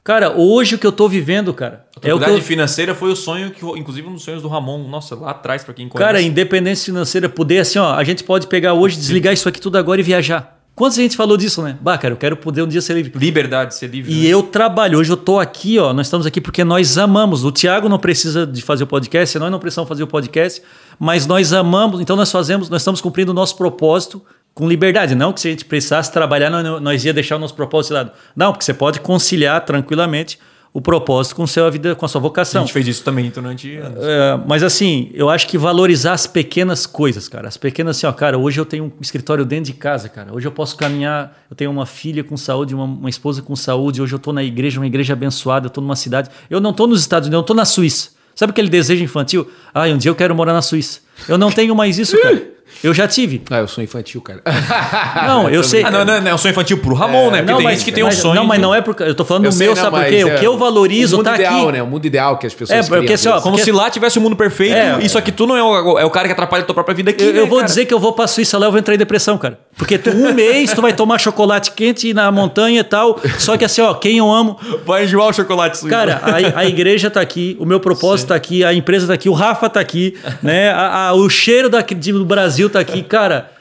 Cara, 0.03 0.31
hoje 0.37 0.75
o 0.75 0.77
que 0.77 0.85
eu 0.85 0.91
tô 0.91 1.07
vivendo, 1.07 1.53
cara. 1.53 1.85
A 1.95 2.09
é 2.09 2.13
o 2.13 2.19
que 2.19 2.29
eu... 2.29 2.41
financeira 2.41 2.93
foi 2.93 3.09
o 3.09 3.15
sonho 3.15 3.51
que, 3.51 3.65
inclusive, 3.79 4.05
um 4.05 4.13
dos 4.13 4.23
sonhos 4.23 4.41
do 4.41 4.49
Ramon, 4.49 4.85
nossa, 4.89 5.15
lá 5.15 5.31
atrás, 5.31 5.63
para 5.63 5.73
quem 5.73 5.87
conhece. 5.87 6.05
Cara, 6.05 6.21
independência 6.21 6.85
financeira, 6.85 7.29
poder 7.29 7.59
assim, 7.59 7.79
ó, 7.79 7.93
a 7.93 8.03
gente 8.03 8.21
pode 8.21 8.47
pegar 8.47 8.73
hoje, 8.73 8.97
desligar 8.97 9.33
isso 9.33 9.47
aqui 9.47 9.61
tudo 9.61 9.77
agora 9.77 10.01
e 10.01 10.03
viajar. 10.03 10.59
Quantos 10.75 10.97
a 10.97 11.01
gente 11.03 11.15
falou 11.15 11.37
disso, 11.37 11.61
né? 11.61 11.77
Bah, 11.79 11.97
cara, 11.97 12.15
eu 12.15 12.17
quero 12.17 12.35
poder 12.35 12.63
um 12.63 12.67
dia 12.67 12.81
ser 12.81 12.95
livre. 12.95 13.11
Liberdade, 13.15 13.75
ser 13.75 13.87
livre. 13.87 14.11
E 14.11 14.23
né? 14.23 14.27
eu 14.27 14.41
trabalho. 14.41 14.97
Hoje 14.97 15.11
eu 15.11 15.15
tô 15.15 15.39
aqui, 15.39 15.77
ó. 15.77 15.93
Nós 15.93 16.07
estamos 16.07 16.25
aqui 16.25 16.41
porque 16.41 16.63
nós 16.63 16.97
amamos. 16.97 17.45
O 17.45 17.51
Tiago 17.51 17.87
não 17.87 17.99
precisa 17.99 18.45
de 18.45 18.61
fazer 18.61 18.83
o 18.83 18.87
podcast, 18.87 19.37
nós 19.37 19.51
não 19.51 19.59
precisamos 19.59 19.87
fazer 19.87 20.01
o 20.01 20.07
podcast, 20.07 20.61
mas 20.99 21.27
nós 21.27 21.53
amamos, 21.53 22.01
então 22.01 22.15
nós 22.15 22.31
fazemos, 22.31 22.69
nós 22.69 22.81
estamos 22.81 22.99
cumprindo 23.01 23.31
o 23.31 23.35
nosso 23.35 23.55
propósito 23.55 24.21
com 24.53 24.67
liberdade. 24.67 25.15
Não 25.15 25.33
que 25.33 25.41
se 25.41 25.47
a 25.47 25.51
gente 25.51 25.65
precisasse 25.65 26.11
trabalhar, 26.11 26.49
nós, 26.49 27.05
ia 27.05 27.13
deixar 27.13 27.37
o 27.37 27.39
nosso 27.39 27.55
propósito 27.55 27.89
de 27.89 27.93
lado. 27.95 28.11
Não, 28.35 28.51
porque 28.51 28.65
você 28.65 28.73
pode 28.73 28.99
conciliar 28.99 29.63
tranquilamente 29.65 30.37
o 30.73 30.81
propósito 30.81 31.35
com, 31.35 31.45
seu, 31.45 31.67
a 31.67 31.69
vida, 31.69 31.93
com 31.93 32.03
a 32.03 32.09
sua 32.09 32.19
vocação. 32.19 32.63
A 32.63 32.65
gente 32.65 32.73
fez 32.73 32.87
isso 32.87 33.03
também 33.03 33.29
durante 33.29 33.75
anos. 33.77 34.03
É, 34.03 34.39
mas 34.47 34.63
assim, 34.63 35.11
eu 35.13 35.29
acho 35.29 35.47
que 35.47 35.55
valorizar 35.55 36.13
as 36.13 36.25
pequenas 36.25 36.87
coisas, 36.87 37.29
cara. 37.29 37.47
As 37.47 37.57
pequenas 37.57 37.97
assim, 37.97 38.07
ó, 38.07 38.11
cara, 38.11 38.39
hoje 38.39 38.59
eu 38.59 38.65
tenho 38.65 38.85
um 38.85 38.91
escritório 38.99 39.45
dentro 39.45 39.65
de 39.65 39.73
casa, 39.73 40.09
cara. 40.09 40.33
Hoje 40.33 40.47
eu 40.47 40.51
posso 40.51 40.75
caminhar, 40.75 41.37
eu 41.49 41.55
tenho 41.55 41.69
uma 41.69 41.85
filha 41.85 42.23
com 42.23 42.35
saúde, 42.35 42.73
uma, 42.73 42.85
uma 42.85 43.09
esposa 43.09 43.43
com 43.43 43.55
saúde. 43.55 44.01
Hoje 44.01 44.15
eu 44.15 44.17
estou 44.17 44.33
na 44.33 44.43
igreja, 44.43 44.79
uma 44.79 44.87
igreja 44.87 45.13
abençoada, 45.13 45.67
eu 45.67 45.69
estou 45.69 45.83
numa 45.83 45.95
cidade. 45.95 46.31
Eu 46.49 46.59
não 46.59 46.71
estou 46.71 46.87
nos 46.87 47.01
Estados 47.01 47.27
Unidos, 47.27 47.37
eu 47.37 47.41
estou 47.41 47.55
na 47.55 47.65
Suíça. 47.65 48.09
Sabe 48.33 48.49
aquele 48.49 48.69
desejo 48.69 49.03
infantil? 49.03 49.47
Ah, 49.71 49.83
um 49.83 49.97
dia 49.97 50.09
eu 50.09 50.15
quero 50.15 50.33
morar 50.33 50.53
na 50.53 50.61
Suíça. 50.63 51.01
Eu 51.27 51.37
não 51.37 51.51
tenho 51.51 51.75
mais 51.75 51.97
isso, 51.97 52.19
cara. 52.21 52.53
Eu 52.81 52.93
já 52.93 53.07
tive. 53.07 53.41
Ah, 53.49 53.59
eu 53.59 53.67
sou 53.67 53.83
infantil, 53.83 54.21
cara. 54.21 54.41
Não, 55.27 55.49
eu 55.49 55.63
sei. 55.63 55.83
Ah, 55.83 55.91
não, 55.91 56.03
não, 56.03 56.19
não, 56.19 56.35
um 56.35 56.37
sonho 56.37 56.51
infantil 56.51 56.77
pro 56.77 56.93
Ramon, 56.93 57.27
é, 57.27 57.31
né? 57.31 57.37
Porque 57.37 57.51
não, 57.51 57.57
tem 57.57 57.63
mas, 57.65 57.77
gente 57.77 57.85
que 57.85 57.91
tem 57.91 58.03
um 58.03 58.11
sonho. 58.11 58.35
Não, 58.35 58.45
mas 58.45 58.59
não 58.59 58.73
é 58.73 58.81
porque. 58.81 59.03
Eu 59.03 59.15
tô 59.15 59.23
falando 59.23 59.45
eu 59.45 59.51
do 59.51 59.55
sei, 59.55 59.67
meu, 59.67 59.75
não, 59.75 59.81
sabe 59.83 59.97
por 59.97 60.05
quê? 60.05 60.15
É, 60.15 60.25
o 60.25 60.39
que 60.39 60.45
eu 60.45 60.57
valorizo 60.57 61.15
o 61.15 61.17
mundo 61.19 61.25
tá 61.25 61.35
ideal, 61.35 61.63
aqui. 61.63 61.71
né? 61.71 61.83
O 61.83 61.87
mundo 61.87 62.05
ideal 62.05 62.37
que 62.37 62.47
as 62.47 62.53
pessoas 62.53 62.85
É, 62.85 62.89
porque 62.89 63.13
assim, 63.13 63.29
ó, 63.29 63.39
Como 63.39 63.57
se 63.57 63.71
lá 63.71 63.89
tivesse 63.89 64.17
o 64.17 64.21
um 64.21 64.23
mundo 64.23 64.35
perfeito 64.35 64.75
é, 64.75 64.97
e 65.01 65.07
só 65.07 65.21
que 65.21 65.31
tu 65.31 65.45
não 65.45 65.55
é 65.55 65.63
o, 65.63 65.99
é 65.99 66.05
o 66.05 66.09
cara 66.09 66.27
que 66.27 66.33
atrapalha 66.33 66.63
a 66.63 66.65
tua 66.65 66.73
própria 66.73 66.95
vida 66.95 67.11
aqui. 67.11 67.23
Eu, 67.23 67.33
né, 67.33 67.39
eu 67.39 67.47
vou 67.47 67.59
cara? 67.59 67.67
dizer 67.67 67.85
que 67.85 67.93
eu 67.93 67.99
vou 67.99 68.13
pra 68.13 68.27
Suíça 68.27 68.57
lá, 68.57 68.65
eu 68.65 68.71
vou 68.71 68.79
entrar 68.79 68.95
em 68.95 68.97
depressão, 68.97 69.37
cara. 69.37 69.59
Porque 69.77 69.97
tu, 69.97 70.09
um 70.09 70.33
mês 70.33 70.73
tu 70.73 70.81
vai 70.81 70.93
tomar 70.93 71.19
chocolate 71.19 71.71
quente 71.71 72.13
na 72.13 72.31
montanha 72.31 72.81
e 72.81 72.83
tal. 72.83 73.19
Só 73.39 73.55
que 73.55 73.65
assim, 73.65 73.81
ó, 73.81 73.93
quem 73.93 74.17
eu 74.17 74.31
amo. 74.31 74.57
Vai 74.85 75.05
enjoar 75.05 75.29
o 75.29 75.33
chocolate 75.33 75.77
suíço. 75.77 75.89
Cara, 75.89 76.21
a, 76.21 76.59
a 76.59 76.65
igreja 76.65 77.09
tá 77.09 77.21
aqui, 77.21 77.55
o 77.59 77.65
meu 77.65 77.79
propósito 77.79 78.27
Sim. 78.27 78.29
tá 78.29 78.35
aqui, 78.35 78.63
a 78.63 78.73
empresa 78.73 79.07
tá 79.07 79.13
aqui, 79.13 79.29
o 79.29 79.33
Rafa 79.33 79.69
tá 79.69 79.79
aqui, 79.79 80.17
né? 80.41 80.71
A, 80.71 81.02
a, 81.09 81.13
o 81.13 81.29
cheiro 81.29 81.69
daqui, 81.69 81.95
do 81.95 82.25
Brasil 82.25 82.69
tá 82.69 82.79
aqui. 82.79 83.01
Cara, 83.03 83.51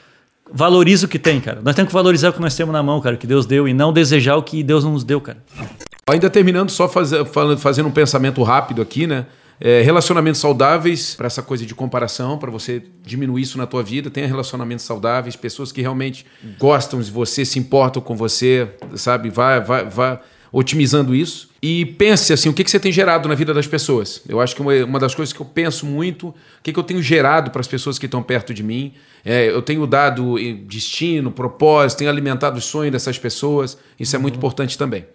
valoriza 0.51 1.05
o 1.05 1.09
que 1.09 1.19
tem, 1.19 1.39
cara. 1.39 1.61
Nós 1.63 1.75
temos 1.75 1.89
que 1.89 1.93
valorizar 1.93 2.29
o 2.29 2.33
que 2.33 2.41
nós 2.41 2.55
temos 2.55 2.73
na 2.73 2.83
mão, 2.83 3.01
cara, 3.01 3.17
que 3.17 3.27
Deus 3.27 3.45
deu, 3.45 3.67
e 3.67 3.73
não 3.73 3.93
desejar 3.93 4.35
o 4.35 4.43
que 4.43 4.63
Deus 4.63 4.83
não 4.83 4.93
nos 4.93 5.03
deu, 5.03 5.19
cara. 5.21 5.43
Ainda 6.09 6.29
terminando, 6.29 6.69
só 6.69 6.87
faz, 6.89 7.11
fazendo 7.59 7.87
um 7.87 7.91
pensamento 7.91 8.43
rápido 8.43 8.81
aqui, 8.81 9.07
né? 9.07 9.25
É, 9.59 9.81
relacionamentos 9.81 10.41
saudáveis, 10.41 11.15
para 11.15 11.27
essa 11.27 11.41
coisa 11.41 11.65
de 11.65 11.73
comparação, 11.73 12.37
para 12.37 12.51
você 12.51 12.83
diminuir 13.05 13.43
isso 13.43 13.57
na 13.57 13.65
tua 13.65 13.81
vida. 13.81 14.09
Tenha 14.09 14.27
relacionamentos 14.27 14.83
saudáveis, 14.83 15.35
pessoas 15.35 15.71
que 15.71 15.79
realmente 15.79 16.25
gostam 16.59 16.99
de 16.99 17.09
você, 17.09 17.45
se 17.45 17.59
importam 17.59 18.01
com 18.01 18.15
você, 18.15 18.67
sabe? 18.95 19.29
Vai, 19.29 19.61
vai, 19.61 19.85
vai 19.85 20.19
otimizando 20.53 21.15
isso. 21.15 21.49
E 21.59 21.83
pense 21.83 22.31
assim, 22.31 22.47
o 22.47 22.53
que, 22.53 22.63
que 22.63 22.69
você 22.69 22.79
tem 22.79 22.91
gerado 22.91 23.27
na 23.27 23.33
vida 23.33 23.53
das 23.53 23.65
pessoas. 23.65 24.21
Eu 24.29 24.39
acho 24.39 24.55
que 24.55 24.61
uma, 24.61 24.71
uma 24.85 24.99
das 24.99 25.15
coisas 25.15 25.33
que 25.33 25.41
eu 25.41 25.45
penso 25.45 25.83
muito, 25.83 26.27
o 26.27 26.35
que, 26.61 26.71
que 26.71 26.77
eu 26.77 26.83
tenho 26.83 27.01
gerado 27.01 27.49
para 27.49 27.59
as 27.59 27.67
pessoas 27.67 27.97
que 27.97 28.05
estão 28.05 28.21
perto 28.21 28.53
de 28.53 28.61
mim. 28.61 28.93
É, 29.25 29.49
eu 29.49 29.63
tenho 29.63 29.87
dado 29.87 30.35
destino, 30.67 31.31
propósito, 31.31 31.99
tenho 31.99 32.11
alimentado 32.11 32.59
o 32.59 32.61
sonho 32.61 32.91
dessas 32.91 33.17
pessoas. 33.17 33.75
Isso 33.99 34.15
é 34.15 34.19
muito 34.19 34.37
importante 34.37 34.77
também. 34.77 35.05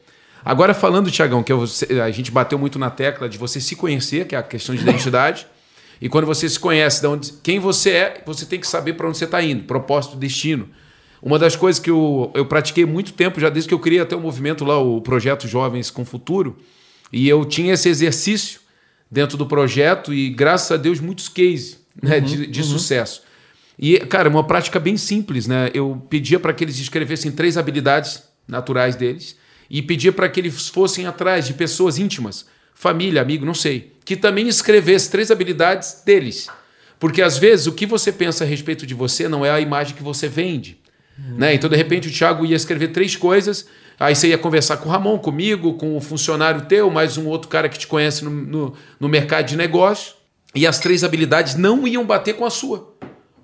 Agora, 0.44 0.74
falando, 0.74 1.10
Tiagão, 1.10 1.42
que 1.42 1.52
eu, 1.52 1.62
a 2.04 2.10
gente 2.10 2.32
bateu 2.32 2.58
muito 2.58 2.78
na 2.78 2.90
tecla 2.90 3.28
de 3.28 3.38
você 3.38 3.60
se 3.60 3.76
conhecer, 3.76 4.26
que 4.26 4.34
é 4.34 4.38
a 4.38 4.42
questão 4.42 4.74
de 4.74 4.82
identidade. 4.82 5.46
e 6.00 6.08
quando 6.08 6.26
você 6.26 6.48
se 6.48 6.58
conhece 6.58 7.00
de 7.00 7.06
onde, 7.06 7.32
quem 7.42 7.60
você 7.60 7.90
é, 7.90 8.22
você 8.26 8.44
tem 8.44 8.58
que 8.58 8.66
saber 8.66 8.94
para 8.94 9.06
onde 9.06 9.18
você 9.18 9.24
está 9.24 9.40
indo, 9.42 9.64
propósito, 9.64 10.16
destino. 10.16 10.68
Uma 11.22 11.38
das 11.38 11.56
coisas 11.56 11.80
que 11.80 11.90
eu, 11.90 12.30
eu 12.34 12.46
pratiquei 12.46 12.84
muito 12.84 13.12
tempo, 13.12 13.40
já 13.40 13.48
desde 13.48 13.68
que 13.68 13.74
eu 13.74 13.78
criei 13.78 14.00
até 14.00 14.14
o 14.14 14.20
movimento 14.20 14.64
lá, 14.64 14.78
o 14.78 15.00
projeto 15.00 15.48
Jovens 15.48 15.90
com 15.90 16.04
Futuro, 16.04 16.56
e 17.12 17.28
eu 17.28 17.44
tinha 17.44 17.74
esse 17.74 17.88
exercício 17.88 18.60
dentro 19.10 19.36
do 19.36 19.46
projeto 19.46 20.12
e, 20.12 20.30
graças 20.30 20.70
a 20.70 20.76
Deus, 20.76 21.00
muitos 21.00 21.28
cases 21.28 21.80
né, 22.00 22.18
uhum, 22.18 22.24
de, 22.24 22.46
de 22.46 22.60
uhum. 22.60 22.66
sucesso. 22.66 23.22
E, 23.78 23.98
cara, 24.00 24.28
uma 24.28 24.44
prática 24.44 24.78
bem 24.80 24.96
simples, 24.96 25.46
né? 25.46 25.70
Eu 25.72 26.02
pedia 26.10 26.40
para 26.40 26.52
que 26.52 26.64
eles 26.64 26.78
escrevessem 26.78 27.30
três 27.30 27.56
habilidades 27.56 28.22
naturais 28.46 28.96
deles 28.96 29.36
e 29.70 29.82
pedia 29.82 30.12
para 30.12 30.28
que 30.28 30.40
eles 30.40 30.68
fossem 30.68 31.06
atrás 31.06 31.46
de 31.46 31.54
pessoas 31.54 31.98
íntimas, 31.98 32.46
família, 32.74 33.22
amigo, 33.22 33.44
não 33.44 33.54
sei, 33.54 33.92
que 34.04 34.16
também 34.16 34.48
escrevesse 34.48 35.10
três 35.10 35.30
habilidades 35.30 36.02
deles. 36.04 36.48
Porque 36.98 37.22
às 37.22 37.38
vezes 37.38 37.66
o 37.66 37.72
que 37.72 37.86
você 37.86 38.10
pensa 38.10 38.42
a 38.42 38.46
respeito 38.46 38.84
de 38.84 38.94
você 38.94 39.28
não 39.28 39.44
é 39.46 39.50
a 39.50 39.60
imagem 39.60 39.94
que 39.94 40.02
você 40.02 40.26
vende. 40.28 40.78
Né? 41.18 41.54
Então, 41.54 41.68
de 41.68 41.76
repente, 41.76 42.08
o 42.08 42.12
Thiago 42.12 42.46
ia 42.46 42.54
escrever 42.54 42.88
três 42.88 43.16
coisas, 43.16 43.66
aí 43.98 44.14
você 44.14 44.28
ia 44.28 44.38
conversar 44.38 44.76
com 44.76 44.88
o 44.88 44.92
Ramon, 44.92 45.18
comigo, 45.18 45.74
com 45.74 45.96
o 45.96 46.00
funcionário 46.00 46.62
teu, 46.62 46.90
mais 46.90 47.16
um 47.16 47.26
outro 47.26 47.48
cara 47.48 47.68
que 47.68 47.78
te 47.78 47.86
conhece 47.86 48.24
no, 48.24 48.30
no, 48.30 48.74
no 49.00 49.08
mercado 49.08 49.46
de 49.46 49.56
negócio, 49.56 50.14
e 50.54 50.66
as 50.66 50.78
três 50.78 51.02
habilidades 51.02 51.56
não 51.56 51.86
iam 51.86 52.06
bater 52.06 52.34
com 52.34 52.44
a 52.44 52.50
sua. 52.50 52.94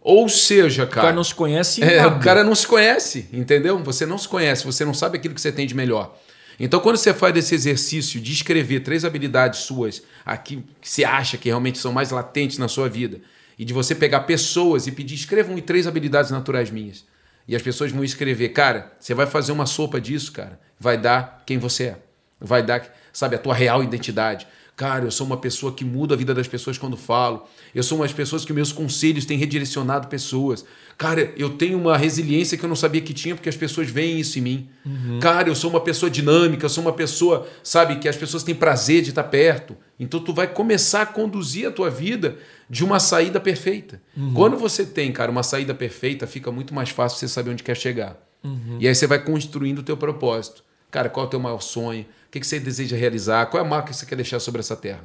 Ou 0.01 0.29
seja, 0.29 0.87
cara. 0.87 1.01
O 1.01 1.05
cara 1.05 1.17
não 1.17 1.25
se 1.25 1.35
conhece. 1.35 1.83
É, 1.83 2.07
o 2.07 2.21
cara 2.21 2.45
não 2.45 2.55
se 2.55 2.67
conhece, 2.67 3.27
entendeu? 3.33 3.83
Você 3.83 4.05
não 4.05 4.19
se 4.19 4.29
conhece, 4.29 4.65
você 4.65 4.85
não 4.85 4.95
sabe 4.95 5.17
aquilo 5.17 5.35
que 5.35 5.41
você 5.41 5.51
tem 5.51 5.67
de 5.67 5.75
melhor. 5.75 6.17
Então, 6.61 6.79
quando 6.79 6.97
você 6.97 7.13
faz 7.13 7.37
esse 7.37 7.55
exercício 7.55 8.21
de 8.21 8.33
escrever 8.33 8.81
três 8.81 9.05
habilidades 9.05 9.61
suas, 9.61 10.03
aqui 10.25 10.63
que 10.81 10.89
você 10.89 11.05
acha 11.05 11.37
que 11.37 11.49
realmente 11.49 11.79
são 11.79 11.93
mais 11.93 12.11
latentes 12.11 12.59
na 12.59 12.69
sua 12.69 12.89
vida, 12.89 13.21
e 13.59 13.65
de 13.65 13.73
você 13.73 13.95
pegar 13.95 14.21
pessoas 14.21 14.87
e 14.87 14.93
pedir, 14.93 15.15
escrevam 15.15 15.59
três 15.61 15.87
habilidades 15.87 16.31
naturais 16.31 16.71
minhas. 16.71 17.05
E 17.47 17.55
as 17.55 17.63
pessoas 17.63 17.93
vão 17.93 18.03
escrever, 18.03 18.51
cara, 18.51 18.93
você 18.99 19.15
vai 19.15 19.27
fazer 19.27 19.53
uma 19.53 19.67
sopa 19.67 20.01
disso, 20.01 20.33
cara, 20.33 20.59
vai 20.79 20.97
dar 20.97 21.43
quem 21.45 21.59
você 21.59 21.85
é. 21.85 21.97
Vai 22.41 22.63
dar, 22.63 22.87
sabe, 23.13 23.37
a 23.37 23.39
tua 23.39 23.55
real 23.55 23.83
identidade. 23.83 24.47
Cara, 24.77 25.05
eu 25.05 25.11
sou 25.11 25.25
uma 25.25 25.37
pessoa 25.37 25.73
que 25.73 25.85
muda 25.85 26.15
a 26.15 26.19
vida 26.19 26.35
das 26.35 26.49
pessoas 26.49 26.77
quando 26.77 26.97
falo. 26.97 27.45
Eu 27.73 27.83
sou 27.83 27.97
uma 27.97 28.05
das 28.05 28.13
pessoas 28.13 28.45
que 28.45 28.53
meus 28.53 28.73
conselhos 28.73 29.25
têm 29.25 29.39
redirecionado 29.39 30.09
pessoas. 30.09 30.65
Cara, 30.99 31.33
eu 31.37 31.51
tenho 31.51 31.79
uma 31.79 31.97
resiliência 31.97 32.59
que 32.59 32.65
eu 32.65 32.69
não 32.69 32.75
sabia 32.75 33.01
que 33.01 33.15
tinha 33.15 33.37
porque 33.37 33.49
as 33.49 33.57
pessoas 33.57 33.89
veem 33.89 34.19
isso 34.19 34.39
em 34.39 34.43
mim. 34.43 34.69
Uhum. 34.85 35.21
Cara, 35.21 35.49
eu 35.49 35.55
sou 35.55 35.71
uma 35.71 35.81
pessoa 35.81 36.11
dinâmica, 36.11 36.65
eu 36.65 36.69
sou 36.69 36.83
uma 36.83 36.93
pessoa, 36.93 37.47
sabe, 37.63 37.97
que 37.97 38.09
as 38.09 38.17
pessoas 38.17 38.43
têm 38.43 38.55
prazer 38.55 39.03
de 39.03 39.11
estar 39.11 39.25
perto. 39.25 39.77
Então 39.99 40.19
tu 40.19 40.35
vai 40.35 40.49
começar 40.49 41.03
a 41.03 41.07
conduzir 41.07 41.69
a 41.69 41.71
tua 41.71 41.89
vida 41.89 42.37
de 42.69 42.85
uma 42.85 42.99
saída 42.99 43.39
perfeita. 43.39 44.03
Uhum. 44.17 44.35
Quando 44.35 44.57
você 44.57 44.85
tem, 44.85 45.13
cara, 45.13 45.31
uma 45.31 45.45
saída 45.45 45.73
perfeita, 45.73 46.27
fica 46.27 46.51
muito 46.51 46.75
mais 46.75 46.91
fácil 46.91 47.19
você 47.19 47.29
saber 47.29 47.51
onde 47.51 47.63
quer 47.63 47.77
chegar. 47.77 48.17
Uhum. 48.43 48.79
E 48.81 48.89
aí 48.89 48.95
você 48.95 49.07
vai 49.07 49.21
construindo 49.23 49.79
o 49.79 49.83
teu 49.85 49.97
propósito. 49.97 50.65
Cara, 50.91 51.09
qual 51.09 51.25
é 51.25 51.27
o 51.27 51.31
teu 51.31 51.41
maior 51.41 51.61
sonho? 51.61 52.07
Que, 52.35 52.41
que 52.41 52.47
você 52.49 52.59
deseja 52.59 52.97
realizar? 52.97 53.47
Qual 53.47 53.63
é 53.63 53.67
a 53.67 53.69
marca 53.69 53.91
que 53.91 53.97
você 53.97 54.05
quer 54.05 54.17
deixar 54.17 54.41
sobre 54.41 54.59
essa 54.59 54.75
terra? 54.75 55.05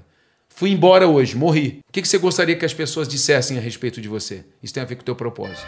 Fui 0.49 0.71
embora 0.71 1.07
hoje, 1.07 1.37
morri. 1.37 1.81
O 1.87 1.91
que, 1.91 2.01
que 2.01 2.07
você 2.07 2.17
gostaria 2.17 2.55
que 2.55 2.65
as 2.65 2.73
pessoas 2.73 3.07
dissessem 3.07 3.55
a 3.55 3.61
respeito 3.61 4.01
de 4.01 4.07
você? 4.07 4.43
Isso 4.63 4.73
tem 4.73 4.81
a 4.81 4.85
ver 4.85 4.95
com 4.95 5.03
o 5.03 5.05
teu 5.05 5.15
propósito. 5.15 5.67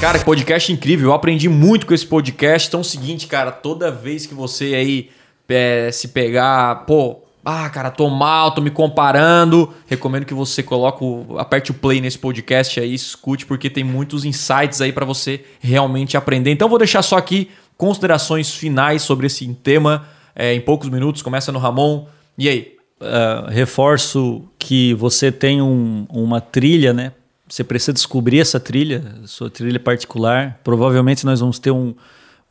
Cara, 0.00 0.20
que 0.20 0.24
podcast 0.24 0.72
incrível. 0.72 1.08
Eu 1.08 1.14
aprendi 1.14 1.48
muito 1.48 1.84
com 1.84 1.92
esse 1.92 2.06
podcast. 2.06 2.68
Então 2.68 2.78
é 2.78 2.82
o 2.82 2.84
seguinte, 2.84 3.26
cara, 3.26 3.50
toda 3.50 3.90
vez 3.90 4.24
que 4.24 4.34
você 4.34 4.66
aí 4.76 5.10
é, 5.48 5.90
se 5.90 6.08
pegar, 6.08 6.86
pô, 6.86 7.24
ah, 7.44 7.68
cara, 7.70 7.90
tô 7.90 8.08
mal, 8.08 8.52
tô 8.52 8.60
me 8.60 8.70
comparando. 8.70 9.74
Recomendo 9.88 10.26
que 10.26 10.34
você 10.34 10.62
coloque, 10.62 11.02
o, 11.02 11.38
aperte 11.38 11.72
o 11.72 11.74
play 11.74 12.00
nesse 12.00 12.18
podcast 12.18 12.78
aí, 12.78 12.94
escute, 12.94 13.46
porque 13.46 13.68
tem 13.68 13.82
muitos 13.82 14.24
insights 14.24 14.80
aí 14.80 14.92
para 14.92 15.04
você 15.04 15.44
realmente 15.58 16.16
aprender. 16.16 16.52
Então 16.52 16.68
vou 16.68 16.78
deixar 16.78 17.02
só 17.02 17.16
aqui 17.16 17.50
considerações 17.80 18.54
finais 18.54 19.00
sobre 19.00 19.26
esse 19.26 19.46
tema 19.54 20.06
é, 20.36 20.52
em 20.52 20.60
poucos 20.60 20.90
minutos. 20.90 21.22
Começa 21.22 21.50
no 21.50 21.58
Ramon. 21.58 22.04
E 22.36 22.46
aí? 22.46 22.76
Uh, 23.00 23.48
reforço 23.48 24.44
que 24.58 24.92
você 24.92 25.32
tem 25.32 25.62
um, 25.62 26.06
uma 26.10 26.42
trilha, 26.42 26.92
né? 26.92 27.12
Você 27.48 27.64
precisa 27.64 27.94
descobrir 27.94 28.38
essa 28.38 28.60
trilha, 28.60 29.02
sua 29.24 29.48
trilha 29.48 29.80
particular. 29.80 30.60
Provavelmente 30.62 31.24
nós 31.24 31.40
vamos 31.40 31.58
ter 31.58 31.70
um, 31.70 31.94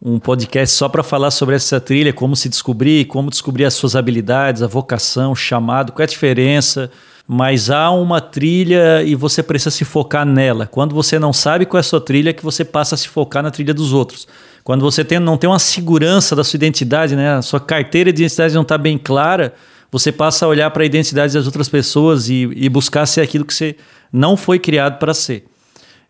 um 0.02 0.18
podcast 0.18 0.76
só 0.76 0.90
para 0.90 1.04
falar 1.04 1.30
sobre 1.30 1.56
essa 1.56 1.80
trilha, 1.80 2.12
como 2.12 2.36
se 2.36 2.50
descobrir, 2.50 3.06
como 3.06 3.30
descobrir 3.30 3.66
as 3.66 3.76
suas 3.76 3.96
habilidades, 3.96 4.64
a 4.64 4.68
vocação, 4.68 5.34
o 5.34 5.36
chamado, 5.36 5.92
qual 5.92 6.02
é 6.02 6.06
a 6.06 6.10
diferença. 6.10 6.90
Mas 7.28 7.70
há 7.70 7.92
uma 7.92 8.20
trilha 8.20 9.04
e 9.04 9.14
você 9.14 9.44
precisa 9.44 9.70
se 9.70 9.86
focar 9.86 10.26
nela. 10.26 10.66
Quando 10.66 10.96
você 10.96 11.20
não 11.20 11.32
sabe 11.32 11.68
qual 11.68 11.78
é 11.78 11.82
a 11.82 11.84
sua 11.84 12.02
trilha, 12.02 12.32
é 12.32 12.34
que 12.34 12.44
você 12.44 12.66
passa 12.66 12.96
a 12.96 12.98
se 12.98 13.08
focar 13.08 13.44
na 13.44 13.52
trilha 13.52 13.76
dos 13.76 13.94
outros. 13.94 14.28
Quando 14.70 14.84
você 14.84 15.03
tem, 15.03 15.17
não 15.17 15.36
tem 15.36 15.49
uma 15.49 15.57
segurança 15.57 16.36
da 16.36 16.43
sua 16.43 16.57
identidade, 16.57 17.15
né? 17.15 17.34
a 17.34 17.41
sua 17.41 17.59
carteira 17.59 18.13
de 18.13 18.22
identidade 18.22 18.53
não 18.53 18.61
está 18.61 18.78
bem 18.78 18.99
clara, 18.99 19.55
você 19.91 20.11
passa 20.11 20.45
a 20.45 20.47
olhar 20.47 20.70
para 20.70 20.84
a 20.84 20.86
identidade 20.86 21.34
das 21.34 21.47
outras 21.47 21.67
pessoas 21.67 22.30
e, 22.30 22.47
e 22.55 22.70
buscar 22.70 23.07
ser 23.07 23.22
aquilo 23.22 23.45
que 23.45 23.53
você 23.55 23.76
não 24.13 24.38
foi 24.38 24.59
criado 24.59 24.99
para 24.99 25.11
ser. 25.11 25.47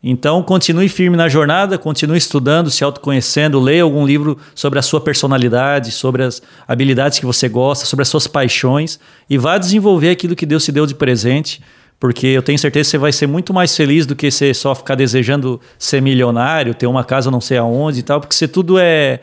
Então, 0.04 0.44
continue 0.44 0.90
firme 0.90 1.16
na 1.16 1.30
jornada, 1.30 1.78
continue 1.78 2.18
estudando, 2.18 2.70
se 2.70 2.84
autoconhecendo, 2.84 3.62
leia 3.62 3.84
algum 3.84 4.06
livro 4.06 4.38
sobre 4.54 4.78
a 4.78 4.82
sua 4.82 5.00
personalidade, 5.00 5.94
sobre 5.94 6.24
as 6.24 6.42
habilidades 6.68 7.18
que 7.18 7.26
você 7.26 7.48
gosta, 7.48 7.86
sobre 7.86 8.04
as 8.04 8.10
suas 8.10 8.28
paixões 8.28 9.00
e 9.30 9.38
vá 9.38 9.58
desenvolver 9.58 10.10
aquilo 10.10 10.36
que 10.36 10.46
Deus 10.46 10.66
te 10.66 10.74
deu 10.74 10.86
de 10.86 10.96
presente 10.96 11.62
porque 12.00 12.28
eu 12.28 12.42
tenho 12.42 12.58
certeza 12.58 12.88
que 12.88 12.92
você 12.92 12.98
vai 12.98 13.12
ser 13.12 13.28
muito 13.28 13.54
mais 13.54 13.76
feliz 13.76 14.06
do 14.06 14.16
que 14.16 14.32
você 14.32 14.54
só 14.54 14.74
ficar 14.74 14.96
desejando 14.96 15.60
ser 15.78 16.02
milionário, 16.02 16.74
ter 16.74 16.88
uma 16.88 17.04
casa 17.04 17.30
não 17.30 17.42
sei 17.42 17.58
aonde 17.58 18.00
e 18.00 18.04
tal, 18.04 18.22
porque 18.22 18.34
você 18.34 18.48
tudo 18.48 18.80
é, 18.80 19.20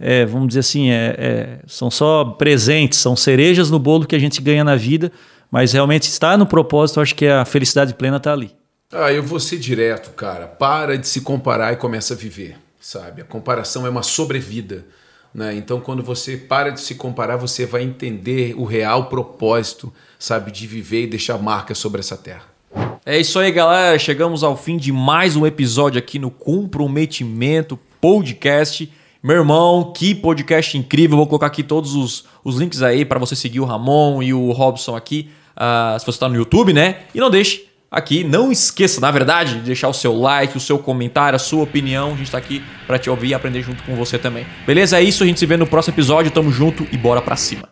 é 0.00 0.24
vamos 0.24 0.48
dizer 0.48 0.60
assim, 0.60 0.90
é, 0.90 1.14
é, 1.18 1.58
são 1.66 1.90
só 1.90 2.24
presentes, 2.24 2.98
são 2.98 3.14
cerejas 3.14 3.70
no 3.70 3.78
bolo 3.78 4.06
que 4.06 4.16
a 4.16 4.18
gente 4.18 4.40
ganha 4.40 4.64
na 4.64 4.74
vida, 4.74 5.12
mas 5.50 5.72
realmente 5.72 6.04
está 6.04 6.36
no 6.36 6.46
propósito, 6.46 7.00
acho 7.00 7.14
que 7.14 7.26
a 7.26 7.44
felicidade 7.44 7.92
plena 7.94 8.16
está 8.16 8.32
ali. 8.32 8.50
Ah, 8.90 9.12
eu 9.12 9.22
vou 9.22 9.40
ser 9.40 9.58
direto, 9.58 10.10
cara. 10.10 10.46
Para 10.46 10.96
de 10.96 11.06
se 11.06 11.20
comparar 11.20 11.72
e 11.72 11.76
começa 11.76 12.14
a 12.14 12.16
viver, 12.16 12.56
sabe? 12.80 13.22
A 13.22 13.24
comparação 13.24 13.86
é 13.86 13.90
uma 13.90 14.02
sobrevida. 14.02 14.84
Né? 15.34 15.56
Então, 15.56 15.80
quando 15.80 16.02
você 16.02 16.36
para 16.36 16.70
de 16.70 16.80
se 16.80 16.94
comparar, 16.94 17.36
você 17.36 17.66
vai 17.66 17.82
entender 17.82 18.54
o 18.56 18.64
real 18.64 19.06
propósito, 19.06 19.92
sabe, 20.16 20.52
de 20.52 20.64
viver 20.66 21.02
e 21.02 21.06
deixar 21.08 21.36
marca 21.38 21.74
sobre 21.74 21.98
essa 21.98 22.16
terra. 22.16 22.44
É 23.04 23.18
isso 23.18 23.38
aí, 23.38 23.50
galera. 23.50 23.98
Chegamos 23.98 24.44
ao 24.44 24.56
fim 24.56 24.76
de 24.76 24.92
mais 24.92 25.34
um 25.34 25.44
episódio 25.44 25.98
aqui 25.98 26.20
no 26.20 26.30
Comprometimento 26.30 27.76
Podcast. 28.00 28.90
Meu 29.20 29.36
irmão, 29.36 29.92
que 29.92 30.14
podcast 30.14 30.78
incrível. 30.78 31.16
Vou 31.16 31.26
colocar 31.26 31.46
aqui 31.46 31.62
todos 31.62 31.94
os, 31.96 32.24
os 32.44 32.56
links 32.56 32.80
aí 32.80 33.04
para 33.04 33.18
você 33.18 33.34
seguir 33.34 33.58
o 33.58 33.64
Ramon 33.64 34.22
e 34.22 34.32
o 34.32 34.52
Robson 34.52 34.94
aqui, 34.94 35.30
uh, 35.56 35.98
se 35.98 36.06
você 36.06 36.10
está 36.10 36.28
no 36.28 36.36
YouTube, 36.36 36.72
né? 36.72 37.00
E 37.14 37.18
não 37.18 37.28
deixe 37.28 37.63
aqui. 37.94 38.24
Não 38.24 38.50
esqueça, 38.50 39.00
na 39.00 39.10
verdade, 39.10 39.54
de 39.54 39.60
deixar 39.60 39.88
o 39.88 39.94
seu 39.94 40.18
like, 40.18 40.56
o 40.56 40.60
seu 40.60 40.78
comentário, 40.78 41.36
a 41.36 41.38
sua 41.38 41.62
opinião. 41.62 42.08
A 42.08 42.16
gente 42.16 42.24
está 42.24 42.38
aqui 42.38 42.62
para 42.86 42.98
te 42.98 43.08
ouvir 43.08 43.28
e 43.28 43.34
aprender 43.34 43.62
junto 43.62 43.82
com 43.84 43.94
você 43.94 44.18
também. 44.18 44.44
Beleza? 44.66 44.98
É 44.98 45.02
isso, 45.02 45.22
a 45.22 45.26
gente 45.26 45.38
se 45.38 45.46
vê 45.46 45.56
no 45.56 45.66
próximo 45.66 45.94
episódio. 45.94 46.30
Tamo 46.30 46.50
junto 46.50 46.86
e 46.90 46.98
bora 46.98 47.22
pra 47.22 47.36
cima. 47.36 47.68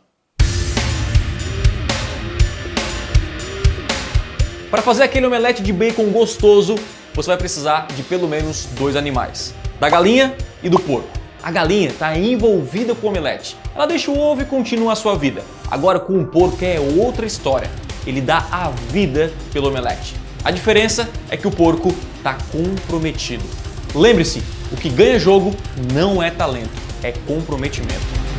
Para 4.70 4.80
fazer 4.80 5.02
aquele 5.02 5.26
omelete 5.26 5.62
de 5.62 5.72
bacon 5.72 6.06
gostoso, 6.06 6.76
você 7.12 7.26
vai 7.26 7.36
precisar 7.36 7.88
de 7.94 8.02
pelo 8.02 8.26
menos 8.26 8.68
dois 8.78 8.96
animais: 8.96 9.54
da 9.78 9.90
galinha 9.90 10.34
e 10.62 10.70
do 10.70 10.78
porco. 10.78 11.10
A 11.42 11.50
galinha 11.50 11.88
está 11.88 12.16
envolvida 12.16 12.94
com 12.94 13.08
o 13.08 13.10
omelete. 13.10 13.56
Ela 13.74 13.84
deixa 13.84 14.12
o 14.12 14.18
ovo 14.18 14.42
e 14.42 14.44
continua 14.44 14.92
a 14.92 14.96
sua 14.96 15.16
vida. 15.16 15.42
Agora 15.68 15.98
com 15.98 16.20
o 16.20 16.26
porco 16.26 16.64
é 16.64 16.78
outra 16.78 17.26
história. 17.26 17.68
Ele 18.06 18.20
dá 18.20 18.46
a 18.50 18.68
vida 18.68 19.32
pelo 19.52 19.68
omelete. 19.68 20.16
A 20.44 20.50
diferença 20.50 21.08
é 21.30 21.36
que 21.36 21.46
o 21.46 21.50
porco 21.50 21.94
está 22.16 22.34
comprometido. 22.50 23.44
Lembre-se, 23.94 24.42
o 24.72 24.76
que 24.76 24.88
ganha 24.88 25.18
jogo 25.18 25.54
não 25.92 26.22
é 26.22 26.30
talento, 26.30 26.70
é 27.02 27.12
comprometimento. 27.12 28.31